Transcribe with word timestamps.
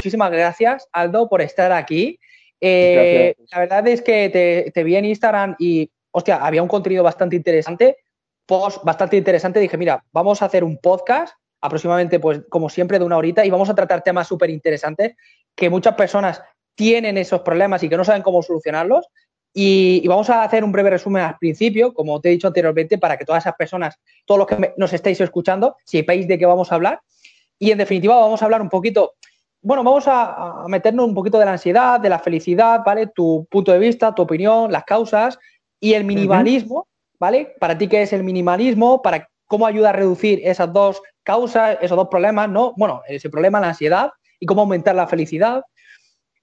Muchísimas 0.00 0.30
gracias, 0.30 0.88
Aldo, 0.92 1.28
por 1.28 1.42
estar 1.42 1.72
aquí. 1.72 2.18
Eh, 2.58 3.34
la 3.52 3.58
verdad 3.58 3.86
es 3.86 4.00
que 4.00 4.72
te, 4.74 4.84
vi 4.84 4.96
en 4.96 5.04
Instagram 5.04 5.56
y, 5.58 5.90
hostia, 6.10 6.36
había 6.36 6.62
un 6.62 6.68
contenido 6.68 7.02
bastante 7.02 7.36
interesante, 7.36 7.98
post 8.46 8.82
bastante 8.82 9.18
interesante. 9.18 9.60
Dije, 9.60 9.76
mira, 9.76 10.02
vamos 10.10 10.40
a 10.40 10.46
hacer 10.46 10.64
un 10.64 10.78
podcast 10.78 11.34
aproximadamente, 11.60 12.18
pues, 12.18 12.40
como 12.48 12.70
siempre, 12.70 12.98
de 12.98 13.04
una 13.04 13.18
horita 13.18 13.44
y 13.44 13.50
vamos 13.50 13.68
a 13.68 13.74
tratar 13.74 14.00
temas 14.00 14.26
súper 14.26 14.48
interesantes 14.48 15.16
que 15.54 15.68
muchas 15.68 15.94
personas 15.96 16.42
tienen 16.74 17.18
esos 17.18 17.42
problemas 17.42 17.82
y 17.82 17.90
que 17.90 17.98
no 17.98 18.04
saben 18.04 18.22
cómo 18.22 18.42
solucionarlos. 18.42 19.06
Y, 19.52 20.08
vamos 20.08 20.30
a 20.30 20.44
hacer 20.44 20.64
un 20.64 20.72
breve 20.72 20.88
resumen 20.88 21.24
al 21.24 21.36
principio, 21.36 21.92
como 21.92 22.22
te 22.22 22.30
he 22.30 22.32
dicho 22.32 22.46
anteriormente, 22.46 22.96
para 22.96 23.18
que 23.18 23.26
todas 23.26 23.42
esas 23.42 23.54
personas, 23.54 24.00
todos 24.24 24.38
los 24.38 24.46
que 24.46 24.72
nos 24.78 24.94
estéis 24.94 25.20
escuchando, 25.20 25.76
sepáis 25.84 26.26
de 26.26 26.38
qué 26.38 26.46
vamos 26.46 26.72
a 26.72 26.76
hablar. 26.76 27.02
Y 27.58 27.70
en 27.70 27.76
definitiva, 27.76 28.16
vamos 28.16 28.40
a 28.40 28.46
hablar 28.46 28.62
un 28.62 28.70
poquito 28.70 29.16
bueno, 29.62 29.84
vamos 29.84 30.04
a, 30.06 30.64
meternos 30.68 31.06
un 31.06 31.14
poquito 31.14 31.38
de 31.38 31.44
la 31.44 31.52
ansiedad, 31.52 32.00
de 32.00 32.08
la 32.08 32.18
felicidad, 32.18 32.80
¿vale? 32.84 33.08
Tu 33.08 33.46
punto 33.50 33.72
de 33.72 33.78
vista, 33.78 34.14
tu 34.14 34.22
opinión, 34.22 34.72
las 34.72 34.84
causas 34.84 35.38
y 35.78 35.92
el 35.94 36.04
minimalismo, 36.04 36.88
¿vale? 37.18 37.54
Para 37.60 37.76
ti, 37.76 37.86
¿qué 37.86 38.02
es 38.02 38.12
el 38.12 38.24
minimalismo? 38.24 39.02
Para 39.02 39.28
cómo 39.46 39.66
ayuda 39.66 39.90
a 39.90 39.92
reducir 39.92 40.40
esas 40.44 40.72
dos 40.72 41.02
causas, 41.22 41.76
esos 41.82 41.96
dos 41.96 42.08
problemas, 42.08 42.48
¿no? 42.48 42.72
Bueno, 42.76 43.02
ese 43.06 43.28
problema, 43.28 43.60
la 43.60 43.68
ansiedad 43.68 44.10
y 44.38 44.46
cómo 44.46 44.62
aumentar 44.62 44.94
la 44.94 45.06
felicidad. 45.06 45.62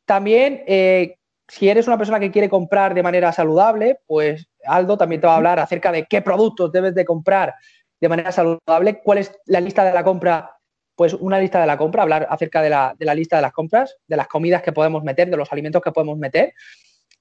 También, 0.05 0.63
eh, 0.67 1.15
si 1.47 1.69
eres 1.69 1.87
una 1.87 1.97
persona 1.97 2.19
que 2.19 2.31
quiere 2.31 2.49
comprar 2.49 2.93
de 2.93 3.03
manera 3.03 3.31
saludable, 3.31 3.99
pues 4.05 4.47
Aldo 4.65 4.97
también 4.97 5.21
te 5.21 5.27
va 5.27 5.33
a 5.33 5.37
hablar 5.37 5.59
acerca 5.59 5.91
de 5.91 6.05
qué 6.05 6.21
productos 6.21 6.71
debes 6.71 6.93
de 6.93 7.05
comprar 7.05 7.55
de 7.99 8.09
manera 8.09 8.31
saludable, 8.31 9.01
cuál 9.03 9.17
es 9.19 9.31
la 9.45 9.59
lista 9.59 9.83
de 9.83 9.93
la 9.93 10.03
compra 10.03 10.56
pues 10.97 11.13
una 11.13 11.39
lista 11.39 11.61
de 11.61 11.67
la 11.67 11.77
compra, 11.77 12.01
hablar 12.01 12.25
acerca 12.27 12.59
de 12.59 12.71
la, 12.71 12.95
lista 13.13 13.35
de 13.35 13.43
las 13.43 13.53
compras, 13.53 13.97
de 14.07 14.17
las 14.17 14.27
comidas 14.27 14.63
que 14.63 14.71
podemos 14.71 15.03
meter, 15.03 15.29
de 15.29 15.37
los 15.37 15.53
alimentos 15.53 15.79
que 15.83 15.91
podemos 15.91 16.17
meter. 16.17 16.55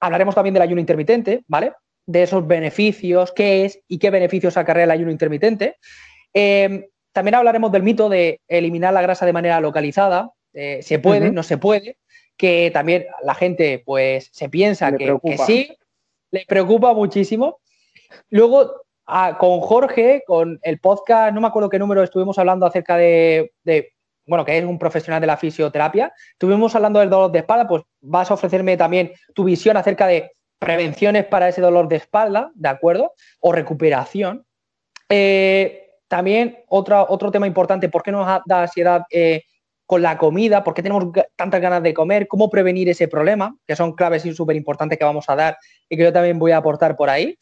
Hablaremos 0.00 0.34
también 0.34 0.54
del 0.54 0.62
ayuno 0.62 0.80
intermitente, 0.80 1.44
¿vale? 1.46 1.74
De 2.06 2.22
esos 2.22 2.46
beneficios, 2.46 3.32
qué 3.32 3.66
es 3.66 3.78
y 3.86 3.98
qué 3.98 4.08
beneficios 4.08 4.56
acarrea 4.56 4.84
el 4.84 4.92
ayuno 4.92 5.10
intermitente. 5.10 5.76
Em, 6.32 6.86
también 7.12 7.34
hablaremos 7.34 7.70
del 7.70 7.82
mito 7.82 8.08
de 8.08 8.40
eliminar 8.48 8.94
la 8.94 9.02
grasa 9.02 9.26
de 9.26 9.34
manera 9.34 9.60
localizada. 9.60 10.30
Eh, 10.54 10.78
se 10.82 10.98
puede, 10.98 11.30
no 11.30 11.42
se 11.42 11.58
puede. 11.58 11.98
Que 12.38 12.70
también 12.72 13.04
la 13.24 13.34
gente, 13.34 13.82
pues, 13.84 14.30
se 14.32 14.48
piensa 14.48 14.96
que, 14.96 15.18
que, 15.22 15.36
sí, 15.36 15.76
le 16.30 16.46
preocupa 16.48 16.94
muchísimo. 16.94 17.60
Luego 18.30 18.85
con 19.38 19.60
Jorge, 19.60 20.22
con 20.26 20.58
el 20.62 20.80
podcast, 20.80 21.32
no 21.32 21.40
me 21.40 21.46
acuerdo 21.46 21.70
qué 21.70 21.78
número 21.78 22.02
estuvimos 22.02 22.38
hablando 22.38 22.66
acerca 22.66 22.96
de, 22.96 23.52
bueno, 24.26 24.44
que 24.44 24.58
es 24.58 24.64
un 24.64 24.78
profesional 24.78 25.20
de 25.20 25.28
la 25.28 25.36
fisioterapia, 25.36 26.12
estuvimos 26.32 26.74
hablando 26.74 27.00
del 27.00 27.10
dolor 27.10 27.30
de 27.30 27.38
espalda, 27.38 27.68
pues 27.68 27.82
vas 28.00 28.30
a 28.30 28.34
ofrecerme 28.34 28.76
también 28.76 29.12
tu 29.34 29.44
visión 29.44 29.76
acerca 29.76 30.06
de 30.06 30.32
prevenciones 30.58 31.24
para 31.26 31.48
ese 31.48 31.60
dolor 31.60 31.88
de 31.88 31.96
espalda, 31.96 32.50
¿de 32.54 32.68
acuerdo? 32.68 33.12
O 33.40 33.52
recuperación. 33.52 34.44
Eh, 35.08 35.86
también 36.08 36.58
otro, 36.68 37.06
otro 37.08 37.30
tema 37.30 37.46
importante, 37.46 37.88
¿por 37.88 38.02
qué 38.02 38.10
nos 38.10 38.26
da 38.26 38.62
ansiedad 38.62 39.02
eh, 39.10 39.42
con 39.86 40.02
la 40.02 40.18
comida? 40.18 40.64
¿Por 40.64 40.74
qué 40.74 40.82
tenemos 40.82 41.04
tantas 41.36 41.60
ganas 41.60 41.82
de 41.82 41.94
comer? 41.94 42.26
¿Cómo 42.26 42.50
prevenir 42.50 42.88
ese 42.88 43.06
problema? 43.06 43.56
Que 43.66 43.76
son 43.76 43.92
claves 43.92 44.24
y 44.24 44.34
súper 44.34 44.56
importantes 44.56 44.98
que 44.98 45.04
vamos 45.04 45.26
a 45.28 45.36
dar 45.36 45.56
y 45.88 45.96
que 45.96 46.04
yo 46.04 46.12
también 46.12 46.38
voy 46.38 46.52
a 46.52 46.58
aportar 46.58 46.96
por 46.96 47.10
ahí. 47.10 47.38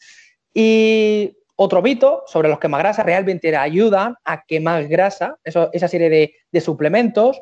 Y 0.53 1.35
otro 1.55 1.81
mito 1.81 2.23
sobre 2.27 2.49
los 2.49 2.59
quemagrasas 2.59 3.05
realmente 3.05 3.55
ayudan 3.55 4.15
a 4.23 4.43
quemar 4.43 4.87
grasa, 4.87 5.37
esa 5.43 5.87
serie 5.87 6.09
de, 6.51 6.61
suplementos, 6.61 7.39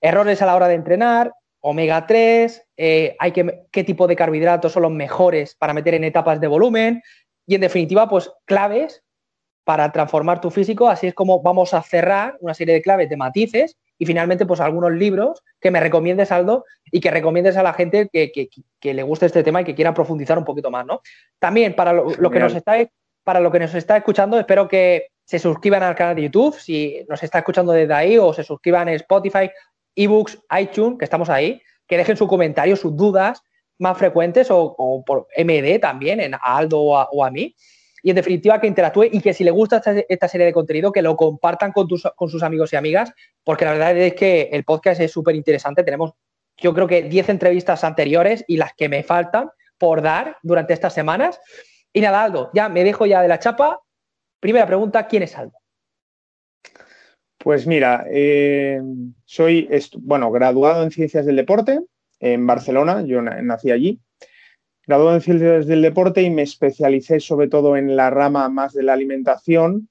errores 0.00 0.42
a 0.42 0.46
la 0.46 0.54
hora 0.54 0.68
de 0.68 0.74
entrenar, 0.74 1.32
omega 1.60 2.06
3, 2.06 2.66
eh, 2.76 3.16
hay 3.18 3.32
que, 3.32 3.66
qué 3.72 3.84
tipo 3.84 4.06
de 4.06 4.16
carbohidratos 4.16 4.72
son 4.72 4.82
los 4.82 4.92
mejores 4.92 5.56
para 5.56 5.74
meter 5.74 5.94
en 5.94 6.04
etapas 6.04 6.40
de 6.40 6.46
volumen 6.46 7.02
y 7.46 7.56
en 7.56 7.60
definitiva, 7.60 8.08
pues 8.08 8.30
claves 8.44 9.02
para 9.64 9.90
transformar 9.90 10.40
tu 10.40 10.50
físico. 10.50 10.88
Así 10.88 11.08
es 11.08 11.14
como 11.14 11.42
vamos 11.42 11.74
a 11.74 11.82
cerrar 11.82 12.36
una 12.40 12.54
serie 12.54 12.74
de 12.74 12.82
claves 12.82 13.08
de 13.08 13.16
matices 13.16 13.76
y 13.98 14.06
finalmente, 14.06 14.46
pues 14.46 14.60
algunos 14.60 14.92
libros 14.92 15.42
que 15.60 15.70
me 15.70 15.80
recomiendes, 15.80 16.30
Aldo, 16.30 16.64
y 16.92 17.00
que 17.00 17.10
recomiendes 17.10 17.56
a 17.56 17.62
la 17.64 17.72
gente 17.72 18.08
que, 18.12 18.48
le 18.94 19.02
guste 19.02 19.26
este 19.26 19.42
tema 19.42 19.62
y 19.62 19.64
que 19.64 19.74
quiera 19.74 19.92
profundizar 19.92 20.38
un 20.38 20.44
poquito 20.44 20.70
más, 20.70 20.86
¿no? 20.86 21.00
También 21.40 21.74
para 21.74 21.92
lo, 21.92 22.10
lo 22.10 22.30
que 22.30 22.38
nos 22.38 22.54
está 22.54 22.76
para 23.28 23.40
lo 23.40 23.52
que 23.52 23.58
nos 23.58 23.74
está 23.74 23.98
escuchando, 23.98 24.40
espero 24.40 24.66
que 24.66 25.08
se 25.22 25.38
suscriban 25.38 25.82
al 25.82 25.94
canal 25.94 26.16
de 26.16 26.22
YouTube, 26.22 26.58
si 26.58 27.04
nos 27.10 27.22
está 27.22 27.40
escuchando 27.40 27.72
desde 27.72 27.92
ahí, 27.92 28.16
o 28.16 28.32
se 28.32 28.42
suscriban 28.42 28.88
en 28.88 28.94
Spotify, 28.94 29.50
eBooks, 29.94 30.38
iTunes, 30.58 30.98
que 30.98 31.04
estamos 31.04 31.28
ahí, 31.28 31.60
que 31.86 31.98
dejen 31.98 32.16
su 32.16 32.26
comentario, 32.26 32.74
sus 32.74 32.96
dudas 32.96 33.42
más 33.76 33.98
frecuentes 33.98 34.48
o, 34.50 35.04
por 35.06 35.26
MD 35.36 35.78
también, 35.78 36.20
en 36.20 36.36
Aldo 36.40 36.80
o 36.80 37.22
a, 37.22 37.30
mí. 37.30 37.54
Y 38.02 38.08
en 38.08 38.16
definitiva, 38.16 38.58
que 38.62 38.66
interactúe 38.66 39.10
y 39.12 39.20
que 39.20 39.34
si 39.34 39.44
le 39.44 39.50
gusta 39.50 39.82
esta, 40.08 40.26
serie 40.26 40.46
de 40.46 40.54
contenido, 40.54 40.90
que 40.90 41.02
lo 41.02 41.14
compartan 41.14 41.70
con, 41.72 41.86
con 42.16 42.30
sus 42.30 42.42
amigos 42.42 42.72
y 42.72 42.76
amigas, 42.76 43.12
porque 43.44 43.66
la 43.66 43.72
verdad 43.72 43.94
es 43.98 44.14
que 44.14 44.48
el 44.52 44.64
podcast 44.64 45.02
es 45.02 45.12
súper 45.12 45.36
interesante. 45.36 45.84
Tenemos, 45.84 46.12
yo 46.56 46.72
creo 46.72 46.86
que 46.86 47.02
10 47.02 47.28
entrevistas 47.28 47.84
anteriores 47.84 48.42
y 48.48 48.56
las 48.56 48.72
que 48.72 48.88
me 48.88 49.02
faltan 49.02 49.50
por 49.76 50.00
dar 50.00 50.38
durante 50.42 50.72
estas 50.72 50.94
semanas. 50.94 51.38
Y 51.92 52.00
nada, 52.00 52.24
Aldo, 52.24 52.50
ya 52.54 52.68
me 52.68 52.84
dejo 52.84 53.06
ya 53.06 53.22
de 53.22 53.28
la 53.28 53.38
chapa. 53.38 53.80
Primera 54.40 54.66
pregunta, 54.66 55.06
¿quién 55.06 55.22
es 55.22 55.36
Aldo? 55.36 55.58
Pues 57.38 57.66
mira, 57.66 58.04
eh, 58.10 58.80
soy, 59.24 59.68
bueno, 60.00 60.30
graduado 60.30 60.82
en 60.82 60.90
Ciencias 60.90 61.24
del 61.24 61.36
Deporte 61.36 61.80
en 62.20 62.46
Barcelona, 62.46 63.02
yo 63.02 63.22
nací 63.22 63.70
allí. 63.70 64.00
Graduado 64.86 65.16
en 65.16 65.22
Ciencias 65.22 65.66
del 65.66 65.82
Deporte 65.82 66.22
y 66.22 66.30
me 66.30 66.42
especialicé 66.42 67.20
sobre 67.20 67.48
todo 67.48 67.76
en 67.76 67.94
la 67.94 68.10
rama 68.10 68.48
más 68.48 68.72
de 68.72 68.82
la 68.82 68.94
alimentación 68.94 69.88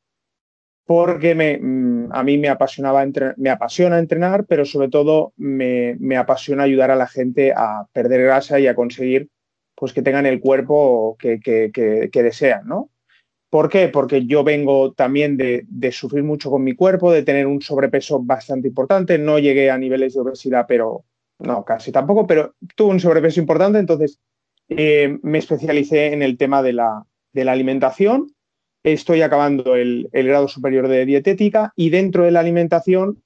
porque 0.85 1.35
me, 1.35 1.57
mm, 1.57 2.09
a 2.11 2.23
mí 2.23 2.37
me, 2.37 2.49
apasionaba 2.49 3.05
me 3.35 3.49
apasiona 3.49 3.99
entrenar, 3.99 4.45
pero 4.45 4.65
sobre 4.65 4.87
todo 4.87 5.33
me, 5.35 5.97
me 5.99 6.17
apasiona 6.17 6.63
ayudar 6.63 6.91
a 6.91 6.95
la 6.95 7.07
gente 7.07 7.53
a 7.55 7.85
perder 7.91 8.23
grasa 8.23 8.59
y 8.59 8.67
a 8.67 8.75
conseguir 8.75 9.29
pues 9.77 9.93
que 9.93 10.01
tengan 10.01 10.25
el 10.25 10.39
cuerpo 10.39 11.15
que, 11.19 12.09
desean, 12.11 12.67
¿no? 12.67 12.89
¿Por 13.51 13.69
qué? 13.69 13.89
Porque 13.89 14.25
yo 14.25 14.43
vengo 14.43 14.91
también 14.93 15.37
de, 15.37 15.91
sufrir 15.91 16.23
mucho 16.23 16.49
con 16.49 16.63
mi 16.63 16.73
cuerpo, 16.73 17.11
de 17.11 17.21
tener 17.21 17.45
un 17.45 17.61
sobrepeso 17.61 18.19
bastante 18.19 18.67
importante. 18.67 19.19
No 19.19 19.37
llegué 19.37 19.69
a 19.69 19.77
niveles 19.77 20.15
de 20.15 20.21
obesidad, 20.21 20.65
pero 20.67 21.05
no, 21.37 21.63
casi 21.63 21.91
tampoco, 21.91 22.25
pero 22.25 22.55
tuve 22.75 22.89
un 22.89 22.99
sobrepeso 22.99 23.39
importante. 23.39 23.77
Entonces 23.77 24.19
eh, 24.67 25.19
me 25.21 25.37
especialicé 25.37 26.11
en 26.11 26.23
el 26.23 26.39
tema 26.39 26.63
de 26.63 26.73
la, 26.73 27.05
alimentación. 27.35 28.33
Estoy 28.83 29.21
acabando 29.21 29.75
el, 29.75 30.09
el, 30.11 30.27
grado 30.27 30.47
superior 30.47 30.87
de 30.87 31.05
dietética 31.05 31.71
y 31.75 31.91
dentro 31.91 32.23
de 32.23 32.31
la 32.31 32.39
alimentación 32.39 33.21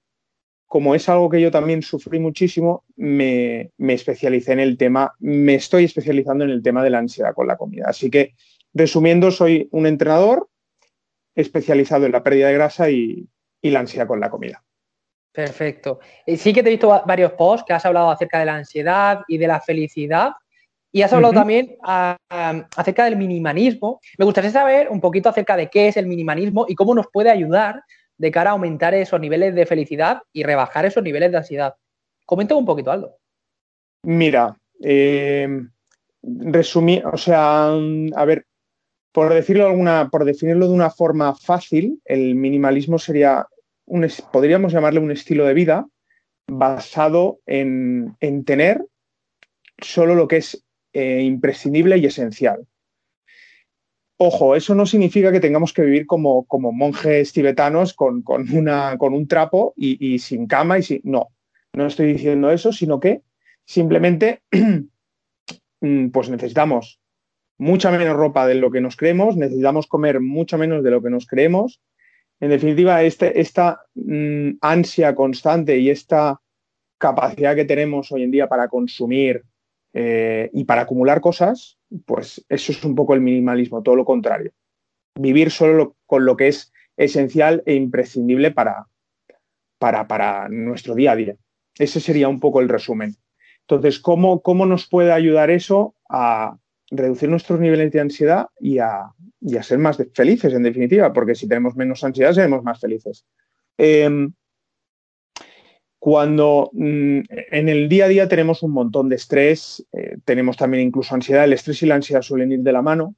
como 0.71 0.95
es 0.95 1.09
algo 1.09 1.29
que 1.29 1.41
yo 1.41 1.51
también 1.51 1.81
sufrí 1.81 2.17
muchísimo, 2.17 2.85
me, 2.95 3.71
especialicé 3.77 4.53
en 4.53 4.61
el 4.61 4.77
tema, 4.77 5.13
me 5.19 5.55
estoy 5.55 5.83
especializando 5.83 6.45
en 6.45 6.49
el 6.49 6.63
tema 6.63 6.81
de 6.81 6.89
la 6.89 6.99
ansiedad 6.99 7.33
con 7.33 7.45
la 7.45 7.57
comida. 7.57 7.87
Así 7.89 8.09
que, 8.09 8.35
resumiendo, 8.73 9.31
soy 9.31 9.67
un 9.73 9.85
entrenador 9.85 10.47
especializado 11.35 12.05
en 12.05 12.13
la 12.13 12.23
pérdida 12.23 12.47
de 12.47 12.53
grasa 12.53 12.89
y, 12.89 13.27
la 13.61 13.81
ansiedad 13.81 14.07
con 14.07 14.21
la 14.21 14.29
comida. 14.29 14.63
Perfecto. 15.33 15.99
Eh, 16.25 16.37
sí 16.37 16.53
que 16.53 16.63
te 16.63 16.69
he 16.69 16.71
visto 16.71 17.03
varios 17.05 17.33
posts 17.33 17.65
que 17.67 17.73
has 17.73 17.85
hablado 17.85 18.09
acerca 18.09 18.39
de 18.39 18.45
la 18.45 18.55
ansiedad 18.55 19.23
y 19.27 19.37
de 19.39 19.47
la 19.47 19.59
felicidad. 19.59 20.31
Y 20.93 21.01
has 21.01 21.11
hablado 21.11 21.33
también 21.33 21.75
acerca 21.81 23.03
del 23.03 23.17
minimalismo. 23.17 23.99
Me 24.17 24.23
gustaría 24.23 24.51
saber 24.51 24.87
un 24.89 25.01
poquito 25.01 25.27
acerca 25.27 25.57
de 25.57 25.69
qué 25.69 25.89
es 25.89 25.97
el 25.97 26.07
minimalismo 26.07 26.65
y 26.69 26.75
cómo 26.75 26.95
nos 26.95 27.07
puede 27.11 27.29
ayudar 27.29 27.83
de 28.21 28.29
cara 28.29 28.51
a 28.51 28.53
aumentar 28.53 28.93
esos 28.93 29.19
niveles 29.19 29.55
de 29.55 29.65
felicidad 29.65 30.21
y 30.31 30.43
rebajar 30.43 30.85
esos 30.85 31.01
niveles 31.01 31.31
de 31.31 31.37
ansiedad. 31.39 31.73
Comenta 32.23 32.53
un 32.53 32.65
poquito, 32.65 32.91
Aldo. 32.91 33.17
Mira, 34.03 34.55
eh, 34.83 35.47
resumir, 36.21 37.03
o 37.03 37.17
sea, 37.17 37.71
a 37.73 38.25
ver, 38.25 38.45
por 39.11 39.33
decirlo 39.33 39.65
alguna, 39.65 40.09
por 40.11 40.23
definirlo 40.23 40.67
de 40.67 40.73
una 40.73 40.91
forma 40.91 41.33
fácil, 41.33 41.99
el 42.05 42.35
minimalismo 42.35 42.99
sería 42.99 43.47
un, 43.87 44.07
podríamos 44.31 44.71
llamarle 44.71 44.99
un 44.99 45.09
estilo 45.09 45.47
de 45.47 45.55
vida 45.55 45.87
basado 46.47 47.39
en, 47.47 48.15
tener 48.45 48.85
solo 49.79 50.13
lo 50.13 50.27
que 50.27 50.37
es 50.37 50.63
eh, 50.93 51.21
imprescindible 51.23 51.97
y 51.97 52.05
esencial. 52.05 52.67
Ojo, 54.23 54.55
eso 54.55 54.75
no 54.75 54.85
significa 54.85 55.31
que 55.31 55.39
tengamos 55.39 55.73
que 55.73 55.81
vivir 55.81 56.05
como, 56.05 56.45
monjes 56.51 57.33
tibetanos 57.33 57.95
con, 57.95 58.23
un 58.27 59.27
trapo 59.27 59.73
y, 59.75 60.19
sin 60.19 60.45
cama 60.45 60.77
y. 60.77 61.01
No, 61.03 61.29
no 61.73 61.87
estoy 61.87 62.13
diciendo 62.13 62.51
eso, 62.51 62.71
sino 62.71 62.99
que 62.99 63.23
simplemente 63.65 64.43
mm, 65.81 66.09
pues 66.09 66.29
necesitamos 66.29 66.99
mucha 67.57 67.89
menos 67.89 68.15
ropa 68.15 68.45
de 68.45 68.53
lo 68.53 68.69
que 68.69 68.79
nos 68.79 68.95
creemos, 68.95 69.37
necesitamos 69.37 69.87
comer 69.87 70.19
mucho 70.19 70.59
menos 70.59 70.83
de 70.83 70.91
lo 70.91 71.01
que 71.01 71.09
nos 71.09 71.25
creemos. 71.25 71.81
En 72.39 72.49
definitiva, 72.49 73.01
este, 73.01 73.41
esta 73.41 73.87
mm, 73.95 74.51
ansia 74.61 75.15
constante 75.15 75.79
y 75.79 75.89
esta 75.89 76.39
capacidad 76.99 77.55
que 77.55 77.65
tenemos 77.65 78.11
hoy 78.11 78.21
en 78.21 78.29
día 78.29 78.47
para 78.47 78.67
consumir 78.67 79.41
eh, 79.93 80.49
y 80.53 80.63
para 80.63 80.83
acumular 80.83 81.21
cosas, 81.21 81.77
pues 82.05 82.45
eso 82.49 82.71
es 82.71 82.83
un 82.83 82.95
poco 82.95 83.13
el 83.13 83.21
minimalismo, 83.21 83.83
todo 83.83 83.95
lo 83.95 84.05
contrario. 84.05 84.51
Vivir 85.19 85.51
solo 85.51 85.95
con 86.05 86.25
lo 86.25 86.37
que 86.37 86.47
es 86.47 86.71
esencial 86.97 87.63
e 87.65 87.73
imprescindible 87.73 88.51
para, 88.51 88.87
para, 89.77 90.07
para, 90.07 90.47
nuestro 90.49 90.95
día 90.95 91.11
a 91.11 91.15
día. 91.15 91.35
Ese 91.77 91.99
sería 91.99 92.29
un 92.29 92.39
poco 92.39 92.61
el 92.61 92.69
resumen. 92.69 93.15
Entonces, 93.61 93.99
¿cómo, 93.99 94.41
¿cómo, 94.41 94.65
nos 94.65 94.87
puede 94.87 95.11
ayudar 95.11 95.49
eso 95.49 95.95
a 96.09 96.57
reducir 96.89 97.29
nuestros 97.29 97.59
niveles 97.59 97.91
de 97.91 98.01
ansiedad 98.01 98.47
y 98.59 98.79
a, 98.79 99.11
y 99.39 99.57
a 99.57 99.63
ser 99.63 99.77
más 99.79 99.97
felices, 100.13 100.53
en 100.53 100.63
definitiva? 100.63 101.13
Porque 101.13 101.35
si 101.35 101.47
tenemos 101.47 101.75
menos 101.75 102.03
ansiedad, 102.03 102.33
seremos 102.33 102.63
más 102.63 102.79
felices. 102.79 103.25
Em, 103.77 104.33
cuando 106.01 106.71
mm, 106.73 107.19
en 107.29 107.69
el 107.69 107.87
día 107.87 108.05
a 108.05 108.07
día 108.07 108.27
tenemos 108.27 108.63
un 108.63 108.71
montón 108.71 109.07
de 109.07 109.17
estrés, 109.17 109.85
eh, 109.93 110.17
tenemos 110.25 110.57
también 110.57 110.87
incluso 110.87 111.13
ansiedad, 111.13 111.43
el 111.43 111.53
estrés 111.53 111.83
y 111.83 111.85
la 111.85 111.93
ansiedad 111.93 112.23
suelen 112.23 112.51
ir 112.51 112.61
de 112.61 112.71
la 112.71 112.81
mano. 112.81 113.13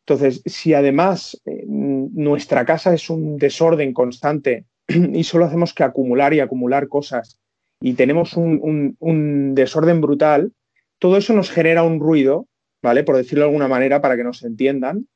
Entonces, 0.00 0.40
si 0.46 0.72
además 0.72 1.38
eh, 1.44 1.64
nuestra 1.66 2.64
casa 2.64 2.94
es 2.94 3.10
un 3.10 3.36
desorden 3.36 3.92
constante 3.92 4.64
y 4.88 5.24
solo 5.24 5.44
hacemos 5.44 5.74
que 5.74 5.82
acumular 5.82 6.32
y 6.32 6.40
acumular 6.40 6.88
cosas 6.88 7.38
y 7.82 7.92
tenemos 7.92 8.32
un, 8.32 9.52
desorden 9.54 10.00
brutal, 10.00 10.54
todo 10.98 11.18
eso 11.18 11.34
nos 11.34 11.50
genera 11.50 11.82
un 11.82 12.00
ruido, 12.00 12.48
¿vale? 12.82 13.04
Por 13.04 13.18
decirlo 13.18 13.44
de 13.44 13.50
alguna 13.50 13.68
manera, 13.68 14.00
para 14.00 14.16
que 14.16 14.24
nos 14.24 14.42
entiendan, 14.42 15.06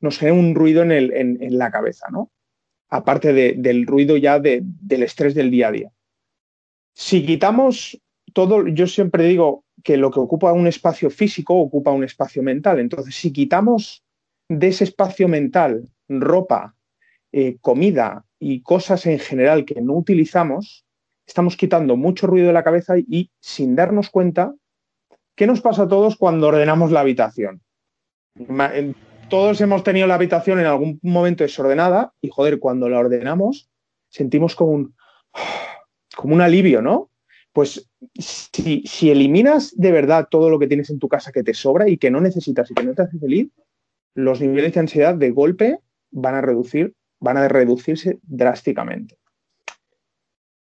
nos 0.00 0.16
genera 0.16 0.38
un 0.38 0.54
ruido 0.54 0.84
en, 0.84 1.58
la 1.58 1.72
cabeza, 1.72 2.06
¿no? 2.12 2.30
Aparte 2.88 3.32
del 3.32 3.84
ruido 3.84 4.16
ya 4.16 4.38
del 4.38 5.02
estrés 5.02 5.34
del 5.34 5.50
día 5.50 5.66
a 5.66 5.72
día. 5.72 5.90
Si 7.00 7.24
quitamos 7.24 7.98
todo, 8.34 8.68
yo 8.68 8.86
siempre 8.86 9.24
digo 9.24 9.64
que 9.82 9.96
lo 9.96 10.10
que 10.10 10.20
ocupa 10.20 10.52
un 10.52 10.66
espacio 10.66 11.08
físico 11.08 11.54
ocupa 11.54 11.92
un 11.92 12.04
espacio 12.04 12.42
mental. 12.42 12.78
Entonces, 12.78 13.14
si 13.14 13.32
quitamos 13.32 14.04
de 14.50 14.68
ese 14.68 14.84
espacio 14.84 15.26
mental 15.26 15.88
ropa, 16.10 16.74
eh, 17.32 17.56
comida 17.62 18.26
y 18.38 18.60
cosas 18.60 19.06
en 19.06 19.18
general 19.18 19.64
que 19.64 19.80
no 19.80 19.94
utilizamos, 19.94 20.84
estamos 21.26 21.56
quitando 21.56 21.96
mucho 21.96 22.26
ruido 22.26 22.48
de 22.48 22.52
la 22.52 22.64
cabeza 22.64 22.98
y, 22.98 23.30
sin 23.40 23.74
darnos 23.74 24.10
cuenta, 24.10 24.54
¿qué 25.34 25.46
nos 25.46 25.62
pasa 25.62 25.84
a 25.84 25.88
todos 25.88 26.18
cuando 26.18 26.48
ordenamos 26.48 26.92
la 26.92 27.00
habitación? 27.00 27.62
Todos 29.30 29.58
hemos 29.62 29.84
tenido 29.84 30.06
la 30.06 30.16
habitación 30.16 30.60
en 30.60 30.66
algún 30.66 31.00
momento 31.02 31.44
desordenada 31.44 32.12
y, 32.20 32.28
joder, 32.28 32.58
cuando 32.58 32.90
la 32.90 32.98
ordenamos, 32.98 33.70
sentimos 34.10 34.54
como 34.54 34.72
un 34.72 34.94
como 36.16 36.34
un 36.34 36.40
alivio, 36.40 36.82
¿no? 36.82 37.10
Pues 37.52 37.90
si, 38.14 39.10
eliminas 39.10 39.74
de 39.76 39.90
verdad 39.90 40.28
todo 40.30 40.50
lo 40.50 40.58
que 40.58 40.68
tienes 40.68 40.90
en 40.90 40.98
tu 40.98 41.08
casa 41.08 41.32
que 41.32 41.42
te 41.42 41.54
sobra 41.54 41.88
y 41.88 41.98
que 41.98 42.10
no 42.10 42.20
necesitas 42.20 42.70
y 42.70 42.74
que 42.74 42.84
no 42.84 42.94
te 42.94 43.02
hace 43.02 43.18
feliz, 43.18 43.50
los 44.14 44.40
niveles 44.40 44.74
de 44.74 44.80
ansiedad 44.80 45.14
de 45.14 45.30
golpe 45.30 45.80
van 46.10 46.34
a 46.34 46.40
reducir, 46.40 46.94
van 47.18 47.36
a 47.36 47.48
reducirse 47.48 48.18
drásticamente. 48.22 49.18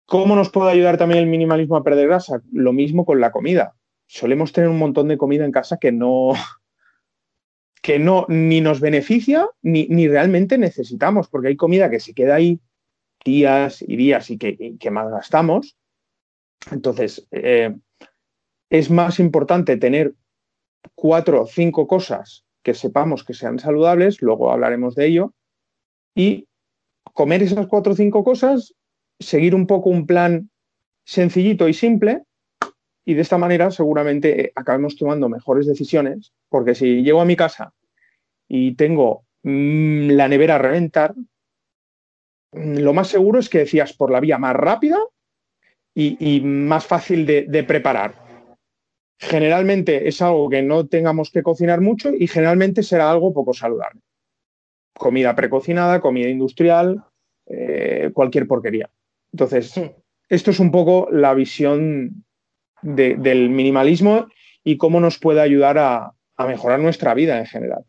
¿Cómo 0.06 0.36
nos 0.36 0.50
puede 0.50 0.72
ayudar 0.72 0.98
también 0.98 1.22
el 1.22 1.30
minimalismo 1.30 1.78
a 1.78 1.84
perder 1.84 2.08
grasa? 2.08 2.42
Lo 2.52 2.74
mismo 2.74 3.06
con 3.06 3.22
la 3.22 3.32
comida. 3.32 3.76
Solemos 4.08 4.52
tener 4.52 4.70
un 4.70 4.78
montón 4.78 5.08
de 5.08 5.18
comida 5.18 5.46
en 5.46 5.52
casa 5.52 5.78
que 5.78 5.92
no, 5.92 6.34
que 7.82 8.00
no 8.00 8.26
ni 8.30 8.62
nos 8.62 8.80
beneficia 8.80 9.48
ni, 9.62 9.88
ni 9.88 10.08
realmente 10.08 10.58
necesitamos, 10.58 11.30
porque 11.30 11.50
hay 11.50 11.56
comida 11.56 11.90
que 11.90 12.00
se 12.00 12.14
queda 12.14 12.36
ahí 12.36 12.60
días 13.24 13.82
y 13.82 13.96
días 13.96 14.30
y 14.30 14.38
que, 14.38 14.76
que 14.80 14.92
más 14.92 15.10
gastamos. 15.10 15.78
Entonces, 16.72 17.28
eh, 17.32 17.76
es 18.70 18.90
más 18.90 19.20
importante 19.20 19.78
tener 19.78 20.14
cuatro 20.96 21.44
o 21.44 21.48
cinco 21.48 21.88
cosas 21.88 22.46
que 22.64 22.74
sepamos 22.74 23.24
que 23.24 23.34
sean 23.34 23.60
saludables, 23.60 24.22
luego 24.22 24.52
hablaremos 24.52 24.96
de 24.96 25.08
ello, 25.08 25.34
y 26.16 26.48
comer 27.14 27.44
esas 27.44 27.68
cuatro 27.68 27.94
o 27.94 27.96
cinco 27.96 28.24
cosas, 28.24 28.74
seguir 29.20 29.54
un 29.54 29.68
poco 29.68 29.90
un 29.90 30.08
plan 30.08 30.50
sencillito 31.06 31.68
y 31.68 31.74
simple, 31.74 32.24
y 33.06 33.16
de 33.16 33.22
esta 33.22 33.38
manera 33.38 33.70
seguramente 33.70 34.54
acabemos 34.56 34.96
tomando 34.96 35.28
mejores 35.28 35.68
decisiones, 35.68 36.32
porque 36.50 36.74
si 36.74 37.04
llego 37.04 37.22
a 37.22 37.26
mi 37.26 37.36
casa 37.36 37.74
y 38.48 38.76
tengo 38.76 39.26
mm, 39.44 40.12
la 40.12 40.30
nevera 40.30 40.56
a 40.56 40.60
reventar, 40.60 41.14
lo 42.54 42.94
más 42.94 43.08
seguro 43.08 43.40
es 43.40 43.50
que 43.50 43.60
decías 43.60 43.94
por 43.94 44.12
la 44.12 44.20
vía 44.20 44.38
más 44.38 44.56
rápida 44.56 45.00
y, 45.96 46.42
más 46.42 46.86
fácil 46.86 47.26
de, 47.26 47.64
preparar. 47.64 48.16
Generalmente 49.20 50.08
es 50.08 50.22
algo 50.22 50.50
que 50.50 50.62
no 50.62 50.88
tengamos 50.88 51.30
que 51.32 51.44
cocinar 51.44 51.82
mucho 51.82 52.12
y 52.14 52.28
generalmente 52.28 52.84
será 52.84 53.12
algo 53.12 53.34
poco 53.34 53.54
saludable. 53.54 54.02
Comida 54.98 55.36
precocinada, 55.36 56.02
comida 56.02 56.30
industrial, 56.30 57.04
eh, 57.48 58.12
cualquier 58.14 58.48
porquería. 58.48 58.90
Entonces, 59.32 59.80
esto 60.30 60.52
es 60.52 60.60
un 60.60 60.72
poco 60.72 61.08
la 61.12 61.34
visión 61.34 62.26
del 62.82 63.50
minimalismo 63.50 64.28
y 64.64 64.78
cómo 64.78 65.00
nos 65.00 65.20
puede 65.20 65.42
ayudar 65.42 65.78
a, 65.78 66.14
a 66.36 66.48
mejorar 66.48 66.80
nuestra 66.80 67.14
vida 67.14 67.40
en 67.40 67.46
general. 67.46 67.86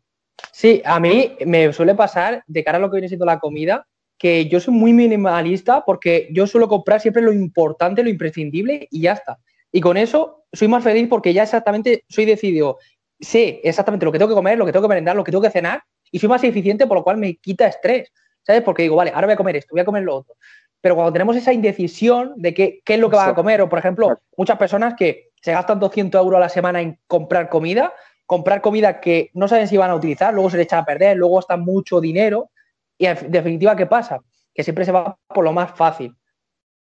Sí, 0.52 0.82
a 0.84 1.00
mí 1.00 1.36
me 1.46 1.72
suele 1.72 1.94
pasar 1.94 2.44
de 2.46 2.64
cara 2.64 2.78
a 2.78 2.80
lo 2.80 2.90
que 2.90 2.96
viene 2.96 3.08
siendo 3.08 3.26
la 3.26 3.38
comida, 3.38 3.86
que 4.24 4.46
yo 4.46 4.58
soy 4.58 4.72
muy 4.72 4.94
minimalista 4.94 5.84
porque 5.84 6.28
yo 6.32 6.46
suelo 6.46 6.66
comprar 6.66 6.98
siempre 6.98 7.20
lo 7.20 7.30
importante, 7.30 8.02
lo 8.02 8.08
imprescindible 8.08 8.88
y 8.90 9.02
ya 9.02 9.12
está. 9.12 9.38
Y 9.70 9.82
con 9.82 9.98
eso 9.98 10.46
soy 10.50 10.66
más 10.66 10.82
feliz 10.82 11.08
porque 11.10 11.34
ya 11.34 11.42
exactamente 11.42 12.06
soy 12.08 12.24
decidido, 12.24 12.78
sé 13.20 13.60
exactamente 13.62 14.06
lo 14.06 14.12
que 14.12 14.18
tengo 14.18 14.30
que 14.30 14.34
comer, 14.34 14.56
lo 14.56 14.64
que 14.64 14.72
tengo 14.72 14.84
que 14.84 14.88
merendar, 14.88 15.14
lo 15.14 15.24
que 15.24 15.30
tengo 15.30 15.42
que 15.42 15.50
cenar 15.50 15.82
y 16.10 16.18
soy 16.18 16.30
más 16.30 16.42
eficiente, 16.42 16.86
por 16.86 16.96
lo 16.96 17.04
cual 17.04 17.18
me 17.18 17.36
quita 17.36 17.66
estrés. 17.66 18.10
¿Sabes? 18.42 18.62
Porque 18.62 18.84
digo, 18.84 18.96
vale, 18.96 19.10
ahora 19.14 19.26
voy 19.26 19.34
a 19.34 19.36
comer 19.36 19.56
esto, 19.56 19.72
voy 19.72 19.82
a 19.82 19.84
comer 19.84 20.04
lo 20.04 20.16
otro. 20.16 20.36
Pero 20.80 20.94
cuando 20.94 21.12
tenemos 21.12 21.36
esa 21.36 21.52
indecisión 21.52 22.32
de 22.36 22.54
qué, 22.54 22.80
qué 22.82 22.94
es 22.94 23.00
lo 23.00 23.10
que 23.10 23.16
van 23.16 23.28
a 23.28 23.34
comer, 23.34 23.60
o 23.60 23.68
por 23.68 23.78
ejemplo, 23.78 24.22
muchas 24.38 24.56
personas 24.56 24.94
que 24.94 25.32
se 25.42 25.52
gastan 25.52 25.78
200 25.80 26.18
euros 26.18 26.38
a 26.38 26.40
la 26.40 26.48
semana 26.48 26.80
en 26.80 26.98
comprar 27.06 27.50
comida, 27.50 27.92
comprar 28.24 28.62
comida 28.62 29.02
que 29.02 29.30
no 29.34 29.48
saben 29.48 29.68
si 29.68 29.76
van 29.76 29.90
a 29.90 29.94
utilizar, 29.94 30.32
luego 30.32 30.48
se 30.48 30.56
le 30.56 30.62
echan 30.62 30.78
a 30.78 30.86
perder, 30.86 31.18
luego 31.18 31.36
gastan 31.36 31.60
mucho 31.60 32.00
dinero 32.00 32.48
y 32.98 33.06
en 33.06 33.30
definitiva, 33.30 33.76
¿qué 33.76 33.86
pasa? 33.86 34.20
Que 34.54 34.62
siempre 34.62 34.84
se 34.84 34.92
va 34.92 35.16
por 35.28 35.44
lo 35.44 35.52
más 35.52 35.72
fácil. 35.72 36.14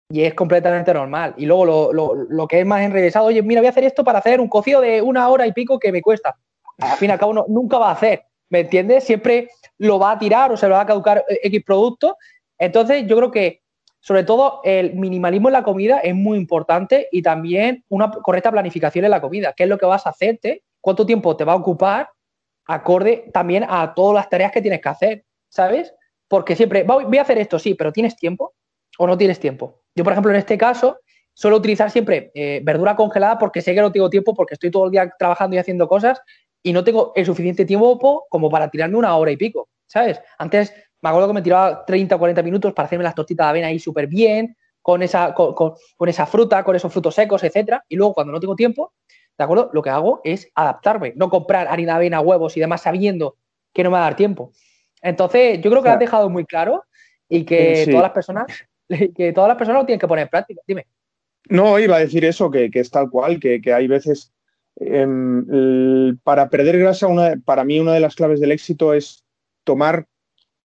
Y 0.09 0.21
es 0.21 0.35
completamente 0.35 0.93
normal. 0.93 1.33
Y 1.38 1.45
luego 1.45 1.91
lo, 1.91 2.47
que 2.47 2.59
es 2.59 2.65
más 2.65 2.83
enrevesado, 2.83 3.25
oye, 3.25 3.41
mira, 3.41 3.62
voy 3.62 3.67
a 3.67 3.71
hacer 3.71 3.83
esto 3.83 4.03
para 4.03 4.19
hacer 4.19 4.39
un 4.39 4.47
cocido 4.47 4.81
de 4.81 5.01
una 5.01 5.27
hora 5.29 5.47
y 5.47 5.51
pico 5.51 5.79
que 5.79 5.91
me 5.91 6.01
cuesta. 6.01 6.35
Al 6.77 6.97
fin 6.97 7.09
y 7.09 7.13
al 7.13 7.19
cabo, 7.19 7.45
nunca 7.47 7.79
va 7.79 7.89
a 7.89 7.93
hacer. 7.93 8.24
¿Me 8.50 8.59
entiendes? 8.59 9.03
Siempre 9.03 9.50
lo 9.79 9.97
va 9.97 10.12
a 10.12 10.19
tirar 10.19 10.51
o 10.51 10.57
se 10.57 10.67
lo 10.67 10.75
va 10.75 10.81
a 10.81 10.85
caducar 10.85 11.25
eh, 11.27 11.39
X 11.43 11.63
producto. 11.65 12.17
Entonces, 12.57 13.05
yo 13.07 13.17
creo 13.17 13.31
que, 13.31 13.63
sobre 14.00 14.24
todo, 14.24 14.62
el 14.63 14.93
minimalismo 14.93 15.50
en 15.50 15.53
la 15.53 15.63
comida 15.63 16.00
es 16.00 16.13
muy 16.13 16.38
importante 16.38 17.07
y 17.12 17.24
también 17.24 17.83
una 17.89 18.12
correcta 18.12 18.51
planificación 18.51 19.05
en 19.05 19.12
la 19.12 19.21
comida. 19.21 19.53
¿Qué 19.57 19.63
es 19.63 19.69
lo 19.69 19.79
que 19.79 19.88
vas 19.88 20.05
a 20.05 20.12
hacerte? 20.12 20.63
¿Cuánto 20.79 21.05
tiempo 21.05 21.35
te 21.35 21.43
va 21.43 21.53
a 21.53 21.57
ocupar? 21.57 22.09
Acorde 22.67 23.29
también 23.33 23.65
a 23.67 23.93
todas 23.95 24.15
las 24.15 24.29
tareas 24.29 24.51
que 24.51 24.62
tienes 24.62 24.81
que 24.81 24.89
hacer. 24.89 25.25
¿Sabes? 25.55 25.93
Porque 26.27 26.55
siempre, 26.55 26.83
voy 26.83 27.17
a 27.17 27.21
hacer 27.21 27.38
esto, 27.38 27.57
sí, 27.59 27.75
pero 27.75 27.93
¿tienes 27.93 28.17
tiempo 28.17 28.53
o 28.97 29.07
no 29.07 29.17
tienes 29.17 29.39
tiempo? 29.39 29.83
Yo, 29.95 30.03
por 30.03 30.12
ejemplo, 30.12 30.31
en 30.31 30.38
este 30.38 30.57
caso, 30.57 31.00
suelo 31.33 31.57
utilizar 31.57 31.89
siempre 31.89 32.31
eh, 32.35 32.59
verdura 32.62 32.95
congelada 32.95 33.38
porque 33.38 33.62
sé 33.62 33.74
que 33.74 33.79
no 33.79 33.91
tengo 33.91 34.09
tiempo, 34.09 34.33
porque 34.33 34.55
estoy 34.55 34.69
todo 34.69 34.85
el 34.85 34.91
día 34.91 35.09
trabajando 35.17 35.55
y 35.55 35.59
haciendo 35.59 35.88
cosas 35.88 36.19
y 36.62 36.74
no 36.74 36.83
tengo 36.83 37.13
el 37.15 37.25
suficiente 37.25 37.63
tiempo 37.63 38.25
como 38.29 38.50
para 38.50 38.69
tirarme 38.69 38.97
una 38.97 39.15
hora 39.15 39.31
y 39.31 39.38
pico, 39.38 39.69
¿sabes? 39.88 40.19
Antes 40.38 40.74
me 41.01 41.09
acuerdo 41.09 41.29
que 41.29 41.35
me 41.35 41.41
tiraba 41.41 41.85
30 41.85 42.15
o 42.15 42.19
40 42.19 42.43
minutos 42.43 42.74
para 42.74 42.88
hacerme 42.88 43.03
las 43.03 43.15
tortitas 43.15 43.45
de 43.45 43.50
avena 43.50 43.67
ahí 43.67 43.79
súper 43.79 44.07
bien, 44.07 44.57
con 44.81 45.03
esa, 45.03 45.33
con, 45.33 45.75
esa 46.05 46.25
fruta, 46.25 46.63
con 46.63 46.75
esos 46.75 46.91
frutos 46.91 47.15
secos, 47.15 47.43
etcétera. 47.43 47.85
Y 47.88 47.95
luego, 47.95 48.13
cuando 48.13 48.33
no 48.33 48.39
tengo 48.39 48.55
tiempo, 48.55 48.93
¿de 49.38 49.43
acuerdo? 49.43 49.69
Lo 49.74 49.81
que 49.81 49.89
hago 49.89 50.21
es 50.24 50.51
adaptarme, 50.53 51.13
no 51.15 51.29
comprar 51.29 51.67
harina 51.67 51.93
de 51.93 51.97
avena, 51.97 52.19
huevos 52.19 52.57
y 52.57 52.59
demás 52.59 52.81
sabiendo 52.81 53.38
que 53.74 53.83
no 53.83 53.89
me 53.89 53.93
va 53.93 54.00
a 54.01 54.09
dar 54.09 54.15
tiempo. 54.15 54.51
Entonces, 55.05 55.62
yo 55.62 55.69
creo 55.69 55.83
que 55.83 55.89
lo 55.89 55.93
has 55.93 56.00
dejado 56.00 56.29
muy 56.29 56.45
claro 56.45 56.83
y 57.29 57.45
que 57.45 57.85
todas 57.88 58.03
las 58.03 58.12
personas 58.12 58.47
que 59.15 59.33
todas 59.33 59.47
las 59.47 59.57
personas 59.57 59.81
lo 59.81 59.85
tienen 59.85 60.00
que 60.00 60.07
poner 60.07 60.24
en 60.24 60.29
práctica. 60.29 60.62
Dime. 60.67 60.88
No, 61.50 61.77
iba 61.79 61.95
a 61.95 62.00
decir 62.00 62.25
eso, 62.25 62.50
que, 62.50 62.69
es 62.74 62.89
tal 62.89 63.09
cual, 63.09 63.39
que, 63.39 63.62
hay 63.71 63.88
veces 63.88 64.33
em, 64.77 66.17
para 66.24 66.50
perder 66.50 66.79
grasa, 66.79 67.07
una, 67.07 67.35
para 67.45 67.63
mí 67.63 67.79
una 67.79 67.93
de 67.93 68.00
las 68.00 68.15
claves 68.15 68.39
del 68.39 68.51
éxito 68.51 68.93
es 68.93 69.24
tomar, 69.63 70.07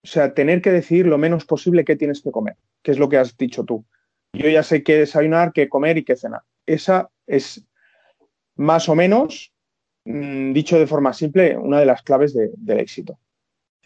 o 0.04 0.08
sea, 0.08 0.34
tener 0.34 0.62
que 0.62 0.72
decidir 0.72 1.08
lo 1.08 1.18
menos 1.18 1.46
posible 1.46 1.86
qué 1.86 1.96
tienes 1.96 2.22
que 2.22 2.32
comer, 2.32 2.58
que 2.84 2.92
es 2.92 3.00
lo 3.00 3.08
que 3.08 3.18
has 3.18 3.38
dicho 3.38 3.64
tú. 3.64 3.86
Yo 4.34 4.50
ya 4.50 4.64
sé 4.64 4.84
qué 4.84 4.98
desayunar, 4.98 5.54
qué 5.54 5.70
comer 5.70 5.98
y 5.98 6.04
qué 6.04 6.18
cenar. 6.18 6.42
Esa 6.66 7.10
es 7.26 7.66
más 8.56 8.90
o 8.90 8.96
menos, 8.96 9.54
mm, 10.04 10.52
dicho 10.52 10.78
de 10.78 10.88
forma 10.88 11.14
simple, 11.14 11.58
una 11.58 11.80
de 11.80 11.86
las 11.86 12.02
claves 12.02 12.34
del 12.34 12.80
éxito. 12.80 13.18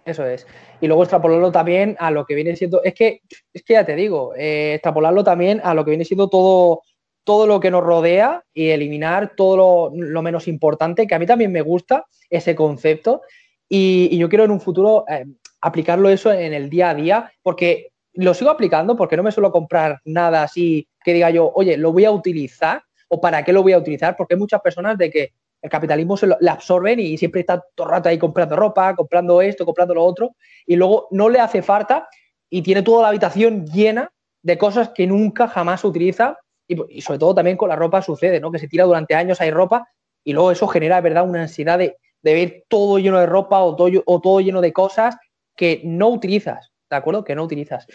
Eso 0.05 0.25
es. 0.25 0.47
Y 0.81 0.87
luego 0.87 1.03
extrapolarlo 1.03 1.51
también 1.51 1.95
a 1.99 2.11
lo 2.11 2.25
que 2.25 2.35
viene 2.35 2.55
siendo. 2.55 2.83
Es 2.83 2.93
que, 2.93 3.21
es 3.53 3.63
que 3.63 3.73
ya 3.73 3.85
te 3.85 3.95
digo, 3.95 4.33
eh, 4.35 4.75
extrapolarlo 4.75 5.23
también 5.23 5.61
a 5.63 5.73
lo 5.73 5.83
que 5.83 5.91
viene 5.91 6.05
siendo 6.05 6.29
todo, 6.29 6.81
todo 7.23 7.47
lo 7.47 7.59
que 7.59 7.71
nos 7.71 7.83
rodea 7.83 8.43
y 8.53 8.69
eliminar 8.69 9.33
todo 9.35 9.91
lo, 9.91 10.21
menos 10.21 10.47
importante, 10.47 11.05
que 11.05 11.15
a 11.15 11.19
mí 11.19 11.25
también 11.25 11.51
me 11.51 11.61
gusta 11.61 12.05
ese 12.29 12.55
concepto. 12.55 13.21
Y, 13.67 14.17
yo 14.17 14.29
quiero 14.29 14.45
en 14.45 14.51
un 14.51 14.61
futuro 14.61 15.05
eh, 15.07 15.25
aplicarlo 15.61 16.09
eso 16.09 16.31
en 16.31 16.53
el 16.53 16.69
día 16.69 16.89
a 16.89 16.95
día, 16.95 17.31
porque 17.43 17.91
lo 18.13 18.33
sigo 18.33 18.49
aplicando, 18.49 18.95
porque 18.95 19.15
no 19.15 19.23
me 19.23 19.31
suelo 19.31 19.51
comprar 19.51 19.99
nada 20.05 20.43
así 20.43 20.87
que 21.03 21.13
diga 21.13 21.29
yo, 21.29 21.51
oye, 21.53 21.77
lo 21.77 21.91
voy 21.91 22.05
a 22.05 22.11
utilizar 22.11 22.81
o 23.09 23.19
para 23.19 23.43
qué 23.43 23.53
lo 23.53 23.63
voy 23.63 23.73
a 23.73 23.77
utilizar, 23.77 24.15
porque 24.15 24.35
hay 24.35 24.39
muchas 24.39 24.61
personas 24.61 24.97
de 24.97 25.09
que 25.09 25.33
el 25.61 25.69
capitalismo 25.69 26.17
se 26.17 26.27
lo, 26.27 26.37
le 26.39 26.49
absorben 26.49 26.99
y 26.99 27.17
siempre 27.17 27.41
está 27.41 27.63
todo 27.75 27.87
el 27.87 27.91
rato 27.91 28.09
ahí 28.09 28.17
comprando 28.17 28.55
ropa, 28.55 28.95
comprando 28.95 29.41
esto, 29.41 29.65
comprando 29.65 29.93
lo 29.93 30.03
otro, 30.03 30.35
y 30.65 30.75
luego 30.75 31.07
no 31.11 31.29
le 31.29 31.39
hace 31.39 31.61
falta 31.61 32.07
y 32.49 32.61
tiene 32.61 32.81
toda 32.81 33.03
la 33.03 33.09
habitación 33.09 33.65
llena 33.65 34.11
de 34.41 34.57
cosas 34.57 34.89
que 34.89 35.05
nunca 35.05 35.47
jamás 35.47 35.83
utiliza 35.83 36.37
y, 36.67 37.01
sobre 37.01 37.19
todo 37.19 37.35
también 37.35 37.57
con 37.57 37.69
la 37.69 37.75
ropa 37.75 38.01
sucede, 38.01 38.39
¿no? 38.39 38.51
Que 38.51 38.59
se 38.59 38.67
tira 38.67 38.85
durante 38.85 39.15
años, 39.15 39.41
hay 39.41 39.51
ropa 39.51 39.87
y 40.23 40.33
luego 40.33 40.51
eso 40.51 40.67
genera, 40.67 40.97
de 40.97 41.01
verdad, 41.01 41.27
una 41.27 41.41
ansiedad 41.41 41.79
de, 41.79 41.97
ver 42.21 42.65
todo 42.67 42.99
lleno 42.99 43.19
de 43.19 43.25
ropa 43.25 43.59
o 43.61 43.75
todo, 43.75 43.89
o 44.05 44.21
todo 44.21 44.39
lleno 44.41 44.61
de 44.61 44.73
cosas 44.73 45.17
que 45.55 45.81
no 45.83 46.09
utilizas, 46.09 46.71
¿de 46.89 46.95
acuerdo? 46.95 47.23
Que 47.23 47.35
no 47.35 47.43
utilizas. 47.43 47.87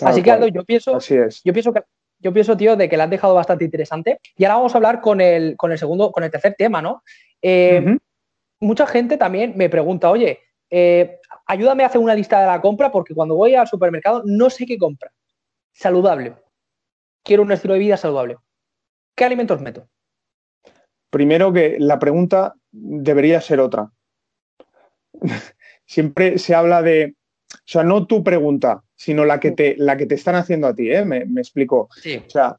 Así 0.00 0.22
que, 0.22 0.30
Aldo, 0.30 0.48
yo 0.48 0.64
pienso, 0.64 0.98
yo 0.98 1.52
pienso 1.52 1.72
que 1.72 1.82
yo 2.24 2.32
pienso, 2.32 2.56
tío, 2.56 2.74
de 2.74 2.88
que 2.88 2.96
la 2.96 3.04
han 3.04 3.10
dejado 3.10 3.34
bastante 3.34 3.66
interesante. 3.66 4.18
Y 4.36 4.44
ahora 4.44 4.56
vamos 4.56 4.74
a 4.74 4.78
hablar 4.78 5.02
con 5.02 5.20
el, 5.20 5.58
con 5.58 5.72
el 5.72 5.78
segundo, 5.78 6.10
con 6.10 6.24
el 6.24 6.30
tercer 6.30 6.54
tema, 6.56 6.80
¿no? 6.80 7.02
Eh, 7.42 7.98
mucha 8.60 8.86
gente 8.86 9.18
también 9.18 9.52
me 9.56 9.68
pregunta, 9.68 10.10
oye, 10.10 10.40
eh, 10.70 11.20
ayúdame 11.46 11.82
a 11.82 11.88
hacer 11.88 12.00
una 12.00 12.14
lista 12.14 12.40
de 12.40 12.46
la 12.46 12.62
compra 12.62 12.90
porque 12.90 13.14
cuando 13.14 13.34
voy 13.34 13.54
al 13.54 13.68
supermercado 13.68 14.22
no 14.24 14.48
sé 14.48 14.64
qué 14.64 14.78
compra. 14.78 15.12
Saludable. 15.74 16.34
Quiero 17.22 17.42
un 17.42 17.52
estilo 17.52 17.74
de 17.74 17.80
vida 17.80 17.98
saludable. 17.98 18.38
¿Qué 19.14 19.24
alimentos 19.26 19.60
meto? 19.60 19.86
Primero 21.10 21.52
que 21.52 21.76
la 21.78 21.98
pregunta 21.98 22.54
debería 22.72 23.42
ser 23.42 23.60
otra. 23.60 23.90
Siempre 25.84 26.38
se 26.38 26.54
habla 26.54 26.80
de, 26.80 27.16
o 27.52 27.58
sea, 27.66 27.82
no 27.82 28.06
tu 28.06 28.24
pregunta, 28.24 28.82
sino 28.96 29.24
la 29.24 29.40
que 29.40 29.50
te, 29.50 29.76
la 29.76 29.96
que 29.96 30.06
te 30.06 30.14
están 30.14 30.34
haciendo 30.34 30.66
a 30.66 30.74
ti, 30.74 30.90
¿eh? 30.90 31.04
Me, 31.04 31.18
explico. 31.40 31.88
O 32.26 32.30
sea, 32.30 32.58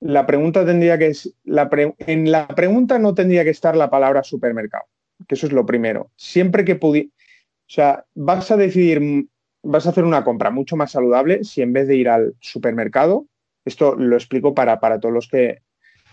la 0.00 0.26
pregunta 0.26 0.64
tendría 0.64 0.98
que 0.98 1.08
es, 1.08 1.34
la 1.44 1.68
en 1.98 2.30
la 2.30 2.48
pregunta 2.48 2.98
no 2.98 3.14
tendría 3.14 3.44
que 3.44 3.50
estar 3.50 3.76
la 3.76 3.90
palabra 3.90 4.22
supermercado, 4.22 4.84
que 5.26 5.34
eso 5.34 5.46
es 5.46 5.52
lo 5.52 5.66
primero. 5.66 6.10
Siempre 6.16 6.64
que 6.64 6.76
pudiera, 6.76 7.08
o 7.08 7.68
sea, 7.68 8.04
vas 8.14 8.50
a 8.50 8.56
decidir, 8.56 9.26
vas 9.62 9.86
a 9.86 9.90
hacer 9.90 10.04
una 10.04 10.24
compra 10.24 10.50
mucho 10.50 10.76
más 10.76 10.92
saludable 10.92 11.44
si 11.44 11.62
en 11.62 11.72
vez 11.72 11.88
de 11.88 11.96
ir 11.96 12.08
al 12.08 12.34
supermercado, 12.40 13.26
esto 13.64 13.96
lo 13.96 14.16
explico 14.16 14.54
para, 14.54 14.80
para 14.80 15.00
todos 15.00 15.14
los 15.14 15.28
que 15.28 15.62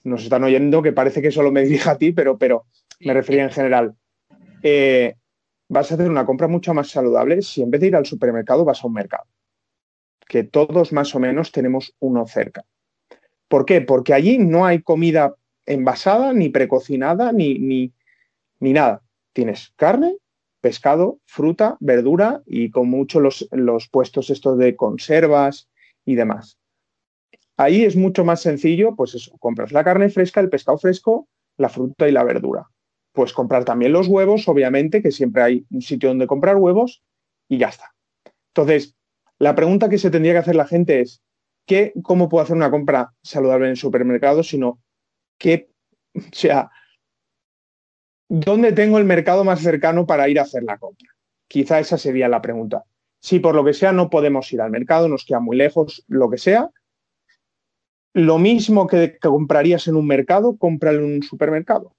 nos 0.03 0.24
están 0.24 0.43
oyendo, 0.43 0.82
que 0.82 0.91
parece 0.91 1.22
que 1.22 1.32
solo 1.32 1.51
me 1.51 1.63
dirija 1.63 1.91
a 1.91 1.98
ti, 1.98 2.12
pero, 2.12 2.38
pero 2.38 2.65
me 3.00 3.13
refería 3.13 3.43
en 3.43 3.51
general. 3.51 3.96
Eh, 4.62 5.15
vas 5.70 5.91
a 5.91 5.96
hacer 5.96 6.10
una 6.10 6.25
compra 6.25 6.48
mucho 6.48 6.74
más 6.74 6.89
saludable 6.89 7.41
si 7.41 7.62
en 7.62 7.72
vez 7.72 7.82
de 7.82 7.88
ir 7.88 7.96
al 7.96 8.05
supermercado 8.05 8.65
vas 8.65 8.84
a 8.84 8.88
un 8.88 8.93
mercado 8.93 9.25
que 10.27 10.44
todos 10.44 10.92
más 10.94 11.13
o 11.15 11.20
menos 11.20 11.51
tenemos 11.51 11.96
uno 12.00 12.25
cerca. 12.27 12.65
¿Por 13.48 13.65
qué? 13.65 13.82
Porque 13.82 14.13
allí 14.13 14.38
no 14.38 14.65
hay 14.65 14.82
comida 14.82 15.36
envasada, 15.65 16.34
ni 16.34 16.50
precocinada, 16.50 17.32
ni, 17.32 17.60
ni, 17.60 17.94
ni 18.60 18.74
nada. 18.74 19.01
Tienes 19.34 19.74
carne, 19.75 20.18
pescado, 20.62 21.20
fruta, 21.25 21.77
verdura 21.80 22.42
y 22.46 22.72
con 22.72 22.89
mucho 22.89 23.20
los, 23.20 23.48
los 23.51 23.89
puestos 23.89 24.30
estos 24.30 24.58
de 24.58 24.75
conservas 24.75 25.70
y 26.06 26.15
demás. 26.15 26.58
Ahí 27.58 27.84
es 27.84 27.96
mucho 27.96 28.25
más 28.25 28.42
sencillo, 28.42 28.96
pues 28.96 29.13
eso, 29.13 29.38
compras 29.38 29.72
la 29.72 29.84
carne 29.84 30.10
fresca, 30.10 30.39
el 30.39 30.50
pescado 30.50 30.77
fresco, 30.77 31.27
la 31.58 31.70
fruta 31.70 32.08
y 32.08 32.12
la 32.12 32.24
verdura. 32.24 32.68
Pues 33.12 33.32
comprar 33.32 33.63
también 33.63 33.92
los 33.92 34.08
huevos, 34.08 34.48
obviamente, 34.48 35.03
que 35.03 35.12
siempre 35.12 35.44
hay 35.44 35.65
un 35.70 35.82
sitio 35.82 36.10
donde 36.10 36.25
comprar 36.25 36.56
huevos 36.56 37.03
y 37.48 37.60
ya 37.60 37.68
está. 37.68 37.94
Entonces, 38.48 38.96
la 39.44 39.56
pregunta 39.56 39.90
que 39.90 39.98
se 39.98 40.10
tendría 40.10 40.34
que 40.34 40.40
hacer 40.40 40.56
la 40.56 40.66
gente 40.66 41.02
es, 41.02 41.22
¿qué, 41.66 41.94
¿cómo 42.02 42.30
puedo 42.30 42.44
hacer 42.44 42.56
una 42.56 42.72
compra 42.72 43.14
saludable 43.22 43.70
en 43.70 43.76
supermercado? 43.76 44.42
Sino, 44.42 44.80
¿qué, 45.38 45.70
o 46.16 46.22
sea, 46.32 46.72
¿dónde 48.30 48.72
tengo 48.72 48.98
el 48.98 49.06
mercado 49.06 49.44
más 49.44 49.62
cercano 49.62 50.06
para 50.06 50.30
ir 50.30 50.40
a 50.40 50.44
hacer 50.44 50.64
la 50.64 50.78
compra? 50.78 51.10
Quizá 51.48 51.80
esa 51.80 51.98
sería 51.98 52.30
la 52.30 52.42
pregunta. 52.42 52.84
Si 53.20 53.40
por 53.40 53.54
lo 53.54 53.64
que 53.64 53.74
sea 53.74 53.92
no 53.92 54.10
podemos 54.10 54.52
ir 54.54 54.62
al 54.62 54.72
mercado, 54.72 55.08
nos 55.08 55.26
queda 55.26 55.40
muy 55.40 55.58
lejos, 55.58 56.04
lo 56.08 56.30
que 56.30 56.38
sea, 56.38 56.70
lo 58.14 58.38
mismo 58.38 58.88
que, 58.88 59.18
comprarías 59.20 59.88
en 59.88 59.96
un 59.96 60.08
mercado, 60.08 60.58
cómpralo 60.58 61.00
en 61.00 61.16
un 61.16 61.24
supermercado. 61.24 61.96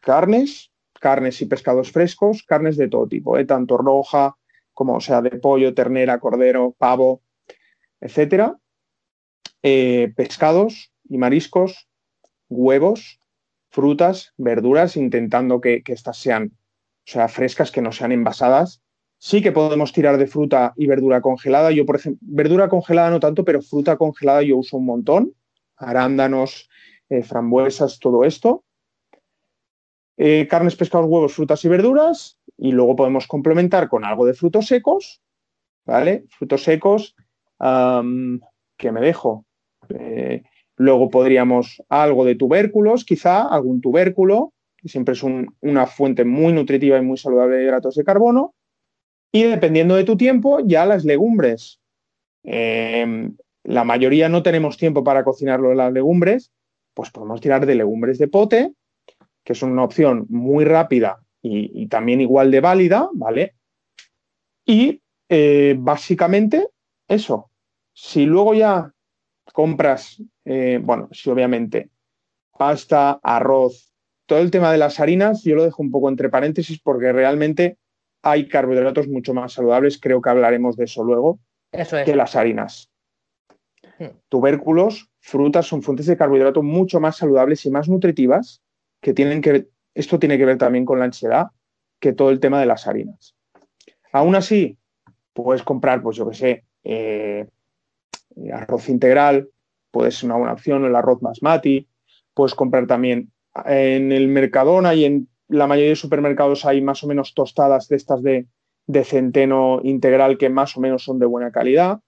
Carnes, 0.00 0.70
carnes 1.00 1.40
y 1.42 1.46
pescados 1.46 1.90
frescos, 1.90 2.42
carnes 2.42 2.76
de 2.76 2.88
todo 2.88 3.06
tipo, 3.06 3.38
¿eh? 3.38 3.44
tanto 3.44 3.76
roja, 3.76 4.36
como 4.76 5.00
sea 5.00 5.22
de 5.22 5.30
pollo, 5.30 5.72
ternera, 5.72 6.20
cordero, 6.20 6.76
pavo, 6.76 7.22
etcétera. 7.98 8.58
Eh, 9.62 10.12
pescados 10.14 10.92
y 11.08 11.16
mariscos, 11.16 11.88
huevos, 12.50 13.18
frutas, 13.70 14.34
verduras, 14.36 14.98
intentando 14.98 15.62
que, 15.62 15.82
que 15.82 15.94
estas 15.94 16.18
sean 16.18 16.52
o 16.52 17.10
sea, 17.10 17.26
frescas, 17.28 17.70
que 17.70 17.80
no 17.80 17.90
sean 17.90 18.12
envasadas. 18.12 18.82
Sí 19.16 19.40
que 19.40 19.50
podemos 19.50 19.94
tirar 19.94 20.18
de 20.18 20.26
fruta 20.26 20.74
y 20.76 20.86
verdura 20.86 21.22
congelada. 21.22 21.70
Yo, 21.70 21.86
por 21.86 21.96
ejemplo, 21.96 22.20
verdura 22.20 22.68
congelada 22.68 23.08
no 23.08 23.18
tanto, 23.18 23.46
pero 23.46 23.62
fruta 23.62 23.96
congelada 23.96 24.42
yo 24.42 24.58
uso 24.58 24.76
un 24.76 24.84
montón. 24.84 25.32
Arándanos, 25.78 26.68
eh, 27.08 27.22
frambuesas, 27.22 27.98
todo 27.98 28.24
esto. 28.24 28.62
Eh, 30.18 30.46
carnes, 30.50 30.76
pescados, 30.76 31.08
huevos, 31.08 31.32
frutas 31.32 31.64
y 31.64 31.68
verduras 31.68 32.35
y 32.58 32.72
luego 32.72 32.96
podemos 32.96 33.26
complementar 33.26 33.88
con 33.88 34.04
algo 34.04 34.26
de 34.26 34.34
frutos 34.34 34.66
secos, 34.66 35.20
¿vale? 35.84 36.24
Frutos 36.30 36.62
secos, 36.62 37.14
que 37.58 38.92
me 38.92 39.00
dejo? 39.00 39.44
Eh, 39.88 40.42
luego 40.76 41.10
podríamos 41.10 41.82
algo 41.88 42.24
de 42.24 42.34
tubérculos, 42.34 43.04
quizá 43.04 43.46
algún 43.46 43.80
tubérculo, 43.80 44.52
que 44.76 44.88
siempre 44.88 45.14
es 45.14 45.22
una 45.22 45.86
fuente 45.86 46.24
muy 46.24 46.52
nutritiva 46.52 46.98
y 46.98 47.02
muy 47.02 47.18
saludable 47.18 47.56
de 47.56 47.64
hidratos 47.64 47.94
de 47.94 48.04
carbono. 48.04 48.54
Y 49.32 49.42
dependiendo 49.42 49.96
de 49.96 50.04
tu 50.04 50.16
tiempo, 50.16 50.60
ya 50.64 50.86
las 50.86 51.04
legumbres. 51.04 51.80
Em, 52.42 53.36
la 53.64 53.84
mayoría 53.84 54.28
no 54.28 54.42
tenemos 54.42 54.76
tiempo 54.76 55.02
para 55.02 55.24
cocinarlo 55.24 55.74
las 55.74 55.92
legumbres, 55.92 56.52
pues 56.94 57.10
podemos 57.10 57.40
tirar 57.40 57.66
de 57.66 57.74
legumbres 57.74 58.18
de 58.18 58.28
pote, 58.28 58.72
que 59.44 59.52
es 59.52 59.62
una 59.62 59.82
opción 59.82 60.26
muy 60.28 60.64
rápida 60.64 61.25
y, 61.48 61.86
también 61.86 62.20
igual 62.20 62.50
de 62.50 62.60
válida, 62.60 63.08
¿vale? 63.12 63.54
Y 64.64 65.00
eh, 65.28 65.76
básicamente 65.78 66.68
eso. 67.08 67.50
Si 67.92 68.26
luego 68.26 68.54
ya 68.54 68.92
compras, 69.52 70.22
eh, 70.44 70.80
bueno, 70.82 71.08
si 71.12 71.30
obviamente 71.30 71.90
pasta, 72.58 73.20
arroz, 73.22 73.92
todo 74.26 74.40
el 74.40 74.50
tema 74.50 74.72
de 74.72 74.78
las 74.78 74.98
harinas, 74.98 75.44
yo 75.44 75.54
lo 75.54 75.64
dejo 75.64 75.82
un 75.82 75.90
poco 75.90 76.08
entre 76.08 76.28
paréntesis 76.28 76.80
porque 76.80 77.12
realmente 77.12 77.78
hay 78.22 78.48
carbohidratos 78.48 79.06
mucho 79.08 79.34
más 79.34 79.52
saludables, 79.52 80.00
creo 80.00 80.20
que 80.20 80.30
hablaremos 80.30 80.76
de 80.76 80.84
eso 80.84 81.04
luego, 81.04 81.38
eso 81.70 81.96
que 82.04 82.16
las 82.16 82.34
harinas. 82.34 82.90
Hmm. 83.98 84.16
Tubérculos, 84.28 85.10
frutas 85.20 85.66
son 85.66 85.82
fuentes 85.82 86.06
de 86.06 86.16
carbohidratos 86.16 86.64
mucho 86.64 86.98
más 86.98 87.16
saludables 87.16 87.64
y 87.66 87.70
más 87.70 87.88
nutritivas 87.88 88.62
que 89.00 89.14
tienen 89.14 89.40
que, 89.40 89.68
esto 89.96 90.18
tiene 90.18 90.36
que 90.36 90.44
ver 90.44 90.58
también 90.58 90.84
con 90.84 90.98
la 90.98 91.06
ansiedad, 91.06 91.46
que 91.98 92.12
todo 92.12 92.30
el 92.30 92.38
tema 92.38 92.60
de 92.60 92.66
las 92.66 92.86
harinas. 92.86 93.34
Aún 94.12 94.34
así, 94.34 94.76
puedes 95.32 95.62
comprar, 95.62 96.02
pues 96.02 96.16
yo 96.16 96.28
que 96.28 96.36
sé, 96.36 96.64
eh, 96.84 97.46
arroz 98.52 98.88
integral, 98.88 99.48
puede 99.90 100.10
ser 100.10 100.26
una 100.26 100.38
buena 100.38 100.52
opción, 100.52 100.84
el 100.84 100.94
arroz 100.94 101.20
basmati, 101.20 101.88
puedes 102.34 102.54
comprar 102.54 102.86
también 102.86 103.32
en 103.64 104.12
el 104.12 104.28
Mercadona 104.28 104.94
y 104.94 105.06
en 105.06 105.28
la 105.48 105.66
mayoría 105.66 105.90
de 105.90 105.96
supermercados 105.96 106.66
hay 106.66 106.82
más 106.82 107.02
o 107.02 107.06
menos 107.06 107.32
tostadas 107.32 107.88
de 107.88 107.96
estas 107.96 108.22
de, 108.22 108.46
de 108.86 109.04
centeno 109.04 109.80
integral 109.82 110.36
que 110.36 110.50
más 110.50 110.76
o 110.76 110.80
menos 110.80 111.04
son 111.04 111.18
de 111.18 111.26
buena 111.26 111.50
calidad. 111.50 112.00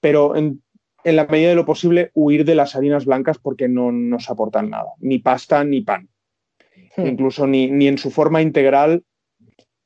pero 0.00 0.36
en, 0.36 0.62
la 1.04 1.26
medida 1.26 1.50
de 1.50 1.54
lo 1.54 1.64
posible 1.64 2.10
huir 2.14 2.44
de 2.44 2.56
las 2.56 2.74
harinas 2.74 3.04
blancas 3.04 3.38
porque 3.38 3.68
no 3.68 3.92
nos 3.92 4.28
aportan 4.28 4.70
nada, 4.70 4.90
ni 4.98 5.20
pasta 5.20 5.62
ni 5.62 5.82
pan. 5.82 6.08
Incluso 6.96 7.46
ni, 7.46 7.70
ni, 7.70 7.88
en 7.88 7.98
su 7.98 8.10
forma 8.10 8.40
integral, 8.40 9.04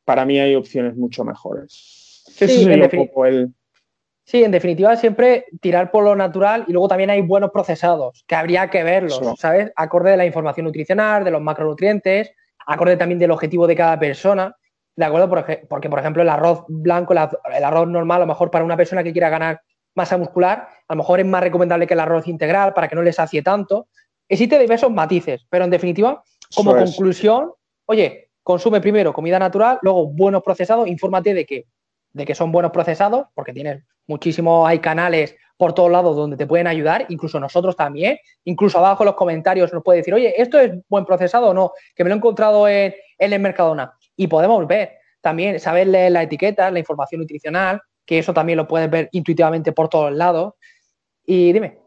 para 0.04 0.24
mí 0.24 0.38
hay 0.38 0.54
opciones 0.54 0.96
mucho 0.96 1.24
mejores. 1.24 2.24
Sí, 2.26 2.64
el... 2.64 3.52
Sí, 4.24 4.44
en 4.44 4.52
definitiva, 4.52 4.94
siempre 4.96 5.46
tirar 5.60 5.90
por 5.90 6.04
lo 6.04 6.14
natural 6.14 6.64
y 6.68 6.72
luego 6.72 6.86
también 6.86 7.10
hay 7.10 7.20
buenos 7.20 7.50
procesados, 7.50 8.24
que 8.28 8.36
habría 8.36 8.70
que 8.70 8.84
verlos, 8.84 9.20
¿sabes? 9.38 9.72
Acorde 9.74 10.12
de 10.12 10.16
la 10.16 10.24
información 10.24 10.66
nutricional, 10.66 11.24
de 11.24 11.32
los 11.32 11.42
macronutrientes, 11.42 12.30
acorde 12.64 12.96
también 12.96 13.18
del 13.18 13.32
objetivo 13.32 13.66
de 13.66 13.74
cada 13.74 13.98
persona. 13.98 14.54
¿De 14.94 15.04
acuerdo? 15.04 15.28
Porque, 15.28 15.88
por 15.88 15.98
ejemplo, 15.98 16.22
el 16.22 16.28
arroz 16.28 16.64
blanco, 16.68 17.12
el 17.12 17.64
arroz 17.64 17.88
normal, 17.88 18.18
a 18.18 18.24
lo 18.24 18.26
mejor 18.28 18.52
para 18.52 18.64
una 18.64 18.76
persona 18.76 19.02
que 19.02 19.12
quiera 19.12 19.30
ganar 19.30 19.62
masa 19.96 20.16
muscular, 20.16 20.68
a 20.86 20.94
lo 20.94 20.98
mejor 20.98 21.18
es 21.18 21.26
más 21.26 21.42
recomendable 21.42 21.86
que 21.86 21.94
el 21.94 22.00
arroz 22.00 22.28
integral 22.28 22.72
para 22.72 22.86
que 22.86 22.94
no 22.94 23.02
le 23.02 23.12
sacie 23.12 23.42
tanto. 23.42 23.88
Existen 24.28 24.60
diversos 24.60 24.92
matices, 24.92 25.44
pero 25.50 25.64
en 25.64 25.70
definitiva, 25.70 26.22
como 26.54 26.74
conclusión, 26.74 27.52
oye, 27.86 28.30
consume 28.42 28.80
primero 28.80 29.12
comida 29.12 29.38
natural, 29.38 29.78
luego 29.82 30.06
buenos 30.06 30.42
procesados, 30.42 30.88
infórmate 30.88 31.34
de 31.34 31.46
que, 31.46 31.66
de 32.12 32.24
que 32.24 32.34
son 32.34 32.50
buenos 32.52 32.72
procesados, 32.72 33.26
porque 33.34 33.52
tienes 33.52 33.84
muchísimos, 34.06 34.68
hay 34.68 34.78
canales 34.80 35.36
por 35.56 35.74
todos 35.74 35.90
lados 35.90 36.16
donde 36.16 36.36
te 36.36 36.46
pueden 36.46 36.66
ayudar, 36.66 37.06
incluso 37.10 37.38
nosotros 37.38 37.76
también, 37.76 38.18
incluso 38.44 38.78
abajo 38.78 39.02
en 39.02 39.06
los 39.06 39.14
comentarios 39.14 39.72
nos 39.72 39.82
puede 39.82 39.98
decir, 39.98 40.14
oye, 40.14 40.34
¿esto 40.40 40.58
es 40.58 40.72
buen 40.88 41.04
procesado 41.04 41.50
o 41.50 41.54
no? 41.54 41.72
Que 41.94 42.02
me 42.02 42.08
lo 42.08 42.16
he 42.16 42.18
encontrado 42.18 42.66
en, 42.66 42.94
en 43.18 43.32
el 43.32 43.40
Mercadona. 43.40 43.92
Y 44.16 44.26
podemos 44.26 44.66
ver 44.66 44.92
también, 45.20 45.60
saber 45.60 45.86
leer 45.86 46.12
la 46.12 46.22
etiqueta, 46.22 46.70
la 46.70 46.78
información 46.78 47.20
nutricional, 47.20 47.80
que 48.06 48.18
eso 48.18 48.32
también 48.34 48.56
lo 48.56 48.66
puedes 48.66 48.90
ver 48.90 49.08
intuitivamente 49.12 49.72
por 49.72 49.88
todos 49.88 50.12
lados. 50.12 50.54
Y 51.24 51.52
dime. 51.52 51.78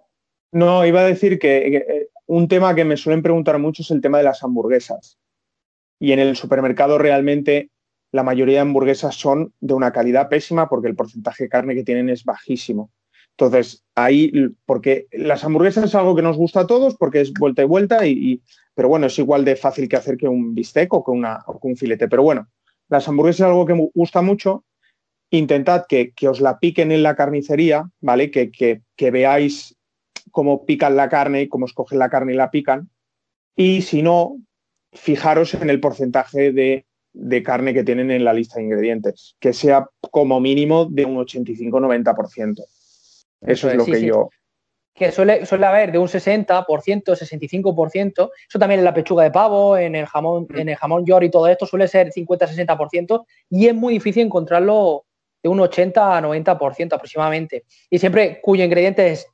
No, 0.51 0.85
iba 0.85 1.01
a 1.01 1.05
decir 1.05 1.39
que, 1.39 1.77
eh, 1.77 2.07
un 2.27 2.47
tema 2.47 2.75
que 2.75 2.85
me 2.85 2.97
suelen 2.97 3.21
preguntar 3.21 3.59
mucho 3.59 3.81
es 3.81 3.91
el 3.91 4.01
tema 4.01 4.17
de 4.17 4.23
las 4.23 4.43
hamburguesas. 4.43 5.17
Y 5.99 6.11
en 6.11 6.19
el 6.19 6.35
supermercado 6.35 6.97
realmente 6.97 7.69
la 8.11 8.23
mayoría 8.23 8.55
de 8.55 8.61
hamburguesas 8.61 9.15
son 9.15 9.53
de 9.59 9.73
una 9.73 9.91
calidad 9.91 10.29
pésima 10.29 10.69
porque 10.69 10.87
el 10.87 10.95
porcentaje 10.95 11.45
de 11.45 11.49
carne 11.49 11.75
que 11.75 11.83
tienen 11.83 12.09
es 12.09 12.23
bajísimo. 12.23 12.91
Entonces, 13.31 13.83
ahí, 13.95 14.31
porque 14.65 15.07
las 15.11 15.43
hamburguesas 15.43 15.85
es 15.85 15.95
algo 15.95 16.15
que 16.15 16.21
nos 16.21 16.37
gusta 16.37 16.61
a 16.61 16.67
todos 16.67 16.95
porque 16.95 17.21
es 17.21 17.33
vuelta 17.33 17.63
y 17.63 17.65
vuelta, 17.65 18.05
y, 18.05 18.41
pero 18.75 18.89
bueno, 18.89 19.07
es 19.07 19.17
igual 19.17 19.43
de 19.43 19.55
fácil 19.55 19.89
que 19.89 19.95
hacer 19.95 20.17
que 20.17 20.27
un 20.27 20.53
bistec 20.53 20.93
o 20.93 21.03
que, 21.03 21.11
una, 21.11 21.43
un 21.61 21.75
filete. 21.75 22.07
Pero 22.07 22.21
bueno, 22.21 22.47
las 22.89 23.07
hamburguesas 23.07 23.41
es 23.41 23.45
algo 23.47 23.65
que 23.65 23.73
me 23.73 23.89
gusta 23.93 24.21
mucho. 24.21 24.63
Intentad 25.31 25.85
que, 25.87 26.13
os 26.27 26.41
la 26.41 26.59
piquen 26.59 26.91
en 26.91 27.01
la 27.01 27.15
carnicería, 27.15 27.89
¿vale? 28.01 28.29
Que, 28.29 28.51
que, 28.51 29.11
veáis 29.11 29.75
cómo 30.33 30.65
pican 30.65 30.95
la 30.95 31.09
carne 31.09 31.43
y 31.43 31.47
cómo 31.47 31.67
escogen 31.67 31.99
la 31.99 32.09
carne 32.09 32.33
y 32.33 32.35
la 32.35 32.49
pican. 32.49 32.89
Y 33.55 33.83
si 33.83 34.01
no, 34.01 34.37
fijaros 34.91 35.53
en 35.53 35.69
el 35.69 35.79
porcentaje 35.79 36.51
de, 36.51 36.87
de 37.13 37.43
carne 37.43 37.73
que 37.73 37.83
tienen 37.83 38.09
en 38.09 38.25
la 38.25 38.33
lista 38.33 38.57
de 38.57 38.65
ingredientes, 38.65 39.35
que 39.39 39.53
sea 39.53 39.87
como 40.11 40.39
mínimo 40.39 40.85
de 40.85 41.05
un 41.05 41.17
85-90%. 41.17 42.65
Eso 43.41 43.69
es 43.69 43.75
lo 43.75 43.85
que 43.85 44.01
yo. 44.01 44.29
Que 44.95 45.11
suele, 45.11 45.45
suele 45.45 45.67
haber 45.67 45.91
de 45.91 45.99
un 45.99 46.07
60%, 46.07 46.65
65%. 46.65 48.29
Eso 48.49 48.59
también 48.59 48.79
en 48.79 48.85
la 48.85 48.93
pechuga 48.93 49.23
de 49.23 49.31
pavo, 49.31 49.77
en 49.77 49.95
el 49.95 50.07
jamón, 50.07 50.47
en 50.55 50.69
el 50.69 50.75
jamón 50.75 51.05
york 51.05 51.25
y 51.25 51.29
todo 51.29 51.47
esto 51.47 51.67
suele 51.67 51.87
ser 51.87 52.09
50-60%. 52.11 53.23
Y 53.51 53.67
es 53.67 53.75
muy 53.75 53.93
difícil 53.93 54.25
encontrarlo 54.25 55.05
de 55.43 55.49
un 55.49 55.59
80 55.59 56.17
a 56.17 56.21
90% 56.21 56.93
aproximadamente. 56.93 57.65
Y 57.91 57.99
siempre 57.99 58.41
cuyo 58.41 58.63
ingrediente 58.63 59.11
es 59.11 59.27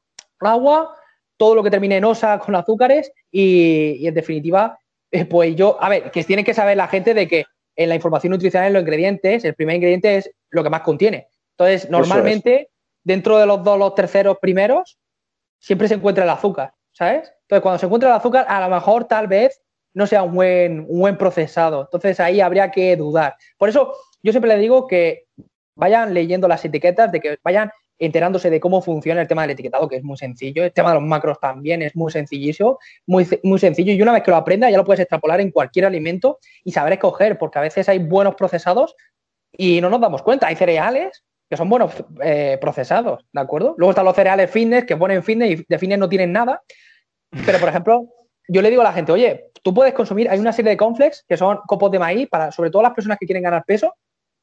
agua, 0.48 0.96
todo 1.38 1.56
lo 1.56 1.64
que 1.64 1.72
termine 1.72 1.98
en 1.98 2.06
osa 2.06 2.40
con 2.40 2.56
azúcares 2.56 3.12
y, 3.32 4.06
en 4.06 4.14
definitiva, 4.14 4.78
eh, 5.12 5.26
pues 5.26 5.56
yo, 5.56 5.78
a 5.82 5.90
ver, 5.90 6.12
que 6.12 6.24
tiene 6.24 6.44
que 6.44 6.54
saber 6.54 6.78
la 6.78 6.88
gente 6.88 7.14
de 7.14 7.28
que 7.28 7.46
en 7.76 7.90
la 7.90 7.96
información 7.96 8.32
nutricional 8.32 8.68
en 8.68 8.74
los 8.74 8.82
ingredientes, 8.82 9.46
el 9.46 9.56
primer 9.56 9.78
ingrediente 9.78 10.18
es 10.18 10.32
lo 10.50 10.64
que 10.64 10.70
más 10.70 10.82
contiene. 10.82 11.28
Entonces, 11.58 11.90
normalmente 11.90 12.70
dentro 13.04 13.38
de 13.38 13.46
los 13.46 13.64
dos, 13.64 13.80
los 13.80 13.96
terceros 13.96 14.38
primeros, 14.40 15.00
siempre 15.60 15.88
se 15.88 15.96
encuentra 15.96 16.26
el 16.26 16.30
azúcar, 16.30 16.74
¿sabes? 16.92 17.34
Entonces, 17.44 17.62
cuando 17.62 17.80
se 17.80 17.86
encuentra 17.86 18.10
el 18.10 18.16
azúcar, 18.16 18.46
a 18.50 18.60
lo 18.60 18.76
mejor 18.76 19.06
tal 19.06 19.28
vez 19.28 19.62
no 19.94 20.08
sea 20.08 20.24
un 20.24 20.36
buen, 20.36 20.86
un 20.90 21.00
buen 21.00 21.18
procesado. 21.18 21.82
Entonces, 21.82 22.20
ahí 22.20 22.42
habría 22.42 22.70
que 22.70 22.96
dudar. 22.96 23.36
Por 23.58 23.70
eso, 23.70 23.94
yo 24.22 24.32
siempre 24.32 24.54
le 24.54 24.60
digo 24.60 24.88
que 24.88 25.28
vayan 25.76 26.14
leyendo 26.14 26.48
las 26.48 26.64
etiquetas, 26.66 27.12
de 27.12 27.20
que 27.22 27.40
vayan 27.44 27.72
enterándose 28.00 28.50
de 28.50 28.60
cómo 28.60 28.82
funciona 28.82 29.22
el 29.22 29.28
tema 29.28 29.44
del 29.44 29.52
etiquetado, 29.52 29.88
que 29.88 29.98
es 29.98 30.04
muy 30.04 30.18
sencillo. 30.18 30.64
El 30.64 30.72
tema 30.72 30.90
de 30.90 30.96
los 30.96 31.04
macros 31.04 31.40
también 31.40 31.82
es 31.82 31.96
muy 31.96 32.12
sencillísimo, 32.12 32.80
muy, 33.06 33.28
muy 33.44 33.60
sencillo. 33.60 33.94
Y 33.94 34.02
una 34.02 34.14
vez 34.14 34.24
que 34.24 34.32
lo 34.32 34.38
aprendas, 34.38 34.72
ya 34.72 34.78
lo 34.78 34.86
puedes 34.86 35.02
extrapolar 35.02 35.42
en 35.42 35.52
cualquier 35.52 35.86
alimento 35.86 36.40
y 36.64 36.72
saber 36.72 36.94
escoger, 36.94 37.38
porque 37.38 37.60
a 37.60 37.62
veces 37.62 37.90
hay 37.90 38.00
buenos 38.00 38.36
procesados 38.36 38.96
y 39.52 39.82
no 39.82 39.90
nos 39.90 40.02
damos 40.02 40.22
cuenta. 40.22 40.48
Hay 40.48 40.56
cereales 40.56 41.24
que 41.50 41.58
son 41.58 41.68
buenos 41.68 41.92
eh, 42.22 42.58
procesados, 42.62 43.26
¿de 43.34 43.42
acuerdo? 43.42 43.74
Luego 43.78 43.92
están 43.92 44.06
los 44.06 44.16
cereales 44.16 44.52
fitness 44.52 44.86
que 44.86 44.96
ponen 44.96 45.24
fitness 45.24 45.52
y 45.52 45.66
de 45.68 45.80
fitness 45.80 46.00
no 46.00 46.08
tienen 46.08 46.32
nada. 46.32 46.62
Pero, 47.46 47.60
por 47.60 47.70
ejemplo, 47.70 48.08
yo 48.48 48.62
le 48.62 48.70
digo 48.70 48.82
a 48.82 48.86
la 48.86 48.94
gente, 48.94 49.12
oye, 49.12 49.52
tú 49.64 49.74
puedes 49.74 49.94
consumir, 49.94 50.30
hay 50.30 50.40
una 50.40 50.54
serie 50.54 50.72
de 50.72 50.78
complex 50.78 51.26
que 51.28 51.38
son 51.38 51.60
copos 51.68 51.92
de 51.92 52.00
maíz 52.00 52.28
para, 52.30 52.52
sobre 52.52 52.70
todo 52.70 52.84
las 52.84 52.94
personas 52.94 53.18
que 53.20 53.26
quieren 53.26 53.44
ganar 53.44 53.64
peso, 53.66 53.96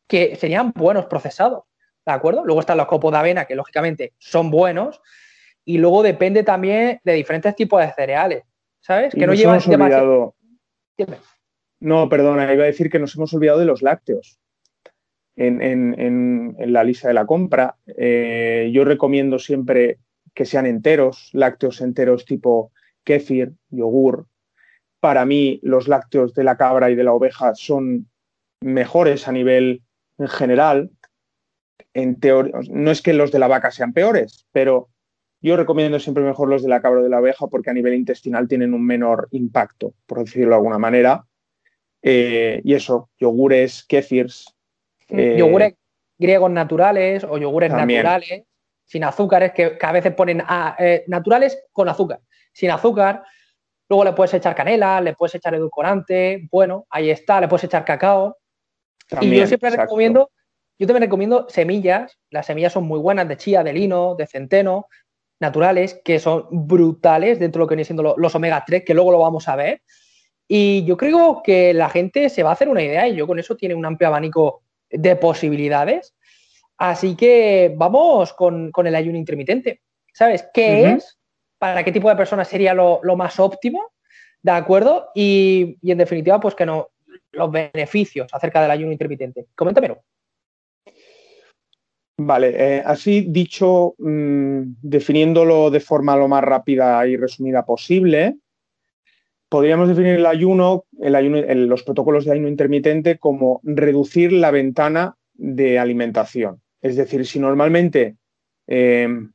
que 0.08 0.36
serían 0.36 0.72
buenos 0.74 1.06
procesados, 1.06 1.64
¿de 2.06 2.12
acuerdo? 2.12 2.44
Luego 2.44 2.60
están 2.60 2.78
los 2.78 2.86
copos 2.86 3.12
de 3.12 3.18
avena, 3.18 3.44
que 3.44 3.56
lógicamente 3.56 4.14
son 4.18 4.50
buenos, 4.50 5.02
y 5.64 5.78
luego 5.78 6.02
depende 6.02 6.44
también 6.44 7.00
de 7.04 7.12
diferentes 7.12 7.54
tipos 7.56 7.80
de 7.80 7.92
cereales, 7.92 8.44
¿sabes? 8.80 9.12
Que 9.12 9.26
no 9.26 9.34
llevan 9.34 9.60
demasiado. 9.66 10.36
No, 11.80 12.08
perdona, 12.08 12.52
iba 12.52 12.62
a 12.62 12.66
decir 12.66 12.88
que 12.88 12.98
nos 12.98 13.14
hemos 13.16 13.34
olvidado 13.34 13.58
de 13.58 13.66
los 13.66 13.82
lácteos 13.82 14.38
en, 15.36 16.56
la 16.58 16.84
lista 16.84 17.08
de 17.08 17.14
la 17.14 17.26
compra. 17.26 17.76
Eh, 17.86 18.70
yo 18.72 18.84
recomiendo 18.84 19.38
siempre 19.38 19.98
que 20.32 20.46
sean 20.46 20.66
enteros, 20.66 21.30
lácteos 21.32 21.80
enteros 21.80 22.24
tipo 22.24 22.72
kéfir, 23.04 23.52
yogur. 23.70 24.26
Para 25.00 25.26
mí, 25.26 25.60
los 25.62 25.88
lácteos 25.88 26.34
de 26.34 26.44
la 26.44 26.56
cabra 26.56 26.90
y 26.90 26.94
de 26.94 27.04
la 27.04 27.12
oveja 27.12 27.54
son 27.54 28.08
mejores 28.62 29.28
a 29.28 29.32
nivel 29.32 29.82
en 30.18 30.28
general. 30.28 30.90
En 31.96 32.18
no 32.68 32.90
es 32.90 33.00
que 33.00 33.14
los 33.14 33.32
de 33.32 33.38
la 33.38 33.48
vaca 33.48 33.70
sean 33.70 33.94
peores, 33.94 34.46
pero 34.52 34.90
yo 35.40 35.56
recomiendo 35.56 35.98
siempre 35.98 36.22
mejor 36.22 36.50
los 36.50 36.62
de 36.62 36.68
la 36.68 36.82
cabra 36.82 37.00
o 37.00 37.02
de 37.02 37.08
la 37.08 37.20
oveja 37.20 37.46
porque 37.46 37.70
a 37.70 37.72
nivel 37.72 37.94
intestinal 37.94 38.46
tienen 38.46 38.74
un 38.74 38.84
menor 38.84 39.28
impacto, 39.30 39.94
por 40.04 40.18
decirlo 40.18 40.50
de 40.50 40.56
alguna 40.56 40.78
manera. 40.78 41.24
Eh, 42.02 42.60
y 42.64 42.74
eso, 42.74 43.08
yogures, 43.18 43.82
kéfirs, 43.84 44.54
eh, 45.08 45.36
yogures 45.38 45.72
griegos 46.18 46.50
naturales 46.50 47.24
o 47.24 47.38
yogures 47.38 47.72
naturales, 47.72 48.42
sin 48.84 49.02
azúcares, 49.02 49.52
que, 49.52 49.78
a 49.80 49.92
veces 49.92 50.12
ponen 50.12 50.42
ah, 50.46 50.76
eh, 50.78 51.02
naturales 51.06 51.58
con 51.72 51.88
azúcar, 51.88 52.20
sin 52.52 52.70
azúcar. 52.70 53.22
Luego 53.88 54.04
le 54.04 54.12
puedes 54.12 54.34
echar 54.34 54.54
canela, 54.54 55.00
le 55.00 55.14
puedes 55.14 55.34
echar 55.36 55.54
edulcorante, 55.54 56.46
bueno, 56.52 56.86
ahí 56.90 57.08
está, 57.08 57.40
le 57.40 57.48
puedes 57.48 57.64
echar 57.64 57.86
cacao. 57.86 58.36
y 59.22 59.34
yo 59.34 59.46
siempre 59.46 59.70
recomiendo, 59.70 60.30
yo 60.78 60.86
también 60.86 61.02
recomiendo 61.02 61.46
semillas, 61.48 62.18
las 62.30 62.46
semillas 62.46 62.72
son 62.72 62.84
muy 62.84 62.98
buenas 62.98 63.28
de 63.28 63.36
chía, 63.36 63.62
de 63.62 63.72
lino, 63.72 64.14
de 64.14 64.26
centeno, 64.26 64.88
naturales, 65.40 66.00
que 66.04 66.18
son 66.18 66.46
brutales 66.50 67.38
dentro 67.38 67.60
de 67.60 67.64
lo 67.64 67.68
que 67.68 67.74
vienen 67.74 67.84
siendo 67.84 68.14
los 68.16 68.34
omega 68.34 68.64
3, 68.66 68.84
que 68.84 68.94
luego 68.94 69.12
lo 69.12 69.18
vamos 69.18 69.48
a 69.48 69.56
ver. 69.56 69.82
Y 70.48 70.84
yo 70.84 70.96
creo 70.96 71.42
que 71.42 71.74
la 71.74 71.88
gente 71.88 72.28
se 72.28 72.42
va 72.42 72.50
a 72.50 72.52
hacer 72.52 72.68
una 72.68 72.82
idea 72.82 73.08
y 73.08 73.16
yo 73.16 73.26
con 73.26 73.38
eso 73.38 73.56
tiene 73.56 73.74
un 73.74 73.84
amplio 73.84 74.08
abanico 74.08 74.62
de 74.90 75.16
posibilidades. 75.16 76.14
Así 76.78 77.16
que 77.16 77.74
vamos 77.76 78.32
con, 78.32 78.70
el 78.76 78.94
ayuno 78.94 79.18
intermitente. 79.18 79.82
¿Sabes 80.12 80.46
qué 80.52 80.92
es? 80.92 81.18
¿Para 81.58 81.82
qué 81.84 81.92
tipo 81.92 82.08
de 82.08 82.16
personas 82.16 82.48
sería 82.48 82.74
lo, 82.74 83.00
más 83.16 83.40
óptimo? 83.40 83.92
¿De 84.42 84.52
acuerdo? 84.52 85.08
Y, 85.14 85.78
en 85.82 85.98
definitiva, 85.98 86.38
pues 86.38 86.54
que 86.54 86.66
no, 86.66 86.90
los 87.32 87.50
beneficios 87.50 88.28
acerca 88.32 88.62
del 88.62 88.70
ayuno 88.70 88.92
intermitente. 88.92 89.46
Coméntamelo. 89.54 90.02
Vale, 92.18 92.54
eh, 92.56 92.82
así 92.84 93.26
dicho, 93.28 93.94
mm, 93.98 94.76
definiéndolo 94.80 95.70
de 95.70 95.80
forma 95.80 96.16
lo 96.16 96.28
más 96.28 96.42
rápida 96.42 97.06
y 97.06 97.16
resumida 97.16 97.66
posible, 97.66 98.38
podríamos 99.50 99.88
definir 99.88 100.14
el 100.14 100.26
ayuno, 100.26 100.84
los 100.98 101.82
protocolos 101.82 102.24
de 102.24 102.32
ayuno 102.32 102.48
intermitente 102.48 103.18
como 103.18 103.60
reducir 103.64 104.32
la 104.32 104.50
ventana 104.50 105.16
de 105.34 105.78
alimentación. 105.78 106.62
Es 106.80 106.96
decir, 106.96 107.26
si 107.26 107.38
normalmente 107.38 108.16
em, 108.66 109.32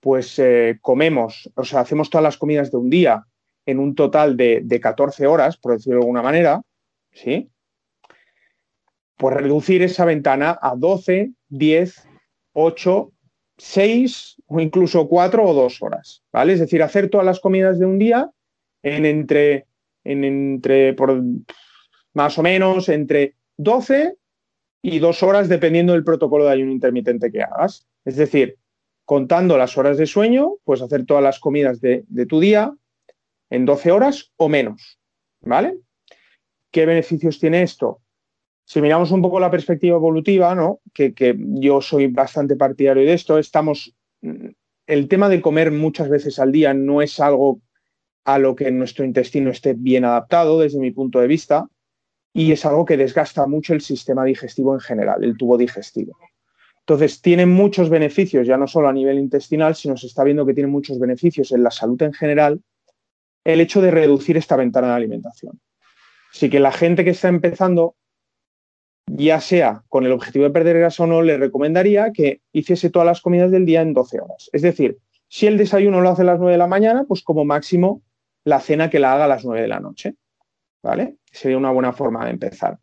pues 0.00 0.38
eh, 0.38 0.78
comemos, 0.80 1.50
o 1.54 1.64
sea, 1.64 1.80
hacemos 1.80 2.08
todas 2.08 2.24
las 2.24 2.38
comidas 2.38 2.70
de 2.70 2.78
un 2.78 2.90
día 2.90 3.24
en 3.66 3.78
un 3.78 3.94
total 3.94 4.36
de, 4.36 4.60
de 4.64 4.80
14 4.80 5.26
horas, 5.26 5.56
por 5.58 5.72
decirlo 5.72 5.98
de 5.98 6.04
alguna 6.04 6.22
manera, 6.22 6.62
¿sí? 7.12 7.50
Pues 9.16 9.36
reducir 9.36 9.82
esa 9.82 10.04
ventana 10.04 10.58
a 10.60 10.74
12, 10.76 11.32
10, 11.48 12.08
8 12.52 13.14
seis 13.56 14.36
o 14.46 14.60
incluso 14.60 15.08
cuatro 15.08 15.44
o 15.44 15.54
dos 15.54 15.82
horas, 15.82 16.22
¿vale? 16.32 16.54
Es 16.54 16.60
decir, 16.60 16.82
hacer 16.82 17.08
todas 17.08 17.26
las 17.26 17.40
comidas 17.40 17.78
de 17.78 17.86
un 17.86 17.98
día 17.98 18.30
en 18.82 19.06
entre, 19.06 19.66
en 20.02 20.24
entre 20.24 20.94
por 20.94 21.22
más 22.12 22.38
o 22.38 22.42
menos 22.42 22.88
entre 22.88 23.36
12 23.56 24.16
y 24.82 24.98
dos 24.98 25.22
horas 25.22 25.48
dependiendo 25.48 25.92
del 25.92 26.04
protocolo 26.04 26.44
de 26.44 26.52
ayuno 26.52 26.72
intermitente 26.72 27.30
que 27.30 27.42
hagas. 27.42 27.86
Es 28.04 28.16
decir, 28.16 28.58
contando 29.04 29.56
las 29.56 29.78
horas 29.78 29.98
de 29.98 30.06
sueño, 30.06 30.56
pues 30.64 30.82
hacer 30.82 31.06
todas 31.06 31.22
las 31.22 31.38
comidas 31.38 31.80
de, 31.80 32.04
de 32.08 32.26
tu 32.26 32.40
día 32.40 32.74
en 33.50 33.64
12 33.64 33.92
horas 33.92 34.32
o 34.36 34.48
menos, 34.48 34.98
¿vale? 35.40 35.78
¿Qué 36.70 36.86
beneficios 36.86 37.38
tiene 37.38 37.62
esto? 37.62 38.00
Si 38.64 38.80
miramos 38.80 39.10
un 39.10 39.20
poco 39.20 39.38
la 39.40 39.50
perspectiva 39.50 39.96
evolutiva, 39.96 40.54
¿no? 40.54 40.80
que, 40.92 41.36
yo 41.38 41.80
soy 41.80 42.06
bastante 42.06 42.56
partidario 42.56 43.04
de 43.04 43.12
esto, 43.12 43.38
estamos. 43.38 43.94
El 44.86 45.08
tema 45.08 45.28
de 45.28 45.40
comer 45.40 45.70
muchas 45.70 46.08
veces 46.08 46.38
al 46.38 46.52
día 46.52 46.74
no 46.74 47.02
es 47.02 47.20
algo 47.20 47.60
a 48.24 48.38
lo 48.38 48.54
que 48.54 48.70
nuestro 48.70 49.04
intestino 49.04 49.50
esté 49.50 49.74
bien 49.74 50.04
adaptado 50.04 50.60
desde 50.60 50.78
mi 50.78 50.90
punto 50.90 51.20
de 51.20 51.26
vista 51.26 51.66
y 52.32 52.52
es 52.52 52.64
algo 52.64 52.84
que 52.84 52.96
desgasta 52.96 53.46
mucho 53.46 53.74
el 53.74 53.80
sistema 53.80 54.24
digestivo 54.24 54.74
en 54.74 54.80
general, 54.80 55.22
el 55.22 55.36
tubo 55.36 55.56
digestivo. 55.56 56.16
Entonces, 56.80 57.22
tiene 57.22 57.46
muchos 57.46 57.88
beneficios, 57.88 58.46
ya 58.46 58.58
no 58.58 58.66
solo 58.66 58.88
a 58.88 58.92
nivel 58.92 59.18
intestinal, 59.18 59.74
sino 59.74 59.96
se 59.96 60.06
está 60.06 60.22
viendo 60.22 60.44
que 60.44 60.52
tiene 60.52 60.68
muchos 60.68 60.98
beneficios 60.98 61.52
en 61.52 61.62
la 61.62 61.70
salud 61.70 62.00
en 62.02 62.12
general 62.12 62.60
el 63.44 63.60
hecho 63.60 63.80
de 63.80 63.90
reducir 63.90 64.36
esta 64.36 64.56
ventana 64.56 64.88
de 64.88 64.94
alimentación. 64.94 65.60
Así 66.32 66.50
que 66.50 66.60
la 66.60 66.72
gente 66.72 67.04
que 67.04 67.10
está 67.10 67.28
empezando, 67.28 67.94
ya 69.06 69.40
sea 69.40 69.82
con 69.88 70.04
el 70.04 70.12
objetivo 70.12 70.44
de 70.44 70.50
perder 70.50 70.78
grasa 70.78 71.04
o 71.04 71.06
no, 71.06 71.22
le 71.22 71.36
recomendaría 71.36 72.12
que 72.12 72.40
hiciese 72.52 72.90
todas 72.90 73.06
las 73.06 73.20
comidas 73.20 73.50
del 73.50 73.66
día 73.66 73.82
en 73.82 73.92
12 73.92 74.20
horas. 74.20 74.50
Es 74.52 74.62
decir, 74.62 74.98
si 75.28 75.46
el 75.46 75.58
desayuno 75.58 76.00
lo 76.00 76.10
hace 76.10 76.22
a 76.22 76.26
las 76.26 76.38
9 76.38 76.52
de 76.52 76.58
la 76.58 76.66
mañana, 76.66 77.04
pues 77.06 77.22
como 77.22 77.44
máximo 77.44 78.02
la 78.44 78.60
cena 78.60 78.90
que 78.90 78.98
la 78.98 79.14
haga 79.14 79.24
a 79.24 79.28
las 79.28 79.44
9 79.44 79.62
de 79.62 79.68
la 79.68 79.80
noche. 79.80 80.14
¿Vale? 80.82 81.16
Sería 81.30 81.56
una 81.56 81.70
buena 81.70 81.92
forma 81.92 82.24
de 82.24 82.32
empezar. 82.32 82.78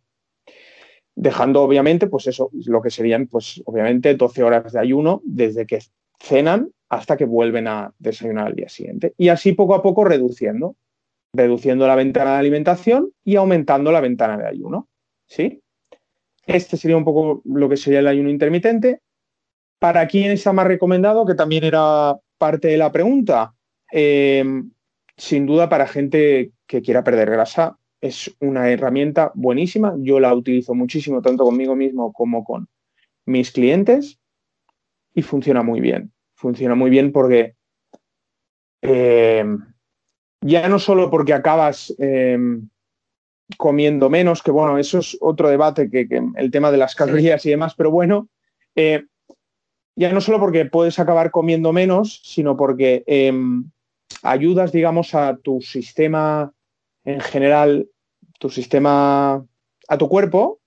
Dejando, 1.16 1.62
obviamente, 1.62 2.08
pues 2.08 2.26
eso, 2.28 2.50
lo 2.66 2.82
que 2.82 2.90
serían, 2.90 3.28
pues 3.28 3.62
obviamente, 3.66 4.16
12 4.16 4.44
horas 4.44 4.74
de 4.74 4.80
ayuno 4.80 5.22
desde 5.24 5.68
que 5.68 5.80
cenan 6.20 6.72
hasta 6.90 7.16
que 7.16 7.26
vuelven 7.26 7.68
a 7.68 7.94
desayunar 8.00 8.48
al 8.48 8.56
día 8.56 8.70
siguiente. 8.70 9.14
Y 9.18 9.30
así 9.30 9.54
poco 9.54 9.76
a 9.76 9.84
poco 9.84 10.04
reduciendo 10.04 10.76
reduciendo 11.34 11.88
la 11.88 11.96
ventana 11.96 12.34
de 12.34 12.40
alimentación 12.40 13.12
y 13.24 13.36
aumentando 13.36 13.92
la 13.92 14.02
ventana 14.02 14.38
de 14.38 14.48
ayuno. 14.48 14.88
¿Sí? 15.28 15.61
Este 16.54 16.78
sería 16.78 16.98
un 16.98 17.06
poco 17.06 17.42
lo 17.46 17.70
que 17.70 17.78
sería 17.78 18.00
el 18.00 18.08
ayuno 18.08 18.30
intermitente. 18.30 19.02
¿Para 19.80 20.08
quién 20.08 20.32
está 20.32 20.54
más 20.54 20.68
recomendado? 20.68 21.26
Que 21.26 21.36
también 21.36 21.64
era 21.64 22.18
parte 22.38 22.68
de 22.68 22.78
la 22.78 22.92
pregunta. 22.92 23.54
Eh, 23.92 24.44
sin 25.18 25.46
duda 25.46 25.70
para 25.70 25.88
gente 25.88 26.52
que 26.68 26.82
quiera 26.82 27.04
perder 27.04 27.30
grasa 27.30 27.78
es 28.02 28.36
una 28.40 28.70
herramienta 28.70 29.32
buenísima. 29.36 29.96
Yo 30.00 30.20
la 30.20 30.34
utilizo 30.34 30.74
muchísimo 30.74 31.22
tanto 31.22 31.44
conmigo 31.44 31.76
mismo 31.76 32.12
como 32.12 32.44
con 32.44 32.68
mis 33.26 33.52
clientes 33.52 34.20
y 35.14 35.22
funciona 35.22 35.62
muy 35.62 35.80
bien. 35.80 36.12
Funciona 36.36 36.76
muy 36.76 36.90
bien 36.90 37.12
porque 37.12 37.56
eh, 38.82 39.46
ya 40.42 40.68
no 40.68 40.80
solo 40.80 41.12
porque 41.12 41.34
acabas 41.34 41.94
em, 42.00 42.68
comiendo 43.58 44.10
menos, 44.10 44.42
que 44.44 44.52
bueno, 44.52 44.78
eso 44.78 45.00
es 45.00 45.18
otro 45.22 45.50
debate 45.50 45.90
que, 45.90 46.08
el 46.36 46.52
tema 46.52 46.72
de 46.72 46.78
las 46.78 46.96
calorías 46.96 47.46
y 47.46 47.50
demás, 47.50 47.74
pero 47.76 47.92
bueno, 47.92 48.30
eh, 48.76 49.06
ya 49.96 50.12
no 50.12 50.22
solo 50.22 50.40
porque 50.40 50.66
puedes 50.66 51.00
acabar 51.00 51.32
comiendo 51.32 51.74
menos, 51.74 52.22
sino 52.24 52.56
porque 52.58 53.04
em, 53.08 53.70
ayudas, 54.24 54.72
digamos, 54.72 55.14
a 55.16 55.38
tu 55.38 55.62
sistema 55.62 56.54
en 57.04 57.20
general, 57.20 57.90
tu 58.40 58.50
sistema, 58.50 59.46
a 59.88 59.98
tu 59.98 60.08
cuerpo, 60.08 60.60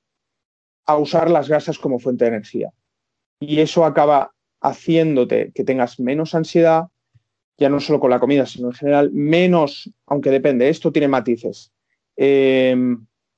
a 0.87 0.97
usar 0.97 1.31
las 1.31 1.49
grasas 1.49 1.79
como 1.79 1.99
fuente 1.99 2.25
de 2.25 2.31
energía. 2.31 2.71
Y 3.41 3.61
eso 3.61 3.85
acaba 3.85 4.33
haciéndote 4.61 5.53
que 5.55 5.65
tengas 5.65 6.01
menos 6.01 6.35
ansiedad, 6.35 6.89
ya 7.59 7.69
no 7.69 7.81
solo 7.81 8.01
con 8.01 8.11
la 8.11 8.21
comida, 8.21 8.47
sino 8.47 8.69
en 8.69 8.75
general, 8.75 9.11
menos, 9.13 9.91
aunque 10.07 10.31
depende, 10.31 10.69
esto 10.69 10.93
tiene 10.93 11.09
matices, 11.09 11.73
eh, 12.17 12.77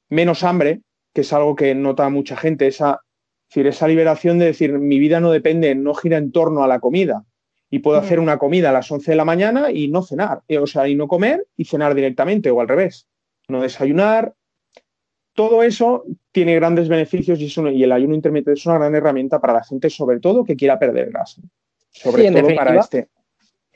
menos 0.08 0.42
hambre, 0.44 0.80
que 1.12 1.22
es 1.22 1.32
algo 1.32 1.56
que 1.56 1.74
nota 1.74 2.08
mucha 2.08 2.36
gente, 2.36 2.66
esa, 2.66 3.00
decir, 3.48 3.66
esa 3.66 3.88
liberación 3.88 4.38
de 4.38 4.46
decir, 4.46 4.72
mi 4.78 4.98
vida 4.98 5.20
no 5.20 5.30
depende, 5.30 5.74
no 5.74 5.94
gira 5.94 6.18
en 6.18 6.32
torno 6.32 6.62
a 6.62 6.68
la 6.68 6.80
comida. 6.80 7.24
Y 7.68 7.80
puedo 7.80 7.98
hacer 7.98 8.20
una 8.20 8.38
comida 8.38 8.70
a 8.70 8.72
las 8.72 8.90
11 8.90 9.10
de 9.10 9.16
la 9.16 9.24
mañana 9.24 9.72
y 9.72 9.88
no 9.88 10.02
cenar, 10.02 10.42
eh, 10.46 10.58
o 10.58 10.66
sea, 10.66 10.86
y 10.88 10.94
no 10.94 11.08
comer 11.08 11.46
y 11.56 11.64
cenar 11.64 11.94
directamente, 11.94 12.50
o 12.50 12.60
al 12.60 12.68
revés, 12.68 13.08
no 13.48 13.60
desayunar. 13.60 14.34
Todo 15.32 15.62
eso 15.62 16.04
tiene 16.30 16.54
grandes 16.54 16.88
beneficios 16.88 17.40
y, 17.40 17.52
y 17.72 17.82
el 17.82 17.92
ayuno 17.92 18.14
intermitente 18.14 18.58
es 18.58 18.66
una 18.66 18.78
gran 18.78 18.94
herramienta 18.94 19.40
para 19.40 19.54
la 19.54 19.64
gente, 19.64 19.90
sobre 19.90 20.20
todo 20.20 20.44
que 20.44 20.54
quiera 20.54 20.78
perder 20.78 21.10
grasa. 21.10 21.42
Sobre 21.90 22.30
todo 22.30 22.54
para 22.54 22.78
este, 22.78 23.08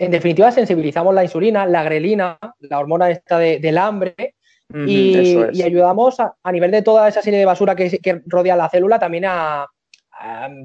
en 0.01 0.11
definitiva, 0.11 0.51
sensibilizamos 0.51 1.15
la 1.15 1.25
insulina, 1.25 1.67
la 1.67 1.83
grelina, 1.83 2.39
la 2.61 2.79
hormona 2.79 3.11
esta 3.11 3.39
del 3.39 3.77
hambre, 3.77 4.30
y, 4.75 5.63
ayudamos 5.63 6.19
a, 6.21 6.53
nivel 6.53 6.71
de 6.71 6.83
toda 6.83 7.09
esa 7.09 7.23
serie 7.23 7.39
de 7.39 7.45
basura 7.45 7.75
que, 7.75 8.23
rodea 8.27 8.57
la 8.57 8.69
célula 8.69 8.99
también 8.99 9.25
a, 9.27 9.67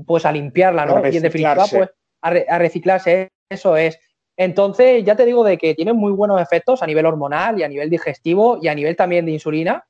pues 0.06 0.26
a 0.26 0.32
limpiarla, 0.32 0.86
¿no? 0.86 1.02
y 1.08 1.18
en 1.18 1.24
definitiva, 1.24 1.66
pues 1.70 1.90
a, 2.22 2.60
reciclarse. 2.60 3.30
Eso 3.50 3.78
es. 3.78 4.00
Entonces, 4.38 5.04
ya 5.04 5.16
te 5.16 5.26
digo 5.26 5.44
de 5.44 5.58
que 5.58 5.76
tiene 5.76 5.94
muy 5.94 6.12
buenos 6.12 6.42
efectos 6.42 6.84
a 6.84 6.88
nivel 6.88 7.06
hormonal 7.06 7.60
y 7.60 7.64
a 7.64 7.68
nivel 7.68 7.90
digestivo 7.90 8.60
y 8.62 8.68
a 8.68 8.76
nivel 8.76 8.96
también 8.96 9.26
de 9.26 9.32
insulina. 9.32 9.86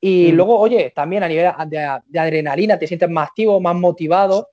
Y 0.00 0.32
mm. 0.32 0.34
luego, 0.34 0.58
oye, 0.58 0.92
también 0.94 1.22
a 1.22 1.28
nivel 1.28 1.50
de, 1.68 2.00
de, 2.06 2.18
adrenalina 2.18 2.78
te 2.78 2.86
sientes 2.86 3.08
más 3.08 3.28
activo, 3.28 3.60
más 3.60 3.74
motivado, 3.74 4.50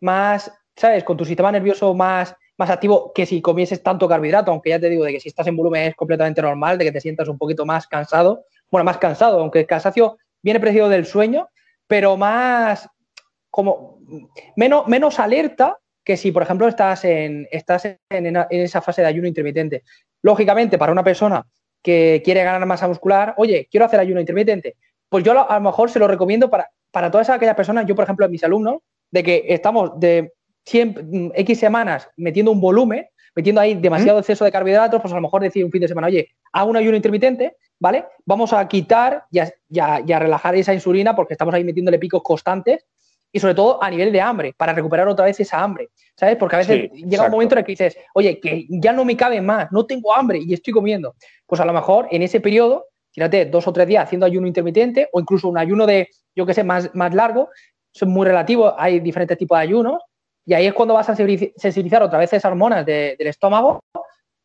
más, 0.00 0.50
¿sabes? 0.74 1.04
Con 1.04 1.16
tu 1.16 1.24
sistema 1.24 1.52
nervioso 1.52 1.92
más 1.94 2.34
más 2.58 2.70
activo 2.70 3.12
que 3.14 3.26
si 3.26 3.42
comieses 3.42 3.82
tanto 3.82 4.08
carbohidrato, 4.08 4.50
aunque 4.50 4.70
ya 4.70 4.80
te 4.80 4.88
digo 4.88 5.04
de 5.04 5.12
que 5.12 5.20
si 5.20 5.28
estás 5.28 5.46
en 5.46 5.56
volumen 5.56 5.82
es 5.82 5.94
completamente 5.94 6.42
normal, 6.42 6.78
de 6.78 6.86
que 6.86 6.92
te 6.92 7.00
sientas 7.00 7.28
un 7.28 7.38
poquito 7.38 7.66
más 7.66 7.86
cansado, 7.86 8.44
bueno, 8.70 8.84
más 8.84 8.98
cansado, 8.98 9.40
aunque 9.40 9.60
el 9.60 9.66
cansancio 9.66 10.18
viene 10.42 10.60
precedido 10.60 10.88
del 10.88 11.06
sueño, 11.06 11.48
pero 11.86 12.16
más 12.16 12.88
como 13.50 14.00
menos, 14.56 14.86
menos 14.86 15.18
alerta 15.18 15.78
que 16.04 16.16
si, 16.16 16.30
por 16.30 16.42
ejemplo, 16.42 16.68
estás 16.68 17.04
en, 17.04 17.48
estás 17.50 17.84
en, 17.84 18.36
esa 18.50 18.80
fase 18.80 19.02
de 19.02 19.08
ayuno 19.08 19.26
intermitente. 19.26 19.82
Lógicamente, 20.22 20.78
para 20.78 20.92
una 20.92 21.02
persona 21.02 21.44
que 21.82 22.22
quiere 22.24 22.44
ganar 22.44 22.64
masa 22.66 22.86
muscular, 22.86 23.34
oye, 23.38 23.66
quiero 23.70 23.86
hacer 23.86 24.00
ayuno 24.00 24.20
intermitente, 24.20 24.76
pues 25.08 25.24
yo 25.24 25.48
a 25.48 25.54
lo 25.54 25.60
mejor 25.60 25.90
se 25.90 25.98
lo 25.98 26.06
recomiendo 26.06 26.50
para, 26.50 26.70
para 26.90 27.10
todas 27.10 27.30
aquellas 27.30 27.56
personas, 27.56 27.86
yo 27.86 27.94
por 27.94 28.04
ejemplo, 28.04 28.26
a 28.26 28.28
mis 28.28 28.44
alumnos, 28.44 28.82
de 29.10 29.22
que 29.22 29.44
estamos 29.48 29.98
de 29.98 30.32
Mm, 30.72 31.28
X 31.34 31.58
semanas 31.58 32.08
metiendo 32.16 32.50
un 32.50 32.60
volumen, 32.60 33.06
metiendo 33.34 33.60
ahí 33.60 33.74
demasiado 33.74 34.18
exceso 34.18 34.44
de 34.44 34.52
carbohidratos, 34.52 35.00
pues 35.00 35.12
a 35.12 35.16
lo 35.16 35.22
mejor 35.22 35.42
decir 35.42 35.64
un 35.64 35.70
fin 35.70 35.80
de 35.80 35.88
semana, 35.88 36.08
oye, 36.08 36.30
hago 36.52 36.70
un 36.70 36.76
ayuno 36.76 36.96
intermitente, 36.96 37.56
¿vale? 37.78 38.06
Vamos 38.24 38.52
a 38.52 38.66
quitar 38.68 39.24
y 39.30 39.38
a, 39.78 40.18
relajar 40.18 40.54
esa 40.54 40.74
insulina 40.74 41.14
porque 41.14 41.34
estamos 41.34 41.54
ahí 41.54 41.64
metiéndole 41.64 41.98
picos 41.98 42.22
constantes 42.22 42.86
y 43.32 43.40
sobre 43.40 43.54
todo 43.54 43.82
a 43.82 43.90
nivel 43.90 44.12
de 44.12 44.20
hambre, 44.20 44.54
para 44.56 44.72
recuperar 44.72 45.08
otra 45.08 45.26
vez 45.26 45.38
esa 45.40 45.62
hambre, 45.62 45.90
¿sabes? 46.14 46.36
Porque 46.36 46.56
a 46.56 46.58
veces 46.60 46.90
llega 46.92 47.24
un 47.24 47.30
momento 47.30 47.54
en 47.54 47.58
el 47.58 47.64
que 47.64 47.72
dices, 47.72 47.96
oye, 48.14 48.40
que 48.40 48.66
ya 48.68 48.92
no 48.92 49.04
me 49.04 49.16
cabe 49.16 49.40
más, 49.40 49.70
no 49.72 49.84
tengo 49.84 50.14
hambre 50.14 50.38
y 50.38 50.54
estoy 50.54 50.72
comiendo. 50.72 51.14
Pues 51.44 51.60
a 51.60 51.64
lo 51.64 51.72
mejor 51.72 52.08
en 52.10 52.22
ese 52.22 52.40
periodo, 52.40 52.86
fíjate, 53.12 53.46
dos 53.46 53.66
o 53.66 53.72
tres 53.72 53.88
días 53.88 54.04
haciendo 54.04 54.24
ayuno 54.24 54.46
intermitente 54.46 55.08
o 55.12 55.20
incluso 55.20 55.48
un 55.48 55.58
ayuno 55.58 55.86
de, 55.86 56.08
yo 56.34 56.46
qué 56.46 56.54
sé, 56.54 56.64
más, 56.64 56.94
más 56.94 57.14
largo, 57.14 57.50
son 57.92 58.10
muy 58.10 58.26
relativos, 58.26 58.74
hay 58.78 59.00
diferentes 59.00 59.36
tipos 59.36 59.58
de 59.58 59.62
ayunos, 59.62 60.02
y 60.46 60.54
ahí 60.54 60.66
es 60.66 60.74
cuando 60.74 60.94
vas 60.94 61.08
a 61.08 61.16
sensibilizar 61.16 62.02
otra 62.02 62.18
vez 62.18 62.32
esas 62.32 62.44
hormonas 62.50 62.86
del 62.86 63.16
estómago 63.26 63.80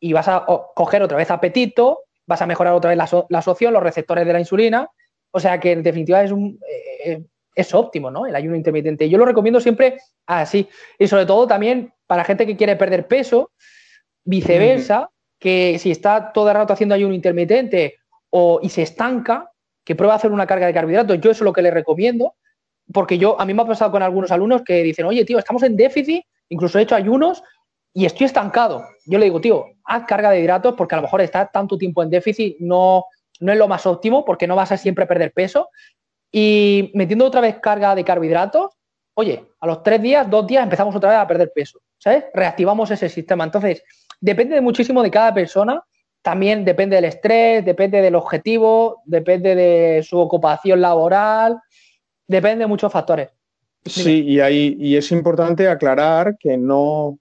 y 0.00 0.12
vas 0.12 0.26
a 0.26 0.44
coger 0.74 1.02
otra 1.02 1.16
vez 1.16 1.30
apetito, 1.30 2.00
vas 2.26 2.42
a 2.42 2.46
mejorar 2.46 2.74
otra 2.74 2.90
vez 2.90 2.98
la, 2.98 3.08
la 3.28 3.38
asociación, 3.38 3.72
los 3.72 3.82
receptores 3.82 4.26
de 4.26 4.32
la 4.32 4.40
insulina. 4.40 4.88
O 5.30 5.40
sea 5.40 5.58
que 5.58 5.72
en 5.72 5.82
definitiva 5.82 6.22
es, 6.22 6.30
un, 6.30 6.58
eh, 7.04 7.22
es 7.54 7.74
óptimo, 7.74 8.10
¿no? 8.10 8.26
El 8.26 8.36
ayuno 8.36 8.56
intermitente. 8.56 9.08
Yo 9.08 9.18
lo 9.18 9.24
recomiendo 9.24 9.60
siempre 9.60 9.98
así. 10.26 10.68
Y 10.98 11.08
sobre 11.08 11.26
todo 11.26 11.46
también 11.46 11.92
para 12.06 12.24
gente 12.24 12.46
que 12.46 12.56
quiere 12.56 12.76
perder 12.76 13.06
peso, 13.06 13.52
viceversa, 14.24 15.10
que 15.38 15.78
si 15.78 15.90
está 15.90 16.32
todo 16.32 16.48
el 16.48 16.54
rato 16.54 16.72
haciendo 16.72 16.94
ayuno 16.94 17.14
intermitente 17.14 17.96
o, 18.30 18.60
y 18.62 18.68
se 18.68 18.82
estanca, 18.82 19.50
que 19.84 19.96
prueba 19.96 20.12
a 20.12 20.16
hacer 20.16 20.30
una 20.30 20.46
carga 20.46 20.66
de 20.66 20.74
carbohidratos. 20.74 21.20
Yo 21.20 21.30
eso 21.30 21.42
es 21.42 21.46
lo 21.46 21.52
que 21.52 21.62
le 21.62 21.70
recomiendo 21.70 22.34
porque 22.92 23.18
yo, 23.18 23.40
a 23.40 23.44
mí 23.44 23.54
me 23.54 23.62
ha 23.62 23.66
pasado 23.66 23.90
con 23.90 24.02
algunos 24.02 24.30
alumnos 24.30 24.62
que 24.62 24.82
dicen, 24.82 25.06
oye, 25.06 25.24
tío, 25.24 25.38
estamos 25.38 25.62
en 25.62 25.76
déficit, 25.76 26.24
incluso 26.48 26.78
he 26.78 26.82
hecho 26.82 26.94
ayunos 26.94 27.42
y 27.94 28.06
estoy 28.06 28.26
estancado. 28.26 28.84
Yo 29.06 29.18
le 29.18 29.26
digo, 29.26 29.40
tío, 29.40 29.66
haz 29.84 30.04
carga 30.06 30.30
de 30.30 30.40
hidratos 30.40 30.74
porque 30.76 30.94
a 30.94 30.98
lo 30.98 31.02
mejor 31.02 31.20
estar 31.20 31.50
tanto 31.52 31.76
tiempo 31.76 32.02
en 32.02 32.10
déficit 32.10 32.56
no, 32.60 33.04
no 33.40 33.52
es 33.52 33.58
lo 33.58 33.68
más 33.68 33.86
óptimo 33.86 34.24
porque 34.24 34.46
no 34.46 34.56
vas 34.56 34.72
a 34.72 34.76
siempre 34.76 35.06
perder 35.06 35.32
peso. 35.32 35.68
Y 36.30 36.90
metiendo 36.94 37.26
otra 37.26 37.40
vez 37.40 37.58
carga 37.60 37.94
de 37.94 38.04
carbohidratos, 38.04 38.72
oye, 39.14 39.44
a 39.60 39.66
los 39.66 39.82
tres 39.82 40.00
días, 40.00 40.28
dos 40.30 40.46
días 40.46 40.62
empezamos 40.62 40.94
otra 40.96 41.10
vez 41.10 41.18
a 41.18 41.26
perder 41.26 41.52
peso. 41.54 41.80
¿sabes? 42.02 42.24
Reactivamos 42.34 42.90
ese 42.90 43.08
sistema. 43.08 43.44
Entonces, 43.44 43.84
depende 44.20 44.60
muchísimo 44.60 45.04
de 45.04 45.10
cada 45.10 45.32
persona, 45.32 45.80
también 46.20 46.64
depende 46.64 46.96
del 46.96 47.04
estrés, 47.04 47.64
depende 47.64 48.02
del 48.02 48.16
objetivo, 48.16 49.02
depende 49.04 49.54
de 49.54 50.02
su 50.02 50.18
ocupación 50.18 50.80
laboral, 50.80 51.60
depende 52.26 52.64
de 52.64 52.66
muchos 52.66 52.92
factores. 52.92 53.28
Sí, 53.84 54.24
y, 54.24 54.40
ahí, 54.40 54.76
y 54.80 54.96
es 54.96 55.12
importante 55.12 55.68
aclarar 55.68 56.36
que 56.38 56.56
no 56.56 57.18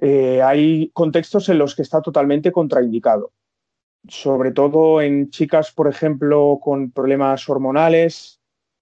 eh, 0.00 0.40
hay 0.42 0.90
contextos 0.92 1.48
en 1.48 1.58
los 1.58 1.74
que 1.74 1.82
está 1.82 2.00
totalmente 2.00 2.52
contraindicado. 2.52 3.32
Sobre 4.08 4.50
todo 4.50 5.00
en 5.00 5.30
chicas, 5.30 5.70
por 5.70 5.88
ejemplo, 5.88 6.58
con 6.60 6.90
problemas 6.90 7.48
hormonales, 7.48 8.40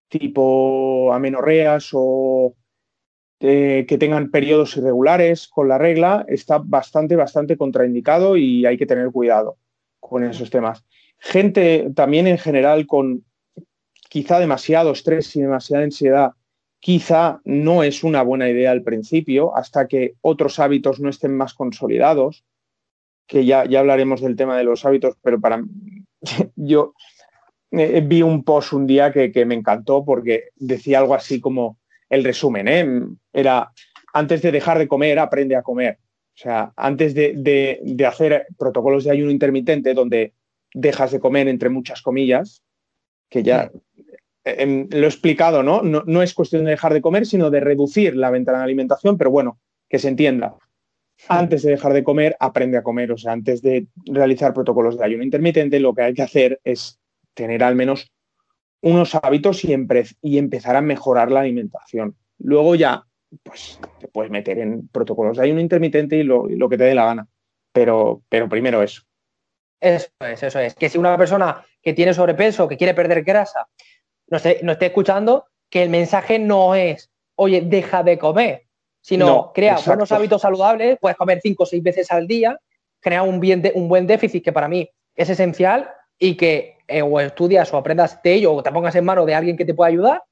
tipo 0.09 1.13
amenorreas 1.13 1.91
o 1.93 2.55
eh, 3.41 3.87
que 3.89 3.99
tengan 3.99 4.31
periodos 4.31 4.77
irregulares 4.77 5.49
con 5.49 5.69
la 5.69 5.79
regla, 5.79 6.25
está 6.29 6.59
bastante, 6.59 7.17
bastante 7.17 7.57
contraindicado 7.57 8.37
y 8.37 8.67
hay 8.67 8.77
que 8.77 8.87
tener 8.87 9.11
cuidado 9.11 9.57
con 9.99 10.25
esos 10.25 10.51
temas. 10.51 10.85
Gente 11.19 11.91
también 11.95 12.27
en 12.27 12.39
general 12.39 12.87
con 12.87 13.25
quizá 14.09 14.39
demasiado 14.39 14.93
estrés 14.93 15.35
y 15.37 15.43
demasiada 15.43 15.85
ansiedad, 15.85 16.33
quizá 16.81 17.41
no 17.45 17.83
es 17.83 18.03
una 18.03 18.23
buena 18.23 18.49
idea 18.49 18.71
al 18.71 18.83
principio, 18.83 19.57
hasta 19.57 19.87
que 19.87 20.15
otros 20.21 20.59
hábitos 20.59 21.01
no 21.01 21.09
estén 21.09 21.37
más 21.37 21.55
consolidados, 21.55 22.45
que 23.27 23.45
ya, 23.45 23.65
ya 23.65 23.81
hablaremos 23.81 24.21
del 24.21 24.37
tema 24.37 24.57
de 24.59 24.65
los 24.65 24.85
hábitos, 24.85 25.15
pero 25.23 25.41
para 25.41 25.63
yo 26.57 26.95
eh, 27.71 28.03
vi 28.05 28.23
un 28.23 28.43
post 28.43 28.73
un 28.73 28.87
día 28.87 29.13
que, 29.13 29.31
que 29.31 29.45
me 29.45 29.55
encantó 29.55 30.05
porque 30.05 30.49
decía 30.57 30.99
algo 30.99 31.15
así 31.15 31.41
como 31.41 31.79
el 32.09 32.25
resumen, 32.25 32.69
¿eh? 32.69 33.03
Era, 33.33 33.73
antes 34.13 34.43
de 34.43 34.51
dejar 34.51 34.79
de 34.79 34.89
comer, 34.89 35.19
aprende 35.19 35.55
a 35.57 35.63
comer. 35.63 35.99
O 36.35 36.43
sea, 36.43 36.73
antes 36.77 37.15
de, 37.15 38.05
hacer 38.07 38.47
protocolos 38.59 39.05
de 39.05 39.11
ayuno 39.11 39.31
intermitente 39.31 39.95
donde 39.95 40.33
dejas 40.75 41.13
de 41.13 41.21
comer, 41.21 41.49
entre 41.49 41.69
muchas 41.69 42.03
comillas, 42.03 42.63
que 43.29 43.43
ya 43.43 43.71
em, 44.45 44.89
lo 44.91 45.05
he 45.05 45.09
explicado, 45.09 45.63
¿no? 45.63 45.83
¿no? 45.83 46.23
es 46.23 46.35
cuestión 46.35 46.65
de 46.65 46.73
dejar 46.73 46.93
de 46.95 47.01
comer, 47.01 47.27
sino 47.27 47.51
de 47.51 47.61
reducir 47.61 48.17
la 48.17 48.31
ventana 48.31 48.59
de 48.59 48.65
alimentación, 48.65 49.19
pero 49.19 49.31
bueno, 49.31 49.59
que 49.89 49.99
se 49.99 50.09
entienda. 50.09 50.57
Antes 51.29 51.63
de 51.63 51.73
dejar 51.73 51.93
de 51.93 52.03
comer, 52.03 52.37
aprende 52.41 52.79
a 52.79 52.83
comer. 52.83 53.13
O 53.13 53.19
sea, 53.19 53.33
antes 53.33 53.61
de 53.61 53.87
realizar 54.07 54.55
protocolos 54.55 54.97
de 54.97 55.05
ayuno 55.05 55.23
intermitente, 55.23 55.79
lo 55.79 55.95
que 55.95 56.03
hay 56.03 56.15
que 56.15 56.23
hacer 56.23 56.61
es 56.65 56.99
tener 57.35 57.63
al 57.63 57.75
menos 57.75 58.11
unos 58.81 59.15
hábitos 59.15 59.65
y, 59.65 59.77
y 60.23 60.39
empezar 60.39 60.77
a 60.77 60.81
mejorar 60.81 61.31
la 61.31 61.41
alimentación. 61.41 62.17
Luego 62.39 62.75
ya, 62.75 63.05
pues 63.43 63.79
te 63.99 64.09
puedes 64.09 64.31
meter 64.31 64.59
en 64.59 64.89
protocolos 64.89 65.37
de 65.37 65.45
ayuno 65.45 65.61
intermitente 65.61 66.17
y 66.17 66.23
lo, 66.23 66.47
que 66.69 66.79
te 66.79 66.85
dé 66.85 66.95
la 66.95 67.05
gana. 67.05 67.29
Pero, 67.73 68.23
pero 68.29 68.49
primero 68.49 68.83
eso. 68.83 69.03
Eso 69.81 70.09
es, 70.21 70.43
eso 70.43 70.59
es. 70.59 70.75
Que 70.75 70.89
si 70.89 70.99
una 70.99 71.17
persona 71.17 71.65
que 71.83 71.95
tiene 71.95 72.13
sobrepeso, 72.13 72.69
que 72.69 72.77
quiere 72.77 72.95
perder 72.95 73.23
grasa, 73.23 73.69
no 74.31 74.37
esté, 74.39 74.61
no 74.63 74.73
esté 74.73 74.87
escuchando, 74.87 75.47
que 75.69 75.83
el 75.83 75.91
mensaje 75.91 76.39
no 76.39 76.75
es, 76.75 77.11
oye, 77.37 77.61
deja 77.61 78.03
de 78.03 78.19
comer, 78.19 78.65
sino 79.01 79.53
crea 79.53 79.79
buenos 79.85 80.13
hábitos 80.13 80.43
saludables, 80.43 80.99
puedes 81.01 81.17
comer 81.17 81.41
cinco 81.43 81.65
o 81.65 81.67
seis 81.67 81.83
veces 81.83 82.11
al 82.11 82.27
día, 82.27 82.59
crea 83.01 83.23
un, 83.23 83.41
bien 83.41 83.63
un 83.75 83.89
buen 83.89 84.07
déficit 84.07 84.45
que 84.45 84.53
para 84.53 84.69
mí 84.69 84.89
es 85.15 85.29
esencial 85.31 85.91
y 86.19 86.37
que 86.37 86.77
eh, 86.87 87.03
o 87.03 87.21
estudias 87.21 87.73
o 87.73 87.77
aprendas 87.77 88.23
de 88.23 88.35
ello 88.35 88.55
o 88.55 88.63
te 88.63 88.73
pongas 88.73 88.95
en 88.95 89.05
mano 89.05 89.25
de 89.27 89.35
alguien 89.35 89.57
que 89.57 89.65
te 89.65 89.75
pueda 89.75 89.89
ayudar 89.89 90.23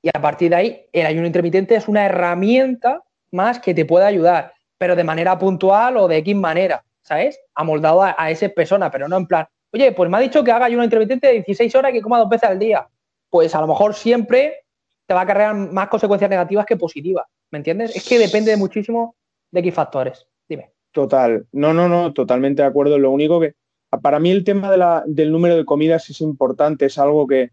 y 0.00 0.08
a 0.08 0.20
partir 0.20 0.50
de 0.50 0.56
ahí 0.56 0.86
el 0.92 1.06
ayuno 1.06 1.26
intermitente 1.26 1.74
es 1.74 1.88
una 1.88 2.06
herramienta 2.06 3.02
más 3.30 3.58
que 3.58 3.74
te 3.74 3.84
puede 3.84 4.06
ayudar, 4.06 4.54
pero 4.78 4.96
de 4.96 5.04
manera 5.04 5.38
puntual 5.38 5.96
o 5.96 6.08
de 6.08 6.18
X 6.18 6.34
manera, 6.34 6.84
¿sabes? 7.02 7.38
Amoldado 7.54 8.02
a, 8.02 8.14
a 8.16 8.30
esa 8.30 8.48
persona, 8.48 8.90
pero 8.90 9.06
no 9.08 9.16
en 9.16 9.26
plan, 9.26 9.46
oye, 9.72 9.92
pues 9.92 10.08
me 10.08 10.16
ha 10.16 10.20
dicho 10.20 10.42
que 10.42 10.52
haga 10.52 10.66
ayuno 10.66 10.84
intermitente 10.84 11.26
de 11.26 11.32
16 11.34 11.74
horas 11.74 11.90
y 11.90 11.94
que 11.94 12.02
coma 12.02 12.18
dos 12.18 12.28
veces 12.28 12.48
al 12.48 12.58
día. 12.58 12.88
Pues 13.30 13.54
a 13.54 13.60
lo 13.60 13.66
mejor 13.66 13.94
siempre 13.94 14.64
te 15.06 15.14
va 15.14 15.22
a 15.22 15.26
cargar 15.26 15.54
más 15.54 15.88
consecuencias 15.88 16.30
negativas 16.30 16.66
que 16.66 16.76
positivas, 16.76 17.26
¿me 17.50 17.58
entiendes? 17.58 17.96
Es 17.96 18.06
que 18.06 18.18
depende 18.18 18.56
muchísimo 18.56 19.16
de 19.50 19.60
X 19.60 19.74
factores. 19.74 20.26
Dime. 20.48 20.72
Total, 20.92 21.46
no, 21.52 21.72
no, 21.72 21.88
no, 21.88 22.12
totalmente 22.12 22.62
de 22.62 22.68
acuerdo. 22.68 22.98
Lo 22.98 23.10
único 23.10 23.40
que 23.40 23.54
para 24.02 24.18
mí 24.18 24.30
el 24.30 24.44
tema 24.44 25.04
del 25.06 25.32
número 25.32 25.56
de 25.56 25.64
comidas 25.64 26.08
es 26.10 26.20
importante, 26.20 26.86
es 26.86 26.98
algo 26.98 27.26
que 27.26 27.50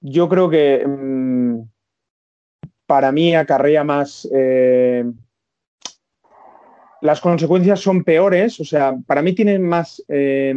yo 0.00 0.28
creo 0.28 0.48
que 0.48 0.84
mm, 0.86 1.62
para 2.86 3.12
mí 3.12 3.34
acarrea 3.34 3.84
más... 3.84 4.28
Eh, 4.32 5.04
las 7.02 7.20
consecuencias 7.20 7.80
son 7.80 8.04
peores, 8.04 8.60
o 8.60 8.64
sea, 8.64 8.94
para 9.06 9.22
mí 9.22 9.32
tienen 9.32 9.62
más 9.62 10.04
eh, 10.08 10.54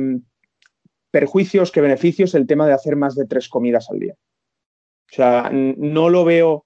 perjuicios 1.14 1.72
que 1.72 1.80
beneficios 1.80 2.34
el 2.34 2.48
tema 2.48 2.66
de 2.66 2.74
hacer 2.74 2.96
más 2.96 3.14
de 3.14 3.28
tres 3.28 3.48
comidas 3.48 3.88
al 3.92 4.00
día. 4.00 4.16
O 5.12 5.16
sea, 5.16 5.52
no 5.52 6.10
lo 6.10 6.26
veo 6.26 6.66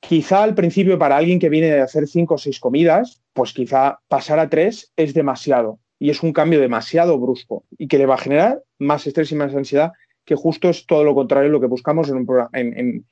quizá 0.00 0.42
al 0.42 0.54
principio 0.54 0.98
para 0.98 1.18
alguien 1.18 1.38
que 1.38 1.50
viene 1.50 1.66
de 1.66 1.82
hacer 1.82 2.08
cinco 2.08 2.36
o 2.36 2.38
seis 2.38 2.58
comidas, 2.58 3.22
pues 3.34 3.52
quizá 3.52 4.00
pasar 4.08 4.38
a 4.38 4.48
tres 4.48 4.90
es 4.96 5.12
demasiado 5.12 5.80
y 5.98 6.08
es 6.08 6.22
un 6.22 6.32
cambio 6.32 6.60
demasiado 6.60 7.18
brusco 7.18 7.64
y 7.76 7.88
que 7.88 7.98
le 7.98 8.06
va 8.06 8.14
a 8.14 8.24
generar 8.24 8.62
más 8.78 9.06
estrés 9.06 9.30
y 9.32 9.34
más 9.34 9.54
ansiedad, 9.54 9.92
que 10.24 10.34
justo 10.34 10.70
es 10.70 10.86
todo 10.86 11.04
lo 11.04 11.14
contrario 11.14 11.50
de 11.50 11.52
lo 11.52 11.60
que 11.60 11.66
buscamos 11.66 12.08
en 12.08 13.04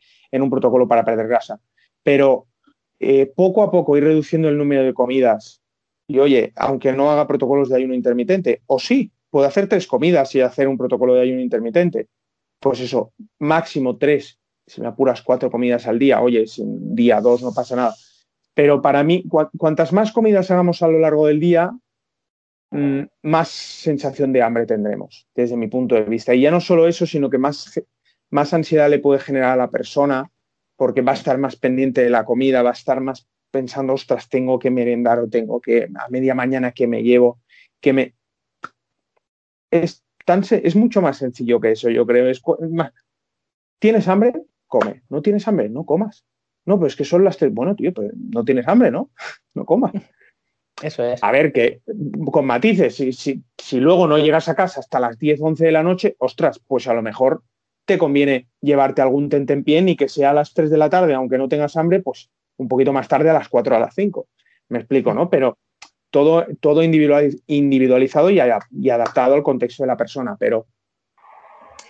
un, 0.43 0.51
protocolo 0.51 0.89
para 0.89 1.05
perder 1.05 1.29
grasa. 1.29 1.61
Pero 2.03 2.47
eh, 2.99 3.31
poco 3.37 3.63
a 3.63 3.71
poco 3.71 3.95
ir 3.99 4.05
reduciendo 4.05 4.49
el 4.49 4.57
número 4.57 4.85
de 4.85 4.95
comidas 4.95 5.61
y 6.07 6.19
oye, 6.19 6.55
aunque 6.57 6.95
no 6.95 7.11
haga 7.11 7.27
protocolos 7.27 7.69
de 7.69 7.77
ayuno 7.77 7.93
intermitente, 7.93 8.63
o 8.65 8.79
sí, 8.79 9.13
puedo 9.31 9.47
hacer 9.47 9.69
tres 9.69 9.87
comidas 9.87 10.35
y 10.35 10.41
hacer 10.41 10.69
un 10.69 10.79
protocolo 10.79 11.15
de 11.15 11.23
ayuno 11.23 11.41
intermitente, 11.41 12.09
pues 12.61 12.81
eso, 12.81 13.13
máximo 13.39 13.97
tres, 13.97 14.39
si 14.67 14.81
me 14.81 14.89
apuras 14.89 15.23
cuatro 15.23 15.51
comidas 15.51 15.87
al 15.87 15.99
día, 15.99 16.21
oye, 16.21 16.47
sin 16.47 16.95
día 16.95 17.21
dos 17.21 17.43
no 17.43 17.53
pasa 17.55 17.77
nada. 17.77 17.95
Pero 18.55 18.83
para 18.83 19.05
mí, 19.05 19.25
cuantas 19.57 19.93
más 19.93 20.13
comidas 20.13 20.51
hagamos 20.51 20.83
a 20.83 20.89
lo 20.89 20.99
largo 20.99 21.27
del 21.27 21.39
día, 21.39 21.73
Mm, 22.71 23.05
más 23.23 23.49
sensación 23.49 24.33
de 24.33 24.43
hambre 24.43 24.67
tendremos, 24.67 25.27
desde 25.35 25.57
mi 25.57 25.69
punto 25.69 25.95
de 25.95 26.03
vista. 26.03 26.35
Y 26.35 26.43
ya 26.43 26.51
no 26.51 26.61
solo 26.61 26.87
eso, 26.87 27.07
sino 27.07 27.31
que 27.31 27.39
más, 27.39 27.81
más 28.31 28.53
ansiedad 28.53 28.91
le 28.91 28.99
puede 28.99 29.21
generar 29.21 29.53
a 29.53 29.57
la 29.57 29.71
persona, 29.71 30.31
porque 30.77 31.01
va 31.01 31.13
a 31.13 31.15
estar 31.15 31.39
más 31.39 31.57
pendiente 31.57 32.03
de 32.03 32.11
la 32.11 32.25
comida, 32.25 32.63
va 32.63 32.71
a 32.71 32.75
estar 32.75 33.01
más 33.01 33.27
pensando, 33.51 33.95
ostras, 33.95 34.29
tengo 34.29 34.59
que 34.59 34.71
merendar 34.71 35.19
o 35.19 35.29
tengo 35.29 35.61
que 35.61 35.89
a 35.99 36.09
media 36.11 36.35
mañana 36.35 36.73
que 36.73 36.87
me 36.87 37.03
llevo, 37.03 37.41
que 37.81 37.93
me... 37.93 38.15
Es, 39.71 40.05
tan, 40.25 40.43
es 40.51 40.77
mucho 40.77 41.03
más 41.03 41.19
sencillo 41.19 41.61
que 41.61 41.73
eso, 41.73 41.91
yo 41.91 42.07
creo. 42.07 42.29
Es, 42.29 42.43
¿Tienes 43.79 44.09
hambre? 44.09 44.33
Come. 44.67 45.03
¿No 45.09 45.23
tienes 45.23 45.47
hambre? 45.49 45.69
No 45.69 45.85
comas. 45.85 46.25
No, 46.65 46.79
pues 46.79 46.93
es 46.93 46.97
que 46.97 47.05
son 47.05 47.25
las 47.25 47.39
tres. 47.39 47.53
Bueno, 47.53 47.75
tío, 47.75 47.93
pues 47.93 48.13
no 48.15 48.45
tienes 48.45 48.69
hambre, 48.69 48.91
¿no? 48.91 49.11
No 49.55 49.65
comas. 49.65 49.93
Eso 50.83 51.03
es. 51.03 51.23
A 51.25 51.33
ver, 51.33 51.53
que 51.53 51.81
con 52.31 52.47
matices, 52.47 52.95
si, 52.95 53.13
si, 53.13 53.81
luego 53.81 54.07
no 54.07 54.19
llegas 54.19 54.49
a 54.49 54.55
casa 54.55 54.79
hasta 54.79 55.01
las 55.01 55.19
10, 55.19 55.41
11 55.43 55.65
de 55.65 55.73
la 55.73 55.83
noche, 55.83 56.15
ostras, 56.19 56.61
pues 56.65 56.87
a 56.87 56.95
lo 56.95 57.03
mejor 57.03 57.43
te 57.85 57.99
conviene 57.99 58.49
llevarte 58.61 59.03
algún 59.03 59.29
tentempié 59.29 59.81
y 59.81 59.97
que 59.97 60.09
sea 60.09 60.31
a 60.31 60.35
las 60.35 60.55
3 60.55 60.71
de 60.71 60.79
la 60.79 60.89
tarde, 60.89 61.15
aunque 61.15 61.39
no 61.39 61.49
tengas 61.49 61.77
hambre, 61.77 62.01
pues 62.01 62.31
un 62.59 62.69
poquito 62.69 62.93
más 62.93 63.09
tarde 63.09 63.31
a 63.31 63.33
las 63.33 63.49
4 63.49 63.75
a 63.75 63.81
las 63.81 63.95
5. 63.95 64.29
Me 64.69 64.79
explico, 64.79 65.15
¿no? 65.15 65.31
Pero 65.31 65.59
todo, 66.11 66.47
todo 66.61 66.83
individualizado 66.83 68.31
y, 68.31 68.41
y 68.73 68.91
adaptado 68.91 69.35
al 69.35 69.43
contexto 69.43 69.83
de 69.83 69.89
la 69.89 69.97
persona. 69.97 70.37
Pero 70.39 70.67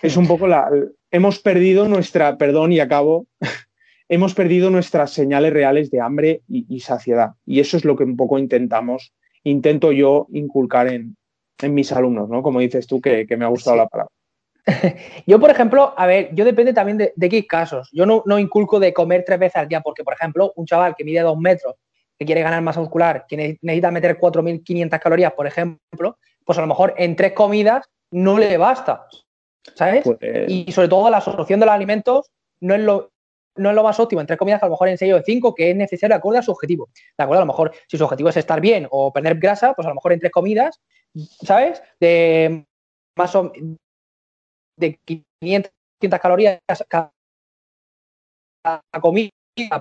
es 0.01 0.17
un 0.17 0.27
poco 0.27 0.47
la. 0.47 0.69
Hemos 1.11 1.39
perdido 1.39 1.87
nuestra, 1.87 2.37
perdón, 2.37 2.71
y 2.71 2.79
acabo, 2.79 3.27
hemos 4.09 4.33
perdido 4.33 4.69
nuestras 4.69 5.11
señales 5.11 5.53
reales 5.53 5.91
de 5.91 6.01
hambre 6.01 6.41
y, 6.47 6.79
saciedad. 6.81 7.31
Y 7.45 7.59
eso 7.59 7.77
es 7.77 7.85
lo 7.85 7.95
que 7.95 8.03
un 8.03 8.17
poco 8.17 8.37
intentamos, 8.37 9.13
intento 9.43 9.91
yo 9.91 10.27
inculcar 10.31 10.87
en, 10.87 11.15
mis 11.61 11.91
alumnos, 11.91 12.29
¿no? 12.29 12.41
Como 12.41 12.59
dices 12.59 12.87
tú, 12.87 13.01
que, 13.01 13.25
me 13.37 13.45
ha 13.45 13.49
gustado 13.49 13.75
la 13.77 13.87
palabra. 13.87 14.11
Yo, 15.25 15.39
por 15.39 15.49
ejemplo, 15.49 15.95
a 15.97 16.05
ver, 16.05 16.29
yo 16.35 16.45
depende 16.45 16.73
también 16.73 16.97
de, 16.97 17.29
qué 17.29 17.47
casos. 17.47 17.89
Yo 17.91 18.05
no, 18.05 18.21
no, 18.27 18.37
inculco 18.37 18.79
de 18.79 18.93
comer 18.93 19.23
tres 19.25 19.39
veces 19.39 19.55
al 19.55 19.67
día, 19.67 19.81
porque, 19.81 20.03
por 20.03 20.13
ejemplo, 20.13 20.53
un 20.57 20.67
chaval 20.67 20.93
que 20.95 21.03
mide 21.03 21.21
dos 21.21 21.39
metros, 21.39 21.75
que 22.19 22.25
quiere 22.25 22.41
ganar 22.41 22.61
masa 22.61 22.81
muscular, 22.81 23.25
que 23.27 23.37
necesita 23.37 23.91
meter 23.91 24.19
4.500 24.19 24.99
calorías, 24.99 25.33
por 25.33 25.47
ejemplo, 25.47 26.17
pues 26.43 26.57
a 26.57 26.61
lo 26.61 26.67
mejor 26.67 26.93
en 26.97 27.15
tres 27.15 27.31
comidas 27.31 27.89
no 28.11 28.37
le 28.37 28.57
basta, 28.57 29.07
¿sabes? 29.73 30.03
Pues, 30.03 30.19
y 30.49 30.69
sobre 30.71 30.89
todo 30.89 31.09
la 31.09 31.21
solución 31.21 31.61
de 31.61 31.65
los 31.65 31.73
alimentos 31.73 32.29
no 32.61 32.75
es 32.75 32.81
lo, 32.81 33.11
no 33.55 33.69
es 33.69 33.75
lo 33.75 33.83
más 33.83 33.97
óptimo 34.01 34.19
entre 34.19 34.35
comidas, 34.35 34.61
a 34.61 34.65
lo 34.65 34.71
mejor 34.71 34.89
en 34.89 34.97
6 34.97 35.13
o 35.13 35.21
5, 35.21 35.55
que 35.55 35.71
es 35.71 35.75
necesario 35.77 36.15
acorde 36.15 36.39
a 36.39 36.41
su 36.41 36.51
objetivo. 36.51 36.89
¿De 37.17 37.23
acuerdo? 37.23 37.43
A 37.43 37.45
lo 37.45 37.51
mejor 37.51 37.71
si 37.87 37.97
su 37.97 38.03
objetivo 38.03 38.29
es 38.29 38.37
estar 38.37 38.59
bien 38.59 38.85
o 38.91 39.13
perder 39.13 39.39
grasa, 39.39 39.73
pues 39.73 39.85
a 39.85 39.89
lo 39.89 39.95
mejor 39.95 40.11
en 40.11 40.19
tres 40.19 40.31
comidas, 40.33 40.81
¿sabes? 41.45 41.81
De 42.01 42.65
más 43.17 43.33
o 43.35 43.53
de 44.77 44.99
500, 45.41 45.71
calorías 46.21 46.59
cada 46.87 47.11
comida, 49.01 49.29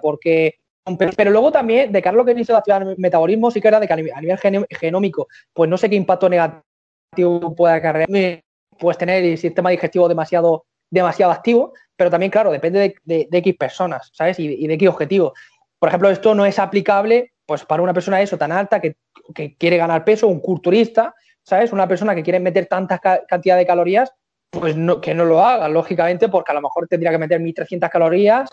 porque 0.00 0.54
pero 0.96 1.30
luego 1.30 1.52
también, 1.52 1.92
de 1.92 2.02
cara 2.02 2.14
a 2.14 2.18
lo 2.18 2.24
que 2.24 2.34
dice 2.34 2.52
la 2.52 2.62
ciudad 2.62 2.84
metabolismo, 2.96 3.50
sí 3.50 3.60
que 3.60 3.68
era 3.68 3.80
de 3.80 3.86
que 3.86 3.92
a 3.92 3.96
nivel, 3.96 4.38
genómico, 4.70 5.28
pues 5.52 5.68
no 5.68 5.76
sé 5.76 5.90
qué 5.90 5.96
impacto 5.96 6.28
negativo 6.28 7.54
puede 7.56 7.74
acarrear, 7.74 8.08
pues 8.78 8.98
tener 8.98 9.24
el 9.24 9.38
sistema 9.38 9.70
digestivo 9.70 10.08
demasiado, 10.08 10.64
demasiado 10.90 11.32
activo, 11.32 11.72
pero 11.96 12.10
también, 12.10 12.30
claro, 12.30 12.50
depende 12.52 12.94
de, 13.04 13.28
X 13.30 13.56
personas, 13.56 14.10
¿sabes? 14.12 14.38
Y, 14.38 14.66
de 14.66 14.74
X 14.74 14.88
objetivo. 14.88 15.34
Por 15.78 15.88
ejemplo, 15.88 16.10
esto 16.10 16.34
no 16.34 16.46
es 16.46 16.58
aplicable 16.58 17.32
pues 17.44 17.64
para 17.64 17.82
una 17.82 17.94
persona 17.94 18.20
eso 18.20 18.36
tan 18.36 18.52
alta 18.52 18.78
que, 18.78 18.96
quiere 19.58 19.78
ganar 19.78 20.04
peso, 20.04 20.28
un 20.28 20.40
culturista, 20.40 21.14
¿sabes? 21.42 21.72
Una 21.72 21.88
persona 21.88 22.14
que 22.14 22.22
quiere 22.22 22.40
meter 22.40 22.66
tanta 22.66 22.98
cantidad 22.98 23.56
de 23.56 23.66
calorías, 23.66 24.12
pues 24.50 24.76
no, 24.76 25.00
que 25.00 25.14
no 25.14 25.24
lo 25.24 25.42
haga, 25.42 25.68
lógicamente, 25.68 26.28
porque 26.28 26.52
a 26.52 26.54
lo 26.54 26.62
mejor 26.62 26.86
tendría 26.88 27.10
que 27.10 27.18
meter 27.18 27.40
1.300 27.40 27.90
calorías 27.90 28.50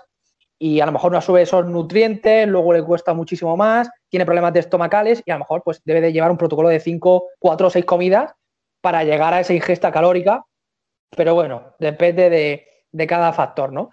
y 0.58 0.80
a 0.80 0.86
lo 0.86 0.92
mejor 0.92 1.12
no 1.12 1.22
sube 1.22 1.42
esos 1.42 1.66
nutrientes, 1.66 2.48
luego 2.48 2.74
le 2.74 2.84
cuesta 2.84 3.14
muchísimo 3.14 3.58
más, 3.58 3.90
tiene 4.10 4.26
problemas 4.26 4.54
de 4.54 4.62
estomacales 4.62 5.22
y 5.26 5.32
a 5.32 5.36
lo 5.36 5.40
mejor 5.40 5.62
pues 5.64 5.82
debe 5.84 6.02
de 6.02 6.14
llevar 6.14 6.32
un 6.32 6.38
protocolo 6.38 6.70
de 6.70 6.80
5, 6.80 7.28
4 7.40 7.68
o 7.68 7.70
6 7.70 7.86
comidas 7.86 8.34
para 8.82 9.04
llegar 9.04 9.34
a 9.34 9.42
esa 9.42 9.54
ingesta 9.54 9.92
calórica. 9.92 10.44
Pero 11.16 11.34
bueno, 11.34 11.76
depende 11.80 12.30
de, 12.30 12.68
de 12.92 13.08
cada 13.08 13.34
factor, 13.34 13.72
¿no? 13.72 13.90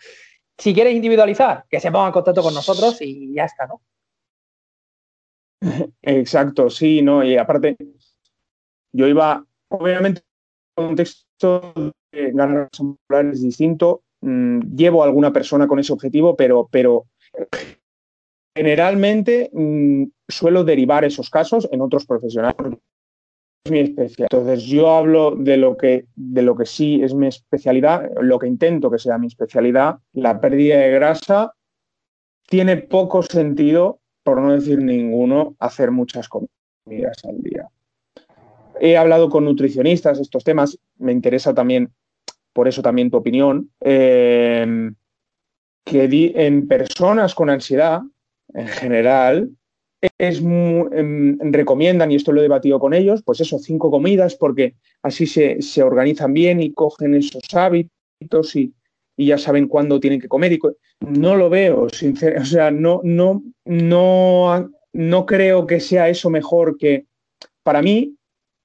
Si 0.59 0.73
quieres 0.75 0.95
individualizar, 0.95 1.65
que 1.69 1.81
se 1.81 1.91
ponga 1.91 2.07
en 2.07 2.13
contacto 2.13 2.43
con 2.43 2.55
nosotros 2.55 3.01
y 3.01 3.35
ya 3.35 3.45
está, 3.45 3.67
¿no? 3.67 3.83
Exacto, 6.03 6.71
sí, 6.71 7.03
no, 7.03 7.25
y 7.25 7.37
aparte, 7.37 7.77
yo 8.93 9.07
iba, 9.07 9.45
obviamente, 9.69 10.23
en 10.77 10.85
un 10.85 10.89
contexto 10.89 11.73
de 12.13 12.33
ganar 12.33 12.69
es 13.33 13.43
distinto, 13.43 14.03
mm, 14.23 14.75
llevo 14.75 15.03
a 15.03 15.07
alguna 15.07 15.33
persona 15.33 15.69
con 15.69 15.79
ese 15.79 15.93
objetivo, 15.93 16.35
pero, 16.35 16.69
pero 16.71 17.07
generalmente 18.57 19.51
mm, 19.53 20.05
suelo 20.29 20.65
derivar 20.65 21.05
esos 21.05 21.31
casos 21.31 21.69
en 21.71 21.81
otros 21.81 22.07
profesionales 22.07 22.79
es 23.65 23.73
mi 23.73 23.81
especialidad. 23.81 24.29
Entonces 24.33 24.65
yo 24.65 24.91
hablo 24.91 25.37
de 25.37 25.57
lo 25.57 25.77
que 25.77 26.07
de 26.17 26.43
lo 26.43 26.57
que 26.57 26.67
sí 26.67 27.03
es 27.03 27.15
mi 27.15 27.29
especialidad, 27.29 28.11
lo 28.21 28.39
que 28.39 28.49
intento 28.49 28.91
que 28.91 28.99
sea 28.99 29.19
mi 29.19 29.29
especialidad, 29.29 29.99
la 30.13 30.41
pérdida 30.41 30.79
de 30.79 30.91
grasa 30.91 31.55
tiene 32.49 32.77
poco 32.77 33.23
sentido, 33.23 34.01
por 34.23 34.41
no 34.41 34.53
decir 34.53 34.79
ninguno, 34.79 35.57
hacer 35.59 35.91
muchas 35.91 36.29
comidas 36.29 37.25
al 37.25 37.41
día. 37.41 37.69
He 38.81 38.97
hablado 38.97 39.31
con 39.31 39.45
nutricionistas 39.45 40.19
estos 40.19 40.45
temas, 40.45 40.79
me 40.99 41.13
interesa 41.13 41.55
también, 41.55 41.93
por 42.53 42.69
eso 42.69 42.83
también 42.83 43.11
tu 43.11 43.17
opinión, 43.17 43.71
eh, 43.81 44.91
que 45.85 46.33
en 46.35 46.69
personas 46.69 47.35
con 47.35 47.51
ansiedad, 47.51 48.03
en 48.55 48.69
general, 48.69 49.51
es 50.19 50.41
em, 50.41 51.39
recomiendan, 51.53 52.11
y 52.11 52.17
esto 52.17 52.33
lo 52.33 52.41
he 52.41 52.43
debatido 52.43 52.79
con 52.81 52.93
ellos, 52.95 53.23
pues 53.25 53.41
eso, 53.41 53.59
cinco 53.59 53.91
comidas, 53.91 54.35
porque 54.35 54.75
así 55.03 55.27
se, 55.27 55.83
organizan 55.83 56.33
bien 56.33 56.61
y 56.61 56.73
cogen 56.73 57.15
esos 57.15 57.43
hábitos 57.55 58.57
y, 58.57 58.75
ya 59.17 59.39
saben 59.39 59.69
cuándo 59.69 60.01
tienen 60.01 60.21
que 60.21 60.29
comer. 60.29 60.53
Y 60.53 60.59
no 61.01 61.37
lo 61.37 61.49
veo, 61.49 61.89
sinceramente, 61.91 62.43
o 62.43 62.47
sea, 62.47 62.71
no, 62.73 63.01
no, 63.05 63.43
no, 63.65 64.71
no 64.93 65.27
creo 65.27 65.67
que 65.67 65.79
sea 65.79 66.09
eso 66.09 66.29
mejor 66.31 66.77
que, 66.77 67.07
para 67.63 67.83
mí, 67.83 68.17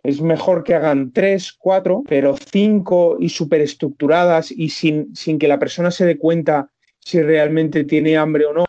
es 0.07 0.21
mejor 0.21 0.63
que 0.63 0.73
hagan 0.73 1.11
tres, 1.11 1.51
cuatro, 1.51 2.01
pero 2.07 2.37
cinco 2.37 3.17
y 3.19 3.27
súper 3.27 3.59
estructuradas 3.59 4.51
y 4.51 4.69
sin, 4.69 5.13
sin 5.13 5.37
que 5.37 5.49
la 5.49 5.59
persona 5.59 5.91
se 5.91 6.05
dé 6.05 6.17
cuenta 6.17 6.71
si 6.97 7.21
realmente 7.21 7.83
tiene 7.83 8.15
hambre 8.15 8.45
o 8.45 8.53
no 8.53 8.63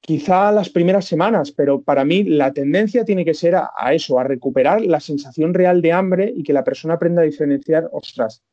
quizá 0.00 0.52
las 0.52 0.70
primeras 0.70 1.04
semanas, 1.04 1.50
pero 1.50 1.82
para 1.82 2.04
mí 2.04 2.22
la 2.22 2.52
tendencia 2.52 3.04
tiene 3.04 3.24
que 3.24 3.34
ser 3.34 3.56
a, 3.56 3.92
eso, 3.92 4.20
a 4.20 4.24
recuperar 4.24 4.80
la 4.80 5.00
sensación 5.00 5.52
real 5.52 5.82
de 5.82 5.90
hambre 5.90 6.32
y 6.34 6.44
que 6.44 6.52
la 6.52 6.62
persona 6.62 6.94
aprenda 6.94 7.22
a 7.22 7.24
diferenciar, 7.24 7.90
ostras, 7.92 8.44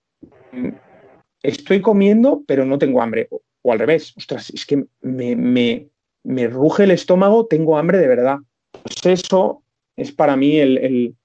estoy 1.43 1.79
comiendo, 1.79 2.43
pero 2.47 2.65
no 2.65 2.79
tengo 2.79 3.03
hambre. 3.03 3.27
O, 3.29 3.71
al 3.71 3.77
revés, 3.77 4.15
ostras, 4.17 4.49
es 4.49 4.65
que 4.65 4.83
me, 5.01 6.47
ruge 6.47 6.85
el 6.85 6.91
estómago, 6.91 7.45
tengo 7.45 7.77
hambre 7.77 7.99
de 7.99 8.07
verdad. 8.07 8.39
Pues 8.71 9.21
eso 9.21 9.61
es 9.95 10.11
para 10.11 10.35
mí 10.35 10.57
el, 10.57 11.15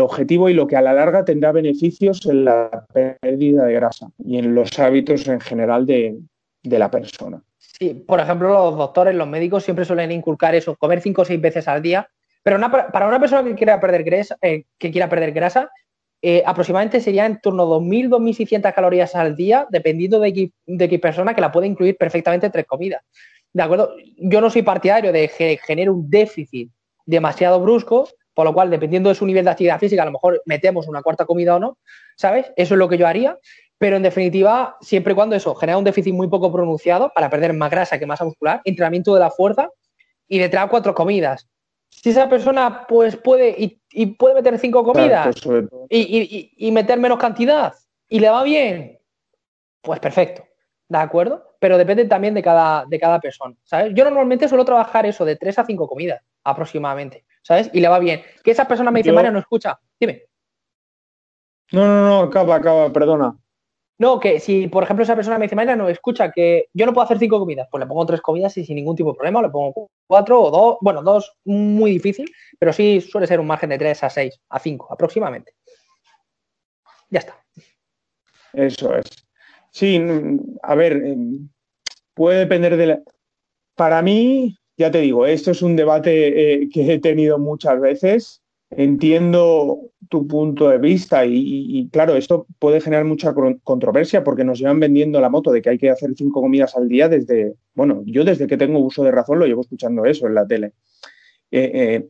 objetivo 0.00 0.48
y 0.48 0.54
lo 0.54 0.66
que 0.66 0.76
a 0.76 0.82
la 0.82 0.92
larga 0.92 1.24
tendrá 1.24 1.52
beneficios 1.52 2.24
en 2.26 2.44
la 2.44 2.86
pérdida 2.92 3.64
de 3.64 3.74
grasa 3.74 4.08
y 4.18 4.38
en 4.38 4.54
los 4.54 4.78
hábitos 4.78 5.28
en 5.28 5.40
general 5.40 5.86
de 5.86 6.18
la 6.64 6.90
persona. 6.90 7.42
Sí, 7.78 7.92
por 8.06 8.20
ejemplo, 8.20 8.48
los 8.48 8.76
doctores, 8.76 9.14
los 9.14 9.28
médicos 9.28 9.64
siempre 9.64 9.84
suelen 9.84 10.10
inculcar 10.10 10.54
eso, 10.54 10.76
comer 10.76 11.02
cinco 11.02 11.22
o 11.22 11.24
seis 11.24 11.40
veces 11.40 11.68
al 11.68 11.82
día. 11.82 12.08
Pero 12.42 12.58
para 12.70 13.08
una 13.08 13.20
persona 13.20 13.44
que 13.44 13.54
quiera 13.54 13.80
perder 13.80 14.02
grasa, 14.04 14.38
eh, 14.40 14.64
grasa 14.78 15.68
eh, 16.22 16.42
aproximadamente 16.46 17.00
sería 17.00 17.26
en 17.26 17.40
torno 17.40 17.64
a 17.64 17.66
2.000, 17.66 18.08
2.600 18.08 18.72
calorías 18.72 19.14
al 19.14 19.36
día, 19.36 19.66
dependiendo 19.68 20.20
de 20.20 20.32
qué, 20.32 20.98
persona, 20.98 21.34
que 21.34 21.40
la 21.40 21.52
puede 21.52 21.66
incluir 21.66 21.96
perfectamente 21.96 22.48
tres 22.48 22.66
comidas. 22.66 23.02
¿De 23.52 23.62
acuerdo? 23.62 23.94
Yo 24.16 24.40
no 24.40 24.48
soy 24.48 24.62
partidario 24.62 25.12
de 25.12 25.30
que 25.36 25.58
genere 25.66 25.90
un 25.90 26.08
déficit 26.08 26.70
demasiado 27.04 27.60
brusco, 27.60 28.08
por 28.36 28.44
lo 28.44 28.52
cual, 28.52 28.68
dependiendo 28.68 29.08
de 29.08 29.14
su 29.14 29.24
nivel 29.24 29.46
de 29.46 29.50
actividad 29.50 29.80
física, 29.80 30.02
a 30.02 30.04
lo 30.04 30.12
mejor 30.12 30.42
metemos 30.44 30.86
una 30.88 31.00
cuarta 31.00 31.24
comida 31.24 31.56
o 31.56 31.58
no, 31.58 31.78
¿sabes? 32.16 32.52
Eso 32.54 32.74
es 32.74 32.78
lo 32.78 32.86
que 32.86 32.98
yo 32.98 33.06
haría. 33.06 33.38
Pero 33.78 33.96
en 33.96 34.02
definitiva, 34.02 34.76
siempre 34.82 35.14
y 35.14 35.16
cuando 35.16 35.34
eso 35.34 35.54
genera 35.54 35.78
un 35.78 35.84
déficit 35.84 36.12
muy 36.12 36.28
poco 36.28 36.52
pronunciado 36.52 37.10
para 37.14 37.30
perder 37.30 37.54
más 37.54 37.70
grasa 37.70 37.98
que 37.98 38.04
masa 38.04 38.26
muscular, 38.26 38.60
entrenamiento 38.64 39.14
de 39.14 39.20
la 39.20 39.30
fuerza 39.30 39.70
y 40.28 40.38
detrás 40.38 40.66
cuatro 40.68 40.94
comidas. 40.94 41.48
Si 41.88 42.10
esa 42.10 42.28
persona 42.28 42.86
pues 42.86 43.16
puede 43.16 43.54
y, 43.90 44.06
puede 44.06 44.34
meter 44.34 44.58
cinco 44.58 44.84
comidas 44.84 45.34
y, 45.88 46.70
meter 46.72 46.98
menos 46.98 47.18
cantidad 47.18 47.72
y 48.06 48.20
le 48.20 48.28
va 48.28 48.42
bien, 48.42 48.98
pues 49.80 49.98
perfecto, 49.98 50.44
¿de 50.88 50.98
acuerdo? 50.98 51.56
Pero 51.58 51.78
depende 51.78 52.04
también 52.04 52.34
de 52.34 52.42
cada, 52.42 52.84
de 52.84 53.00
cada 53.00 53.18
persona, 53.18 53.56
¿sabes? 53.64 53.94
Yo 53.94 54.04
normalmente 54.04 54.46
suelo 54.46 54.66
trabajar 54.66 55.06
eso 55.06 55.24
de 55.24 55.36
tres 55.36 55.58
a 55.58 55.64
cinco 55.64 55.88
comidas 55.88 56.20
aproximadamente, 56.44 57.24
¿sabes? 57.46 57.70
Y 57.72 57.78
le 57.78 57.86
va 57.86 58.00
bien. 58.00 58.22
Que 58.42 58.50
esa 58.50 58.66
persona 58.66 58.90
me 58.90 59.00
dice, 59.00 59.12
Mario, 59.12 59.30
no 59.30 59.38
escucha, 59.38 59.78
dime. 60.00 60.24
No, 61.70 61.86
no, 61.86 62.08
no, 62.08 62.18
acaba, 62.22 62.56
acaba, 62.56 62.92
perdona. 62.92 63.38
No, 63.98 64.18
que 64.18 64.40
si, 64.40 64.66
por 64.66 64.82
ejemplo, 64.82 65.04
esa 65.04 65.14
persona 65.14 65.38
me 65.38 65.44
dice, 65.44 65.54
Mayra, 65.54 65.76
no, 65.76 65.88
escucha, 65.88 66.32
que 66.32 66.68
yo 66.74 66.84
no 66.84 66.92
puedo 66.92 67.04
hacer 67.04 67.18
cinco 67.18 67.38
comidas, 67.38 67.68
pues 67.70 67.80
le 67.80 67.86
pongo 67.86 68.04
tres 68.04 68.20
comidas 68.20 68.56
y 68.58 68.64
sin 68.64 68.76
ningún 68.76 68.96
tipo 68.96 69.12
de 69.12 69.16
problema, 69.16 69.40
le 69.40 69.48
pongo 69.48 69.88
cuatro 70.06 70.42
o 70.42 70.50
dos, 70.50 70.76
bueno, 70.80 71.02
dos 71.02 71.36
muy 71.44 71.92
difícil, 71.92 72.30
pero 72.58 72.72
sí 72.72 73.00
suele 73.00 73.28
ser 73.28 73.40
un 73.40 73.46
margen 73.46 73.70
de 73.70 73.78
tres 73.78 74.02
a 74.02 74.10
seis, 74.10 74.38
a 74.48 74.58
cinco 74.58 74.92
aproximadamente. 74.92 75.52
Ya 77.08 77.20
está. 77.20 77.42
Eso 78.52 78.94
es. 78.96 79.06
Sí, 79.70 80.02
a 80.62 80.74
ver, 80.74 80.96
eh, 80.96 81.16
puede 82.12 82.40
depender 82.40 82.76
de 82.76 82.86
la... 82.86 83.00
Para 83.76 84.02
mí, 84.02 84.58
ya 84.76 84.90
te 84.90 85.00
digo, 85.00 85.26
esto 85.26 85.50
es 85.50 85.62
un 85.62 85.76
debate 85.76 86.62
eh, 86.62 86.68
que 86.72 86.92
he 86.92 86.98
tenido 86.98 87.38
muchas 87.38 87.80
veces 87.80 88.42
Entiendo 88.70 89.92
tu 90.08 90.26
punto 90.26 90.68
de 90.68 90.78
vista 90.78 91.24
y, 91.24 91.88
claro, 91.92 92.16
esto 92.16 92.46
puede 92.58 92.80
generar 92.80 93.04
mucha 93.04 93.32
controversia 93.62 94.24
porque 94.24 94.44
nos 94.44 94.58
llevan 94.58 94.80
vendiendo 94.80 95.20
la 95.20 95.28
moto 95.28 95.52
de 95.52 95.62
que 95.62 95.70
hay 95.70 95.78
que 95.78 95.90
hacer 95.90 96.10
cinco 96.16 96.40
comidas 96.40 96.76
al 96.76 96.88
día 96.88 97.08
desde, 97.08 97.54
bueno, 97.74 98.02
yo 98.04 98.24
desde 98.24 98.46
que 98.48 98.56
tengo 98.56 98.80
uso 98.80 99.04
de 99.04 99.12
razón 99.12 99.38
lo 99.38 99.46
llevo 99.46 99.60
escuchando 99.60 100.04
eso 100.04 100.26
en 100.26 100.34
la 100.34 100.46
tele. 100.46 100.72
Eh, 101.52 101.70
eh, 101.74 102.08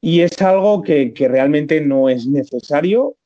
y 0.00 0.22
es 0.22 0.40
algo 0.40 0.82
que, 0.82 1.12
realmente 1.16 1.80
no 1.82 2.08
es 2.08 2.26
necesario. 2.26 3.16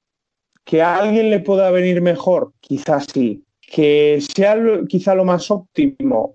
¿Que 0.64 0.82
a 0.82 0.96
alguien 0.96 1.30
le 1.30 1.38
pueda 1.38 1.70
venir 1.70 2.02
mejor? 2.02 2.52
Quizás 2.60 3.06
sí. 3.12 3.44
¿Que 3.60 4.18
sea 4.20 4.58
quizá 4.88 5.14
lo 5.14 5.24
más 5.24 5.48
óptimo? 5.52 6.34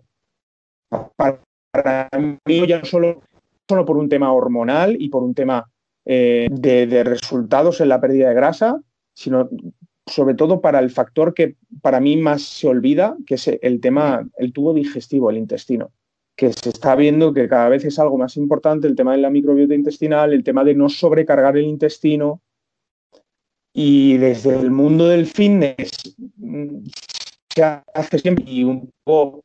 Para, 1.17 1.41
mí 2.45 2.67
ya 2.67 2.79
no 2.79 2.85
solo, 2.85 3.21
solo 3.67 3.85
por 3.85 3.97
un 3.97 4.09
tema 4.09 4.31
hormonal 4.33 4.97
y 4.99 5.09
por 5.09 5.23
un 5.23 5.33
tema 5.33 5.69
eh, 6.05 6.47
de, 6.51 7.03
resultados 7.03 7.81
en 7.81 7.89
la 7.89 8.01
pérdida 8.01 8.29
de 8.29 8.35
grasa, 8.35 8.81
sino 9.13 9.49
sobre 10.05 10.35
todo 10.35 10.61
para 10.61 10.79
el 10.79 10.89
factor 10.89 11.33
que 11.33 11.55
para 11.81 11.99
mí 11.99 12.17
más 12.17 12.41
se 12.41 12.67
olvida, 12.67 13.15
que 13.25 13.35
es 13.35 13.47
el 13.47 13.79
tema, 13.79 14.27
el 14.37 14.51
tubo 14.51 14.73
digestivo, 14.73 15.29
el 15.29 15.37
intestino, 15.37 15.91
que 16.35 16.51
se 16.53 16.69
está 16.69 16.95
viendo 16.95 17.33
que 17.33 17.47
cada 17.47 17.69
vez 17.69 17.85
es 17.85 17.99
algo 17.99 18.17
más 18.17 18.35
importante, 18.35 18.87
el 18.87 18.95
tema 18.95 19.13
de 19.13 19.19
la 19.19 19.29
microbiota 19.29 19.75
intestinal, 19.75 20.33
el 20.33 20.43
tema 20.43 20.63
de 20.63 20.73
no 20.73 20.89
sobrecargar 20.89 21.55
el 21.57 21.65
intestino. 21.65 22.41
Y 23.73 24.17
desde 24.17 24.59
el 24.59 24.69
mundo 24.69 25.07
del 25.07 25.25
fitness 25.25 26.15
mm, 26.35 26.79
se 27.55 27.63
hace 27.63 28.19
siempre 28.19 28.43
y 28.45 28.65
un 28.65 28.91
poco 29.05 29.43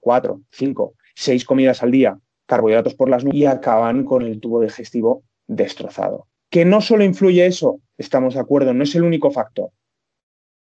cuatro, 0.00 0.42
cinco, 0.50 0.94
seis 1.14 1.44
comidas 1.44 1.82
al 1.82 1.90
día, 1.90 2.18
carbohidratos 2.46 2.94
por 2.94 3.08
las 3.08 3.24
nubes 3.24 3.38
y 3.38 3.46
acaban 3.46 4.04
con 4.04 4.22
el 4.22 4.40
tubo 4.40 4.60
digestivo 4.60 5.22
destrozado. 5.46 6.26
Que 6.50 6.64
no 6.64 6.80
solo 6.80 7.04
influye 7.04 7.46
eso, 7.46 7.80
estamos 7.98 8.34
de 8.34 8.40
acuerdo, 8.40 8.72
no 8.72 8.84
es 8.84 8.94
el 8.94 9.02
único 9.02 9.30
factor. 9.30 9.70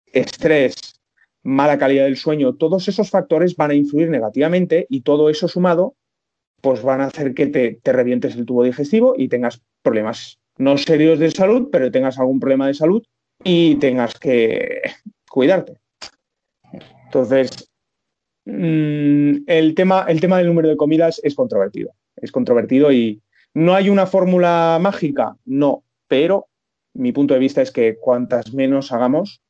Estrés, 0.06 1.00
mala 1.42 1.78
calidad 1.78 2.04
del 2.04 2.16
sueño, 2.16 2.54
todos 2.54 2.86
esos 2.88 3.10
factores 3.10 3.56
van 3.56 3.72
a 3.72 3.74
influir 3.74 4.08
negativamente 4.08 4.86
y 4.88 5.00
todo 5.00 5.30
eso 5.30 5.48
sumado, 5.48 5.96
pues 6.60 6.82
van 6.82 7.00
a 7.00 7.06
hacer 7.06 7.34
que 7.34 7.46
te, 7.48 7.80
te 7.82 7.92
revientes 7.92 8.36
el 8.36 8.46
tubo 8.46 8.62
digestivo 8.62 9.14
y 9.16 9.28
tengas 9.28 9.60
problemas 9.82 10.38
no 10.56 10.78
serios 10.78 11.18
de 11.18 11.30
salud, 11.30 11.68
pero 11.70 11.90
tengas 11.90 12.18
algún 12.18 12.38
problema 12.38 12.66
de 12.66 12.74
salud 12.74 13.04
y 13.42 13.76
tengas 13.76 14.14
que 14.18 14.82
cuidarte. 15.28 15.78
Entonces, 17.06 17.70
mm, 18.44 19.44
el, 19.46 19.74
tema, 19.74 20.06
el 20.08 20.20
tema 20.20 20.38
del 20.38 20.48
número 20.48 20.68
de 20.68 20.76
comidas 20.76 21.20
es 21.22 21.34
controvertido. 21.34 21.92
Es 22.16 22.32
controvertido 22.32 22.92
y 22.92 23.22
no 23.54 23.74
hay 23.74 23.88
una 23.88 24.06
fórmula 24.06 24.78
mágica, 24.80 25.36
no, 25.44 25.84
pero 26.08 26.48
mi 26.94 27.12
punto 27.12 27.34
de 27.34 27.40
vista 27.40 27.62
es 27.62 27.70
que 27.70 27.96
cuantas 27.98 28.52
menos 28.52 28.92
hagamos, 28.92 29.42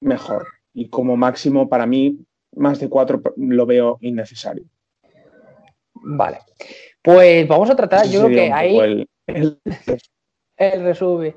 mejor. 0.00 0.46
Y 0.74 0.88
como 0.88 1.16
máximo, 1.16 1.68
para 1.68 1.86
mí, 1.86 2.18
más 2.54 2.80
de 2.80 2.88
cuatro 2.88 3.22
lo 3.36 3.66
veo 3.66 3.98
innecesario. 4.00 4.64
Vale. 5.94 6.38
Pues 7.02 7.46
vamos 7.46 7.70
a 7.70 7.76
tratar, 7.76 8.06
yo 8.06 8.24
creo 8.24 8.34
que 8.34 8.52
ahí. 8.52 9.06
El, 9.26 9.58
el 10.56 10.82
resumen. 10.82 11.34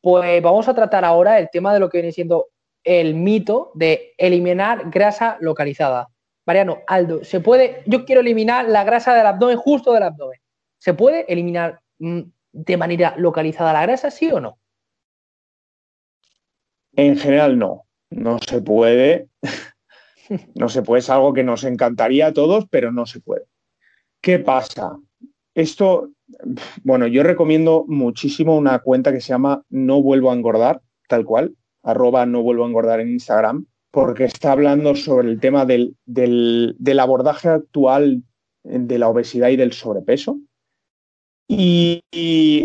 Pues 0.00 0.42
vamos 0.42 0.68
a 0.68 0.74
tratar 0.74 1.04
ahora 1.04 1.38
el 1.38 1.48
tema 1.50 1.72
de 1.72 1.80
lo 1.80 1.88
que 1.88 1.98
viene 1.98 2.12
siendo 2.12 2.48
el 2.84 3.14
mito 3.14 3.70
de 3.74 4.12
eliminar 4.18 4.90
grasa 4.90 5.38
localizada. 5.40 6.08
Mariano, 6.46 6.82
Aldo, 6.86 7.24
¿se 7.24 7.40
puede? 7.40 7.82
Yo 7.86 8.04
quiero 8.04 8.20
eliminar 8.20 8.68
la 8.68 8.84
grasa 8.84 9.14
del 9.14 9.26
abdomen, 9.26 9.56
justo 9.56 9.92
del 9.92 10.02
abdomen. 10.02 10.40
¿Se 10.78 10.92
puede 10.92 11.30
eliminar 11.32 11.80
mm, 11.98 12.20
de 12.52 12.76
manera 12.76 13.14
localizada 13.16 13.72
la 13.72 13.82
grasa, 13.82 14.10
sí 14.10 14.30
o 14.30 14.40
no? 14.40 14.58
En 16.92 17.16
general 17.16 17.58
no, 17.58 17.86
no 18.10 18.38
se 18.38 18.60
puede. 18.60 19.28
no 20.54 20.68
se 20.68 20.82
puede, 20.82 21.00
es 21.00 21.10
algo 21.10 21.32
que 21.32 21.44
nos 21.44 21.64
encantaría 21.64 22.28
a 22.28 22.32
todos, 22.32 22.66
pero 22.70 22.92
no 22.92 23.06
se 23.06 23.20
puede. 23.20 23.46
¿Qué 24.20 24.38
pasa? 24.38 24.96
Esto, 25.54 26.10
bueno, 26.82 27.06
yo 27.06 27.22
recomiendo 27.22 27.84
muchísimo 27.88 28.56
una 28.56 28.78
cuenta 28.80 29.12
que 29.12 29.20
se 29.20 29.28
llama 29.28 29.62
No 29.68 30.02
vuelvo 30.02 30.30
a 30.30 30.34
engordar, 30.34 30.82
tal 31.08 31.24
cual, 31.24 31.56
arroba 31.82 32.26
no 32.26 32.42
vuelvo 32.42 32.64
a 32.64 32.68
engordar 32.68 33.00
en 33.00 33.10
Instagram, 33.10 33.66
porque 33.94 34.24
está 34.24 34.50
hablando 34.50 34.96
sobre 34.96 35.30
el 35.30 35.38
tema 35.38 35.64
del, 35.64 35.96
abordaje 36.98 37.48
actual 37.48 38.24
de 38.64 38.98
la 38.98 39.08
obesidad 39.08 39.50
y 39.50 39.56
del 39.56 39.72
sobrepeso. 39.72 40.40
Y, 41.46 42.02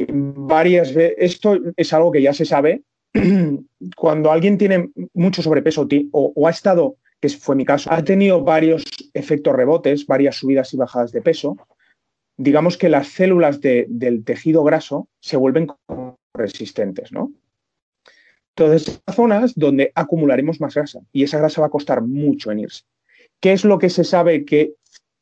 varias 0.09 0.91
veces, 0.91 1.15
esto 1.19 1.59
es 1.77 1.93
algo 1.93 2.11
que 2.11 2.23
ya 2.23 2.33
se 2.33 2.45
sabe, 2.45 2.81
cuando 3.95 4.31
alguien 4.31 4.57
tiene 4.57 4.89
mucho 5.13 5.43
sobrepeso 5.43 5.87
o, 6.13 6.33
o 6.35 6.47
ha 6.47 6.49
estado, 6.49 6.95
que 7.21 7.29
fue 7.29 7.55
mi 7.55 7.63
caso, 7.63 7.91
ha 7.93 8.03
tenido 8.03 8.43
varios 8.43 8.83
efectos 9.13 9.55
rebotes, 9.55 10.07
varias 10.07 10.37
subidas 10.37 10.73
y 10.73 10.77
bajadas 10.77 11.11
de 11.11 11.21
peso, 11.21 11.57
digamos 12.37 12.75
que 12.75 12.89
las 12.89 13.07
células 13.07 13.61
del 13.61 14.23
tejido 14.25 14.63
graso 14.63 15.07
se 15.19 15.37
vuelven 15.37 15.67
resistentes, 16.33 17.11
¿no? 17.11 17.31
Entonces, 18.59 19.01
zonas 19.15 19.53
donde 19.55 19.93
acumularemos 19.95 20.59
más 20.59 20.75
grasa 20.75 20.99
y 21.13 21.23
esa 21.23 21.37
grasa 21.37 21.61
va 21.61 21.67
a 21.67 21.71
costar 21.71 22.01
mucho 22.01 22.51
en 22.51 22.59
irse. 22.59 22.83
¿Qué 23.39 23.53
es 23.53 23.63
lo 23.63 23.79
que 23.79 23.89
se 23.89 24.03
sabe 24.03 24.43
que 24.43 24.73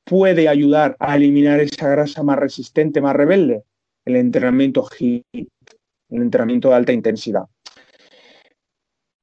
puede 0.06 0.48
ayudar 0.48 0.96
a 0.98 1.18
eliminar 1.18 1.60
esa 1.60 1.88
grasa 1.88 2.24
más 2.24 2.40
resistente, 2.40 3.00
más 3.00 3.16
rebelde? 3.16 3.62
El 4.06 4.16
entrenamiento 4.16 4.88
HIIT, 4.88 5.24
el 6.10 6.22
entrenamiento 6.24 6.70
de 6.70 6.76
alta 6.78 6.94
intensidad. 6.94 7.44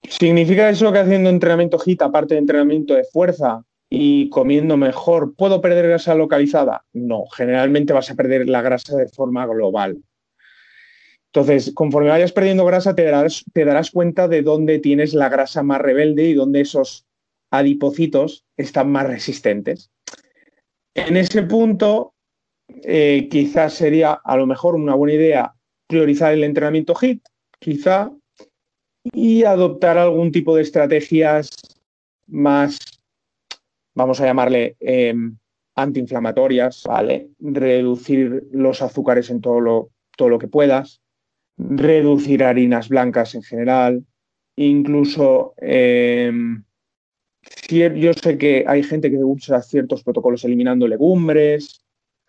¿Significa 0.08 0.70
eso 0.70 0.92
que 0.92 1.00
haciendo 1.00 1.28
entrenamiento 1.28 1.78
HIIT, 1.84 2.02
aparte 2.02 2.34
de 2.34 2.40
entrenamiento 2.40 2.94
de 2.94 3.02
fuerza, 3.02 3.64
y 3.90 4.28
comiendo 4.28 4.76
mejor, 4.76 5.34
¿puedo 5.34 5.60
perder 5.60 5.88
grasa 5.88 6.14
localizada? 6.14 6.84
No, 6.92 7.24
generalmente 7.36 7.92
vas 7.92 8.12
a 8.12 8.14
perder 8.14 8.48
la 8.48 8.62
grasa 8.62 8.96
de 8.96 9.08
forma 9.08 9.44
global. 9.44 9.98
Entonces, 11.34 11.72
conforme 11.74 12.10
vayas 12.10 12.30
perdiendo 12.30 12.64
grasa, 12.64 12.94
te 12.94 13.02
darás, 13.02 13.90
cuenta 13.90 14.28
de 14.28 14.42
dónde 14.42 14.78
tienes 14.78 15.14
la 15.14 15.28
grasa 15.28 15.64
más 15.64 15.80
rebelde 15.80 16.28
y 16.28 16.34
dónde 16.34 16.60
esos 16.60 17.06
adipocitos 17.50 18.44
están 18.56 18.92
más 18.92 19.08
resistentes. 19.08 19.90
En 20.94 21.16
ese 21.16 21.42
punto, 21.42 22.14
eh, 22.84 23.26
quizás 23.28 23.74
sería 23.74 24.12
a 24.12 24.36
lo 24.36 24.46
mejor 24.46 24.76
una 24.76 24.94
buena 24.94 25.14
idea 25.14 25.54
priorizar 25.88 26.32
el 26.32 26.44
entrenamiento 26.44 26.94
HIT, 26.94 27.24
quizá, 27.58 28.12
y 29.12 29.42
adoptar 29.42 29.98
algún 29.98 30.30
tipo 30.30 30.54
de 30.54 30.62
estrategias 30.62 31.50
más 32.28 32.78
vamos 33.92 34.20
a 34.20 34.26
llamarle 34.26 34.76
em, 34.78 35.36
antiinflamatorias, 35.74 36.84
¿vale? 36.86 37.30
Reducir 37.40 38.44
los 38.52 38.82
azúcares 38.82 39.30
en 39.30 39.40
todo 39.40 39.58
lo, 39.58 39.90
todo 40.16 40.28
lo 40.28 40.38
que 40.38 40.46
puedas, 40.46 41.00
reducir 41.56 42.44
harinas 42.44 42.88
blancas 42.88 43.34
en 43.34 43.42
general, 43.42 44.04
incluso 44.56 45.54
em, 45.58 46.64
yo 47.68 48.12
sé 48.14 48.38
que 48.38 48.64
hay 48.66 48.82
gente 48.82 49.10
que 49.10 49.18
usa 49.18 49.62
ciertos 49.62 50.02
protocolos 50.02 50.44
eliminando 50.44 50.88
legumbres 50.88 51.84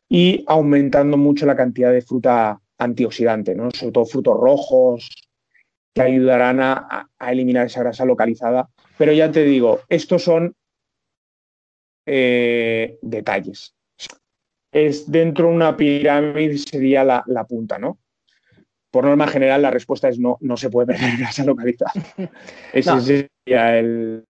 y 0.10 0.44
aumentando 0.48 1.18
mucho 1.18 1.46
la 1.46 1.56
cantidad 1.56 1.92
de 1.92 2.02
fruta 2.02 2.60
antioxidante, 2.78 3.56
¿no? 3.56 3.72
sobre 3.72 3.94
todo 3.94 4.06
frutos 4.06 4.38
rojos, 4.40 5.10
que 5.94 6.02
ayudarán 6.02 6.60
a 6.62 7.10
eliminar 7.32 7.68
esa 7.68 7.80
grasa 7.80 8.04
localizada. 8.04 8.70
Pero 8.98 9.14
ya 9.14 9.32
te 9.32 9.44
digo, 9.44 9.82
estos 9.90 10.24
son 10.24 10.54
eh, 12.06 13.00
detalles. 13.02 13.74
Es 14.72 15.10
dentro 15.10 15.48
de 15.48 15.56
una 15.56 15.76
pirámide 15.76 16.58
sería 16.58 17.04
la, 17.04 17.46
punta, 17.48 17.80
¿no? 17.80 17.98
Por 18.96 19.04
norma 19.04 19.28
general, 19.28 19.62
la 19.62 19.72
respuesta 19.72 20.08
es 20.08 20.18
no, 20.18 20.38
no 20.40 20.56
se 20.56 20.70
puede 20.70 20.88
perder 20.88 21.18
grasa 21.18 21.44
localizada. 21.44 21.92
Ese 22.72 23.02
sería 23.02 23.78
el. 23.78 24.24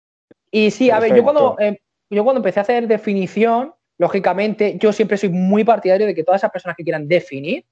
Y 0.49 0.71
sí, 0.71 0.89
a 0.89 0.99
ver, 0.99 1.15
yo 1.15 1.21
cuando, 1.21 1.55
eh, 1.59 1.79
yo 2.09 2.23
cuando 2.23 2.39
empecé 2.39 2.61
a 2.61 2.63
hacer 2.63 2.87
definición, 2.87 3.75
lógicamente, 3.99 4.75
yo 4.79 4.91
siempre 4.91 5.17
soy 5.17 5.29
muy 5.29 5.63
partidario 5.63 6.07
de 6.07 6.15
que 6.15 6.23
todas 6.23 6.39
esas 6.39 6.49
personas 6.49 6.75
que 6.75 6.83
quieran 6.83 7.07
definir, 7.07 7.63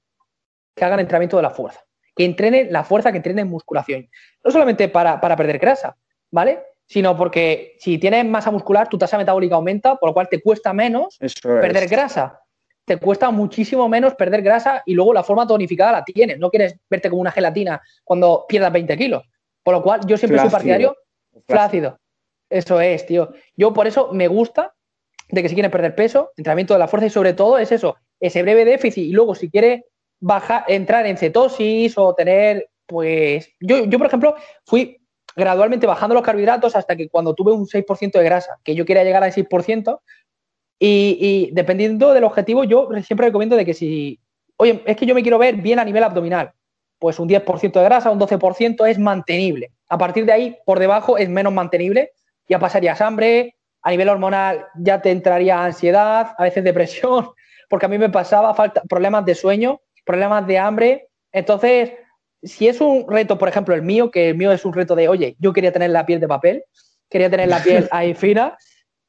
que 0.76 0.84
hagan 0.84 1.00
entrenamiento 1.00 1.36
de 1.36 1.42
la 1.42 1.50
fuerza. 1.50 1.80
Que 2.14 2.24
entrenen 2.24 2.72
la 2.72 2.84
fuerza, 2.84 3.10
que 3.10 3.16
entrenen 3.16 3.48
musculación. 3.48 4.08
No 4.44 4.52
solamente 4.52 4.88
para, 4.88 5.20
para 5.20 5.34
perder 5.34 5.58
grasa, 5.58 5.96
¿vale? 6.30 6.60
sino 6.86 7.16
porque 7.16 7.74
si 7.80 7.98
tienes 7.98 8.24
masa 8.24 8.52
muscular, 8.52 8.88
tu 8.88 8.98
tasa 8.98 9.18
metabólica 9.18 9.56
aumenta, 9.56 9.96
por 9.96 10.10
lo 10.10 10.14
cual 10.14 10.28
te 10.28 10.40
cuesta 10.40 10.72
menos 10.72 11.18
perder 11.42 11.88
grasa. 11.88 12.43
Te 12.84 12.98
cuesta 12.98 13.30
muchísimo 13.30 13.88
menos 13.88 14.14
perder 14.14 14.42
grasa 14.42 14.82
y 14.84 14.94
luego 14.94 15.14
la 15.14 15.22
forma 15.22 15.46
tonificada 15.46 15.92
la 15.92 16.04
tienes. 16.04 16.38
No 16.38 16.50
quieres 16.50 16.76
verte 16.90 17.08
como 17.08 17.22
una 17.22 17.30
gelatina 17.30 17.80
cuando 18.02 18.44
pierdas 18.48 18.72
20 18.72 18.96
kilos. 18.96 19.22
Por 19.62 19.74
lo 19.74 19.82
cual, 19.82 20.00
yo 20.06 20.16
siempre 20.18 20.38
soy 20.38 20.50
partidario 20.50 20.96
flácido. 21.46 21.98
Eso 22.50 22.80
es, 22.80 23.06
tío. 23.06 23.32
Yo 23.56 23.72
por 23.72 23.86
eso 23.86 24.10
me 24.12 24.28
gusta 24.28 24.74
de 25.28 25.42
que 25.42 25.48
si 25.48 25.54
quieres 25.54 25.72
perder 25.72 25.94
peso, 25.94 26.30
entrenamiento 26.36 26.74
de 26.74 26.80
la 26.80 26.88
fuerza 26.88 27.06
y 27.06 27.10
sobre 27.10 27.32
todo 27.32 27.58
es 27.58 27.72
eso, 27.72 27.96
ese 28.20 28.42
breve 28.42 28.64
déficit 28.64 29.04
y 29.04 29.12
luego 29.12 29.34
si 29.34 29.50
quieres 29.50 29.82
bajar, 30.20 30.64
entrar 30.68 31.06
en 31.06 31.16
cetosis 31.16 31.96
o 31.96 32.14
tener, 32.14 32.68
pues, 32.86 33.50
yo, 33.60 33.84
yo 33.86 33.98
por 33.98 34.06
ejemplo, 34.06 34.34
fui 34.64 35.00
gradualmente 35.36 35.86
bajando 35.86 36.14
los 36.14 36.22
carbohidratos 36.22 36.76
hasta 36.76 36.96
que 36.96 37.08
cuando 37.08 37.34
tuve 37.34 37.52
un 37.52 37.66
6% 37.66 38.12
de 38.12 38.24
grasa, 38.24 38.58
que 38.62 38.74
yo 38.74 38.84
quería 38.84 39.04
llegar 39.04 39.24
al 39.24 39.32
6%, 39.32 40.00
y, 40.86 41.16
y, 41.18 41.50
dependiendo 41.52 42.12
del 42.12 42.24
objetivo, 42.24 42.62
yo 42.64 42.90
siempre 43.02 43.28
recomiendo 43.28 43.56
de 43.56 43.64
que 43.64 43.72
si, 43.72 44.20
oye, 44.56 44.82
es 44.84 44.96
que 44.98 45.06
yo 45.06 45.14
me 45.14 45.22
quiero 45.22 45.38
ver 45.38 45.56
bien 45.56 45.78
a 45.78 45.84
nivel 45.84 46.04
abdominal, 46.04 46.52
pues 46.98 47.18
un 47.18 47.26
10% 47.26 47.72
de 47.72 47.84
grasa, 47.84 48.10
un 48.10 48.20
12% 48.20 48.86
es 48.86 48.98
mantenible. 48.98 49.70
A 49.88 49.96
partir 49.96 50.26
de 50.26 50.32
ahí, 50.32 50.58
por 50.66 50.78
debajo, 50.78 51.16
es 51.16 51.30
menos 51.30 51.54
mantenible, 51.54 52.12
ya 52.50 52.58
pasarías 52.58 53.00
hambre, 53.00 53.54
a 53.80 53.92
nivel 53.92 54.10
hormonal 54.10 54.66
ya 54.76 55.00
te 55.00 55.10
entraría 55.10 55.64
ansiedad, 55.64 56.34
a 56.36 56.42
veces 56.42 56.62
depresión, 56.62 57.30
porque 57.70 57.86
a 57.86 57.88
mí 57.88 57.96
me 57.96 58.10
pasaba 58.10 58.54
falta, 58.54 58.82
problemas 58.86 59.24
de 59.24 59.34
sueño, 59.34 59.80
problemas 60.04 60.46
de 60.46 60.58
hambre. 60.58 61.08
Entonces, 61.32 61.92
si 62.42 62.68
es 62.68 62.82
un 62.82 63.06
reto, 63.08 63.38
por 63.38 63.48
ejemplo, 63.48 63.74
el 63.74 63.80
mío, 63.80 64.10
que 64.10 64.28
el 64.28 64.36
mío 64.36 64.52
es 64.52 64.66
un 64.66 64.74
reto 64.74 64.94
de, 64.94 65.08
oye, 65.08 65.34
yo 65.38 65.54
quería 65.54 65.72
tener 65.72 65.88
la 65.88 66.04
piel 66.04 66.20
de 66.20 66.28
papel, 66.28 66.64
quería 67.08 67.30
tener 67.30 67.48
la 67.48 67.62
piel 67.62 67.88
ahí 67.90 68.12
fina, 68.12 68.58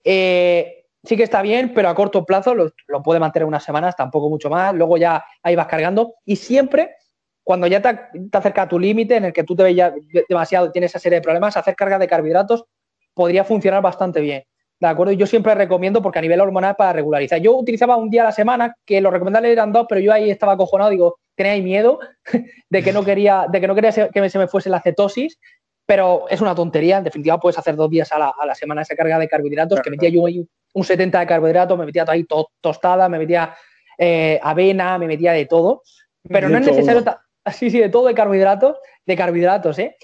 eh, 0.05 0.84
sí 1.05 1.17
que 1.17 1.23
está 1.23 1.41
bien, 1.41 1.73
pero 1.73 1.89
a 1.89 1.95
corto 1.95 2.25
plazo 2.25 2.55
lo, 2.55 2.71
puede 3.03 3.19
mantener 3.19 3.45
unas 3.45 3.63
semanas, 3.63 3.95
tampoco 3.95 4.29
mucho 4.29 4.49
más, 4.49 4.73
luego 4.73 4.97
ya 4.97 5.23
ahí 5.43 5.55
vas 5.55 5.67
cargando 5.67 6.15
y 6.25 6.35
siempre, 6.35 6.95
cuando 7.43 7.67
ya 7.67 7.81
te, 7.81 8.19
te 8.29 8.37
acerca 8.37 8.63
a 8.63 8.67
tu 8.67 8.79
límite 8.79 9.17
en 9.17 9.25
el 9.25 9.33
que 9.33 9.43
tú 9.43 9.55
te 9.55 9.63
ves 9.63 9.75
ya 9.75 9.93
demasiado, 10.27 10.71
tienes 10.71 10.91
esa 10.91 10.99
serie 10.99 11.19
de 11.19 11.23
problemas, 11.23 11.57
hacer 11.57 11.75
carga 11.75 11.99
de 11.99 12.07
carbohidratos 12.07 12.65
podría 13.13 13.43
funcionar 13.43 13.81
bastante 13.81 14.21
bien. 14.21 14.43
¿De 14.79 14.87
acuerdo? 14.87 15.13
Yo 15.13 15.25
siempre 15.25 15.55
recomiendo 15.55 16.01
porque 16.01 16.19
a 16.19 16.21
nivel 16.21 16.41
hormonal 16.41 16.75
para 16.75 16.91
regularizar. 16.93 17.39
Yo 17.39 17.55
utilizaba 17.55 17.95
un 17.95 18.09
día 18.09 18.23
a 18.23 18.25
la 18.25 18.31
semana, 18.31 18.75
que 18.85 18.99
lo 18.99 19.09
recomendables 19.09 19.53
eran 19.53 19.71
dos, 19.71 19.85
pero 19.87 20.01
yo 20.01 20.11
ahí 20.11 20.29
estaba 20.29 20.53
acojonado, 20.53 20.91
digo, 20.91 21.17
tenía 21.33 21.61
miedo 21.63 21.99
de 22.69 22.83
que 22.83 22.91
no 22.91 23.03
quería, 23.03 23.45
de 23.49 23.61
que 23.61 23.67
no 23.67 23.75
quería 23.75 24.09
que 24.09 24.29
se 24.29 24.39
me 24.39 24.47
fuese 24.47 24.69
la 24.69 24.81
cetosis. 24.81 25.39
pero 25.85 26.25
es 26.29 26.41
una 26.41 26.53
tontería. 26.53 26.97
En 26.97 27.05
definitiva, 27.05 27.39
puedes 27.39 27.57
hacer 27.57 27.77
dos 27.77 27.89
días 27.89 28.11
a 28.11 28.19
la, 28.19 28.55
semana 28.55 28.81
esa 28.81 28.95
carga 28.95 29.17
de 29.17 29.29
carbohidratos, 29.29 29.79
que 29.81 29.89
metía 29.89 30.09
yo 30.09 30.25
ahí 30.25 30.45
un 30.75 30.83
70 30.83 31.21
de 31.21 31.25
carbohidratos, 31.25 31.77
me 31.77 31.85
metía 31.85 32.05
ahí 32.07 32.25
tostada, 32.61 33.07
me 33.07 33.17
metía 33.17 33.55
eh, 33.97 34.39
avena, 34.43 34.97
me 34.97 35.07
metía 35.07 35.31
de 35.31 35.45
todo. 35.45 35.83
Pero 36.27 36.49
no 36.49 36.57
es 36.57 36.65
necesario, 36.65 37.03
sí, 37.51 37.69
sí, 37.69 37.79
de 37.79 37.89
todo 37.89 38.07
de 38.07 38.13
carbohidratos, 38.13 38.77
de 39.05 39.15
carbohidratos, 39.15 39.79
¿eh? 39.79 39.95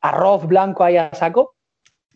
Arroz 0.00 0.46
blanco 0.46 0.84
ahí 0.84 0.96
a 0.96 1.10
saco, 1.12 1.56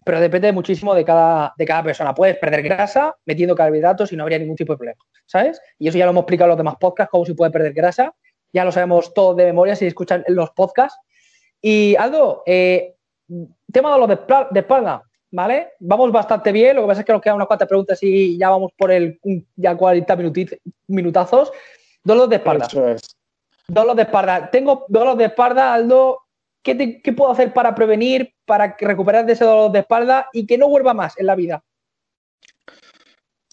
pero 0.05 0.21
depende 0.21 0.53
muchísimo 0.53 0.95
de 0.95 1.05
cada, 1.05 1.55
de 1.59 1.65
cada 1.65 1.83
persona. 1.83 2.15
Puedes 2.15 2.37
perder 2.39 2.63
grasa 2.63 3.17
metiendo 3.27 3.57
carbohidratos 3.57 4.13
y 4.13 4.17
no 4.17 4.23
habría 4.23 4.39
ningún 4.39 4.57
tipo 4.57 4.75
de 4.75 4.77
problema, 4.79 5.03
¿sabes? 5.27 5.61
Y 5.79 5.89
eso 5.89 5.99
ya 5.99 6.05
lo 6.05 6.13
hemos 6.13 6.23
explicado 6.23 6.47
en 6.47 6.51
los 6.51 6.59
demás 6.59 6.77
podcasts, 6.79 7.11
cómo 7.11 7.27
se 7.27 7.35
puede 7.35 7.51
perder 7.51 7.73
grasa. 7.73 8.15
Ya 8.53 8.65
lo 8.65 8.71
sabemos 8.71 9.13
todos 9.13 9.37
de 9.37 9.47
memoria 9.47 9.75
si 9.75 9.87
escuchan 9.87 10.23
los 10.29 10.51
podcasts. 10.51 10.99
Y 11.61 11.97
Aldo, 11.97 12.45
eh, 12.47 12.95
tema 13.73 13.93
de 13.93 13.99
los 13.99 14.09
de, 14.53 14.61
espalda, 14.61 15.03
¿vale? 15.35 15.71
Vamos 15.81 16.13
bastante 16.13 16.53
bien, 16.53 16.77
lo 16.77 16.83
que 16.83 16.89
pasa 16.89 17.01
es 17.01 17.07
que 17.07 17.13
nos 17.13 17.21
quedan 17.21 17.37
unas 17.37 17.49
cuantas 17.49 17.67
preguntas 17.67 17.99
y 18.03 18.39
ya 18.39 18.51
vamos 18.51 18.71
por 18.79 18.93
el 18.93 19.19
ya 19.57 19.77
40 19.77 20.17
minutazos. 20.87 21.53
Dolor 22.05 22.29
de 22.29 22.37
espalda. 22.37 22.67
Eso 22.67 22.89
es. 22.89 23.17
Dolor 23.67 23.97
de 23.97 24.03
espalda. 24.03 24.49
Tengo 24.51 24.85
dolor 24.89 25.17
de 25.17 25.25
espalda, 25.25 25.75
Aldo. 25.75 26.21
¿Qué, 26.63 27.01
¿Qué, 27.03 27.13
puedo 27.13 27.33
hacer 27.33 27.53
para 27.53 27.75
prevenir, 27.75 28.33
para 28.47 28.77
recuperar 28.79 29.27
de 29.27 29.33
ese 29.33 29.45
dolor 29.45 29.73
de 29.73 29.81
espalda 29.81 30.29
y 30.33 30.47
que 30.47 30.57
no 30.57 30.69
vuelva 30.69 30.95
más 30.95 31.19
en 31.19 31.27
la 31.27 31.35
vida? 31.35 31.65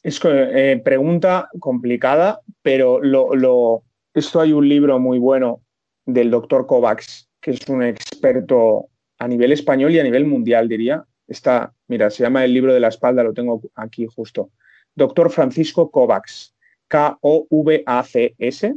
Es 0.04 0.22
eh, 0.24 0.80
pregunta 0.84 1.50
complicada, 1.60 2.42
pero 2.62 3.02
lo, 3.02 3.36
lo, 3.36 3.84
esto 4.14 4.40
hay 4.40 4.54
un 4.54 4.70
libro 4.70 5.00
muy 5.00 5.18
bueno 5.18 5.62
del 6.06 6.30
doctor 6.30 6.68
Kovacs, 6.68 7.28
que 7.42 7.52
es 7.52 7.68
un 7.68 7.84
experto 7.84 8.88
a 9.18 9.28
nivel 9.28 9.52
español 9.52 9.92
y 9.92 10.00
a 10.00 10.04
nivel 10.04 10.26
mundial, 10.26 10.70
diría. 10.70 11.06
Está, 11.32 11.74
mira, 11.88 12.10
se 12.10 12.24
llama 12.24 12.44
El 12.44 12.54
libro 12.54 12.74
de 12.74 12.82
la 12.82 12.90
espalda, 12.90 13.24
lo 13.24 13.34
tengo 13.34 13.62
aquí 13.76 14.06
justo. 14.06 14.52
Doctor 14.96 15.32
Francisco 15.32 15.90
Kovacs, 15.90 16.54
K-O-V-A-C-S, 16.90 18.76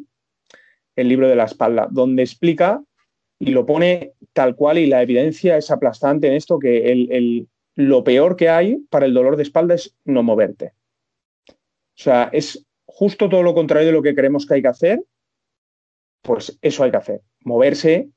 el 0.97 1.09
libro 1.09 1.29
de 1.29 1.35
la 1.35 1.45
espalda, 1.45 1.89
donde 1.91 2.23
explica 2.23 2.81
y 3.41 3.51
lo 3.51 3.67
pone 3.67 4.13
tal 4.33 4.55
cual 4.55 4.79
y 4.79 4.87
la 4.87 5.03
evidencia 5.03 5.57
es 5.57 5.71
aplastante 5.73 6.29
en 6.29 6.35
esto 6.35 6.61
que 6.61 6.93
el, 6.93 7.49
lo 7.75 8.05
peor 8.05 8.37
que 8.37 8.49
hay 8.49 8.77
para 8.89 9.07
el 9.07 9.15
dolor 9.15 9.37
de 9.37 9.43
espalda 9.43 9.75
es 9.75 9.97
no 10.05 10.23
moverte. 10.23 10.75
O 11.49 11.97
sea, 11.97 12.31
es 12.33 12.65
justo 12.87 13.29
todo 13.29 13.43
lo 13.43 13.55
contrario 13.55 13.89
de 13.89 13.93
lo 13.93 14.03
que 14.03 14.15
creemos 14.15 14.47
que 14.47 14.55
hay 14.55 14.63
que 14.63 14.69
hacer, 14.69 15.05
pues 16.23 16.57
eso 16.63 16.85
hay 16.85 16.93
que 16.93 16.97
hacer, 16.99 17.21
moverse 17.41 18.11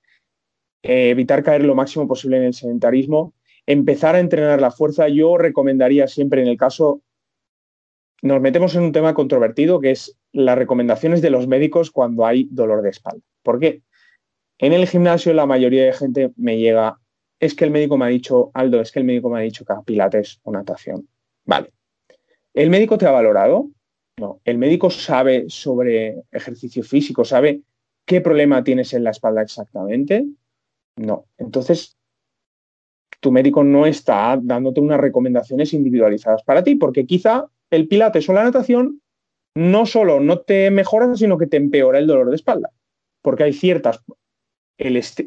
eh, 0.84 1.10
evitar 1.10 1.44
caer 1.44 1.64
lo 1.64 1.76
máximo 1.76 2.08
posible 2.08 2.38
en 2.38 2.44
el 2.44 2.54
sedentarismo, 2.54 3.34
empezar 3.68 4.16
a 4.16 4.20
entrenar 4.20 4.60
la 4.60 4.72
fuerza. 4.72 5.08
Yo 5.10 5.38
recomendaría 5.38 6.08
siempre 6.08 6.42
en 6.42 6.48
el 6.48 6.58
caso, 6.58 7.02
nos 8.24 8.42
metemos 8.42 8.74
en 8.76 8.84
un 8.84 8.92
tema 8.92 9.14
controvertido 9.14 9.80
que 9.80 9.92
es 9.92 10.18
las 10.32 10.58
recomendaciones 10.58 11.22
de 11.22 11.30
los 11.30 11.48
médicos 11.48 11.92
cuando 11.92 12.26
hay 12.26 12.48
dolor 12.50 12.82
de 12.82 12.90
espalda. 12.90 13.24
¿Por 13.44 13.60
qué? 13.60 13.84
En 14.58 14.74
el 14.74 14.88
gimnasio 14.88 15.34
la 15.34 15.46
mayoría 15.46 15.86
de 15.86 15.94
gente 15.94 16.32
me 16.36 16.58
llega, 16.58 17.00
es 17.40 17.54
que 17.54 17.66
el 17.66 17.72
médico 17.72 17.98
me 17.98 18.06
ha 18.06 18.10
dicho, 18.10 18.50
Aldo, 18.56 18.82
es 18.82 18.92
que 18.92 19.00
el 19.00 19.06
médico 19.06 19.30
me 19.30 19.40
ha 19.40 19.44
dicho 19.44 19.66
que 19.66 19.74
pilates 19.86 20.40
o 20.44 20.52
natación. 20.52 21.08
Vale. 21.46 21.72
¿El 22.54 22.72
médico 22.72 22.98
te 22.98 23.06
ha 23.06 23.12
valorado? 23.12 23.70
No. 24.20 24.42
¿El 24.44 24.58
médico 24.58 24.90
sabe 24.90 25.46
sobre 25.48 26.24
ejercicio 26.32 26.84
físico? 26.84 27.24
¿Sabe 27.24 27.62
qué 28.06 28.20
problema 28.20 28.64
tienes 28.64 28.94
en 28.94 29.04
la 29.04 29.12
espalda 29.12 29.44
exactamente? 29.44 30.26
No. 30.96 31.26
Entonces, 31.38 31.97
tu 33.20 33.32
médico 33.32 33.64
no 33.64 33.86
está 33.86 34.40
dándote 34.42 34.82
unas 34.82 35.00
recomendaciones 35.00 35.74
individualizadas 35.74 36.44
para 36.44 36.64
ti, 36.64 36.76
porque 36.76 37.06
quizá 37.06 37.46
el 37.72 37.88
pilates 37.88 38.28
o 38.30 38.34
la 38.34 38.44
natación 38.44 39.02
no 39.56 39.86
solo 39.86 40.20
no 40.20 40.40
te 40.40 40.70
mejora, 40.70 41.16
sino 41.16 41.38
que 41.38 41.48
te 41.48 41.58
empeora 41.58 42.00
el 42.00 42.08
dolor 42.08 42.30
de 42.30 42.36
espalda, 42.36 42.70
porque 43.22 43.44
hay 43.44 43.54
ciertas, 43.54 44.04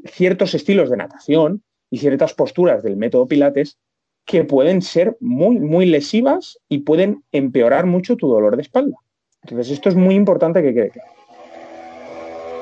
ciertos 0.04 0.54
estilos 0.54 0.88
de 0.88 0.96
natación 0.96 1.62
y 1.90 1.98
ciertas 1.98 2.34
posturas 2.34 2.82
del 2.82 2.96
método 2.96 3.26
pilates 3.26 3.78
que 4.24 4.44
pueden 4.44 4.82
ser 4.82 5.16
muy, 5.18 5.58
muy 5.58 5.86
lesivas 5.86 6.58
y 6.68 6.78
pueden 6.78 7.24
empeorar 7.32 7.86
mucho 7.86 8.16
tu 8.16 8.28
dolor 8.28 8.54
de 8.54 8.62
espalda. 8.62 8.96
Entonces, 9.42 9.72
esto 9.72 9.88
es 9.88 9.96
muy 9.96 10.14
importante 10.14 10.62
que 10.62 10.74
quede 10.74 10.90
claro. 10.90 11.10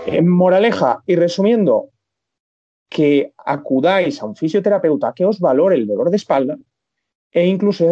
En 0.06 0.28
moraleja 0.28 1.02
y 1.06 1.16
resumiendo, 1.16 1.90
que 2.89 3.34
acudáis 3.45 4.20
a 4.22 4.26
un 4.26 4.36
fisioterapeuta 4.36 5.12
que 5.14 5.24
os 5.24 5.41
valore 5.41 5.76
el 5.76 5.86
dolor 5.86 6.11
de 6.11 6.16
espalda 6.16 6.59
e 7.30 7.47
incluso 7.47 7.84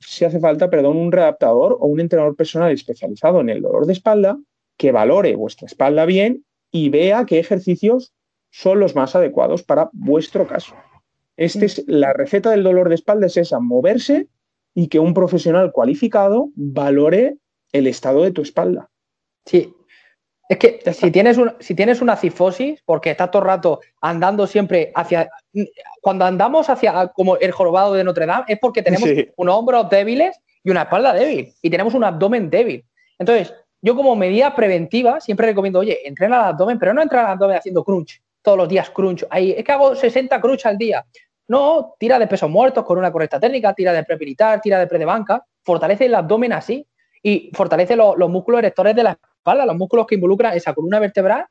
si 0.00 0.24
hace 0.24 0.40
falta, 0.40 0.68
perdón, 0.68 0.96
un 0.96 1.12
readaptador 1.12 1.76
o 1.78 1.86
un 1.86 2.00
entrenador 2.00 2.34
personal 2.34 2.72
especializado 2.72 3.40
en 3.40 3.48
el 3.48 3.62
dolor 3.62 3.86
de 3.86 3.92
espalda 3.92 4.38
que 4.76 4.90
valore 4.90 5.36
vuestra 5.36 5.66
espalda 5.66 6.04
bien 6.04 6.44
y 6.70 6.88
vea 6.88 7.24
qué 7.26 7.38
ejercicios 7.38 8.12
son 8.50 8.80
los 8.80 8.96
más 8.96 9.14
adecuados 9.14 9.62
para 9.62 9.90
vuestro 9.92 10.46
caso. 10.46 10.74
Esta 11.36 11.64
es 11.64 11.84
la 11.86 12.12
receta 12.12 12.50
del 12.50 12.64
dolor 12.64 12.88
de 12.88 12.96
espalda 12.96 13.26
es 13.26 13.36
esa, 13.36 13.60
moverse 13.60 14.28
y 14.74 14.88
que 14.88 14.98
un 14.98 15.14
profesional 15.14 15.72
cualificado 15.72 16.50
valore 16.54 17.36
el 17.72 17.86
estado 17.86 18.22
de 18.22 18.32
tu 18.32 18.42
espalda. 18.42 18.90
Sí, 19.46 19.74
es 20.48 20.58
que 20.58 20.80
si 20.92 21.10
tienes, 21.10 21.38
si 21.60 21.74
tienes 21.74 22.02
una 22.02 22.16
cifosis, 22.16 22.82
porque 22.84 23.10
estás 23.10 23.30
todo 23.30 23.42
el 23.42 23.48
rato 23.48 23.80
andando 24.00 24.46
siempre 24.46 24.92
hacia. 24.94 25.30
Cuando 26.00 26.24
andamos 26.24 26.68
hacia 26.68 27.08
como 27.08 27.36
el 27.36 27.52
jorobado 27.52 27.94
de 27.94 28.04
Notre 28.04 28.26
Dame, 28.26 28.44
es 28.48 28.58
porque 28.58 28.82
tenemos 28.82 29.08
unos 29.36 29.54
hombros 29.54 29.88
débiles 29.88 30.38
y 30.62 30.70
una 30.70 30.82
espalda 30.82 31.14
débil. 31.14 31.52
Y 31.62 31.70
tenemos 31.70 31.94
un 31.94 32.04
abdomen 32.04 32.50
débil. 32.50 32.84
Entonces, 33.18 33.54
yo 33.80 33.96
como 33.96 34.14
medida 34.14 34.54
preventiva 34.54 35.20
siempre 35.20 35.46
recomiendo, 35.46 35.80
oye, 35.80 36.06
entrena 36.06 36.36
el 36.36 36.44
abdomen, 36.46 36.78
pero 36.78 36.92
no 36.94 37.02
entrena 37.02 37.24
el 37.24 37.32
abdomen 37.32 37.56
haciendo 37.56 37.84
crunch, 37.84 38.20
todos 38.42 38.58
los 38.58 38.68
días 38.68 38.90
crunch. 38.90 39.24
Ahí, 39.30 39.52
es 39.56 39.64
que 39.64 39.72
hago 39.72 39.94
60 39.94 40.40
crunch 40.40 40.66
al 40.66 40.78
día. 40.78 41.04
No, 41.48 41.94
tira 41.98 42.18
de 42.18 42.26
pesos 42.26 42.48
muertos 42.48 42.84
con 42.84 42.98
una 42.98 43.10
correcta 43.10 43.40
técnica, 43.40 43.74
tira 43.74 43.92
de 43.92 44.04
pre-militar, 44.04 44.60
tira 44.60 44.78
de 44.78 44.86
pre 44.86 44.98
de 44.98 45.04
banca, 45.04 45.44
fortalece 45.64 46.06
el 46.06 46.14
abdomen 46.14 46.52
así 46.52 46.86
y 47.22 47.50
fortalece 47.54 47.96
los 47.96 48.28
músculos 48.28 48.60
erectores 48.60 48.94
de 48.94 49.02
la 49.02 49.10
espalda, 49.12 49.31
los 49.44 49.76
músculos 49.76 50.06
que 50.06 50.14
involucran 50.14 50.56
esa 50.56 50.74
columna 50.74 50.98
vertebral, 50.98 51.46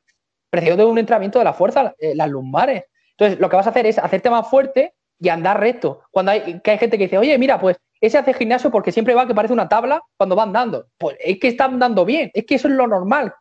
precedido 0.50 0.76
de 0.76 0.84
un 0.84 0.98
entrenamiento 0.98 1.38
de 1.38 1.44
la 1.44 1.52
fuerza, 1.52 1.94
eh, 1.98 2.14
las 2.14 2.28
lumbares. 2.28 2.84
Entonces, 3.10 3.38
lo 3.40 3.48
que 3.48 3.56
vas 3.56 3.66
a 3.66 3.70
hacer 3.70 3.86
es 3.86 3.98
hacerte 3.98 4.30
más 4.30 4.48
fuerte 4.48 4.94
y 5.18 5.28
andar 5.28 5.60
recto. 5.60 6.02
Cuando 6.10 6.32
hay, 6.32 6.60
que 6.60 6.70
hay 6.72 6.78
gente 6.78 6.98
que 6.98 7.04
dice, 7.04 7.18
oye, 7.18 7.38
mira, 7.38 7.60
pues 7.60 7.76
ese 8.00 8.18
hace 8.18 8.34
gimnasio 8.34 8.70
porque 8.70 8.90
siempre 8.90 9.14
va 9.14 9.26
que 9.26 9.34
parece 9.34 9.54
una 9.54 9.68
tabla 9.68 10.02
cuando 10.16 10.34
va 10.34 10.42
andando. 10.42 10.86
Pues 10.98 11.16
es 11.20 11.38
que 11.38 11.48
está 11.48 11.66
andando 11.66 12.04
bien, 12.04 12.30
es 12.34 12.44
que 12.44 12.56
eso 12.56 12.68
es 12.68 12.74
lo 12.74 12.86
normal. 12.86 13.32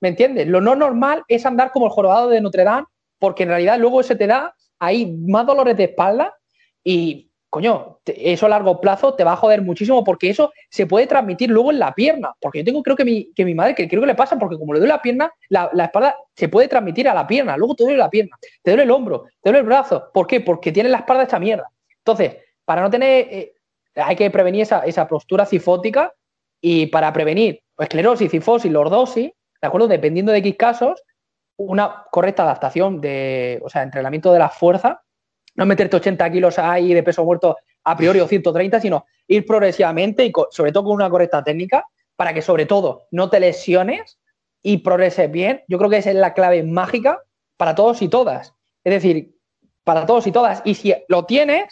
¿Me 0.00 0.08
entiendes? 0.10 0.46
Lo 0.46 0.60
no 0.60 0.74
normal 0.74 1.24
es 1.28 1.46
andar 1.46 1.72
como 1.72 1.86
el 1.86 1.92
jorobado 1.92 2.28
de 2.28 2.40
Notre 2.40 2.64
Dame, 2.64 2.86
porque 3.18 3.44
en 3.44 3.50
realidad 3.50 3.78
luego 3.78 4.02
se 4.02 4.16
te 4.16 4.26
da 4.26 4.54
ahí 4.78 5.06
más 5.26 5.46
dolores 5.46 5.76
de 5.76 5.84
espalda 5.84 6.34
y 6.84 7.29
coño, 7.50 7.98
eso 8.06 8.46
a 8.46 8.48
largo 8.48 8.80
plazo 8.80 9.14
te 9.14 9.24
va 9.24 9.32
a 9.32 9.36
joder 9.36 9.60
muchísimo 9.62 10.04
porque 10.04 10.30
eso 10.30 10.52
se 10.70 10.86
puede 10.86 11.08
transmitir 11.08 11.50
luego 11.50 11.72
en 11.72 11.80
la 11.80 11.92
pierna. 11.92 12.32
Porque 12.40 12.60
yo 12.60 12.64
tengo, 12.64 12.82
creo 12.82 12.96
que 12.96 13.04
mi, 13.04 13.32
que 13.34 13.44
mi 13.44 13.54
madre, 13.54 13.74
que 13.74 13.88
creo 13.88 14.00
que 14.00 14.06
le 14.06 14.14
pasa, 14.14 14.38
porque 14.38 14.56
como 14.56 14.72
le 14.72 14.78
duele 14.78 14.94
la 14.94 15.02
pierna, 15.02 15.32
la, 15.48 15.68
espalda 15.84 16.16
se 16.34 16.48
puede 16.48 16.68
transmitir 16.68 17.08
a 17.08 17.14
la 17.14 17.26
pierna. 17.26 17.56
Luego 17.56 17.74
te 17.74 17.82
duele 17.82 17.98
la 17.98 18.08
pierna, 18.08 18.38
te 18.62 18.70
duele 18.70 18.84
el 18.84 18.90
hombro, 18.92 19.24
te 19.42 19.50
duele 19.50 19.58
el 19.58 19.66
brazo. 19.66 20.10
¿Por 20.14 20.28
qué? 20.28 20.40
Porque 20.40 20.70
tiene 20.70 20.88
la 20.88 20.98
espalda 20.98 21.24
esta 21.24 21.40
mierda. 21.40 21.68
Entonces, 21.98 22.36
para 22.64 22.82
no 22.82 22.90
tener, 22.90 23.26
eh, 23.30 23.52
hay 23.96 24.14
que 24.14 24.30
prevenir 24.30 24.62
esa, 24.62 24.80
esa, 24.86 25.08
postura 25.08 25.44
cifótica 25.44 26.14
y 26.60 26.86
para 26.86 27.12
prevenir 27.12 27.62
esclerosis, 27.76 28.30
cifosis, 28.30 28.70
lordosis, 28.70 29.32
¿de 29.60 29.68
acuerdo? 29.68 29.88
Dependiendo 29.88 30.30
de 30.30 30.42
qué 30.42 30.56
casos, 30.56 31.02
una 31.56 32.04
correcta 32.12 32.44
adaptación 32.44 33.00
de, 33.00 33.60
o 33.64 33.68
sea, 33.68 33.82
entrenamiento 33.82 34.32
de 34.32 34.38
la 34.38 34.50
fuerza 34.50 35.02
no 35.60 35.66
meterte 35.66 35.94
80 35.96 36.30
kilos 36.30 36.58
ahí 36.58 36.94
de 36.94 37.02
peso 37.02 37.22
muerto 37.22 37.58
a 37.84 37.94
priori 37.94 38.18
o 38.18 38.26
130, 38.26 38.80
sino 38.80 39.04
ir 39.28 39.44
progresivamente 39.44 40.24
y 40.24 40.32
sobre 40.50 40.72
todo 40.72 40.84
con 40.84 40.94
una 40.94 41.10
correcta 41.10 41.44
técnica 41.44 41.84
para 42.16 42.32
que 42.32 42.40
sobre 42.40 42.64
todo 42.64 43.08
no 43.10 43.28
te 43.28 43.40
lesiones 43.40 44.18
y 44.62 44.78
progreses 44.78 45.30
bien. 45.30 45.62
Yo 45.68 45.76
creo 45.76 45.90
que 45.90 45.98
esa 45.98 46.08
es 46.08 46.16
la 46.16 46.32
clave 46.32 46.62
mágica 46.62 47.20
para 47.58 47.74
todos 47.74 48.00
y 48.00 48.08
todas. 48.08 48.54
Es 48.84 48.94
decir, 48.94 49.36
para 49.84 50.06
todos 50.06 50.26
y 50.26 50.32
todas. 50.32 50.62
Y 50.64 50.76
si 50.76 50.94
lo 51.08 51.26
tienes, 51.26 51.66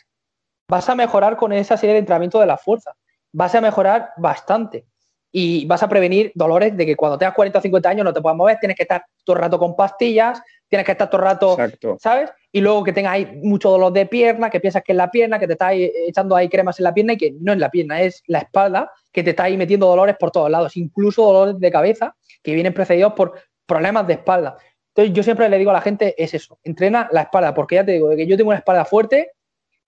vas 0.69 0.87
a 0.91 0.95
mejorar 0.95 1.39
con 1.39 1.55
esa 1.55 1.79
serie 1.79 1.95
de 1.95 2.01
entrenamiento 2.01 2.41
de 2.41 2.47
la 2.47 2.59
fuerza. 2.59 2.95
Vas 3.33 3.55
a 3.55 3.63
mejorar 3.63 4.11
bastante. 4.19 4.85
Y 5.33 5.65
vas 5.65 5.83
a 5.83 5.89
prevenir 5.89 6.31
dolores 6.35 6.77
de 6.77 6.85
que 6.85 6.95
cuando 6.95 7.17
tengas 7.17 7.35
40 7.35 7.59
o 7.59 7.63
50 7.63 7.89
años 7.89 8.05
no 8.05 8.13
te 8.13 8.21
puedas 8.21 8.37
mover, 8.37 8.59
tienes 8.59 8.77
que 8.77 8.83
estar 8.83 9.03
todo 9.25 9.37
el 9.37 9.43
rato 9.43 9.59
con 9.59 9.75
pastillas, 9.75 10.43
tienes 10.69 10.85
que 10.85 10.93
estar 10.93 11.09
todo 11.09 11.23
el 11.23 11.27
rato, 11.27 11.57
¿sabes? 11.99 12.31
Y 12.51 12.61
luego 12.61 12.83
que 12.83 12.93
tengas 12.93 13.13
ahí 13.13 13.41
mucho 13.43 13.71
dolor 13.71 13.93
de 13.93 14.07
pierna, 14.07 14.49
que 14.49 14.61
piensas 14.61 14.83
que 14.83 14.93
es 14.93 14.97
la 14.97 15.11
pierna, 15.11 15.39
que 15.39 15.47
te 15.47 15.53
estás 15.53 15.73
echando 15.75 16.35
ahí 16.35 16.49
cremas 16.49 16.79
en 16.81 16.85
la 16.85 16.95
pierna 16.95 17.13
y 17.13 17.19
que 17.19 17.35
no 17.41 17.53
es 17.53 17.59
la 17.59 17.71
pierna, 17.71 18.01
es 18.01 18.23
la 18.27 18.39
espalda, 18.39 18.91
que 19.13 19.23
te 19.23 19.31
está 19.31 19.45
ahí 19.45 19.57
metiendo 19.57 19.87
dolores 19.87 20.17
por 20.19 20.31
todos 20.31 20.51
lados, 20.51 20.77
incluso 20.77 21.23
dolores 21.25 21.61
de 21.61 21.71
cabeza 21.71 22.17
que 22.43 22.55
vienen 22.55 22.73
precedidos 22.73 23.13
por 23.13 23.35
problemas 23.67 24.07
de 24.07 24.15
espalda. 24.15 24.57
Entonces 24.95 25.15
yo 25.15 25.23
siempre 25.23 25.49
le 25.49 25.59
digo 25.59 25.71
a 25.71 25.75
la 25.75 25.81
gente, 25.81 26.15
es 26.23 26.33
eso, 26.35 26.59
entrena 26.65 27.09
la 27.13 27.23
espalda, 27.23 27.53
porque 27.55 27.77
ya 27.77 27.85
te 27.85 27.93
digo, 27.93 28.11
que 28.17 28.27
yo 28.27 28.37
tengo 28.37 28.49
una 28.49 28.59
espalda 28.59 28.85
fuerte, 28.85 29.33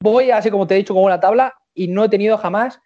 voy 0.01 0.31
así 0.31 0.51
como 0.51 0.67
te 0.67 0.75
he 0.75 0.79
dicho, 0.79 0.95
con 0.95 1.03
una 1.03 1.19
tabla 1.19 1.55
y 1.75 1.89
no 1.89 2.05
he 2.05 2.09
tenido 2.09 2.37
jamás, 2.37 2.81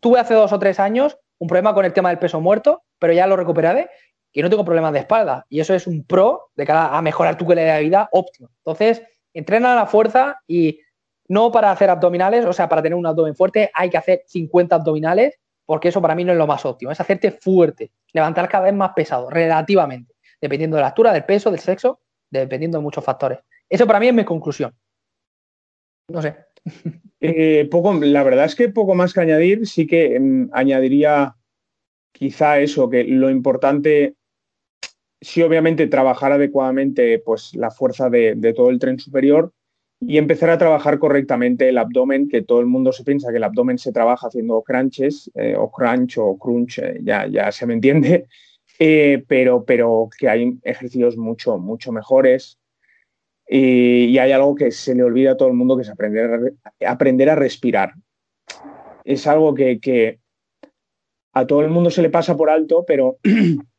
tuve 0.00 0.18
hace 0.18 0.34
dos 0.34 0.52
o 0.52 0.58
tres 0.58 0.80
años 0.80 1.16
un 1.38 1.48
problema 1.48 1.72
con 1.72 1.84
el 1.84 1.92
tema 1.92 2.10
del 2.10 2.18
peso 2.18 2.40
muerto, 2.40 2.82
pero 2.98 3.12
ya 3.12 3.26
lo 3.26 3.36
recuperé 3.36 3.88
y 4.32 4.42
no 4.42 4.50
tengo 4.50 4.64
problemas 4.64 4.92
de 4.92 5.00
espalda. 5.00 5.46
Y 5.48 5.60
eso 5.60 5.74
es 5.74 5.86
un 5.86 6.04
pro 6.04 6.50
de 6.54 6.66
cara 6.66 6.96
a 6.96 7.02
mejorar 7.02 7.36
tu 7.36 7.46
calidad 7.46 7.76
de 7.76 7.82
vida 7.82 8.08
óptimo. 8.12 8.50
Entonces, 8.58 9.02
entrena 9.34 9.74
la 9.74 9.86
fuerza 9.86 10.40
y 10.46 10.80
no 11.28 11.52
para 11.52 11.70
hacer 11.70 11.90
abdominales, 11.90 12.44
o 12.44 12.52
sea, 12.52 12.68
para 12.68 12.82
tener 12.82 12.96
un 12.96 13.06
abdomen 13.06 13.36
fuerte 13.36 13.70
hay 13.72 13.90
que 13.90 13.98
hacer 13.98 14.22
50 14.26 14.74
abdominales, 14.74 15.38
porque 15.64 15.88
eso 15.88 16.02
para 16.02 16.14
mí 16.14 16.24
no 16.24 16.32
es 16.32 16.38
lo 16.38 16.46
más 16.46 16.64
óptimo, 16.64 16.90
es 16.90 17.00
hacerte 17.00 17.30
fuerte, 17.30 17.92
levantar 18.12 18.48
cada 18.48 18.64
vez 18.64 18.74
más 18.74 18.92
pesado, 18.94 19.30
relativamente 19.30 20.14
dependiendo 20.40 20.76
de 20.76 20.82
la 20.82 20.88
altura, 20.88 21.12
del 21.12 21.24
peso, 21.24 21.50
del 21.50 21.60
sexo, 21.60 22.00
dependiendo 22.30 22.78
de 22.78 22.82
muchos 22.82 23.04
factores. 23.04 23.40
Eso 23.68 23.86
para 23.86 24.00
mí 24.00 24.08
es 24.08 24.14
mi 24.14 24.24
conclusión. 24.24 24.74
No 26.08 26.22
sé. 26.22 26.36
Eh, 27.22 27.68
poco, 27.70 27.92
la 27.92 28.22
verdad 28.22 28.46
es 28.46 28.54
que 28.54 28.70
poco 28.70 28.94
más 28.94 29.12
que 29.12 29.20
añadir, 29.20 29.66
sí 29.66 29.86
que 29.86 30.18
mm, 30.18 30.48
añadiría 30.54 31.36
quizá 32.12 32.60
eso, 32.60 32.88
que 32.88 33.04
lo 33.04 33.28
importante, 33.28 34.14
sí 35.20 35.42
obviamente 35.42 35.86
trabajar 35.86 36.32
adecuadamente 36.32 37.18
pues, 37.18 37.54
la 37.54 37.70
fuerza 37.70 38.08
de, 38.10 38.54
todo 38.56 38.70
el 38.70 38.78
tren 38.78 38.98
superior 38.98 39.52
y 40.00 40.16
empezar 40.16 40.48
a 40.48 40.58
trabajar 40.58 40.98
correctamente 40.98 41.68
el 41.68 41.76
abdomen, 41.76 42.28
que 42.28 42.40
todo 42.40 42.60
el 42.60 42.66
mundo 42.66 42.90
se 42.92 43.04
piensa 43.04 43.30
que 43.30 43.36
el 43.36 43.44
abdomen 43.44 43.76
se 43.76 43.92
trabaja 43.92 44.28
haciendo 44.28 44.62
crunches 44.62 45.30
eh, 45.34 45.54
o 45.56 45.70
crunch 45.70 46.16
o 46.16 46.38
crunch, 46.38 46.78
eh, 46.78 47.00
ya, 47.02 47.26
ya 47.26 47.52
se 47.52 47.66
me 47.66 47.74
entiende, 47.74 48.26
eh, 48.78 49.22
pero, 49.28 49.64
pero 49.64 50.08
que 50.18 50.28
hay 50.28 50.58
ejercicios 50.62 51.16
mucho, 51.16 51.58
mucho 51.58 51.92
mejores. 51.92 52.58
Y, 53.52 54.16
hay 54.16 54.30
algo 54.30 54.54
que 54.54 54.70
se 54.70 54.94
le 54.94 55.02
olvida 55.02 55.32
a 55.32 55.36
todo 55.36 55.48
el 55.48 55.54
mundo, 55.54 55.74
que 55.76 55.82
es 55.82 55.90
aprender 55.90 56.54
aprender 56.86 57.28
a 57.28 57.34
respirar. 57.34 57.94
Es 59.04 59.26
algo 59.26 59.54
que, 59.54 60.20
a 61.32 61.46
todo 61.46 61.62
el 61.62 61.68
mundo 61.68 61.90
se 61.90 62.02
le 62.02 62.10
pasa 62.10 62.36
por 62.36 62.48
alto, 62.48 62.84
pero 62.86 63.18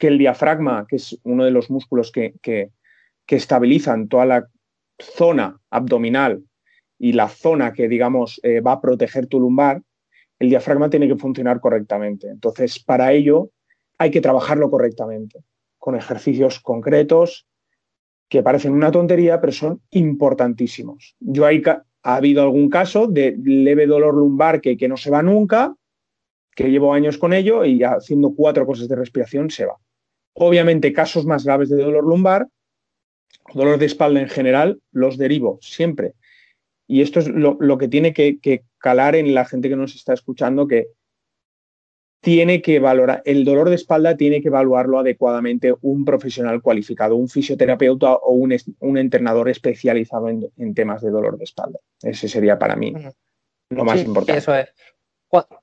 que 0.00 0.08
el 0.08 0.18
diafragma, 0.18 0.86
que 0.88 0.96
es 0.96 1.20
uno 1.24 1.44
de 1.44 1.50
los 1.50 1.70
músculos 1.70 2.10
que, 2.10 2.34
que, 2.42 2.72
estabilizan 3.28 4.08
toda 4.08 4.26
la 4.26 4.48
zona 4.98 5.60
abdominal 5.70 6.42
y 6.98 7.12
la 7.12 7.28
zona 7.28 7.72
que, 7.72 7.86
digamos, 7.86 8.40
eh, 8.42 8.60
va 8.60 8.72
a 8.72 8.80
proteger 8.80 9.28
tu 9.28 9.38
lumbar, 9.38 9.82
el 10.40 10.48
diafragma 10.48 10.90
tiene 10.90 11.06
que 11.06 11.14
funcionar 11.14 11.60
correctamente. 11.60 12.28
Entonces, 12.28 12.82
para 12.82 13.12
ello, 13.12 13.50
hay 13.98 14.10
que 14.10 14.20
trabajarlo 14.20 14.68
correctamente, 14.68 15.44
con 15.78 15.94
ejercicios 15.94 16.58
concretos 16.58 17.46
que 18.28 18.42
parecen 18.42 18.72
una 18.72 18.90
tontería, 18.90 19.40
pero 19.40 19.52
son 19.52 19.80
importantísimos. 19.90 21.14
Yo 21.20 21.46
hay, 21.46 21.62
ha 22.02 22.14
habido 22.16 22.42
algún 22.42 22.68
caso 22.68 23.06
de 23.06 23.36
leve 23.40 23.86
dolor 23.86 24.14
lumbar 24.14 24.60
que, 24.60 24.76
que 24.76 24.88
no 24.88 24.96
se 24.96 25.10
va 25.10 25.22
nunca, 25.22 25.76
que 26.56 26.68
llevo 26.68 26.94
años 26.94 27.16
con 27.16 27.32
ello 27.32 27.64
y 27.64 27.84
haciendo 27.84 28.34
cuatro 28.34 28.66
cosas 28.66 28.88
de 28.88 28.96
respiración 28.96 29.50
se 29.50 29.66
va. 29.66 29.76
Obviamente, 30.34 30.92
casos 30.92 31.26
más 31.26 31.44
graves 31.44 31.68
de 31.68 31.82
dolor 31.82 32.04
lumbar, 32.04 32.48
dolor 33.54 33.78
de 33.78 33.86
espalda 33.86 34.20
en 34.20 34.28
general, 34.28 34.80
los 34.92 35.18
derivo 35.18 35.58
siempre. 35.60 36.14
Y 36.86 37.02
esto 37.02 37.20
es 37.20 37.28
lo, 37.28 37.78
que 37.78 37.88
tiene 37.88 38.12
que, 38.12 38.38
que, 38.40 38.64
calar 38.78 39.14
en 39.14 39.34
la 39.34 39.44
gente 39.44 39.68
que 39.68 39.76
nos 39.76 39.94
está 39.94 40.12
escuchando, 40.12 40.66
que 40.66 40.88
tiene 42.20 42.60
que 42.60 42.78
valorar, 42.80 43.22
el 43.24 43.44
dolor 43.44 43.70
de 43.70 43.76
espalda 43.76 44.16
tiene 44.16 44.42
que 44.42 44.48
evaluarlo 44.48 44.98
adecuadamente 44.98 45.74
un 45.80 46.04
profesional 46.04 46.60
cualificado, 46.60 47.16
un 47.16 47.28
fisioterapeuta 47.28 48.12
o 48.12 48.32
un, 48.32 48.54
un 48.80 48.98
entrenador 48.98 49.48
especializado 49.48 50.28
en, 50.28 50.74
temas 50.74 51.00
de 51.00 51.10
dolor 51.10 51.38
de 51.38 51.44
espalda. 51.44 51.78
Ese 52.02 52.28
sería 52.28 52.58
para 52.58 52.76
mí 52.76 52.94
lo 53.70 53.84
más 53.84 54.04
importante. 54.04 54.38
Eso 54.38 54.54
es. 54.54 54.68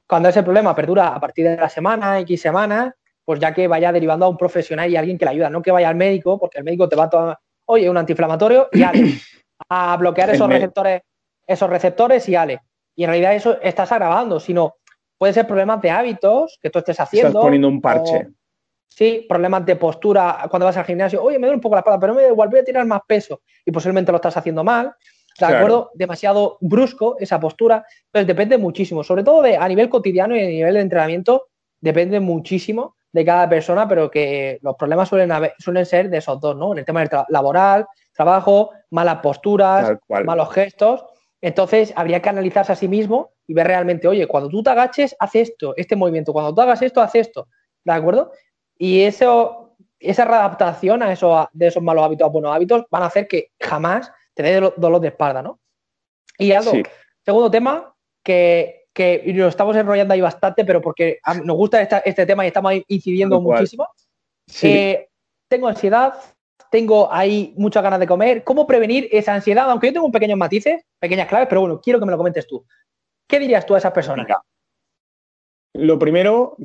Cuando 0.08 0.30
ese 0.30 0.44
problema 0.44 0.76
perdura 0.76 1.10
a 1.10 1.20
partir 1.20 1.48
de 1.48 1.58
la 1.58 1.70
semana, 1.70 2.20
X 2.22 2.42
semanas, 2.42 2.94
pues 3.28 3.42
ya 3.42 3.54
que 3.54 3.68
vaya 3.68 3.92
derivando 3.92 4.26
a 4.26 4.30
un 4.30 4.38
profesional 4.38 4.90
y 4.90 4.96
a 4.96 5.00
alguien 5.00 5.18
que 5.18 5.26
le 5.26 5.32
ayuda, 5.32 5.50
no 5.50 5.62
que 5.62 5.72
vaya 5.72 5.90
al 5.90 5.96
médico, 5.96 6.40
porque 6.40 6.60
el 6.60 6.64
médico 6.64 6.88
te 6.88 6.96
va 6.96 7.04
a 7.04 7.10
tomar, 7.10 7.40
oye, 7.66 7.90
un 7.90 7.98
antiinflamatorio 7.98 8.70
y 8.72 8.84
ale, 8.84 9.02
a 9.70 9.98
bloquear 9.98 10.30
esos 10.30 10.48
receptores, 10.48 11.02
esos 11.46 11.70
receptores 11.70 12.30
y 12.30 12.36
ale. 12.36 12.62
Y 12.96 13.04
en 13.04 13.10
realidad 13.10 13.36
eso 13.36 13.60
estás 13.62 13.92
agravando, 13.92 14.40
sino 14.40 14.76
Puede 15.18 15.34
ser 15.34 15.48
problemas 15.48 15.82
de 15.82 15.90
hábitos 15.90 16.60
que 16.62 16.70
tú 16.70 16.80
estés 16.80 17.00
haciendo. 17.00 17.30
Estás 17.30 17.42
poniendo 17.42 17.68
un 17.68 17.82
parche. 17.82 18.28
sí, 18.88 19.26
problemas 19.28 19.66
de 19.66 19.76
postura 19.76 20.46
cuando 20.50 20.66
vas 20.66 20.78
al 20.78 20.86
gimnasio. 20.86 21.24
Oye, 21.24 21.40
me 21.40 21.48
duele 21.48 21.56
un 21.56 21.62
poco 21.62 21.76
la 21.76 21.80
espalda, 21.80 22.00
pero 22.00 22.14
me 22.14 22.22
da 22.22 22.30
igual, 22.30 22.50
voy 22.50 22.60
a 22.60 22.64
tirar 22.64 22.86
más 22.86 23.02
peso. 23.08 23.42
Y 23.66 23.72
posiblemente 23.72 24.12
lo 24.12 24.18
estás 24.18 24.38
haciendo 24.38 24.64
mal. 24.64 24.94
¿De 25.40 25.46
acuerdo? 25.46 25.92
Demasiado 25.94 26.58
brusco 26.62 27.16
esa 27.20 27.40
postura. 27.40 27.86
Entonces 28.06 28.28
depende 28.28 28.58
muchísimo. 28.58 29.04
Sobre 29.04 29.24
todo 29.24 29.42
de, 29.42 29.56
a 29.56 29.68
nivel 29.68 29.90
cotidiano 29.90 30.36
y 30.36 30.40
a 30.40 30.48
nivel 30.48 30.76
de 30.76 30.82
entrenamiento, 30.82 31.48
depende 31.80 32.20
muchísimo 32.20 32.96
de 33.18 33.26
cada 33.26 33.50
persona, 33.50 33.88
pero 33.88 34.12
que 34.12 34.60
los 34.62 34.76
problemas 34.76 35.10
suelen, 35.10 35.32
suelen 35.58 35.88
ser 35.88 36.08
de 36.08 36.20
esos 36.20 36.40
dos, 36.40 36.56
¿no? 36.56 36.74
En 36.74 36.78
el 36.78 36.86
tema 36.86 37.00
del 37.00 37.10
laboral, 37.30 37.88
trabajo, 38.14 38.70
malas 38.92 39.22
posturas, 39.22 39.98
malos 40.24 40.54
gestos. 40.54 41.04
Entonces, 41.42 41.92
habría 41.96 42.22
que 42.22 42.30
analizarse 42.30 42.74
a 42.74 42.76
sí 42.76 42.88
mismo 42.88 43.32
y 43.48 43.56
ver 43.56 43.66
realmente, 43.66 44.08
oye, 44.08 44.28
cuando 44.28 44.50
tú 44.50 44.62
te 44.62 44.70
agaches, 44.70 45.16
haz 45.20 45.34
esto, 45.34 45.74
este 45.78 45.96
movimiento, 45.96 46.32
cuando 46.32 46.54
tú 46.54 46.62
hagas 46.62 46.80
esto, 46.84 47.02
haz 47.02 47.16
esto, 47.16 47.48
¿de 47.84 47.92
acuerdo? 47.92 48.32
Y 48.78 49.02
eso, 49.02 49.76
esa 50.00 50.26
readaptación 50.26 51.02
a 51.02 51.12
eso, 51.12 51.50
de 51.54 51.68
esos 51.68 51.82
malos 51.82 52.06
hábitos 52.06 52.28
a 52.28 52.30
buenos 52.30 52.56
hábitos 52.56 52.84
van 52.92 53.02
a 53.02 53.08
hacer 53.08 53.28
que 53.28 53.50
jamás 53.60 54.12
te 54.36 54.44
dé 54.44 54.74
dolor 54.78 55.02
de 55.02 55.08
espalda, 55.08 55.42
¿no? 55.42 55.60
Y 56.38 56.52
algo, 56.52 56.72
segundo 57.26 57.50
tema, 57.50 57.96
que, 58.24 58.86
que 58.98 59.32
nos 59.36 59.50
estamos 59.50 59.76
enrollando 59.76 60.16
ahí 60.16 60.22
bastante, 60.22 60.66
pero 60.66 60.82
porque 60.82 61.20
nos 61.44 61.56
gusta 61.56 61.84
este 61.84 62.26
tema 62.26 62.44
y 62.44 62.48
estamos 62.48 62.74
incidiendo 62.88 63.40
muchísimo. 63.40 63.88
Sí. 64.48 64.68
Eh, 64.70 65.10
tengo 65.48 65.68
ansiedad, 65.68 66.16
tengo 66.72 67.14
ahí 67.14 67.54
muchas 67.58 67.84
ganas 67.84 68.00
de 68.00 68.08
comer. 68.08 68.44
¿Cómo 68.44 68.66
prevenir 68.66 69.08
esa 69.12 69.36
ansiedad? 69.36 69.70
Aunque 69.70 69.88
yo 69.88 69.94
tengo 69.94 70.12
pequeños 70.12 70.40
matices, 70.40 70.84
pequeñas 71.00 71.28
claves, 71.28 71.48
pero 71.48 71.62
bueno, 71.62 71.80
quiero 71.80 72.00
que 72.00 72.06
me 72.06 72.12
lo 72.12 72.18
comentes 72.18 72.48
tú. 72.48 72.66
¿Qué 73.28 73.38
dirías 73.38 73.68
tú 73.68 73.76
a 73.76 73.78
esas 73.78 73.94
personas? 73.94 74.26
lo 75.74 76.00
primero, 76.00 76.58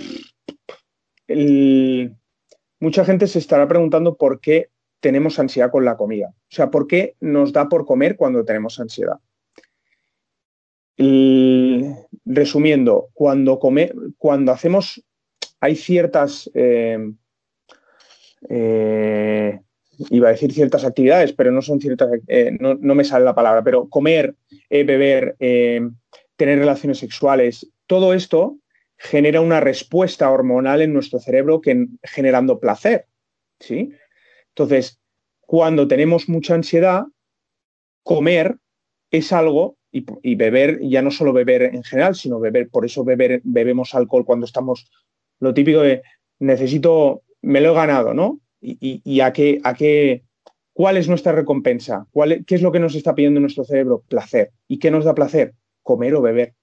mucha 2.80 3.04
gente 3.04 3.26
se 3.26 3.40
estará 3.40 3.68
preguntando 3.68 4.14
por 4.14 4.40
qué 4.40 4.70
tenemos 5.00 5.38
ansiedad 5.38 5.70
con 5.70 5.84
la 5.84 5.98
comida. 5.98 6.28
O 6.28 6.54
sea, 6.54 6.70
¿por 6.70 6.86
qué 6.86 7.14
nos 7.20 7.52
da 7.52 7.68
por 7.68 7.84
comer 7.84 8.16
cuando 8.16 8.42
tenemos 8.42 8.80
ansiedad? 8.80 9.18
Resumiendo, 10.96 13.08
cuando, 13.12 13.58
come, 13.58 13.92
cuando 14.18 14.52
hacemos, 14.52 15.02
hay 15.60 15.76
ciertas 15.76 16.50
eh, 16.54 16.98
eh, 18.48 19.60
iba 20.10 20.28
a 20.28 20.32
decir 20.32 20.52
ciertas 20.52 20.84
actividades, 20.84 21.32
pero 21.32 21.52
no 21.52 21.62
son 21.62 21.80
ciertas, 21.80 22.10
eh, 22.26 22.56
no, 22.58 22.94
me 22.94 23.04
sale 23.04 23.24
la 23.24 23.34
palabra, 23.34 23.62
pero 23.62 23.88
comer, 23.88 24.34
beber, 24.68 25.36
tener 25.38 26.58
relaciones 26.58 26.98
sexuales, 26.98 27.70
todo 27.86 28.14
esto 28.14 28.58
genera 28.96 29.40
una 29.40 29.60
respuesta 29.60 30.30
hormonal 30.30 30.82
en 30.82 30.92
nuestro 30.92 31.18
cerebro 31.18 31.60
que 31.60 31.86
generando 32.02 32.58
placer, 32.58 33.06
¿sí? 33.60 33.92
Entonces, 34.48 35.00
cuando 35.40 35.88
tenemos 35.88 36.28
mucha 36.28 36.54
ansiedad, 36.54 37.04
comer 38.02 38.56
es 39.10 39.32
algo 39.32 39.76
y, 39.92 40.04
y, 40.22 40.34
beber, 40.34 40.80
ya 40.80 41.02
no 41.02 41.10
solo 41.10 41.32
beber 41.32 41.62
en 41.62 41.84
general, 41.84 42.14
sino 42.14 42.40
beber, 42.40 42.68
por 42.70 42.84
eso 42.84 43.04
beber, 43.04 43.42
bebemos 43.44 43.94
alcohol 43.94 44.24
cuando 44.24 44.46
estamos, 44.46 44.90
lo 45.38 45.52
típico 45.52 45.80
de 45.80 46.02
necesito, 46.38 47.22
me 47.42 47.60
lo 47.60 47.72
he 47.72 47.74
ganado, 47.74 48.14
¿no? 48.14 48.40
y, 48.62 49.20
a, 49.20 49.32
qué, 49.32 49.60
a 49.64 49.74
qué, 49.74 50.22
cuál 50.72 50.96
es 50.96 51.08
nuestra 51.08 51.32
recompensa, 51.32 52.06
¿Cuál, 52.12 52.44
qué 52.46 52.54
es 52.54 52.62
lo 52.62 52.72
que 52.72 52.78
nos 52.78 52.94
está 52.94 53.14
pidiendo 53.14 53.40
nuestro 53.40 53.64
cerebro, 53.64 54.02
placer. 54.08 54.52
¿Y 54.68 54.78
qué 54.78 54.90
nos 54.90 55.04
da 55.04 55.14
placer? 55.14 55.54
Comer 55.82 56.14
o 56.14 56.22
beber. 56.22 56.54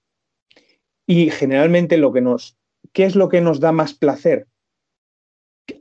Y 1.06 1.30
generalmente 1.30 1.98
lo 1.98 2.12
que 2.12 2.20
nos, 2.20 2.56
¿qué 2.92 3.04
es 3.04 3.16
lo 3.16 3.28
que 3.28 3.40
nos 3.40 3.60
da 3.60 3.72
más 3.72 3.94
placer? 3.94 4.46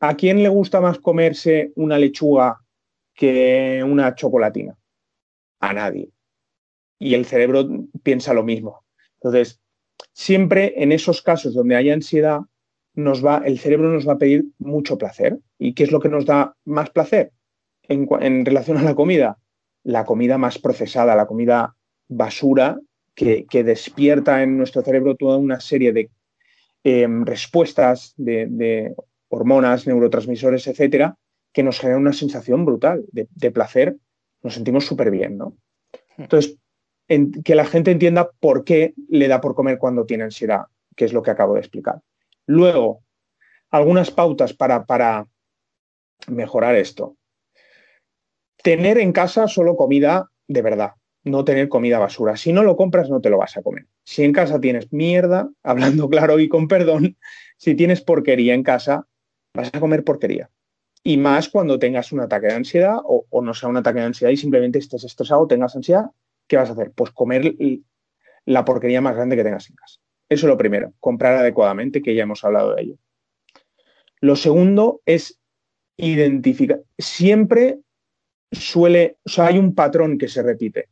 ¿A 0.02 0.16
quién 0.16 0.44
le 0.44 0.50
gusta 0.50 0.82
más 0.82 1.00
comerse 1.00 1.72
una 1.76 1.98
lechuga 1.98 2.60
que 3.14 3.84
una 3.84 4.14
chocolatina? 4.14 4.78
A 5.62 5.74
nadie. 5.74 6.10
Y 7.00 7.14
el 7.16 7.26
cerebro 7.26 7.68
piensa 8.04 8.34
lo 8.34 8.44
mismo. 8.44 8.84
Entonces, 9.16 9.60
siempre 10.14 10.74
en 10.78 10.92
esos 10.92 11.22
casos 11.22 11.54
donde 11.54 11.76
hay 11.76 11.90
ansiedad, 11.90 12.42
nos 12.94 13.26
va, 13.26 13.42
el 13.46 13.60
cerebro 13.60 13.90
nos 13.90 14.08
va 14.08 14.14
a 14.14 14.18
pedir 14.18 14.46
mucho 14.58 14.98
placer. 14.98 15.40
¿Y 15.58 15.74
qué 15.74 15.84
es 15.84 15.92
lo 15.92 16.00
que 16.00 16.10
nos 16.10 16.26
da 16.26 16.56
más 16.66 16.90
placer 16.90 17.32
en, 17.84 18.46
relación 18.46 18.78
a 18.78 18.84
la 18.84 18.96
comida? 18.96 19.38
La 19.84 20.06
comida 20.06 20.38
más 20.38 20.60
procesada, 20.60 21.16
la 21.16 21.28
comida 21.28 21.76
basura 22.08 22.80
que, 23.16 23.46
despierta 23.52 24.44
en 24.44 24.58
nuestro 24.58 24.82
cerebro 24.82 25.16
toda 25.16 25.38
una 25.38 25.60
serie 25.60 25.92
de 25.92 26.10
em, 26.84 27.26
respuestas 27.26 28.14
de, 28.18 28.96
hormonas, 29.30 29.86
neurotransmisores, 29.86 30.68
etcétera, 30.68 31.18
que 31.54 31.64
nos 31.64 31.80
genera 31.80 32.00
una 32.00 32.14
sensación 32.14 32.66
brutal 32.66 33.06
de, 33.12 33.52
placer, 33.52 33.96
nos 34.42 34.56
sentimos 34.56 34.86
súper 34.86 35.12
bien, 35.12 35.38
¿no? 35.38 35.56
Hmm. 36.18 36.24
Que 37.44 37.56
la 37.56 37.66
gente 37.66 37.92
entienda 37.92 38.30
por 38.40 38.64
qué 38.64 38.94
le 39.10 39.28
da 39.28 39.42
por 39.42 39.56
comer 39.56 39.80
cuando 39.80 40.06
tiene 40.06 40.26
ansiedad, 40.26 40.66
que 40.96 41.06
es 41.06 41.14
lo 41.14 41.24
que 41.24 41.32
acabo 41.32 41.56
de 41.56 41.62
explicar. 41.62 42.02
Luego, 42.46 43.04
algunas 43.72 44.12
pautas 44.12 44.54
para, 44.54 44.86
para 44.86 45.28
mejorar 46.28 46.76
esto. 46.76 47.18
Tener 48.62 48.98
en 48.98 49.12
casa 49.12 49.48
solo 49.48 49.76
comida 49.76 50.30
de 50.48 50.62
verdad, 50.62 50.92
no 51.24 51.46
tener 51.46 51.70
comida 51.70 52.00
basura. 52.00 52.36
Si 52.36 52.52
no 52.52 52.64
lo 52.64 52.76
compras, 52.76 53.10
no 53.10 53.22
te 53.22 53.30
lo 53.30 53.38
vas 53.38 53.56
a 53.56 53.62
comer. 53.62 53.86
Si 54.04 54.24
en 54.24 54.34
casa 54.34 54.60
tienes 54.60 54.92
mierda, 54.92 55.50
hablando 55.64 56.10
claro 56.10 56.40
y 56.40 56.50
con 56.50 56.68
perdón, 56.68 57.18
si 57.58 57.76
tienes 57.76 58.02
porquería 58.02 58.54
en 58.54 58.64
casa, 58.64 59.08
vas 59.54 59.70
a 59.74 59.80
comer 59.80 60.04
porquería. 60.04 60.50
Y 61.04 61.18
más 61.18 61.48
cuando 61.48 61.80
tengas 61.80 62.12
un 62.12 62.20
ataque 62.20 62.48
de 62.48 62.56
ansiedad 62.56 62.98
o, 63.04 63.26
no 63.42 63.54
sea 63.54 63.70
un 63.70 63.78
ataque 63.78 64.00
de 64.00 64.06
ansiedad 64.06 64.32
y 64.32 64.38
simplemente 64.38 64.80
estés 64.80 65.04
estresado, 65.06 65.48
tengas 65.48 65.76
ansiedad, 65.76 66.08
¿qué 66.50 66.58
vas 66.58 66.70
a 66.70 66.74
hacer? 66.74 66.92
Pues 66.92 67.12
comer 67.12 67.54
la 68.46 68.66
porquería 68.66 69.00
más 69.00 69.16
grande 69.16 69.38
que 69.38 69.44
tengas 69.44 69.70
en 69.70 69.78
casa. 69.78 70.02
Eso 70.28 70.46
es 70.46 70.50
lo 70.50 70.58
primero, 70.58 70.94
comprar 71.00 71.36
adecuadamente, 71.36 72.02
que 72.02 72.14
ya 72.14 72.24
hemos 72.24 72.44
hablado 72.44 72.76
de 72.76 72.82
ello. 72.82 72.96
Lo 74.20 74.36
segundo 74.36 75.02
es 75.06 75.40
identificar. 75.96 76.82
Siempre 76.98 77.80
suele, 78.52 79.18
o 79.26 79.30
sea, 79.30 79.48
hay 79.48 79.58
un 79.58 79.74
patrón 79.76 80.18
que 80.18 80.28
se 80.28 80.44
repite. 80.44 80.90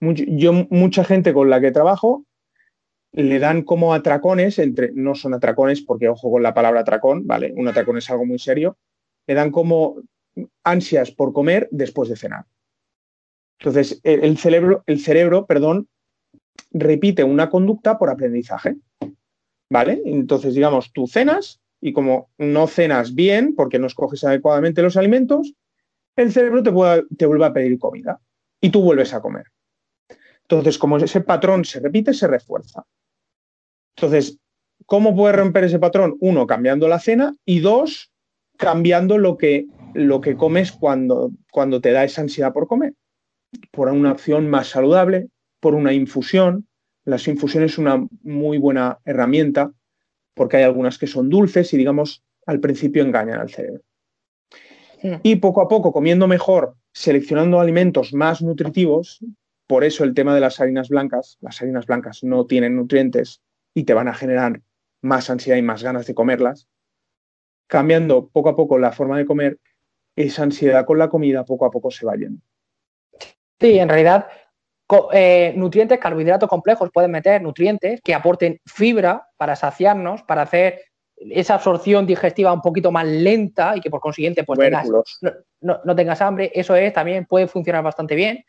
yo, 0.00 0.52
mucha 0.70 1.04
gente 1.04 1.32
con 1.32 1.50
la 1.50 1.60
que 1.60 1.70
trabajo 1.70 2.24
le 3.12 3.38
dan 3.38 3.62
como 3.62 3.94
atracones, 3.94 4.58
entre, 4.58 4.92
no 4.92 5.14
son 5.14 5.34
atracones 5.34 5.82
porque 5.82 6.08
ojo 6.08 6.30
con 6.30 6.42
la 6.42 6.54
palabra 6.54 6.80
atracón, 6.80 7.26
¿vale? 7.26 7.52
Un 7.56 7.68
atracón 7.68 7.98
es 7.98 8.10
algo 8.10 8.26
muy 8.26 8.38
serio, 8.38 8.76
le 9.26 9.34
dan 9.34 9.50
como 9.50 9.96
ansias 10.62 11.10
por 11.10 11.32
comer 11.32 11.68
después 11.70 12.08
de 12.08 12.16
cenar. 12.16 12.44
Entonces, 13.58 14.00
el, 14.04 14.38
cerebro, 14.38 14.84
el 14.86 15.00
cerebro, 15.00 15.46
perdón, 15.46 15.88
repite 16.70 17.24
una 17.24 17.50
conducta 17.50 17.98
por 17.98 18.10
aprendizaje. 18.10 18.76
¿Vale? 19.70 20.00
Entonces, 20.06 20.54
digamos, 20.54 20.92
tú 20.92 21.06
cenas 21.06 21.60
y 21.80 21.92
como 21.92 22.30
no 22.38 22.66
cenas 22.66 23.14
bien 23.14 23.54
porque 23.54 23.78
no 23.78 23.86
escoges 23.86 24.24
adecuadamente 24.24 24.82
los 24.82 24.96
alimentos, 24.96 25.52
el 26.16 26.32
cerebro 26.32 26.62
te, 26.62 26.72
te 27.16 27.26
vuelve 27.26 27.44
a 27.44 27.52
pedir 27.52 27.78
comida 27.78 28.20
y 28.60 28.70
tú 28.70 28.82
vuelves 28.82 29.12
a 29.12 29.20
comer. 29.20 29.44
Entonces, 30.42 30.78
como 30.78 30.96
ese 30.96 31.20
patrón 31.20 31.64
se 31.64 31.80
repite, 31.80 32.14
se 32.14 32.26
refuerza. 32.26 32.84
Entonces, 33.96 34.38
¿cómo 34.86 35.14
puedes 35.14 35.36
romper 35.36 35.64
ese 35.64 35.78
patrón? 35.78 36.16
Uno, 36.20 36.46
cambiando 36.46 36.88
la 36.88 36.98
cena 36.98 37.36
y 37.44 37.60
dos, 37.60 38.10
cambiando 38.56 39.18
lo 39.18 39.36
que, 39.36 39.66
lo 39.92 40.22
que 40.22 40.36
comes 40.36 40.72
cuando, 40.72 41.30
cuando 41.52 41.80
te 41.80 41.92
da 41.92 42.04
esa 42.04 42.22
ansiedad 42.22 42.52
por 42.54 42.66
comer. 42.66 42.94
Por 43.70 43.88
una 43.88 44.12
opción 44.12 44.48
más 44.48 44.68
saludable, 44.68 45.28
por 45.60 45.74
una 45.74 45.92
infusión. 45.92 46.66
Las 47.04 47.26
infusiones 47.28 47.72
es 47.72 47.78
una 47.78 48.06
muy 48.22 48.58
buena 48.58 48.98
herramienta 49.04 49.72
porque 50.34 50.58
hay 50.58 50.62
algunas 50.62 50.98
que 50.98 51.06
son 51.06 51.28
dulces 51.28 51.72
y, 51.72 51.76
digamos, 51.76 52.22
al 52.46 52.60
principio 52.60 53.02
engañan 53.02 53.40
al 53.40 53.50
cerebro. 53.50 53.82
Y 55.22 55.36
poco 55.36 55.60
a 55.60 55.68
poco, 55.68 55.92
comiendo 55.92 56.26
mejor, 56.26 56.74
seleccionando 56.92 57.60
alimentos 57.60 58.12
más 58.12 58.42
nutritivos, 58.42 59.20
por 59.66 59.84
eso 59.84 60.02
el 60.02 60.14
tema 60.14 60.34
de 60.34 60.40
las 60.40 60.60
harinas 60.60 60.88
blancas, 60.88 61.38
las 61.40 61.60
harinas 61.60 61.86
blancas 61.86 62.24
no 62.24 62.46
tienen 62.46 62.74
nutrientes 62.74 63.42
y 63.74 63.84
te 63.84 63.94
van 63.94 64.08
a 64.08 64.14
generar 64.14 64.62
más 65.02 65.30
ansiedad 65.30 65.58
y 65.58 65.62
más 65.62 65.82
ganas 65.82 66.06
de 66.06 66.14
comerlas, 66.14 66.68
cambiando 67.66 68.28
poco 68.28 68.48
a 68.48 68.56
poco 68.56 68.78
la 68.78 68.92
forma 68.92 69.18
de 69.18 69.26
comer, 69.26 69.58
esa 70.16 70.42
ansiedad 70.42 70.84
con 70.84 70.98
la 70.98 71.08
comida 71.08 71.44
poco 71.44 71.66
a 71.66 71.70
poco 71.70 71.90
se 71.90 72.06
va 72.06 72.16
yendo. 72.16 72.42
Sí, 73.60 73.78
en 73.78 73.88
realidad, 73.88 74.28
eh, 75.12 75.52
nutrientes, 75.56 75.98
carbohidratos 75.98 76.48
complejos 76.48 76.90
pueden 76.92 77.10
meter 77.10 77.42
nutrientes 77.42 78.00
que 78.02 78.14
aporten 78.14 78.60
fibra 78.64 79.28
para 79.36 79.56
saciarnos, 79.56 80.22
para 80.22 80.42
hacer 80.42 80.82
esa 81.16 81.54
absorción 81.54 82.06
digestiva 82.06 82.52
un 82.52 82.62
poquito 82.62 82.92
más 82.92 83.04
lenta 83.04 83.76
y 83.76 83.80
que 83.80 83.90
por 83.90 84.00
consiguiente 84.00 84.44
pues 84.44 84.58
no, 85.60 85.96
tengas 85.96 86.20
hambre, 86.20 86.52
eso 86.54 86.76
es, 86.76 86.92
también 86.92 87.26
puede 87.26 87.48
funcionar 87.48 87.82
bastante 87.82 88.14
bien. 88.14 88.44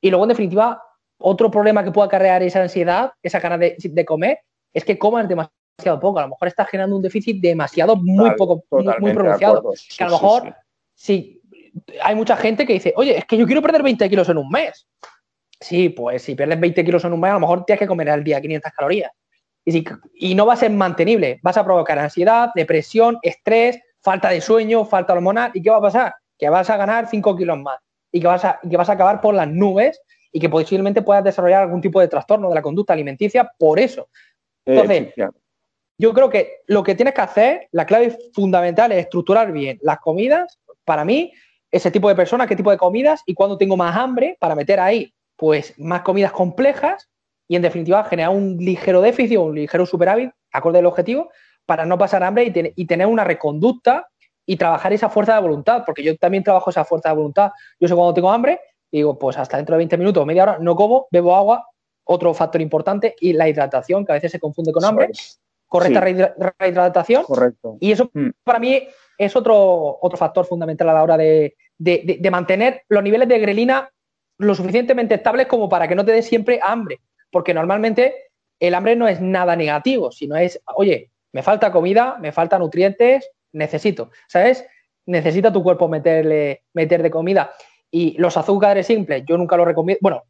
Y 0.00 0.10
luego, 0.10 0.24
en 0.24 0.30
definitiva, 0.30 0.82
otro 1.20 1.50
problema 1.50 1.84
que 1.84 1.92
puede 1.92 2.06
acarrear 2.06 2.42
esa 2.42 2.62
ansiedad, 2.62 3.12
esa 3.22 3.40
ganas 3.40 3.60
de, 3.60 4.04
comer, 4.04 4.40
es 4.72 4.84
que 4.84 4.98
comas 4.98 5.28
demasiado 5.28 6.00
poco. 6.00 6.18
A 6.18 6.22
lo 6.22 6.28
mejor 6.30 6.48
estás 6.48 6.68
generando 6.68 6.96
un 6.96 7.02
déficit 7.02 7.40
demasiado, 7.40 7.96
muy 7.96 8.32
poco, 8.36 8.64
muy, 8.70 9.12
pronunciado. 9.12 9.72
que 9.96 10.04
a 10.04 10.08
lo 10.08 10.12
mejor, 10.12 10.54
sí, 10.94 11.37
hay 12.02 12.14
mucha 12.14 12.36
gente 12.36 12.66
que 12.66 12.74
dice, 12.74 12.92
oye, 12.96 13.18
es 13.18 13.24
que 13.24 13.36
yo 13.36 13.46
quiero 13.46 13.62
perder 13.62 13.82
20 13.82 14.08
kilos 14.08 14.28
en 14.28 14.38
un 14.38 14.48
mes. 14.48 14.86
Sí, 15.60 15.88
pues 15.88 16.22
si 16.22 16.34
pierdes 16.34 16.60
20 16.60 16.84
kilos 16.84 17.04
en 17.04 17.12
un 17.12 17.20
mes, 17.20 17.30
a 17.30 17.34
lo 17.34 17.40
mejor 17.40 17.64
tienes 17.64 17.80
que 17.80 17.86
comer 17.86 18.10
al 18.10 18.22
día 18.22 18.40
500 18.40 18.72
calorías. 18.72 19.10
Y, 20.14 20.34
no 20.34 20.46
va 20.46 20.54
a 20.54 20.56
ser 20.56 20.70
mantenible. 20.70 21.40
Vas 21.42 21.58
a 21.58 21.64
provocar 21.64 21.98
ansiedad, 21.98 22.50
depresión, 22.54 23.18
estrés, 23.22 23.78
falta 24.00 24.30
de 24.30 24.40
sueño, 24.40 24.84
falta 24.84 25.12
hormonal. 25.12 25.50
¿Y 25.52 25.62
qué 25.62 25.70
va 25.70 25.76
a 25.76 25.82
pasar? 25.82 26.14
Que 26.38 26.48
vas 26.48 26.70
a 26.70 26.76
ganar 26.76 27.08
5 27.08 27.36
kilos 27.36 27.58
más 27.58 27.78
y 28.10 28.20
que, 28.20 28.26
vas 28.26 28.44
a, 28.44 28.58
que 28.68 28.76
vas 28.76 28.88
a 28.88 28.92
acabar 28.92 29.20
por 29.20 29.34
las 29.34 29.48
nubes 29.48 30.00
y 30.32 30.40
que 30.40 30.48
posiblemente 30.48 31.02
puedas 31.02 31.24
desarrollar 31.24 31.64
algún 31.64 31.80
tipo 31.80 32.00
de 32.00 32.08
trastorno 32.08 32.48
de 32.48 32.54
la 32.54 32.62
conducta 32.62 32.94
alimenticia 32.94 33.50
por 33.58 33.78
eso. 33.78 34.08
Entonces, 34.64 35.12
yo 35.98 36.14
creo 36.14 36.30
que 36.30 36.60
lo 36.66 36.82
que 36.82 36.94
tienes 36.94 37.14
que 37.14 37.20
hacer, 37.20 37.68
la 37.72 37.84
clave 37.84 38.16
fundamental 38.32 38.92
es 38.92 38.98
estructurar 38.98 39.52
bien 39.52 39.78
las 39.82 39.98
comidas. 39.98 40.58
Para 40.84 41.04
mí, 41.04 41.32
ese 41.70 41.90
tipo 41.90 42.08
de 42.08 42.14
personas, 42.14 42.46
qué 42.46 42.56
tipo 42.56 42.70
de 42.70 42.78
comidas 42.78 43.22
y 43.26 43.34
cuando 43.34 43.58
tengo 43.58 43.76
más 43.76 43.96
hambre 43.96 44.36
para 44.40 44.54
meter 44.54 44.80
ahí, 44.80 45.12
pues 45.36 45.78
más 45.78 46.02
comidas 46.02 46.32
complejas 46.32 47.08
y 47.46 47.56
en 47.56 47.62
definitiva 47.62 48.04
generar 48.04 48.34
un 48.34 48.56
ligero 48.58 49.00
déficit 49.00 49.38
o 49.38 49.44
un 49.44 49.54
ligero 49.54 49.86
superávit 49.86 50.30
acorde 50.52 50.78
al 50.78 50.86
objetivo 50.86 51.30
para 51.66 51.84
no 51.84 51.98
pasar 51.98 52.22
hambre 52.22 52.52
y, 52.74 52.86
tener 52.86 53.06
una 53.06 53.24
reconducta 53.24 54.08
y 54.46 54.56
trabajar 54.56 54.94
esa 54.94 55.10
fuerza 55.10 55.34
de 55.34 55.42
voluntad, 55.42 55.82
porque 55.84 56.02
yo 56.02 56.16
también 56.16 56.42
trabajo 56.42 56.70
esa 56.70 56.84
fuerza 56.84 57.10
de 57.10 57.16
voluntad. 57.16 57.50
Yo 57.78 57.86
sé 57.86 57.94
cuando 57.94 58.14
tengo 58.14 58.30
hambre, 58.30 58.58
digo, 58.90 59.18
pues 59.18 59.36
hasta 59.36 59.58
dentro 59.58 59.74
de 59.74 59.78
20 59.78 59.98
minutos 59.98 60.22
o 60.22 60.26
media 60.26 60.44
hora 60.44 60.58
no 60.58 60.74
como, 60.74 61.08
bebo 61.10 61.36
agua, 61.36 61.66
otro 62.04 62.32
factor 62.32 62.62
importante, 62.62 63.14
y 63.20 63.34
la 63.34 63.50
hidratación, 63.50 64.06
que 64.06 64.12
a 64.12 64.14
veces 64.14 64.32
se 64.32 64.40
confunde 64.40 64.72
con 64.72 64.82
hambre. 64.82 65.10
Correcta 65.66 66.00
rehidratación. 66.58 67.24
Correcto. 67.24 67.76
Y 67.80 67.92
eso 67.92 68.10
mm. 68.14 68.30
para 68.42 68.58
mí 68.58 68.88
es 69.18 69.36
otro, 69.36 69.98
otro 70.00 70.16
factor 70.16 70.46
fundamental 70.46 70.88
a 70.88 70.94
la 70.94 71.02
hora 71.02 71.16
de, 71.16 71.56
de 71.76 72.30
mantener 72.30 72.82
los 72.88 73.02
niveles 73.02 73.28
de 73.28 73.38
grelina 73.38 73.90
lo 74.38 74.54
suficientemente 74.54 75.16
estables 75.16 75.48
como 75.48 75.68
para 75.68 75.88
que 75.88 75.96
no 75.96 76.04
te 76.04 76.12
dé 76.12 76.22
siempre 76.22 76.60
hambre 76.62 77.00
porque 77.30 77.54
normalmente 77.54 78.30
el 78.60 78.74
hambre 78.74 78.96
no 78.96 79.08
es 79.08 79.20
nada 79.20 79.56
negativo, 79.56 80.10
sino 80.10 80.36
es, 80.36 80.60
oye, 80.74 81.10
me 81.32 81.42
falta 81.42 81.70
comida, 81.70 82.16
me 82.20 82.32
falta 82.32 82.58
nutrientes, 82.58 83.30
necesito, 83.52 84.10
¿sabes? 84.26 84.66
Necesita 85.06 85.52
tu 85.52 85.62
cuerpo 85.62 85.88
meterle, 85.88 86.64
meter 86.72 87.02
de 87.02 87.10
comida. 87.10 87.52
Y 87.90 88.18
los 88.18 88.36
azúcares 88.36 88.86
simples, 88.86 89.24
yo 89.26 89.38
nunca 89.38 89.56
lo 89.56 89.64
recomiendo, 89.64 90.00
bueno, 90.02 90.24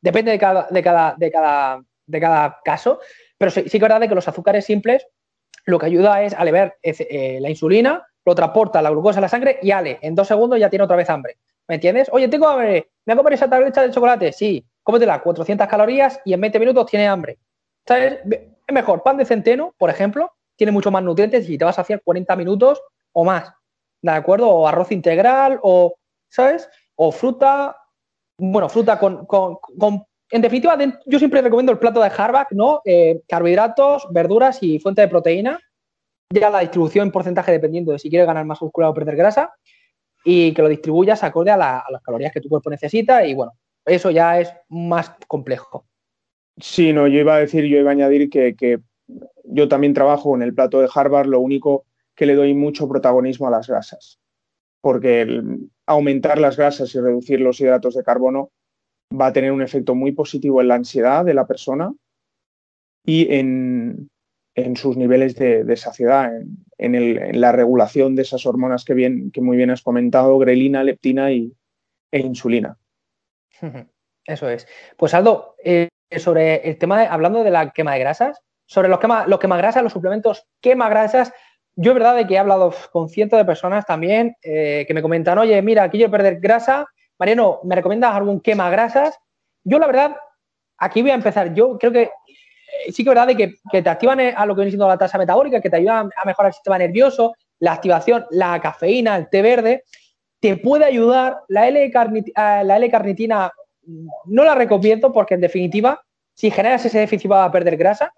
depende 0.00 0.32
de 0.32 0.38
cada, 0.38 0.66
de, 0.70 0.82
cada, 0.82 1.14
de, 1.16 1.30
cada, 1.30 1.84
de 2.06 2.20
cada 2.20 2.60
caso, 2.64 3.00
pero 3.38 3.50
sí, 3.50 3.62
que 3.62 3.76
es 3.76 3.80
verdad 3.80 4.00
que 4.08 4.14
los 4.14 4.26
azúcares 4.26 4.64
simples 4.64 5.06
lo 5.66 5.78
que 5.78 5.86
ayuda 5.86 6.22
es 6.22 6.34
a 6.34 6.38
aliviar 6.38 6.76
eh, 6.82 7.38
la 7.40 7.50
insulina, 7.50 8.06
lo 8.24 8.34
transporta 8.34 8.82
la 8.82 8.90
glucosa 8.90 9.18
a 9.18 9.22
la 9.22 9.28
sangre 9.28 9.58
y 9.62 9.70
ale, 9.70 9.98
en 10.02 10.14
dos 10.14 10.28
segundos 10.28 10.58
ya 10.58 10.70
tiene 10.70 10.84
otra 10.84 10.96
vez 10.96 11.08
hambre. 11.10 11.38
¿Me 11.68 11.76
entiendes? 11.76 12.08
Oye, 12.12 12.28
tengo 12.28 12.48
hambre, 12.48 12.90
¿me 13.04 13.14
voy 13.14 13.20
a 13.20 13.22
comer 13.22 13.32
esa 13.34 13.48
tableta 13.48 13.82
de 13.82 13.90
chocolate? 13.90 14.32
Sí, 14.32 14.64
cómetela 14.82 15.22
400 15.22 15.66
calorías 15.66 16.20
y 16.24 16.32
en 16.32 16.40
20 16.40 16.58
minutos 16.58 16.86
tiene 16.86 17.06
hambre. 17.06 17.38
¿Sabes? 17.86 18.20
Es 18.66 18.74
mejor, 18.74 19.02
pan 19.02 19.16
de 19.16 19.24
centeno, 19.24 19.74
por 19.78 19.90
ejemplo, 19.90 20.32
tiene 20.56 20.72
mucho 20.72 20.90
más 20.90 21.02
nutrientes 21.02 21.48
y 21.48 21.58
te 21.58 21.64
vas 21.64 21.78
a 21.78 21.82
hacer 21.82 22.02
40 22.02 22.36
minutos 22.36 22.82
o 23.12 23.24
más. 23.24 23.52
¿De 24.02 24.10
acuerdo? 24.10 24.48
O 24.48 24.68
arroz 24.68 24.92
integral, 24.92 25.58
o, 25.62 25.94
¿sabes? 26.28 26.68
O 26.94 27.10
fruta, 27.12 27.76
bueno, 28.38 28.68
fruta 28.68 28.98
con, 28.98 29.26
en 30.30 30.42
definitiva, 30.42 30.76
yo 31.06 31.18
siempre 31.18 31.42
recomiendo 31.42 31.72
el 31.72 31.78
plato 31.78 32.00
de 32.00 32.10
Harback, 32.16 32.52
¿no? 32.52 32.80
Eh, 32.84 33.22
carbohidratos, 33.28 34.06
verduras 34.10 34.62
y 34.62 34.78
fuente 34.78 35.02
de 35.02 35.08
proteína. 35.08 35.60
Ya 36.30 36.50
la 36.50 36.60
distribución 36.60 37.06
en 37.06 37.12
porcentaje 37.12 37.52
dependiendo 37.52 37.92
de 37.92 37.98
si 37.98 38.10
quieres 38.10 38.26
ganar 38.26 38.44
más 38.44 38.60
muscular 38.60 38.90
o 38.90 38.94
perder 38.94 39.16
grasa. 39.16 39.52
Y 40.24 40.54
que 40.54 40.62
lo 40.62 40.68
distribuyas 40.68 41.22
acorde 41.22 41.50
a, 41.50 41.80
a 41.80 41.90
las 41.90 42.02
calorías 42.02 42.32
que 42.32 42.40
tu 42.40 42.48
cuerpo 42.48 42.70
necesita. 42.70 43.26
Y 43.26 43.34
bueno, 43.34 43.52
eso 43.84 44.10
ya 44.10 44.40
es 44.40 44.52
más 44.68 45.12
complejo. 45.28 45.86
Sí, 46.60 46.92
no, 46.92 47.06
yo 47.08 47.20
iba 47.20 47.34
a 47.34 47.40
decir, 47.40 47.64
yo 47.64 47.78
iba 47.78 47.90
a 47.90 47.92
añadir 47.92 48.30
que, 48.30 48.80
yo 49.44 49.68
también 49.68 49.92
trabajo 49.92 50.34
en 50.34 50.42
el 50.42 50.54
plato 50.54 50.80
de 50.80 50.88
Harvard, 50.92 51.26
lo 51.26 51.40
único 51.40 51.84
que 52.14 52.26
le 52.26 52.34
doy 52.34 52.54
mucho 52.54 52.88
protagonismo 52.88 53.48
a 53.48 53.50
las 53.50 53.66
grasas, 53.66 54.20
porque 54.80 55.42
aumentar 55.86 56.38
las 56.38 56.56
grasas 56.56 56.94
y 56.94 57.00
reducir 57.00 57.40
los 57.40 57.60
hidratos 57.60 57.94
de 57.94 58.04
carbono 58.04 58.50
va 59.20 59.26
a 59.26 59.32
tener 59.32 59.52
un 59.52 59.62
efecto 59.62 59.94
muy 59.94 60.12
positivo 60.12 60.60
en 60.60 60.68
la 60.68 60.76
ansiedad 60.76 61.24
de 61.24 61.34
la 61.34 61.46
persona 61.46 61.92
y 63.04 63.34
en, 63.34 64.08
en 64.54 64.76
sus 64.76 64.96
niveles 64.96 65.34
de, 65.36 65.76
saciedad, 65.76 66.30
en, 66.78 67.40
la 67.40 67.52
regulación 67.52 68.14
de 68.14 68.22
esas 68.22 68.46
hormonas 68.46 68.84
que, 68.84 68.94
bien, 68.94 69.30
que 69.32 69.40
muy 69.40 69.56
bien 69.56 69.70
has 69.70 69.82
comentado, 69.82 70.38
grelina, 70.38 70.84
leptina 70.84 71.32
y, 71.32 71.52
e 72.12 72.20
insulina. 72.20 72.76
Eso 74.26 74.48
es. 74.48 74.66
Pues 74.96 75.12
Aldo, 75.12 75.56
eh, 75.62 75.88
sobre 76.16 76.68
el 76.68 76.78
tema, 76.78 77.00
de, 77.00 77.06
hablando 77.06 77.42
de 77.42 77.50
la 77.50 77.70
quema 77.70 77.94
de 77.94 78.00
grasas, 78.00 78.40
sobre 78.66 78.88
los 78.88 79.00
quema, 79.00 79.26
los 79.26 79.38
quema 79.38 79.56
grasas, 79.56 79.82
los 79.82 79.92
suplementos 79.92 80.46
quema 80.60 80.88
grasas, 80.88 81.32
yo 81.76 81.90
es 81.90 81.94
verdad 81.94 82.14
de 82.14 82.26
que 82.26 82.34
he 82.34 82.38
hablado 82.38 82.72
con 82.92 83.08
cientos 83.08 83.36
de 83.36 83.44
personas 83.44 83.84
también 83.84 84.36
eh, 84.42 84.84
que 84.86 84.94
me 84.94 85.02
comentan, 85.02 85.38
oye, 85.38 85.60
mira, 85.60 85.90
quiero 85.90 86.10
perder 86.10 86.38
grasa, 86.38 86.86
Mariano, 87.18 87.60
¿me 87.64 87.74
recomiendas 87.74 88.14
algún 88.14 88.40
quema 88.40 88.70
grasas? 88.70 89.18
Yo 89.64 89.78
la 89.78 89.86
verdad, 89.86 90.16
aquí 90.78 91.02
voy 91.02 91.10
a 91.10 91.14
empezar, 91.14 91.52
yo 91.54 91.76
creo 91.78 91.92
que 91.92 92.10
sí 92.88 93.04
que 93.04 93.10
es 93.10 93.14
verdad 93.14 93.26
de 93.26 93.36
que, 93.36 93.82
te 93.82 93.88
activan 93.88 94.20
a 94.20 94.46
lo 94.46 94.54
que 94.54 94.60
viene 94.60 94.70
siendo 94.70 94.88
la 94.88 94.98
tasa 94.98 95.18
metabólica, 95.18 95.60
que 95.60 95.70
te 95.70 95.76
ayudan 95.76 96.10
a 96.16 96.24
mejorar 96.24 96.50
el 96.50 96.54
sistema 96.54 96.78
nervioso, 96.78 97.34
la 97.58 97.72
activación, 97.72 98.26
la 98.30 98.60
cafeína, 98.60 99.16
el 99.16 99.28
té 99.28 99.42
verde, 99.42 99.84
te 100.40 100.56
puede 100.56 100.84
ayudar. 100.84 101.38
La 101.48 101.68
L-carnitina, 101.68 102.60
eh, 102.60 102.64
la 102.64 102.76
L-carnitina 102.76 103.52
no 104.26 104.44
la 104.44 104.54
recomiendo 104.54 105.12
porque 105.12 105.34
en 105.34 105.40
definitiva, 105.40 106.00
si 106.34 106.50
generas 106.50 106.84
ese 106.84 106.98
déficit 106.98 107.28
vas 107.28 107.48
a 107.48 107.52
perder 107.52 107.76
grasa 107.76 108.12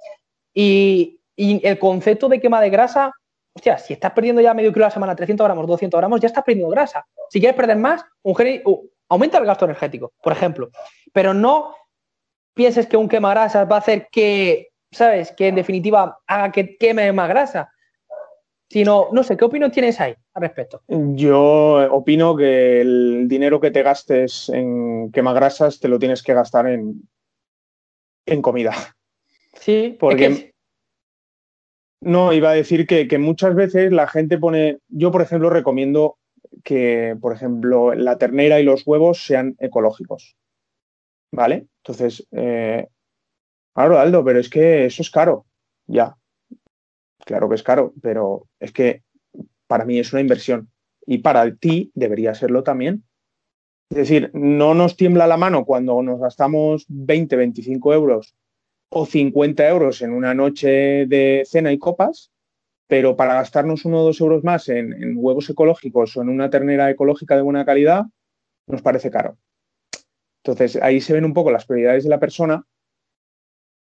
y, 0.52 1.20
el 1.38 1.78
concepto 1.78 2.30
de 2.30 2.40
quema 2.40 2.62
de 2.62 2.70
grasa, 2.70 3.12
hostia, 3.52 3.76
si 3.76 3.92
estás 3.92 4.12
perdiendo 4.12 4.40
ya 4.40 4.54
medio 4.54 4.72
kilo 4.72 4.86
a 4.86 4.88
la 4.88 4.94
semana, 4.94 5.14
300 5.14 5.44
gramos, 5.44 5.66
200 5.66 6.00
gramos, 6.00 6.18
ya 6.18 6.28
estás 6.28 6.44
perdiendo 6.44 6.70
grasa. 6.70 7.07
Si 7.28 7.40
quieres 7.40 7.54
perder 7.54 7.76
más, 7.76 8.02
un 8.22 8.34
aumenta 9.11 9.36
el 9.36 9.44
gasto 9.44 9.66
energético, 9.66 10.14
por 10.22 10.32
ejemplo. 10.32 10.70
Pero 11.12 11.34
no 11.34 11.74
pienses 12.57 12.86
que 12.86 12.96
un 12.96 13.09
quema 13.09 13.30
grasas 13.30 13.70
va 13.70 13.76
a 13.76 13.80
hacer 13.80 14.09
que, 14.11 14.70
¿sabes? 14.90 15.32
Que 15.32 15.48
en 15.48 15.54
definitiva 15.54 16.18
haga 16.26 16.50
que 16.50 16.76
queme 16.78 17.12
más 17.12 17.28
grasa. 17.28 17.70
Sino, 18.68 19.09
no 19.12 19.22
sé, 19.22 19.36
¿qué 19.36 19.44
opinión 19.44 19.70
tienes 19.70 20.00
ahí 20.00 20.14
al 20.34 20.42
respecto? 20.42 20.82
Yo 20.88 21.86
opino 21.92 22.34
que 22.34 22.80
el 22.80 23.28
dinero 23.28 23.61
que 23.61 23.70
te 23.70 23.84
gastes 23.84 24.48
en 24.48 25.11
grasas 25.11 25.78
te 25.78 25.86
lo 25.86 26.00
tienes 26.00 26.22
que 26.24 26.34
gastar 26.34 26.66
en, 26.66 27.02
en 28.26 28.42
comida. 28.42 28.72
Sí, 29.52 29.96
porque... 30.00 30.52
No, 32.00 32.32
iba 32.32 32.50
a 32.50 32.54
decir 32.54 32.86
que, 32.86 33.07
que 33.07 33.18
muchas 33.18 33.54
veces 33.54 33.92
la 33.92 34.07
gente 34.07 34.38
pone, 34.38 34.78
yo 34.88 35.11
por 35.11 35.22
ejemplo 35.22 35.48
recomiendo 35.48 36.18
que, 36.62 37.16
por 37.20 37.32
ejemplo, 37.32 37.94
la 37.94 38.18
ternera 38.18 38.61
y 38.61 38.64
los 38.64 38.86
huevos 38.86 39.24
sean 39.24 39.57
ecológicos. 39.61 40.36
¿Vale? 41.33 41.66
Entonces, 41.83 42.27
eh, 42.33 42.87
claro, 43.74 43.99
Aldo, 43.99 44.24
pero 44.24 44.41
es 44.41 44.49
que 44.49 44.87
eso 44.87 45.03
es 45.03 45.11
caro. 45.11 45.47
Ya, 45.87 46.16
claro 47.24 47.49
que 47.49 47.57
es 47.57 47.62
caro, 47.62 47.93
pero 48.01 48.49
es 48.59 48.72
que 48.72 49.03
para 49.66 49.85
mí 49.85 49.99
es 49.99 50.12
una 50.12 50.22
inversión 50.22 50.70
y 51.07 51.18
para 51.18 51.55
ti 51.55 51.91
debería 51.95 52.35
serlo 52.35 52.62
también. 52.62 53.05
Es 53.91 53.99
decir, 53.99 54.31
no 54.35 54.74
nos 54.74 54.97
tiembla 54.97 55.27
la 55.27 55.37
mano 55.37 55.64
cuando 55.64 56.03
nos 56.03 56.18
gastamos 56.18 56.87
20, 56.89 57.37
25 57.37 57.93
euros 57.95 58.35
o 58.89 59.07
50 59.07 59.68
euros 59.68 60.03
en 60.03 60.12
una 60.12 60.35
noche 60.35 61.07
de 61.07 61.45
cena 61.47 61.72
y 61.72 61.79
copas, 61.79 62.33
pero 62.89 63.16
para 63.16 63.35
gastarnos 63.35 63.85
uno 63.85 64.01
o 64.01 64.05
dos 64.05 64.20
euros 64.20 64.43
más 64.45 64.68
en, 64.68 64.93
en 64.93 65.14
huevos 65.16 65.49
ecológicos 65.51 66.16
o 66.16 66.22
en 66.22 66.29
una 66.29 66.51
ternera 66.51 66.91
ecológica 66.91 67.37
de 67.37 67.43
buena 67.43 67.64
calidad, 67.64 68.07
nos 68.66 68.83
parece 68.83 69.11
caro. 69.11 69.39
Entonces, 70.47 70.80
ahí 70.80 71.01
se 71.01 71.12
ven 71.12 71.24
un 71.24 71.34
poco 71.34 71.51
las 71.51 71.64
prioridades 71.64 72.05
de 72.05 72.11
la 72.11 72.20
persona. 72.20 72.64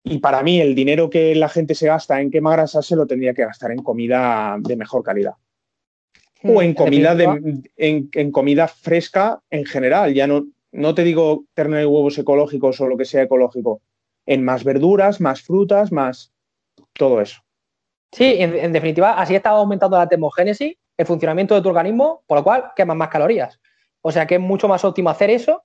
Y 0.03 0.21
para 0.21 0.43
mí, 0.43 0.59
el 0.59 0.75
dinero 0.75 1.11
que 1.11 1.35
la 1.35 1.51
gente 1.51 1.75
se 1.75 1.87
gasta 1.87 2.19
en 2.19 2.31
quema 2.31 2.53
grasa 2.53 2.81
se 2.81 2.97
lo 2.97 3.07
tendría 3.07 3.35
que 3.35 3.45
gastar 3.45 3.73
en 3.73 3.83
comida 3.83 4.57
de 4.61 4.77
mejor 4.77 5.03
calidad. 5.03 5.35
O 6.43 6.63
en 6.63 6.73
comida, 6.73 7.15
en, 7.77 8.31
comida 8.31 8.69
fresca 8.69 9.43
en 9.51 9.67
general. 9.67 10.15
Ya 10.15 10.27
no, 10.27 10.47
no 10.73 10.95
te 10.95 11.05
digo 11.05 11.45
ternera 11.53 11.83
y 11.83 11.87
huevos 11.87 12.17
ecológicos 12.17 12.81
o 12.81 12.87
lo 12.87 12.97
que 12.97 13.05
sea 13.05 13.25
ecológico. 13.25 13.83
En 14.25 14.43
más 14.43 14.65
verduras, 14.65 15.21
más 15.21 15.43
frutas, 15.43 15.93
más 15.93 16.33
todo 16.95 17.21
eso. 17.21 17.43
Sí, 18.13 18.37
en, 18.39 18.73
definitiva, 18.73 19.21
así 19.21 19.35
está 19.35 19.51
aumentando 19.51 19.99
la 19.99 20.09
termogénesis, 20.09 20.75
el 20.97 21.07
funcionamiento 21.07 21.55
de 21.55 21.61
tu 21.61 21.69
organismo, 21.69 22.23
por 22.27 22.39
lo 22.39 22.45
cual 22.45 22.73
quemas 22.75 22.97
más 22.97 23.09
calorías. 23.09 23.61
O 24.01 24.11
sea 24.11 24.27
que 24.27 24.37
es 24.37 24.41
mucho 24.41 24.69
más 24.69 24.85
óptimo 24.85 25.11
hacer 25.11 25.29
eso 25.29 25.65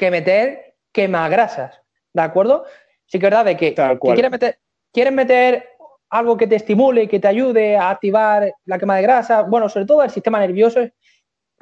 que 0.00 0.10
meter 0.10 0.76
grasas, 0.94 1.78
¿de 2.14 2.22
acuerdo? 2.22 2.64
Sí 3.04 3.18
que 3.18 3.26
es 3.26 3.30
verdad 3.30 3.44
de 3.44 3.56
que, 3.58 3.74
quieres 3.74 4.30
meter, 4.30 4.58
quieres 4.94 5.12
meter 5.12 5.68
algo 6.08 6.38
que 6.38 6.46
te 6.46 6.56
estimule, 6.56 7.06
que 7.06 7.20
te 7.20 7.28
ayude 7.28 7.76
a 7.76 7.90
activar 7.90 8.50
la 8.64 8.78
quema 8.78 8.96
de 8.96 9.02
grasa, 9.02 9.42
bueno, 9.42 9.68
sobre 9.68 9.84
todo 9.84 10.02
el 10.02 10.10
sistema 10.10 10.40
nervioso, 10.40 10.80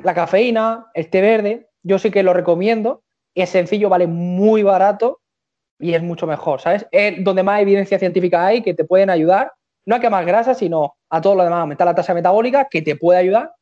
la 0.05 0.14
cafeína, 0.14 0.86
el 0.95 1.11
té 1.11 1.20
verde, 1.20 1.68
yo 1.82 1.99
sí 1.99 2.12
que 2.12 2.22
lo 2.22 2.32
recomiendo, 2.32 3.03
es 3.34 3.51
sencillo, 3.51 3.89
vale 3.89 4.07
muy 4.07 4.62
barato 4.62 5.20
y 5.80 5.95
es 5.95 6.03
mucho 6.03 6.28
mejor, 6.28 6.61
¿sabes? 6.61 6.86
Es 6.93 7.22
donde 7.24 7.43
más 7.43 7.61
evidencia 7.61 7.99
científica 7.99 8.47
hay 8.47 8.62
que 8.62 8.72
te 8.72 8.84
pueden 8.84 9.11
ayudar, 9.11 9.53
no 9.84 9.97
a 9.97 10.01
quemar 10.01 10.24
grasa, 10.24 10.55
sino 10.55 10.95
a 11.11 11.20
todo 11.20 11.34
lo 11.34 11.43
demás, 11.43 11.61
aumentar 11.61 11.89
la 11.89 11.95
tasa 11.95 12.14
metabólica 12.14 12.68
que 12.70 12.82
te 12.82 12.95
puede 12.95 13.18
ayudar 13.18 13.53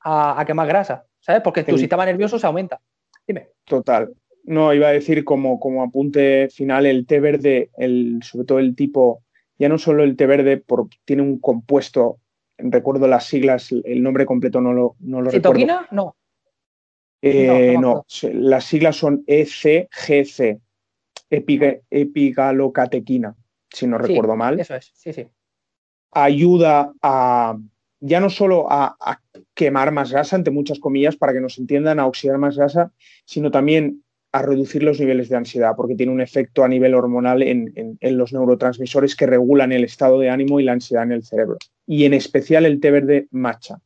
a, 0.00 0.44
quemar 0.46 0.68
grasa, 0.68 1.06
¿sabes? 1.20 1.40
Porque 1.40 1.64
tu 1.64 1.78
sistema 1.78 2.04
nervioso 2.04 2.38
se 2.38 2.46
aumenta. 2.46 2.78
Dime. 3.26 3.48
Total. 3.64 4.12
No, 4.46 4.72
iba 4.72 4.86
a 4.88 4.92
decir 4.92 5.24
como, 5.24 5.58
como 5.58 5.82
apunte 5.82 6.48
final 6.50 6.86
el 6.86 7.04
té 7.04 7.18
verde, 7.18 7.70
el, 7.76 8.20
sobre 8.22 8.46
todo 8.46 8.60
el 8.60 8.76
tipo, 8.76 9.24
ya 9.58 9.68
no 9.68 9.76
solo 9.76 10.04
el 10.04 10.16
té 10.16 10.26
verde, 10.26 10.56
por, 10.56 10.88
tiene 11.04 11.22
un 11.22 11.40
compuesto, 11.40 12.20
recuerdo 12.56 13.08
las 13.08 13.26
siglas, 13.26 13.72
el 13.72 14.02
nombre 14.04 14.24
completo 14.24 14.60
no 14.60 14.72
lo, 14.72 14.94
no 15.00 15.20
lo 15.20 15.30
recuerdo. 15.30 15.80
No. 15.90 16.16
Eh, 17.22 17.76
no, 17.80 18.06
las 18.34 18.64
siglas 18.64 18.94
son 18.94 19.24
ECGC, 19.26 20.60
epigalocatequina, 21.90 23.34
si 23.68 23.88
no 23.88 23.98
recuerdo 23.98 24.36
mal. 24.36 24.60
Eso 24.60 24.76
es, 24.76 24.92
sí, 24.94 25.12
sí. 25.12 25.26
Ayuda 26.12 26.92
a, 27.02 27.58
ya 27.98 28.20
no 28.20 28.30
solo 28.30 28.70
a, 28.70 28.96
a, 29.00 29.20
quemar 29.54 29.90
más 29.90 30.12
grasa, 30.12 30.36
entre 30.36 30.52
muchas 30.52 30.78
comillas, 30.78 31.16
para 31.16 31.32
que 31.32 31.40
nos 31.40 31.58
entiendan, 31.58 31.98
a 31.98 32.06
oxidar 32.06 32.38
más 32.38 32.56
grasa, 32.56 32.92
sino 33.24 33.50
también 33.50 34.04
a 34.36 34.42
reducir 34.42 34.82
los 34.82 35.00
niveles 35.00 35.30
de 35.30 35.36
ansiedad, 35.36 35.72
porque 35.74 35.94
tiene 35.94 36.12
un 36.12 36.20
efecto 36.20 36.62
a 36.62 36.68
nivel 36.68 36.94
hormonal 36.94 37.42
en, 37.42 37.72
los 38.02 38.34
neurotransmisores 38.34 39.16
que 39.16 39.26
regulan 39.26 39.72
el 39.72 39.82
estado 39.82 40.20
de 40.20 40.28
ánimo 40.28 40.60
y 40.60 40.64
la 40.64 40.72
ansiedad 40.72 41.04
en 41.04 41.12
el 41.12 41.24
cerebro. 41.24 41.56
Y 41.86 42.04
en 42.04 42.12
especial 42.12 42.66
el 42.66 42.78
té 42.78 42.90
verde 42.90 43.28
matcha. 43.30 43.80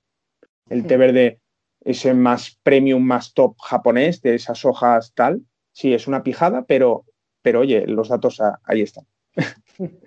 El 0.68 0.86
té 0.86 0.96
verde, 0.96 1.38
ese 1.84 2.14
más 2.14 2.58
premium, 2.64 3.00
más 3.00 3.32
top 3.32 3.54
japonés, 3.60 4.22
de 4.22 4.34
esas 4.34 4.64
hojas 4.64 5.12
tal. 5.14 5.42
Sí, 5.70 5.94
es 5.94 6.08
una 6.08 6.24
pijada, 6.24 6.64
pero, 6.64 7.04
pero 7.42 7.60
oye, 7.60 7.86
los 7.86 8.08
datos 8.08 8.42
ahí 8.64 8.82
están. 8.82 9.04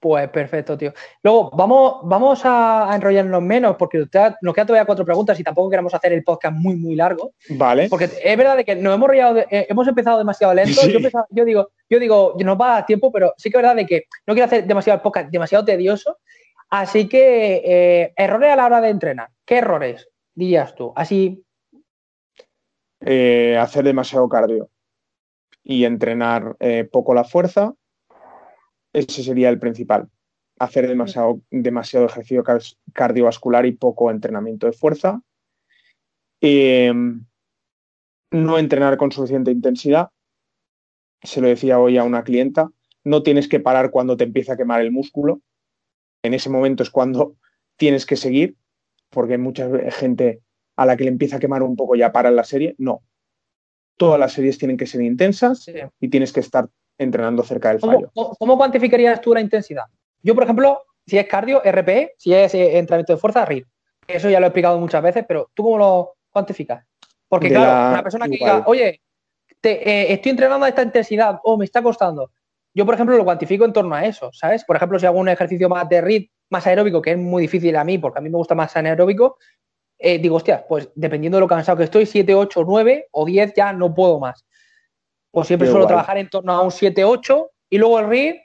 Pues 0.00 0.28
perfecto, 0.28 0.78
tío. 0.78 0.92
Luego, 1.24 1.50
vamos, 1.50 1.96
vamos 2.04 2.40
a, 2.44 2.88
enrollarnos 2.94 3.42
menos 3.42 3.76
porque 3.76 3.98
nos 3.98 4.08
quedan 4.54 4.66
todavía 4.66 4.84
cuatro 4.84 5.04
preguntas 5.04 5.38
y 5.40 5.42
tampoco 5.42 5.70
queremos 5.70 5.92
hacer 5.92 6.12
el 6.12 6.22
podcast 6.22 6.56
muy, 6.56 6.76
muy 6.76 6.94
largo. 6.94 7.32
Vale. 7.50 7.88
Porque 7.88 8.04
es 8.22 8.36
verdad 8.36 8.56
de 8.56 8.64
que 8.64 8.76
nos 8.76 8.94
hemos 8.94 9.06
enrollado, 9.06 9.38
eh, 9.38 9.66
hemos 9.68 9.88
empezado 9.88 10.18
demasiado 10.18 10.54
lento. 10.54 10.80
Yo, 11.30 11.44
digo, 11.44 11.70
yo 11.90 11.98
digo, 11.98 12.36
nos 12.38 12.60
va 12.60 12.70
a 12.70 12.74
dar 12.74 12.86
tiempo, 12.86 13.10
pero 13.10 13.34
sí 13.36 13.50
que 13.50 13.58
es 13.58 13.62
verdad 13.62 13.74
de 13.74 13.86
que 13.86 14.04
no 14.26 14.34
quiero 14.34 14.46
hacer 14.46 14.66
demasiado 14.66 14.96
el 14.96 15.02
podcast, 15.02 15.30
demasiado 15.30 15.64
tedioso. 15.64 16.18
Así 16.70 17.08
que, 17.08 17.62
eh, 17.64 18.12
errores 18.16 18.52
a 18.52 18.56
la 18.56 18.66
hora 18.66 18.80
de 18.80 18.90
entrenar. 18.90 19.30
¿Qué 19.44 19.58
errores 19.58 20.08
dirías 20.32 20.76
tú? 20.76 20.92
Así. 20.94 21.42
Eh, 23.00 23.56
hacer 23.58 23.84
demasiado 23.84 24.28
cardio 24.28 24.70
y 25.64 25.84
entrenar 25.84 26.56
poco 26.90 27.14
la 27.14 27.24
fuerza 27.24 27.74
ese 28.92 29.22
sería 29.22 29.48
el 29.48 29.58
principal. 29.58 30.08
Hacer 30.58 30.88
demasiado, 30.88 31.40
demasiado 31.50 32.06
ejercicio 32.06 32.44
cardiovascular 32.92 33.66
y 33.66 33.72
poco 33.72 34.10
entrenamiento 34.10 34.66
de 34.66 34.72
fuerza. 34.72 35.22
Em, 36.40 37.24
no 38.30 38.58
entrenar 38.58 38.96
con 38.96 39.12
suficiente 39.12 39.50
intensidad. 39.50 40.10
Se 41.22 41.40
lo 41.40 41.48
decía 41.48 41.78
hoy 41.78 41.96
a 41.96 42.04
una 42.04 42.24
clienta. 42.24 42.70
No 43.04 43.22
tienes 43.22 43.48
que 43.48 43.60
parar 43.60 43.90
cuando 43.90 44.16
te 44.16 44.24
empieza 44.24 44.54
a 44.54 44.56
quemar 44.56 44.80
el 44.80 44.90
músculo. 44.90 45.40
En 46.22 46.34
ese 46.34 46.50
momento 46.50 46.82
es 46.82 46.90
cuando 46.90 47.36
tienes 47.76 48.06
que 48.06 48.16
seguir, 48.16 48.56
porque 49.10 49.34
hay 49.34 49.38
mucha 49.38 49.68
gente 49.90 50.42
a 50.76 50.86
la 50.86 50.96
que 50.96 51.04
le 51.04 51.10
empieza 51.10 51.36
a 51.36 51.40
quemar 51.40 51.62
un 51.62 51.76
poco 51.76 51.94
ya 51.94 52.12
para 52.12 52.30
la 52.30 52.44
serie. 52.44 52.74
No. 52.78 53.02
Todas 53.96 54.18
las 54.18 54.32
series 54.32 54.58
tienen 54.58 54.76
que 54.76 54.86
ser 54.86 55.02
intensas 55.02 55.68
y 56.00 56.08
tienes 56.08 56.32
que 56.32 56.40
estar 56.40 56.68
entrenando 56.98 57.42
cerca 57.42 57.70
del 57.70 57.80
fallo. 57.80 58.10
¿Cómo, 58.38 58.56
cuantificarías 58.56 59.20
tú 59.20 59.32
la 59.32 59.40
intensidad? 59.40 59.84
Yo, 60.22 60.34
por 60.34 60.44
ejemplo, 60.44 60.82
si 61.06 61.16
es 61.16 61.26
cardio, 61.26 61.62
RPE, 61.64 62.14
si 62.18 62.34
es 62.34 62.52
eh, 62.54 62.78
entrenamiento 62.78 63.14
de 63.14 63.18
fuerza, 63.18 63.44
RIR. 63.44 63.66
Eso 64.06 64.28
ya 64.28 64.40
lo 64.40 64.46
he 64.46 64.48
explicado 64.48 64.78
muchas 64.78 65.02
veces, 65.02 65.24
pero 65.26 65.50
¿tú 65.54 65.62
cómo 65.62 65.78
lo 65.78 66.14
cuantificas? 66.30 66.84
Porque, 67.28 67.50
claro, 67.50 67.92
una 67.92 68.02
persona 68.02 68.24
que 68.26 68.32
diga, 68.32 68.64
oye, 68.66 69.02
te, 69.60 69.88
eh, 69.88 70.12
estoy 70.12 70.30
entrenando 70.30 70.64
a 70.64 70.68
esta 70.68 70.82
intensidad, 70.82 71.38
o 71.44 71.56
me 71.56 71.64
está 71.64 71.82
costando. 71.82 72.30
yo, 72.74 72.86
por 72.86 72.94
ejemplo, 72.94 73.16
lo 73.16 73.24
cuantifico 73.24 73.64
en 73.64 73.72
torno 73.72 73.94
a 73.94 74.04
eso, 74.04 74.30
¿sabes? 74.32 74.64
Por 74.64 74.76
ejemplo, 74.76 74.98
si 74.98 75.06
hago 75.06 75.18
un 75.18 75.28
ejercicio 75.28 75.68
más 75.68 75.88
de 75.88 76.00
RIT, 76.00 76.30
más 76.50 76.66
aeróbico, 76.66 77.02
que 77.02 77.12
es 77.12 77.18
muy 77.18 77.42
difícil 77.42 77.76
a 77.76 77.84
mí, 77.84 77.98
porque 77.98 78.18
a 78.18 78.22
mí 78.22 78.30
me 78.30 78.36
gusta 78.36 78.54
más 78.54 78.74
anaeróbico, 78.76 79.36
eh, 79.98 80.18
digo, 80.18 80.36
hostia, 80.36 80.64
pues 80.66 80.88
dependiendo 80.94 81.36
de 81.36 81.40
lo 81.40 81.48
cansado 81.48 81.76
que 81.76 81.84
estoy, 81.84 82.06
7, 82.06 82.34
8, 82.34 82.64
9 82.64 83.08
o 83.10 83.24
10 83.24 83.52
ya 83.54 83.72
no 83.72 83.94
puedo 83.94 84.20
más. 84.20 84.46
Pues 85.38 85.46
siempre 85.46 85.68
suelo 85.68 85.86
trabajar 85.86 86.18
en 86.18 86.28
torno 86.28 86.52
a 86.52 86.60
un 86.62 86.72
7, 86.72 87.04
8 87.04 87.50
y 87.70 87.78
luego 87.78 88.00
el 88.00 88.08
RIT, 88.08 88.36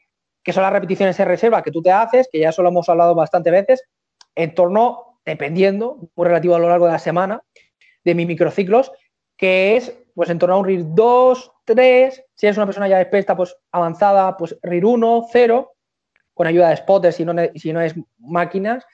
que 0.43 0.53
son 0.53 0.61
las 0.61 0.71
repeticiones 0.71 1.19
en 1.19 1.27
reserva 1.27 1.63
que 1.63 1.71
tú 1.71 1.81
te 1.81 1.91
haces, 1.91 2.29
que 2.31 2.37
ya 2.37 2.49
eso 2.49 2.61
lo 2.61 2.69
hemos 2.69 2.87
hablado 2.87 3.15
bastante 3.15 3.49
veces, 3.49 3.83
en 4.35 4.53
torno, 4.53 5.19
dependiendo, 5.25 5.97
muy 6.15 6.27
relativo 6.27 6.53
a 6.53 6.59
lo 6.59 6.69
largo 6.69 6.85
de 6.85 6.91
la 6.91 6.99
semana, 6.99 7.41
de 8.03 8.13
mis 8.13 8.27
microciclos, 8.27 8.91
que 9.35 9.75
es 9.75 9.97
pues 10.13 10.29
en 10.29 10.37
torno 10.37 10.53
a 10.53 10.59
un 10.59 10.65
RIR 10.65 10.85
2, 10.89 11.51
3, 11.65 12.25
si 12.35 12.45
eres 12.45 12.57
una 12.57 12.67
persona 12.67 12.87
ya 12.87 13.01
experta, 13.01 13.35
pues 13.35 13.55
avanzada, 13.71 14.37
pues 14.37 14.55
RIR 14.61 14.85
1, 14.85 15.29
0, 15.31 15.71
con 16.35 16.45
ayuda 16.45 16.69
de 16.69 16.77
spotters 16.77 17.15
si 17.15 17.25
no, 17.25 17.33
si 17.55 17.73
no 17.73 17.81
es 17.81 17.95
máquinas. 18.19 18.85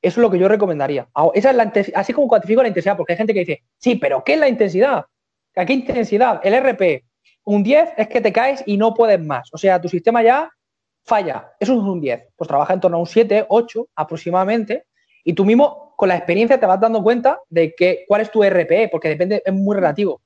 Eso 0.00 0.20
es 0.20 0.22
lo 0.22 0.30
que 0.30 0.38
yo 0.38 0.46
recomendaría. 0.46 1.08
Esa 1.34 1.50
es 1.50 1.56
la 1.56 1.72
así 1.96 2.12
como 2.12 2.28
cuantifico 2.28 2.62
la 2.62 2.68
intensidad, 2.68 2.96
porque 2.96 3.14
hay 3.14 3.16
gente 3.16 3.34
que 3.34 3.40
dice, 3.40 3.64
sí, 3.76 3.96
pero 3.96 4.22
¿qué 4.22 4.34
es 4.34 4.38
la 4.38 4.48
intensidad? 4.48 5.04
¿A 5.56 5.66
qué 5.66 5.72
intensidad? 5.72 6.40
El 6.44 6.54
RP, 6.54 7.07
un 7.48 7.62
10 7.62 7.94
es 7.96 8.08
que 8.08 8.20
te 8.20 8.30
caes 8.30 8.62
y 8.66 8.76
no 8.76 8.92
puedes 8.92 9.24
más. 9.24 9.48
O 9.52 9.58
sea, 9.58 9.80
tu 9.80 9.88
sistema 9.88 10.22
ya 10.22 10.50
falla. 11.06 11.52
Eso 11.58 11.72
es 11.72 11.78
un 11.78 11.98
10. 11.98 12.34
Pues 12.36 12.46
trabaja 12.46 12.74
en 12.74 12.80
torno 12.80 12.98
a 12.98 13.00
un 13.00 13.06
7, 13.06 13.46
8 13.48 13.88
aproximadamente. 13.96 14.84
Y 15.24 15.32
tú 15.32 15.46
mismo, 15.46 15.94
con 15.96 16.10
la 16.10 16.16
experiencia, 16.16 16.60
te 16.60 16.66
vas 16.66 16.78
dando 16.78 17.02
cuenta 17.02 17.40
de 17.48 17.74
que, 17.74 18.04
cuál 18.06 18.20
es 18.20 18.30
tu 18.30 18.44
RP, 18.44 18.90
porque 18.90 19.08
depende, 19.08 19.42
es 19.42 19.54
muy 19.54 19.74
relativo. 19.74 20.20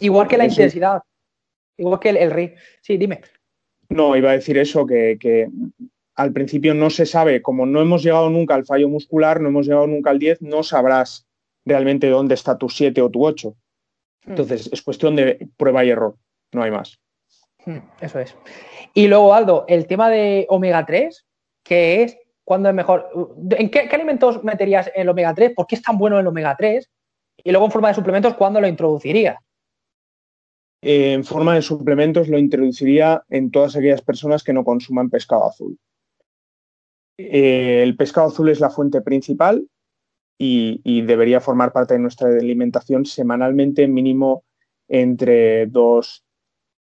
Igual 0.00 0.26
que 0.26 0.38
la 0.38 0.46
intensidad, 0.46 1.02
igual 1.76 2.00
que 2.00 2.08
el, 2.08 2.16
el 2.16 2.54
Sí, 2.80 2.96
dime. 2.96 3.20
No, 3.90 4.16
iba 4.16 4.30
a 4.30 4.34
decir 4.34 4.56
eso, 4.56 4.86
que, 4.86 5.50
al 6.16 6.32
principio 6.32 6.72
no 6.72 6.88
se 6.88 7.04
sabe, 7.04 7.42
como 7.42 7.66
no 7.66 7.82
hemos 7.82 8.02
llegado 8.02 8.30
nunca 8.30 8.54
al 8.54 8.64
fallo 8.64 8.88
muscular, 8.88 9.38
no 9.40 9.48
hemos 9.50 9.66
llegado 9.66 9.86
nunca 9.86 10.10
al 10.10 10.18
10, 10.18 10.40
no 10.40 10.62
sabrás 10.62 11.26
realmente 11.66 12.08
dónde 12.08 12.34
está 12.34 12.56
tu 12.56 12.70
7 12.70 13.02
o 13.02 13.10
tu 13.10 13.26
8. 13.26 13.50
Hmm. 13.50 14.30
Entonces, 14.30 14.70
es 14.72 14.80
cuestión 14.80 15.14
de 15.16 15.46
prueba 15.58 15.84
y 15.84 15.90
error, 15.90 16.16
no 16.54 16.62
hay 16.62 16.70
más. 16.70 16.98
Hmm, 17.64 17.78
eso 18.00 18.18
es. 18.20 18.36
Y 18.92 19.08
luego, 19.08 19.34
Aldo, 19.34 19.64
el 19.68 19.86
tema 19.86 20.10
de 20.10 20.46
omega 20.48 20.84
3, 20.84 21.26
que 21.62 22.02
es 22.02 22.18
cuándo 22.44 22.68
es 22.68 22.74
mejor. 22.74 23.08
¿En 23.50 23.70
qué, 23.70 23.88
qué, 23.88 23.96
alimentos 23.96 24.42
meterías 24.44 24.90
el 24.94 25.08
omega 25.08 25.34
3? 25.34 25.52
¿Por 25.54 25.66
qué 25.66 25.76
es 25.76 25.82
tan 25.82 25.98
bueno 25.98 26.18
el 26.18 26.26
omega 26.26 26.54
3? 26.56 26.90
Y 27.42 27.50
luego, 27.50 27.66
en 27.66 27.72
forma 27.72 27.88
de 27.88 27.94
suplementos, 27.94 28.34
¿cuándo 28.34 28.60
lo 28.60 28.68
introducirías? 28.68 29.36
en 30.86 31.24
forma 31.24 31.54
de 31.54 31.62
suplementos 31.62 32.28
lo 32.28 32.38
introduciría 32.38 33.24
en 33.30 33.50
todas 33.50 33.74
aquellas 33.74 34.02
personas 34.02 34.44
que 34.44 34.52
no 34.52 34.64
consuman 34.64 35.08
pescado 35.08 35.46
azul. 35.46 35.78
Eh, 37.16 37.82
el 37.82 37.96
pescado 37.96 38.28
azul 38.28 38.50
es 38.50 38.60
la 38.60 38.68
fuente 38.70 39.00
principal 39.00 39.66
y, 40.38 41.02
debería 41.02 41.40
formar 41.40 41.72
parte 41.72 41.94
de 41.94 42.00
nuestra 42.00 42.28
alimentación 42.28 43.06
semanalmente, 43.06 43.88
mínimo 43.88 44.44
entre 44.88 45.66
dos, 45.66 46.23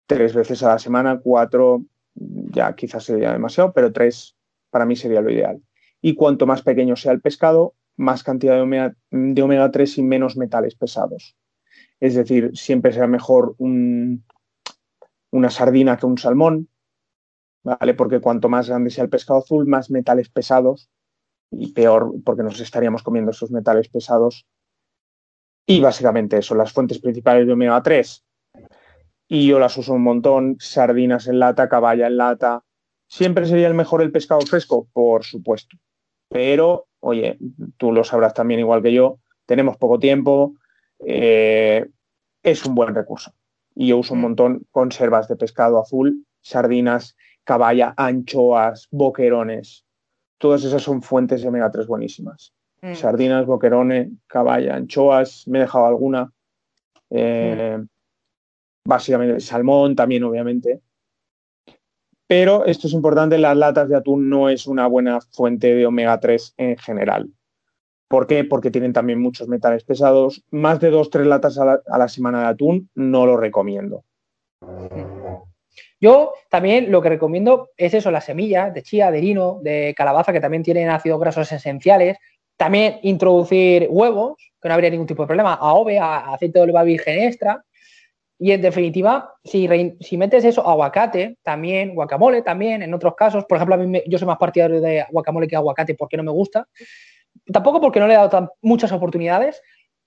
tres 0.08 0.34
veces 0.34 0.64
a 0.64 0.70
la 0.70 0.80
semana, 0.80 1.20
cuatro, 1.22 1.84
ya 2.16 2.74
quizás 2.76 3.04
sería 3.04 3.32
demasiado, 3.34 3.74
pero 3.74 3.92
tres 3.92 4.36
para 4.70 4.86
mí 4.86 4.96
sería 4.96 5.22
lo 5.22 5.30
ideal. 5.30 5.62
Y 6.02 6.16
cuanto 6.16 6.46
más 6.46 6.62
pequeño 6.62 6.96
sea 6.96 7.12
el 7.12 7.22
pescado, 7.22 7.76
más 7.98 8.24
cantidad 8.24 8.56
de 8.56 8.62
omega, 8.62 8.96
de 9.12 9.42
omega 9.42 9.72
3 9.72 9.98
y 9.98 10.04
menos 10.04 10.38
metales 10.38 10.76
pesados. 10.76 11.36
Es 12.00 12.16
decir, 12.16 12.52
siempre 12.56 12.94
será 12.94 13.08
mejor 13.08 13.56
una 13.58 14.22
sardina 15.50 15.98
que 15.98 16.06
un 16.06 16.18
salmón, 16.18 16.70
¿vale? 17.64 17.96
Porque 17.96 18.22
cuanto 18.22 18.50
más 18.50 18.70
grande 18.70 18.92
sea 18.92 19.04
el 19.04 19.10
pescado 19.10 19.40
azul, 19.40 19.66
más 19.66 19.90
metales 19.90 20.30
pesados 20.30 20.90
y 21.52 21.74
peor 21.74 22.14
porque 22.24 22.44
nos 22.44 22.60
estaríamos 22.60 23.02
comiendo 23.02 23.32
esos 23.32 23.52
metales 23.52 23.90
pesados. 23.90 24.46
Y 25.66 25.82
básicamente 25.82 26.38
eso, 26.38 26.56
las 26.56 26.72
fuentes 26.72 27.00
principales 27.00 27.48
de 27.48 27.54
omega 27.54 27.82
3. 27.82 28.24
Y 29.28 29.48
yo 29.48 29.60
las 29.60 29.78
uso 29.78 29.94
un 29.94 30.04
montón, 30.04 30.58
sardinas 30.60 31.28
en 31.28 31.40
lata, 31.40 31.68
caballa 31.68 32.08
en 32.08 32.18
lata. 32.18 32.64
¿Siempre 33.08 33.46
sería 33.46 33.68
el 33.68 33.74
mejor 33.74 34.02
el 34.02 34.12
pescado 34.12 34.42
fresco? 34.42 34.88
Por 34.94 35.24
supuesto. 35.24 35.78
Pero, 36.30 36.88
oye, 37.00 37.38
tú 37.78 37.92
lo 37.92 38.04
sabrás 38.04 38.34
también 38.34 38.60
igual 38.60 38.82
que 38.82 38.94
yo, 38.94 39.20
tenemos 39.46 39.78
poco 39.78 40.00
tiempo, 40.00 40.56
eh, 41.00 41.88
es 42.44 42.66
un 42.66 42.76
buen 42.76 42.94
recurso. 42.94 43.34
Y 43.76 43.88
yo 43.88 43.98
uso 43.98 44.14
un 44.14 44.20
mm. 44.20 44.24
montón 44.24 44.68
conservas 44.72 45.28
de 45.28 45.36
pescado 45.36 45.80
azul, 45.80 46.26
sardinas, 46.42 47.16
caballa, 47.44 47.94
anchoas, 47.98 48.88
boquerones. 48.92 49.86
Todas 50.38 50.64
esas 50.64 50.84
son 50.84 51.02
fuentes 51.02 51.42
de 51.42 51.48
omega 51.48 51.72
3 51.72 51.88
buenísimas. 51.88 52.54
Mm. 52.82 52.94
Sardinas, 52.94 53.46
boquerones, 53.46 54.10
caballa, 54.28 54.76
anchoas, 54.76 55.48
me 55.48 55.60
he 55.60 55.62
dejado 55.62 55.86
alguna. 55.86 56.32
Eh, 57.10 57.78
mm. 57.80 57.88
Básicamente 58.88 59.42
salmón 59.42 59.98
también, 59.98 60.24
obviamente. 60.24 60.80
Pero 62.26 62.66
esto 62.66 62.88
es 62.88 62.94
importante, 62.94 63.38
las 63.38 63.58
latas 63.58 63.90
de 63.90 63.98
atún 63.98 64.30
no 64.30 64.48
es 64.48 64.66
una 64.66 64.88
buena 64.88 65.20
fuente 65.20 65.76
de 65.76 65.86
omega 65.86 66.18
3 66.22 66.54
en 66.56 66.78
general. 66.78 67.30
¿Por 68.08 68.28
qué? 68.28 68.46
Porque 68.46 68.72
tienen 68.72 68.94
también 68.94 69.22
muchos 69.22 69.50
metales 69.50 69.84
pesados. 69.84 70.42
Más 70.52 70.80
de 70.80 70.90
dos, 70.90 71.10
tres 71.10 71.28
latas 71.28 71.58
a 71.58 71.98
la, 71.98 72.08
semana 72.08 72.40
de 72.44 72.48
atún 72.48 72.90
no 72.96 73.26
lo 73.26 73.36
recomiendo. 73.36 74.06
Yo 76.00 76.32
también 76.50 76.90
lo 76.90 77.02
que 77.02 77.10
recomiendo 77.10 77.72
es 77.76 77.94
eso, 77.94 78.10
las 78.10 78.24
semillas 78.24 78.74
de 78.74 78.84
chía, 78.84 79.12
de 79.12 79.22
lino, 79.22 79.60
de 79.64 79.94
calabaza, 79.98 80.32
que 80.32 80.40
también 80.40 80.64
tienen 80.64 80.90
ácidos 80.90 81.20
grasos 81.20 81.52
esenciales. 81.52 82.18
También 82.56 83.00
introducir 83.04 83.88
huevos, 83.90 84.38
que 84.62 84.70
no 84.70 84.76
habría 84.76 84.90
ningún 84.90 85.08
tipo 85.08 85.24
de 85.24 85.28
problema, 85.28 85.56
AOVE, 85.56 86.00
a 86.00 86.34
aceite 86.34 86.60
de 86.60 86.64
oliva 86.64 86.84
virgen 86.84 87.24
extra. 87.24 87.66
Y 88.40 88.52
en 88.52 88.62
definitiva, 88.62 89.34
si, 89.44 89.68
si, 90.00 90.18
metes 90.18 90.46
eso, 90.46 90.68
aguacate 90.68 91.38
también, 91.42 91.96
guacamole 91.96 92.44
también, 92.44 92.84
en 92.84 92.94
otros 92.94 93.16
casos, 93.16 93.46
por 93.46 93.58
ejemplo, 93.58 93.76
a 93.76 93.78
mí 93.80 94.04
yo 94.08 94.18
soy 94.20 94.28
más 94.28 94.38
partidario 94.38 94.80
de 94.80 95.06
guacamole 95.12 95.48
que 95.48 95.56
aguacate 95.56 95.96
porque 95.96 96.18
no 96.18 96.24
me 96.24 96.32
gusta 96.32 96.68
tampoco 97.52 97.82
porque 97.82 98.00
no 98.00 98.08
le 98.08 98.14
he 98.14 98.18
dado 98.18 98.54
muchas 98.62 98.92
oportunidades. 98.92 99.62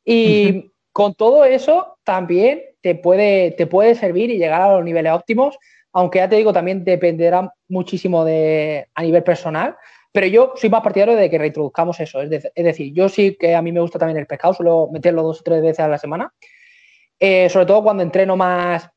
Y 0.04 0.72
con 0.92 1.14
todo 1.14 1.44
eso 1.44 1.98
también 2.04 2.62
te 2.80 2.94
puede, 2.94 3.52
te 3.52 3.66
puede 3.66 3.94
servir 3.94 4.30
y 4.30 4.38
llegar 4.38 4.62
a 4.62 4.74
los 4.74 4.84
niveles 4.84 5.12
óptimos, 5.12 5.58
aunque 5.92 6.18
ya 6.18 6.28
te 6.28 6.36
digo, 6.36 6.52
también 6.52 6.84
dependerá 6.84 7.52
muchísimo 7.68 8.24
de, 8.24 8.86
a 8.94 9.02
nivel 9.02 9.22
personal. 9.22 9.76
Pero 10.12 10.26
yo 10.26 10.52
soy 10.56 10.70
más 10.70 10.82
partidario 10.82 11.14
de 11.14 11.30
que 11.30 11.38
reintroduzcamos 11.38 12.00
eso. 12.00 12.20
Es, 12.20 12.50
decir, 12.54 12.92
yo 12.92 13.08
sí 13.08 13.36
que 13.38 13.54
a 13.54 13.62
mí 13.62 13.70
me 13.70 13.80
gusta 13.80 13.98
también 13.98 14.18
el 14.18 14.26
pescado, 14.26 14.54
suelo 14.54 14.88
meterlo 14.92 15.22
dos 15.22 15.40
o 15.40 15.44
tres 15.44 15.62
veces 15.62 15.80
a 15.80 15.88
la 15.88 15.98
semana. 15.98 16.32
Eh, 17.20 17.48
sobre 17.48 17.66
todo 17.66 17.82
cuando 17.82 18.02
entreno 18.02 18.36
más, 18.36 18.88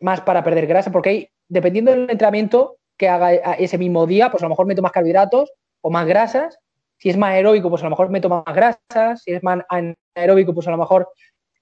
más 0.00 0.20
para 0.20 0.44
perder 0.44 0.66
grasa, 0.66 0.92
porque 0.92 1.10
ahí, 1.10 1.28
dependiendo 1.48 1.90
del 1.90 2.10
entrenamiento 2.10 2.76
que 2.96 3.08
haga 3.08 3.32
ese 3.54 3.78
mismo 3.78 4.06
día, 4.06 4.30
pues 4.30 4.42
a 4.42 4.46
lo 4.46 4.50
mejor 4.50 4.66
meto 4.66 4.82
más 4.82 4.92
carbohidratos 4.92 5.50
o 5.80 5.90
más 5.90 6.06
grasas 6.06 6.58
si 6.98 7.10
es 7.10 7.16
más 7.16 7.32
aeróbico, 7.32 7.68
pues 7.68 7.82
a 7.82 7.84
lo 7.86 7.90
mejor 7.90 8.08
meto 8.08 8.28
más 8.28 8.44
grasas. 8.46 9.22
Si 9.22 9.32
es 9.32 9.42
más 9.42 9.60
anaeróbico, 9.68 10.54
pues 10.54 10.66
a 10.68 10.70
lo 10.70 10.78
mejor 10.78 11.10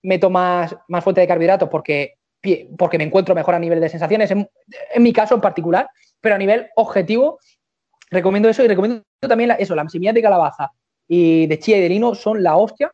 meto 0.03 0.30
más, 0.30 0.76
más 0.88 1.03
fuente 1.03 1.20
de 1.20 1.26
carbohidratos 1.26 1.68
porque, 1.68 2.14
porque 2.78 2.98
me 2.98 3.05
encuentro 3.05 3.34
mejor 3.34 3.55
a 3.55 3.59
nivel 3.59 3.80
de 3.80 3.88
sensaciones, 3.88 4.30
en, 4.30 4.48
mi 4.98 5.12
caso 5.12 5.34
en 5.34 5.40
particular, 5.40 5.88
pero 6.20 6.34
a 6.34 6.38
nivel 6.38 6.68
objetivo, 6.76 7.38
recomiendo 8.11 8.48
eso 8.48 8.64
y 8.64 8.68
recomiendo 8.68 9.03
también 9.20 9.55
eso, 9.59 9.74
las 9.74 9.90
semillas 9.90 10.14
de 10.14 10.22
calabaza 10.22 10.70
y 11.09 11.46
de 11.46 11.59
chía 11.59 11.78
y 11.78 11.80
de 11.80 11.88
lino 11.88 12.14
son 12.14 12.42
la 12.42 12.57
hostia 12.57 12.92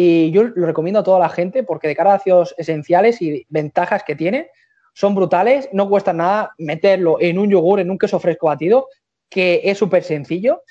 y 0.00 0.30
yo 0.30 0.44
lo 0.44 0.64
recomiendo 0.64 1.00
a 1.00 1.02
toda 1.02 1.18
la 1.18 1.28
gente 1.28 1.64
porque 1.64 1.88
de 1.88 1.96
cara 1.96 2.12
a 2.12 2.14
ácidos 2.14 2.54
esenciales 2.56 3.20
y 3.20 3.44
ventajas 3.48 4.04
que 4.04 4.14
tiene, 4.14 4.48
son 4.94 5.16
brutales, 5.16 5.68
no 5.72 5.88
cuesta 5.88 6.12
nada 6.12 6.54
meterlo 6.56 7.16
en 7.20 7.36
un 7.36 7.50
yogur, 7.50 7.80
en 7.80 7.90
un 7.90 7.98
queso 7.98 8.20
fresco 8.20 8.46
batido, 8.46 8.86
que 9.28 9.60
es 9.64 9.76
súper 9.76 10.04
sencillo 10.04 10.62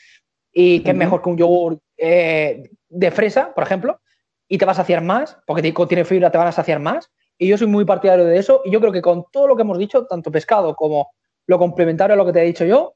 y 0.53 0.79
que 0.79 0.91
es 0.91 0.95
mejor 0.95 1.21
que 1.21 1.29
un 1.29 1.37
yogur 1.37 1.77
eh, 1.97 2.69
de 2.87 3.11
fresa, 3.11 3.53
por 3.53 3.65
ejemplo, 3.65 3.99
y 4.47 4.57
te 4.57 4.63
vas 4.63 4.79
a 4.79 4.83
saciar 4.83 5.03
más, 5.03 5.37
porque 5.45 5.73
tiene 5.89 6.05
fibra, 6.05 6.31
te 6.31 6.37
van 6.37 6.47
a 6.47 6.53
saciar 6.53 6.79
más. 6.79 7.11
Y 7.37 7.49
yo 7.49 7.57
soy 7.57 7.67
muy 7.67 7.83
partidario 7.83 8.23
de 8.23 8.37
eso, 8.37 8.61
y 8.63 8.71
yo 8.71 8.79
creo 8.79 8.93
que 8.93 9.01
con 9.01 9.25
todo 9.29 9.45
lo 9.45 9.57
que 9.57 9.63
hemos 9.63 9.77
dicho, 9.77 10.05
tanto 10.05 10.31
pescado 10.31 10.73
como 10.73 11.11
lo 11.47 11.59
complementario 11.59 12.13
a 12.13 12.17
lo 12.17 12.25
que 12.25 12.31
te 12.31 12.41
he 12.43 12.45
dicho 12.45 12.63
yo, 12.63 12.95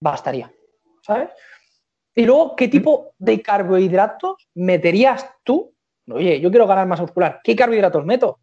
bastaría. 0.00 0.52
¿Sabes? 1.00 1.30
Y 2.14 2.26
luego, 2.26 2.56
¿qué 2.56 2.68
tipo 2.68 3.14
de 3.18 3.40
carbohidratos 3.40 4.48
meterías 4.54 5.26
tú? 5.44 5.72
Oye, 6.08 6.40
yo 6.40 6.50
quiero 6.50 6.66
ganar 6.66 6.86
masa 6.86 7.02
muscular. 7.02 7.40
¿Qué 7.42 7.56
carbohidratos 7.56 8.04
meto? 8.04 8.40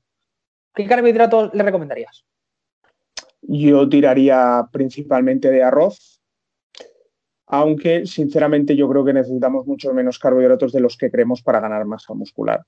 ¿Qué 0.73 0.85
carbohidratos 0.85 1.53
le 1.53 1.63
recomendarías? 1.63 2.25
Yo 3.41 3.87
tiraría 3.87 4.67
principalmente 4.71 5.49
de 5.49 5.63
arroz, 5.63 6.21
aunque 7.47 8.05
sinceramente 8.05 8.75
yo 8.75 8.89
creo 8.89 9.05
que 9.05 9.13
necesitamos 9.13 9.65
mucho 9.65 9.93
menos 9.93 10.19
carbohidratos 10.19 10.71
de 10.71 10.81
los 10.81 10.97
que 10.97 11.09
creemos 11.09 11.41
para 11.41 11.59
ganar 11.59 11.85
masa 11.85 12.13
muscular 12.13 12.63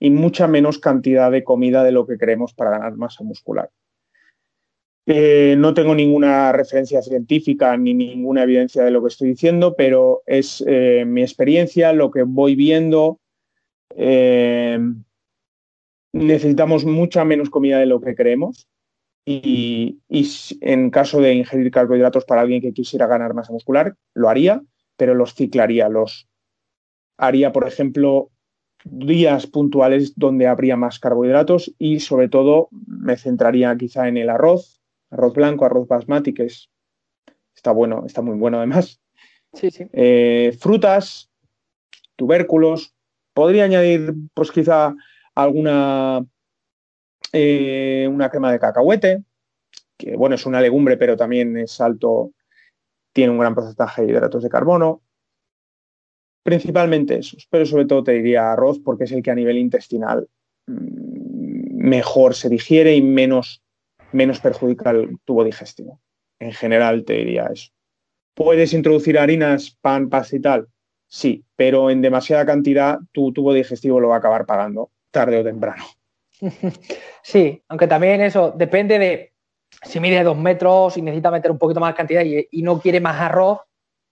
y 0.00 0.10
mucha 0.10 0.46
menos 0.46 0.78
cantidad 0.78 1.30
de 1.30 1.44
comida 1.44 1.82
de 1.84 1.92
lo 1.92 2.06
que 2.06 2.18
creemos 2.18 2.54
para 2.54 2.70
ganar 2.70 2.96
masa 2.96 3.24
muscular. 3.24 3.70
Eh, 5.10 5.54
no 5.56 5.72
tengo 5.72 5.94
ninguna 5.94 6.52
referencia 6.52 7.00
científica 7.00 7.74
ni 7.78 7.94
ninguna 7.94 8.42
evidencia 8.42 8.84
de 8.84 8.90
lo 8.90 9.00
que 9.00 9.08
estoy 9.08 9.30
diciendo, 9.30 9.74
pero 9.74 10.20
es 10.26 10.62
eh, 10.66 11.04
mi 11.06 11.22
experiencia, 11.22 11.94
lo 11.94 12.10
que 12.10 12.24
voy 12.24 12.54
viendo. 12.54 13.18
Eh, 13.96 14.78
necesitamos 16.12 16.84
mucha 16.84 17.24
menos 17.24 17.48
comida 17.48 17.78
de 17.78 17.86
lo 17.86 18.02
que 18.02 18.14
creemos 18.14 18.68
y, 19.24 19.98
en 20.60 20.90
caso 20.90 21.22
de 21.22 21.32
ingerir 21.32 21.70
carbohidratos 21.70 22.26
para 22.26 22.42
alguien 22.42 22.60
que 22.60 22.74
quisiera 22.74 23.06
ganar 23.06 23.32
masa 23.32 23.54
muscular, 23.54 23.94
lo 24.12 24.28
haría, 24.28 24.62
pero 24.98 25.14
los 25.14 25.32
ciclaría, 25.34 25.88
los 25.88 26.28
haría, 27.16 27.50
por 27.50 27.66
ejemplo, 27.66 28.30
días 28.84 29.46
puntuales 29.46 30.12
donde 30.16 30.46
habría 30.46 30.76
más 30.76 30.98
carbohidratos 30.98 31.74
y 31.78 32.00
sobre 32.00 32.28
todo 32.28 32.68
me 32.86 33.16
centraría 33.16 33.74
quizá 33.74 34.06
en 34.06 34.18
el 34.18 34.28
arroz, 34.28 34.77
arroz 35.10 35.34
blanco, 35.34 35.64
arroz 35.64 35.88
basmati, 35.88 36.34
que 36.34 36.44
es, 36.44 36.70
está 37.54 37.72
bueno, 37.72 38.04
está 38.06 38.22
muy 38.22 38.36
bueno 38.36 38.58
además. 38.58 39.00
Sí, 39.52 39.70
sí. 39.70 39.86
Eh, 39.92 40.56
frutas, 40.60 41.30
tubérculos. 42.16 42.94
Podría 43.32 43.64
añadir, 43.64 44.14
pues 44.34 44.50
quizá 44.50 44.94
alguna 45.34 46.26
eh, 47.32 48.08
una 48.10 48.30
crema 48.30 48.50
de 48.50 48.58
cacahuete, 48.58 49.22
que 49.96 50.16
bueno, 50.16 50.34
es 50.34 50.46
una 50.46 50.60
legumbre, 50.60 50.96
pero 50.96 51.16
también 51.16 51.56
es 51.56 51.80
alto, 51.80 52.32
tiene 53.12 53.32
un 53.32 53.38
gran 53.38 53.54
porcentaje 53.54 54.02
de 54.02 54.12
hidratos 54.12 54.42
de 54.42 54.48
carbono. 54.48 55.02
Principalmente 56.42 57.18
esos, 57.18 57.46
pero 57.50 57.66
sobre 57.66 57.84
todo 57.84 58.02
te 58.02 58.12
diría 58.12 58.52
arroz 58.52 58.78
porque 58.78 59.04
es 59.04 59.12
el 59.12 59.22
que 59.22 59.30
a 59.30 59.34
nivel 59.34 59.58
intestinal 59.58 60.28
mm, 60.66 61.76
mejor 61.76 62.34
se 62.34 62.48
digiere 62.48 62.96
y 62.96 63.02
menos 63.02 63.62
menos 64.12 64.40
perjudica 64.40 64.90
el 64.90 65.18
tubo 65.24 65.44
digestivo. 65.44 66.00
En 66.38 66.52
general 66.52 67.04
te 67.04 67.14
diría 67.14 67.48
eso. 67.52 67.70
¿Puedes 68.34 68.72
introducir 68.72 69.18
harinas, 69.18 69.76
pan, 69.80 70.08
pasta 70.08 70.36
y 70.36 70.40
tal? 70.40 70.68
Sí, 71.08 71.44
pero 71.56 71.90
en 71.90 72.02
demasiada 72.02 72.46
cantidad 72.46 72.98
tu 73.12 73.32
tubo 73.32 73.52
digestivo 73.52 73.98
lo 73.98 74.08
va 74.08 74.16
a 74.16 74.18
acabar 74.18 74.46
pagando 74.46 74.90
tarde 75.10 75.38
o 75.38 75.44
temprano. 75.44 75.84
Sí, 77.22 77.62
aunque 77.68 77.86
también 77.86 78.22
eso 78.22 78.52
depende 78.56 78.98
de 78.98 79.32
si 79.82 80.00
mide 80.00 80.22
dos 80.22 80.36
metros 80.36 80.96
y 80.96 81.02
necesita 81.02 81.30
meter 81.30 81.50
un 81.50 81.58
poquito 81.58 81.80
más 81.80 81.94
cantidad 81.94 82.22
y, 82.24 82.62
no 82.62 82.80
quiere 82.80 83.00
más 83.00 83.20
arroz, 83.20 83.58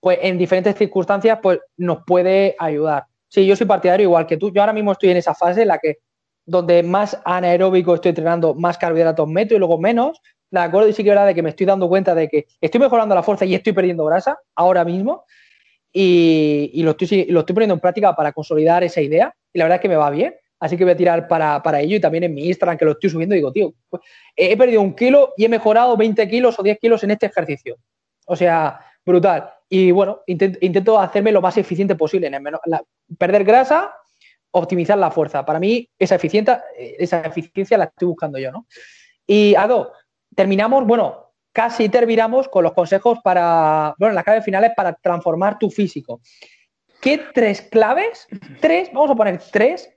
pues 0.01 0.19
en 0.21 0.37
diferentes 0.37 0.77
circunstancias 0.77 1.39
pues 1.43 1.61
nos 1.79 2.05
puede 2.05 2.55
ayudar. 2.59 3.07
Sí, 3.29 3.47
yo 3.47 3.57
soy 3.57 3.67
partidario 3.67 4.05
igual 4.05 4.27
que 4.27 4.37
tú. 4.37 4.53
Yo 4.53 4.61
ahora 4.61 4.73
mismo 4.73 4.93
estoy 4.93 5.11
en 5.11 5.17
esa 5.17 5.35
fase 5.35 5.63
en 5.63 5.69
la 5.69 5.79
que 5.79 5.99
donde 6.47 6.83
más 6.85 7.21
anaeróbico 7.25 7.95
estoy 7.95 8.11
entrenando, 8.11 8.55
más 8.55 8.79
carbohidratos 8.79 9.29
meto 9.29 9.55
y 9.55 9.59
luego 9.59 9.79
menos. 9.79 10.21
De 10.51 10.61
acuerdo, 10.61 10.89
y 10.89 10.93
sí 10.93 11.03
que 11.03 11.11
es 11.11 11.17
verdad 11.17 11.35
que 11.35 11.43
me 11.43 11.51
estoy 11.51 11.67
dando 11.67 11.89
cuenta 11.89 12.15
de 12.15 12.29
que 12.29 12.47
estoy 12.61 12.81
mejorando 12.81 13.15
la 13.15 13.23
fuerza 13.25 13.45
y 13.45 13.55
estoy 13.55 13.73
perdiendo 13.73 14.05
grasa 14.05 14.39
ahora 14.55 14.85
mismo. 14.85 15.25
Y, 15.93 16.83
lo, 16.83 16.93
estoy, 16.93 17.25
poniendo 17.55 17.75
en 17.75 17.81
práctica 17.81 18.15
para 18.15 18.33
consolidar 18.33 18.85
esa 18.85 19.01
idea. 19.01 19.35
Y 19.53 19.59
la 19.59 19.65
verdad 19.65 19.77
es 19.77 19.83
que 19.83 19.89
me 19.89 19.97
va 19.97 20.09
bien. 20.11 20.35
Así 20.61 20.77
que 20.77 20.85
voy 20.85 20.93
a 20.93 20.97
tirar 20.97 21.27
para, 21.27 21.81
ello 21.81 21.97
y 21.97 22.01
también 22.01 22.25
en 22.25 22.35
mi 22.35 22.47
Instagram, 22.47 22.79
que 22.79 22.85
lo 22.85 22.93
estoy 22.93 23.11
subiendo, 23.11 23.35
digo, 23.35 23.53
tío, 23.53 23.75
pues, 23.91 24.03
he 24.35 24.57
perdido 24.57 24.81
un 24.81 24.95
kilo 24.95 25.35
y 25.37 25.45
he 25.45 25.49
mejorado 25.49 25.97
20 25.97 26.29
kilos 26.29 26.59
o 26.59 26.63
10 26.63 26.79
kilos 26.79 27.03
en 27.03 27.11
este 27.11 27.27
ejercicio. 27.27 27.77
O 28.27 28.37
sea, 28.37 28.81
brutal. 29.05 29.51
Y 29.69 29.91
bueno, 29.91 30.21
intento, 30.27 30.99
hacerme 30.99 31.33
lo 31.33 31.41
más 31.41 31.57
eficiente 31.57 31.97
posible. 31.97 32.29
En 32.29 32.45
perder 33.19 33.45
grasa 33.45 33.93
optimizar 34.59 34.99
la 34.99 35.11
fuerza. 35.11 35.45
Para 35.45 35.61
mí, 35.61 35.89
esa, 35.99 36.15
eficiencia, 36.15 36.65
esa 36.77 37.21
eficiencia 37.21 37.79
la 37.79 37.85
estoy 37.85 38.09
buscando 38.09 38.39
yo, 38.39 38.51
¿no? 38.51 38.67
Y 39.27 39.55
Ado, 39.55 39.93
terminamos, 40.35 40.87
bueno, 40.87 41.33
casi 41.53 41.89
terminamos 41.89 42.49
con 42.49 42.65
los 42.65 42.73
consejos 42.73 43.19
para, 43.23 43.95
bueno, 43.99 44.15
las 44.15 44.25
claves 44.25 44.45
finales 44.45 44.73
para 44.77 44.95
transformar 44.95 45.59
tu 45.59 45.71
físico. 45.71 46.21
¿Qué 47.01 47.19
tres 47.35 47.63
claves, 47.63 48.27
tres, 48.61 48.91
vamos 48.93 49.11
a 49.11 49.15
poner 49.15 49.41
tres, 49.53 49.91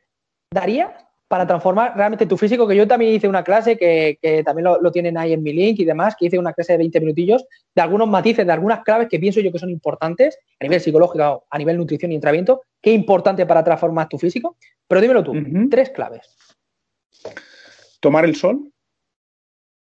darías 0.52 0.92
para 1.30 1.46
transformar 1.46 1.96
realmente 1.96 2.26
tu 2.26 2.38
físico, 2.38 2.68
que 2.68 2.76
yo 2.76 2.88
también 2.88 3.14
hice 3.14 3.28
una 3.28 3.44
clase 3.44 3.78
que, 3.78 4.18
también 4.44 4.68
lo, 4.82 4.92
tienen 4.92 5.16
ahí 5.16 5.32
en 5.32 5.44
mi 5.44 5.54
link 5.54 5.80
y 5.80 5.86
demás, 5.86 6.16
que 6.18 6.26
hice 6.26 6.40
una 6.40 6.54
clase 6.54 6.74
de 6.74 6.80
20 6.80 7.00
minutillos 7.00 7.46
de 7.76 7.82
algunos 7.84 8.10
matices, 8.10 8.48
de 8.48 8.52
algunas 8.52 8.84
claves 8.84 9.08
que 9.08 9.20
pienso 9.20 9.40
yo 9.40 9.52
que 9.52 9.60
son 9.60 9.70
importantes 9.70 10.40
a 10.60 10.64
nivel 10.64 10.82
psicológico, 10.82 11.46
a 11.48 11.58
nivel 11.60 11.78
nutrición 11.78 12.12
y 12.12 12.16
entrenamiento, 12.16 12.64
qué 12.82 12.92
importante 12.92 13.46
para 13.46 13.64
transformar 13.64 14.10
tu 14.10 14.18
físico. 14.18 14.58
Pero 14.88 15.02
dímelo 15.02 15.24
tú, 15.24 15.34
tres 15.70 15.92
claves. 15.92 16.36
Tomar 18.00 18.26
el 18.26 18.36
sol, 18.36 18.72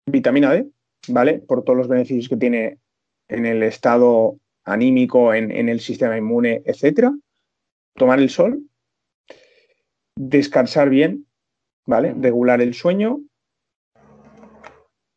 vitamina 0.04 0.52
D, 0.52 0.66
¿vale? 1.08 1.38
Por 1.38 1.64
todos 1.64 1.78
los 1.78 1.88
beneficios 1.88 2.28
que 2.28 2.36
tiene 2.36 2.76
en 3.28 3.46
el 3.46 3.62
estado 3.62 4.36
anímico, 4.64 5.32
en, 5.32 5.50
en 5.50 5.70
el 5.70 5.80
sistema 5.80 6.18
inmune, 6.18 6.60
etcétera. 6.66 7.10
Tomar 7.94 8.20
el 8.20 8.28
sol, 8.28 8.62
descansar 10.16 10.90
bien, 10.90 11.26
¿vale? 11.86 12.14
Regular 12.18 12.60
el 12.60 12.74
sueño 12.74 13.20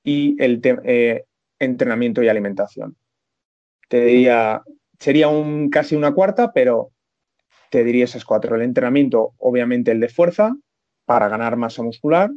y 0.03 0.41
el 0.41 0.61
eh, 0.63 1.25
entrenamiento 1.59 2.23
y 2.23 2.29
alimentación. 2.29 2.95
Te 3.89 4.03
diría, 4.05 4.63
sería 4.99 5.27
un, 5.27 5.69
casi 5.69 5.95
una 5.95 6.13
cuarta, 6.13 6.53
pero 6.53 6.91
te 7.69 7.83
diría 7.83 8.05
esas 8.05 8.25
cuatro. 8.25 8.55
El 8.55 8.61
entrenamiento, 8.61 9.33
obviamente 9.37 9.91
el 9.91 9.99
de 9.99 10.09
fuerza, 10.09 10.55
para 11.05 11.27
ganar 11.29 11.57
masa 11.57 11.83
muscular. 11.83 12.31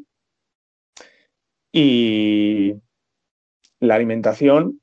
Y 1.73 2.75
la 3.81 3.95
alimentación, 3.95 4.81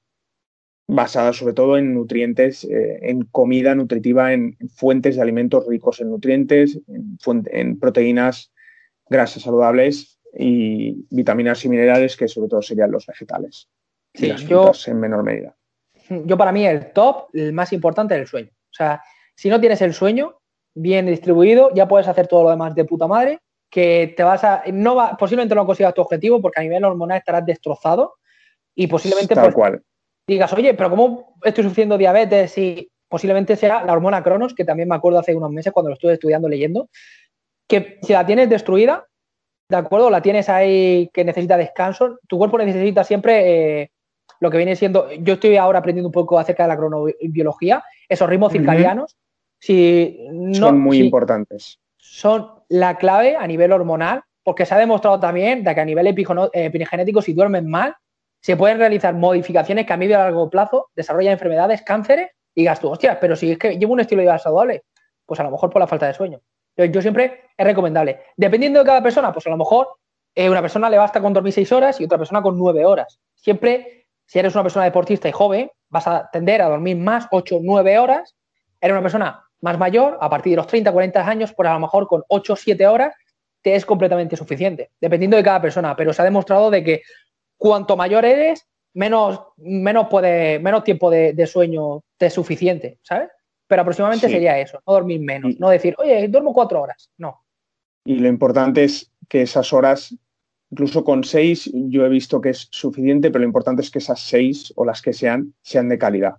basada 0.88 1.34
sobre 1.34 1.54
todo 1.54 1.78
en 1.78 1.94
nutrientes, 1.94 2.64
eh, 2.64 3.00
en 3.02 3.24
comida 3.26 3.74
nutritiva, 3.76 4.34
en 4.34 4.58
fuentes 4.76 5.16
de 5.16 5.22
alimentos 5.22 5.66
ricos 5.68 6.00
en 6.00 6.12
nutrientes, 6.12 6.80
en, 6.88 7.80
proteínas, 7.80 8.52
grasas 9.10 9.44
saludables 9.44 10.20
y 10.38 11.06
vitaminas 11.10 11.64
y 11.66 11.70
minerales, 11.70 12.16
que 12.16 12.28
sobre 12.28 12.50
todo 12.50 12.62
serían 12.62 12.92
los 12.92 13.06
vegetales. 13.08 13.70
Sí, 14.14 14.32
yo, 14.48 14.72
en 14.86 15.00
menor 15.00 15.24
medida. 15.24 15.56
Yo 16.26 16.38
para 16.38 16.52
mí 16.52 16.66
el 16.66 16.94
top, 16.94 17.30
el 17.34 17.52
más 17.52 17.74
importante 17.74 18.14
es 18.14 18.22
el 18.22 18.28
sueño. 18.28 18.50
O 18.52 18.74
sea, 18.74 19.02
si 19.36 19.50
no 19.50 19.60
tienes 19.60 19.82
el 19.82 19.94
sueño 19.94 20.40
bien 20.74 21.08
distribuido, 21.08 21.74
ya 21.74 21.88
puedes 21.88 22.08
hacer 22.08 22.28
todo 22.28 22.44
lo 22.44 22.52
demás 22.52 22.76
de 22.76 22.86
puta 22.86 23.08
madre, 23.08 23.40
que 23.70 24.14
te 24.16 24.24
vas 24.24 24.44
a, 24.44 24.64
no 24.72 24.96
va, 24.96 25.18
posiblemente 25.18 25.56
no 25.56 25.66
consigas 25.66 25.94
tu 25.94 26.02
objetivo 26.02 26.42
porque 26.42 26.60
a 26.60 26.64
nivel 26.64 26.84
hormonal 26.86 27.18
estarás 27.18 27.46
destrozado 27.46 28.16
y 28.76 28.88
posiblemente 28.88 29.34
Tal 29.34 29.46
pues, 29.46 29.56
cual 29.56 29.84
digas, 30.28 30.54
oye, 30.54 30.74
pero 30.74 30.90
¿cómo 30.90 31.36
estoy 31.44 31.64
sufriendo 31.64 31.98
diabetes? 31.98 32.58
Y 32.58 32.90
posiblemente 33.08 33.56
sea 33.56 33.84
la 33.84 33.94
hormona 33.94 34.24
Cronos, 34.24 34.54
que 34.54 34.66
también 34.66 34.90
me 34.90 34.96
acuerdo 34.96 35.20
hace 35.20 35.36
unos 35.36 35.52
meses 35.52 35.72
cuando 35.72 35.90
lo 35.90 35.96
estuve 35.96 36.14
estudiando, 36.14 36.50
leyendo, 36.50 36.90
que 37.68 38.00
si 38.02 38.14
la 38.14 38.26
tienes 38.26 38.50
destruida, 38.50 39.06
¿de 39.70 39.78
acuerdo? 39.78 40.10
La 40.10 40.22
tienes 40.22 40.50
ahí 40.50 41.10
que 41.14 41.24
necesita 41.24 41.58
descanso, 41.58 42.20
tu 42.28 42.38
cuerpo 42.38 42.58
necesita 42.58 43.04
siempre 43.04 43.82
eh, 43.82 43.92
lo 44.40 44.50
que 44.52 44.58
viene 44.58 44.76
siendo, 44.76 45.12
yo 45.12 45.36
estoy 45.36 45.58
ahora 45.58 45.80
aprendiendo 45.80 46.10
un 46.10 46.14
poco 46.14 46.40
acerca 46.40 46.64
de 46.64 46.70
la 46.70 46.78
cronobiología, 46.78 47.84
esos 48.08 48.30
ritmos 48.30 48.52
circadianos, 48.52 49.16
si 49.60 50.20
son 50.54 50.80
muy 50.80 51.00
importantes. 51.00 51.80
Son 51.98 52.52
la 52.70 52.98
clave 52.98 53.36
a 53.36 53.48
nivel 53.48 53.72
hormonal, 53.72 54.24
porque 54.44 54.66
se 54.66 54.76
ha 54.76 54.78
demostrado 54.78 55.20
también 55.20 55.64
de 55.64 55.74
que 55.74 55.82
a 55.82 55.86
nivel 55.86 56.08
epigenético, 56.08 57.22
si 57.22 57.34
duermes 57.34 57.64
mal, 57.64 57.96
se 58.46 58.56
pueden 58.56 58.78
realizar 58.78 59.16
modificaciones 59.16 59.88
que 59.88 59.94
a 59.94 59.98
medio 59.98 60.18
y 60.18 60.20
largo 60.20 60.52
plazo 60.52 60.92
desarrollan 60.96 61.34
enfermedades, 61.34 61.82
cánceres 61.82 62.30
y 62.54 62.64
gastos. 62.64 62.92
Hostia, 62.92 63.20
pero 63.20 63.36
si 63.36 63.54
es 63.54 63.58
que 63.58 63.76
llevo 63.76 63.94
un 63.94 64.02
estilo 64.02 64.20
de 64.20 64.28
vida 64.28 64.38
saludable, 64.38 64.84
pues 65.26 65.40
a 65.40 65.44
lo 65.44 65.50
mejor 65.50 65.72
por 65.72 65.80
la 65.80 65.88
falta 65.88 66.06
de 66.06 66.14
sueño. 66.14 66.40
Yo, 66.78 67.02
siempre 67.02 67.46
es 67.58 67.66
recomendable. 67.66 68.20
Dependiendo 68.38 68.78
de 68.78 68.86
cada 68.86 69.02
persona, 69.02 69.34
pues 69.34 69.48
a 69.48 69.50
lo 69.50 69.58
mejor 69.58 69.88
eh, 70.36 70.48
una 70.48 70.62
persona 70.62 70.92
le 70.92 71.00
basta 71.00 71.20
con 71.22 71.34
dormir 71.34 71.54
seis 71.54 71.72
horas 71.72 72.00
y 72.00 72.04
otra 72.04 72.20
persona 72.20 72.44
con 72.44 72.56
nueve 72.56 72.86
horas. 72.86 73.20
Siempre, 73.34 74.06
si 74.28 74.38
eres 74.38 74.54
una 74.54 74.62
persona 74.62 74.86
deportista 74.86 75.28
y 75.28 75.32
joven, 75.32 75.72
vas 75.90 76.06
a 76.06 76.30
tender 76.32 76.62
a 76.62 76.70
dormir 76.70 76.98
más, 76.98 77.28
ocho, 77.32 77.58
nueve 77.60 77.98
horas. 77.98 78.36
Eres 78.80 78.94
una 78.94 79.02
persona 79.02 79.44
más 79.62 79.80
mayor, 79.80 80.20
a 80.22 80.30
partir 80.30 80.52
de 80.52 80.58
los 80.58 80.68
30, 80.68 80.92
40 80.92 81.28
años, 81.28 81.52
pues 81.52 81.68
a 81.68 81.74
lo 81.74 81.80
mejor 81.80 82.06
con 82.06 82.22
ocho 82.28 82.54
o 82.54 82.56
siete 82.56 82.86
horas 82.86 83.16
te 83.64 83.74
es 83.74 83.88
completamente 83.88 84.38
suficiente, 84.38 84.92
dependiendo 85.02 85.36
de 85.36 85.42
cada 85.42 85.60
persona. 85.60 85.96
Pero 85.96 86.14
se 86.14 86.22
ha 86.22 86.26
demostrado 86.26 86.70
de 86.70 86.84
que 86.84 87.02
cuanto 87.66 87.98
mayor 87.98 88.26
eres, 88.26 88.68
menos, 88.94 89.40
menos, 89.58 90.06
puede, 90.08 90.60
menos 90.60 90.84
tiempo 90.84 91.10
de, 91.10 91.48
sueño 91.48 92.04
te 92.16 92.28
es 92.28 92.34
suficiente, 92.34 93.00
¿sabes? 93.02 93.30
Pero 93.66 93.82
aproximadamente 93.82 94.30
sería 94.30 94.60
eso, 94.60 94.80
no 94.86 94.94
dormir 94.94 95.20
menos, 95.22 95.60
no 95.60 95.70
decir, 95.70 95.96
oye, 95.98 96.28
duermo 96.28 96.54
cuatro 96.54 96.84
horas, 96.84 97.10
no. 97.18 97.44
Y 98.06 98.20
lo 98.20 98.28
importante 98.28 98.84
es 98.84 99.12
que 99.28 99.42
esas 99.42 99.74
horas, 99.74 100.16
incluso 100.70 101.04
con 101.04 101.24
seis, 101.24 101.68
yo 101.74 102.06
he 102.06 102.10
visto 102.10 102.40
que 102.40 102.50
es 102.50 102.68
suficiente, 102.70 103.32
pero 103.32 103.40
lo 103.40 103.48
importante 103.48 103.82
es 103.82 103.90
que 103.90 103.98
esas 103.98 104.20
seis 104.20 104.72
o 104.76 104.86
las 104.86 105.02
que 105.02 105.14
sean, 105.14 105.56
sean 105.64 105.90
de 105.90 105.98
calidad. 105.98 106.36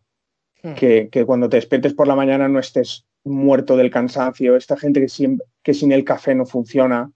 Hmm. 0.62 0.74
Que, 0.74 1.24
cuando 1.26 1.48
te 1.48 1.56
despiertes 1.56 1.92
por 1.92 2.06
la 2.06 2.14
mañana 2.14 2.46
no 2.46 2.60
estés 2.60 3.04
muerto 3.24 3.76
del 3.76 3.90
cansancio. 3.90 4.54
Esta 4.54 4.76
gente 4.76 5.04
que, 5.04 5.36
que 5.64 5.74
sin 5.74 5.90
el 5.90 6.04
café 6.04 6.36
no 6.36 6.46
funciona, 6.46 7.10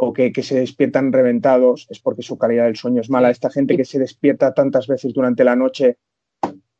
o 0.00 0.12
que, 0.12 0.32
se 0.42 0.60
despiertan 0.60 1.12
reventados 1.12 1.88
es 1.90 1.98
porque 1.98 2.22
su 2.22 2.38
calidad 2.38 2.66
del 2.66 2.76
sueño 2.76 3.00
es 3.00 3.10
mala. 3.10 3.30
Esta 3.30 3.50
gente 3.50 3.76
que 3.76 3.84
se 3.84 3.98
despierta 3.98 4.54
tantas 4.54 4.86
veces 4.86 5.12
durante 5.12 5.42
la 5.42 5.56
noche, 5.56 5.96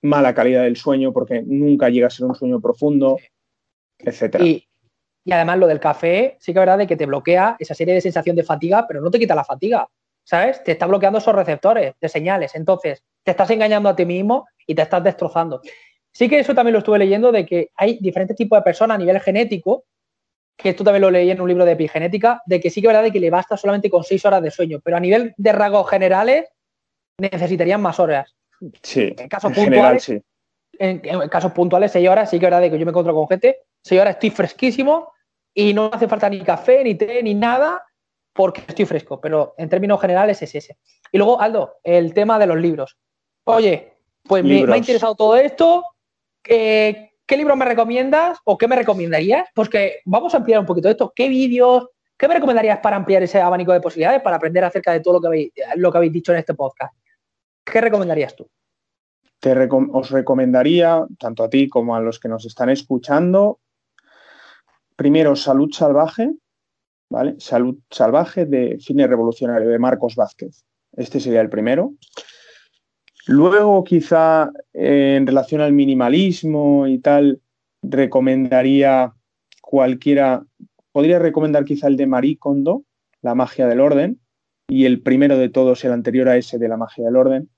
mala 0.03 0.32
calidad 0.35 0.62
del 0.62 0.77
sueño 0.77 1.12
porque 1.12 1.43
nunca 1.45 1.89
llega 1.89 2.07
a 2.07 2.11
ser 2.11 2.27
un 2.27 2.36
sueño 2.36 2.61
profundo, 2.61 3.19
etcétera. 3.99 4.45
Y, 4.45 4.65
además 5.28 5.59
lo 5.59 5.66
del 5.66 5.81
café, 5.81 6.36
sí 6.39 6.53
que 6.53 6.61
es 6.61 6.62
verdad 6.62 6.78
de 6.78 6.86
que 6.86 6.97
te 6.97 7.07
bloquea 7.07 7.57
esa 7.59 7.74
serie 7.74 7.93
de 7.93 8.01
sensación 8.01 8.36
de 8.36 8.45
fatiga, 8.45 8.86
pero 8.86 9.01
no 9.01 9.11
te 9.11 9.19
quita 9.19 9.35
la 9.35 9.45
fatiga, 9.45 9.89
¿sabes? 10.23 10.62
Te 10.62 10.73
está 10.73 10.86
bloqueando 10.86 11.19
esos 11.19 11.35
receptores 11.35 11.95
de 12.01 12.09
señales. 12.09 12.55
Entonces, 12.55 13.03
te 13.24 13.32
estás 13.32 13.51
engañando 13.51 13.89
a 13.89 13.97
ti 13.97 14.07
mismo 14.07 14.47
y 14.65 14.77
te 14.77 14.82
estás 14.82 15.03
destrozando. 15.03 15.61
Sí 16.12 16.28
que 16.28 16.39
eso 16.39 16.55
también 16.55 16.74
lo 16.74 16.78
estuve 16.78 17.01
leyendo 17.01 17.32
de 17.32 17.45
que 17.45 17.70
hay 17.74 17.99
diferentes 18.01 18.36
tipos 18.36 18.61
de 18.61 18.62
personas 18.62 18.95
a 18.95 18.99
nivel 18.99 19.19
genético 19.19 19.86
que 20.59 20.70
esto 20.70 20.82
también 20.82 21.02
lo 21.02 21.10
leí 21.10 21.30
en 21.30 21.40
un 21.40 21.48
libro 21.48 21.64
de 21.64 21.72
epigenética, 21.72 22.43
de 22.44 22.60
que 22.60 22.68
sí 22.68 22.80
que 22.80 22.89
es 22.89 22.90
verdad 22.90 23.05
de 23.05 23.12
que 23.12 23.20
le 23.20 23.30
basta 23.30 23.56
solamente 23.56 23.89
con 23.89 24.02
seis 24.02 24.24
horas 24.24 24.43
de 24.43 24.51
sueño, 24.51 24.80
pero 24.82 24.97
a 24.97 25.01
nivel 25.01 25.32
de 25.36 25.52
rasgos 25.52 25.89
generales 25.89 26.47
necesitarían 27.16 27.80
más 27.80 28.01
horas. 28.01 28.35
Sí, 28.82 29.14
en 29.16 29.28
casos 29.28 29.52
puntuales, 29.52 30.02
sí. 30.02 30.20
En, 30.80 31.28
casos 31.28 31.52
puntuales, 31.52 31.93
seis 31.93 32.09
horas, 32.09 32.28
sí 32.28 32.40
que 32.40 32.47
es 32.47 32.51
verdad 32.51 32.60
de 32.60 32.72
que 32.72 32.78
yo 32.78 32.85
me 32.85 32.90
encuentro 32.90 33.14
con 33.14 33.28
gente, 33.28 33.66
seis 33.85 34.01
horas 34.01 34.14
estoy 34.14 34.30
fresquísimo 34.30 35.12
y 35.55 35.72
no 35.72 35.90
hace 35.93 36.09
falta 36.09 36.28
ni 36.28 36.40
café, 36.40 36.82
ni 36.82 36.97
té, 36.97 37.22
ni 37.22 37.35
nada, 37.35 37.85
porque 38.32 38.62
estoy 38.66 38.85
fresco, 38.85 39.20
pero 39.20 39.55
en 39.59 39.68
términos 39.68 40.01
generales 40.01 40.43
es 40.43 40.56
ese. 40.56 40.76
Y 41.12 41.18
luego, 41.18 41.40
Aldo, 41.40 41.76
el 41.85 42.12
tema 42.12 42.36
de 42.36 42.47
los 42.47 42.56
libros. 42.56 42.98
Oye, 43.44 43.94
pues 44.24 44.43
me, 44.43 44.66
me, 44.66 44.74
ha 44.74 44.76
interesado 44.76 45.14
todo 45.14 45.36
esto. 45.36 45.85
Eh, 46.48 47.07
¿qué 47.29 47.37
libro 47.37 47.55
me 47.55 47.67
recomiendas 47.67 48.39
o 48.45 48.59
qué 48.59 48.67
me 48.67 48.75
recomendarías? 48.75 49.49
Pues 49.55 49.69
que 49.69 50.01
vamos 50.07 50.35
a 50.35 50.39
ampliar 50.39 50.61
un 50.61 50.67
poquito 50.67 50.89
esto. 50.89 51.13
¿Qué 51.15 51.29
vídeos, 51.29 51.91
qué 52.17 52.27
me 52.27 52.35
recomendarías 52.35 52.79
para 52.79 52.97
ampliar 52.97 53.23
ese 53.23 53.41
abanico 53.41 53.73
de 53.73 53.81
posibilidades, 53.81 54.23
para 54.23 54.37
aprender 54.37 54.65
acerca 54.65 54.93
de 54.93 55.01
todo 55.01 55.15
lo 55.15 55.21
que 55.21 55.27
habéis, 55.27 55.53
lo 55.77 55.93
que 55.93 55.99
habéis 55.99 56.13
dicho 56.13 56.33
en 56.33 56.39
este 56.39 56.55
podcast? 56.55 56.95
¿Qué 57.63 57.81
recomendarías 57.81 58.35
tú? 58.35 58.49
os 59.93 60.11
recomendaría, 60.11 61.07
tanto 61.17 61.45
a 61.45 61.49
ti 61.49 61.69
como 61.69 61.95
a 61.95 62.01
los 62.01 62.19
que 62.19 62.29
nos 62.29 62.45
están 62.45 62.71
escuchando, 62.71 63.61
primero 64.97 65.37
Salud 65.37 65.71
Salvaje, 65.71 66.33
¿vale? 67.09 67.37
Salud 67.39 67.79
Salvaje 67.89 68.47
de 68.47 68.79
Cine 68.81 69.07
Revolucionario 69.07 69.69
de 69.69 69.79
Marcos 69.79 70.17
Vázquez. 70.17 70.65
Este 70.97 71.21
sería 71.21 71.41
el 71.41 71.51
primero. 71.51 71.93
Luego, 73.29 73.85
quizá 73.85 74.51
en 74.73 75.27
relación 75.27 75.61
al 75.61 75.75
minimalismo 75.75 76.87
y 76.87 76.99
tal, 76.99 77.43
recomendaría 77.83 79.13
cualquiera, 79.61 80.47
podría 80.93 81.19
recomendar 81.19 81.67
quizá 81.67 81.89
el 81.89 81.99
de 81.99 82.07
Marie 82.07 82.39
Kondo, 82.39 82.85
La 83.21 83.35
magia 83.35 83.67
del 83.67 83.81
orden, 83.81 84.19
y 84.67 84.87
el 84.87 85.03
primero 85.03 85.37
de 85.37 85.51
todos, 85.51 85.85
el 85.85 85.93
anterior 85.93 86.27
a 86.31 86.39
ese 86.39 86.59
de 86.59 86.69
La 86.69 86.79
magia 86.79 87.05
del 87.05 87.17
orden. 87.17 87.51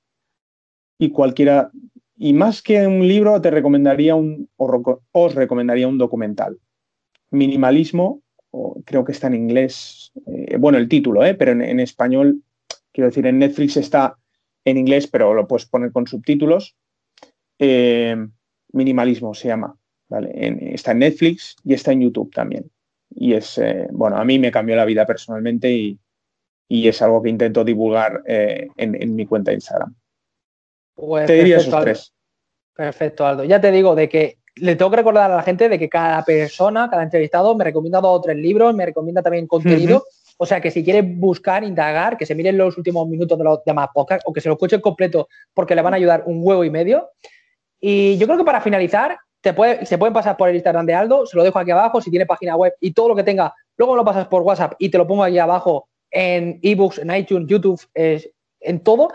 Y 0.98 1.10
cualquiera, 1.10 1.70
y 2.16 2.32
más 2.32 2.62
que 2.62 2.84
un 2.84 3.06
libro, 3.06 3.40
te 3.40 3.52
recomendaría 3.52 4.16
un, 4.16 4.50
os 4.56 5.34
recomendaría 5.36 5.86
un 5.86 5.98
documental. 5.98 6.58
Minimalismo, 7.30 8.22
creo 8.84 9.04
que 9.04 9.12
está 9.12 9.28
en 9.28 9.36
inglés, 9.36 10.10
eh, 10.26 10.56
bueno, 10.56 10.78
el 10.78 10.88
título, 10.88 11.24
eh, 11.24 11.34
pero 11.34 11.52
en 11.52 11.78
español, 11.78 12.42
quiero 12.92 13.10
decir, 13.10 13.24
en 13.24 13.38
Netflix 13.38 13.76
está 13.76 14.16
en 14.64 14.76
inglés, 14.76 15.06
pero 15.06 15.34
lo 15.34 15.46
puedes 15.46 15.66
poner 15.66 15.92
con 15.92 16.06
subtítulos. 16.06 16.76
Eh, 17.58 18.16
minimalismo 18.72 19.34
se 19.34 19.48
llama. 19.48 19.76
está 20.10 20.92
en 20.92 20.98
Netflix 20.98 21.56
y 21.64 21.74
está 21.74 21.92
en 21.92 22.02
YouTube 22.02 22.32
también. 22.32 22.70
Y 23.10 23.34
es, 23.34 23.58
eh, 23.58 23.88
bueno, 23.90 24.16
a 24.16 24.24
mí 24.24 24.38
me 24.38 24.52
cambió 24.52 24.76
la 24.76 24.84
vida 24.84 25.06
personalmente 25.06 25.70
y, 25.70 25.98
es 26.68 27.02
algo 27.02 27.20
que 27.20 27.30
intento 27.30 27.64
divulgar 27.64 28.22
eh, 28.26 28.68
en, 28.76 29.16
mi 29.16 29.26
cuenta 29.26 29.50
de 29.50 29.56
Instagram. 29.56 29.94
Pues 30.94 31.26
te 31.26 31.32
diría 31.34 31.56
esos 31.56 31.80
tres. 31.80 32.14
Perfecto, 32.74 33.26
Aldo. 33.26 33.42
Ya 33.42 33.60
te 33.60 33.72
digo 33.72 33.96
de 33.96 34.08
que 34.08 34.38
le 34.54 34.76
tengo 34.76 34.90
que 34.90 34.98
recordar 34.98 35.30
a 35.30 35.36
la 35.36 35.42
gente 35.42 35.68
de 35.68 35.78
que 35.78 35.88
cada 35.88 36.24
persona, 36.24 36.88
cada 36.88 37.02
entrevistado 37.02 37.56
me 37.56 37.64
recomienda 37.64 38.00
dos 38.00 38.18
o 38.18 38.20
tres 38.20 38.36
libros, 38.36 38.74
me 38.74 38.86
recomienda 38.86 39.20
también 39.20 39.48
contenido. 39.48 40.04
O 40.42 40.46
sea 40.46 40.58
que 40.58 40.70
si 40.70 40.82
quiere 40.82 41.02
buscar, 41.02 41.64
indagar, 41.64 42.16
que 42.16 42.24
se 42.24 42.34
miren 42.34 42.56
los 42.56 42.78
últimos 42.78 43.06
minutos 43.06 43.36
de 43.36 43.44
los 43.44 43.62
demás 43.62 43.88
podcasts 43.92 44.24
o 44.26 44.32
que 44.32 44.40
se 44.40 44.48
lo 44.48 44.54
escuchen 44.54 44.80
completo 44.80 45.28
porque 45.52 45.74
le 45.74 45.82
van 45.82 45.92
a 45.92 45.98
ayudar 45.98 46.22
un 46.24 46.40
huevo 46.40 46.64
y 46.64 46.70
medio. 46.70 47.10
Y 47.78 48.16
yo 48.16 48.26
creo 48.26 48.38
que 48.38 48.44
para 48.44 48.62
finalizar, 48.62 49.18
te 49.42 49.52
puede, 49.52 49.84
se 49.84 49.98
pueden 49.98 50.14
pasar 50.14 50.38
por 50.38 50.48
el 50.48 50.54
Instagram 50.54 50.86
de 50.86 50.94
Aldo, 50.94 51.26
se 51.26 51.36
lo 51.36 51.42
dejo 51.42 51.58
aquí 51.58 51.72
abajo, 51.72 52.00
si 52.00 52.10
tiene 52.10 52.24
página 52.24 52.56
web 52.56 52.72
y 52.80 52.92
todo 52.94 53.10
lo 53.10 53.16
que 53.16 53.22
tenga, 53.22 53.54
luego 53.76 53.94
lo 53.94 54.02
pasas 54.02 54.28
por 54.28 54.40
WhatsApp 54.40 54.72
y 54.78 54.88
te 54.88 54.96
lo 54.96 55.06
pongo 55.06 55.24
aquí 55.24 55.38
abajo 55.38 55.90
en 56.10 56.58
ebooks, 56.62 57.00
en 57.00 57.14
iTunes, 57.14 57.46
YouTube, 57.46 57.80
en 57.94 58.80
todo. 58.80 59.10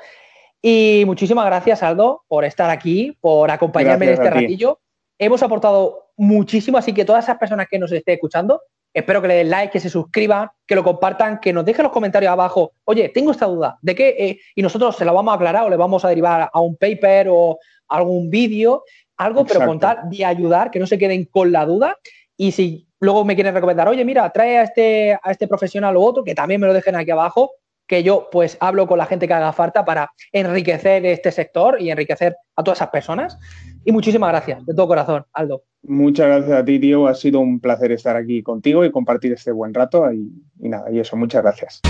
Y 0.62 1.06
muchísimas 1.08 1.48
gracias, 1.48 1.82
Aldo, 1.82 2.24
por 2.28 2.46
estar 2.46 2.70
aquí, 2.70 3.18
por 3.20 3.50
acompañarme 3.50 4.06
en 4.06 4.14
este 4.14 4.30
ratillo. 4.30 4.80
Hemos 5.18 5.42
aportado 5.42 6.12
muchísimo, 6.18 6.78
así 6.78 6.94
que 6.94 7.04
todas 7.04 7.26
esas 7.26 7.40
personas 7.40 7.66
que 7.68 7.80
nos 7.80 7.92
estén 7.92 8.14
escuchando, 8.14 8.62
Espero 8.96 9.22
que 9.22 9.28
le 9.28 9.34
den 9.36 9.50
like, 9.50 9.74
que 9.74 9.82
se 9.82 9.90
suscriban, 9.90 10.48
que 10.66 10.74
lo 10.74 10.82
compartan, 10.82 11.42
que 11.42 11.52
nos 11.52 11.66
dejen 11.66 11.84
los 11.84 11.92
comentarios 11.92 12.32
abajo. 12.32 12.72
Oye, 12.86 13.10
tengo 13.10 13.32
esta 13.32 13.46
duda, 13.46 13.78
¿de 13.82 13.94
qué? 13.94 14.16
Eh, 14.18 14.40
y 14.56 14.62
nosotros 14.62 14.96
se 14.96 15.04
la 15.04 15.12
vamos 15.12 15.34
a 15.34 15.36
aclarar 15.36 15.66
o 15.66 15.70
le 15.70 15.76
vamos 15.76 16.06
a 16.06 16.08
derivar 16.08 16.50
a 16.52 16.62
un 16.62 16.78
paper 16.78 17.28
o 17.30 17.60
algún 17.90 18.30
vídeo, 18.30 18.86
algo, 19.18 19.46
pero 19.46 19.66
contar 19.66 20.06
de 20.10 20.24
ayudar, 20.24 20.72
que 20.72 20.80
no 20.80 20.88
se 20.88 20.98
queden 20.98 21.26
con 21.26 21.52
la 21.52 21.66
duda. 21.66 21.98
Y 22.38 22.54
si 22.54 22.88
luego 23.02 23.26
me 23.26 23.36
quieren 23.36 23.54
recomendar, 23.54 23.90
oye, 23.90 24.06
mira, 24.06 24.30
trae 24.30 24.60
a 24.60 24.64
este, 24.64 25.20
a 25.22 25.30
este 25.30 25.50
profesional 25.50 25.98
o 25.98 26.02
otro, 26.02 26.24
que 26.24 26.34
también 26.34 26.62
me 26.62 26.68
lo 26.68 26.74
dejen 26.74 26.96
aquí 26.96 27.12
abajo, 27.12 27.52
que 27.88 28.04
yo 28.04 28.30
pues 28.32 28.58
hablo 28.60 28.88
con 28.88 28.98
la 28.98 29.06
gente 29.06 29.28
que 29.28 29.34
haga 29.34 29.54
falta 29.54 29.86
para 29.86 30.10
enriquecer 30.32 31.06
este 31.06 31.32
sector 31.32 31.82
y 31.82 31.90
enriquecer 31.90 32.36
a 32.56 32.64
todas 32.64 32.80
esas 32.80 32.90
personas. 32.90 33.38
Y 33.84 33.92
muchísimas 33.92 34.30
gracias, 34.30 34.66
de 34.66 34.74
todo 34.74 34.88
corazón, 34.88 35.26
Aldo. 35.34 35.64
Muchas 35.84 36.28
gracias 36.28 36.58
a 36.58 36.66
ti, 36.66 36.80
tío. 36.80 37.08
Ha 37.08 37.14
sido 37.14 37.40
un 37.40 37.60
placer 37.60 37.92
estar 37.92 38.16
aquí 38.16 38.42
contigo 38.42 38.84
y 38.84 38.92
compartir 38.92 39.34
este 39.34 39.52
buen 39.52 39.74
rato. 39.74 40.12
Y, 40.12 40.32
nada, 40.58 40.92
y 40.92 41.00
eso, 41.00 41.16
muchas 41.16 41.44
gracias. 41.44 41.82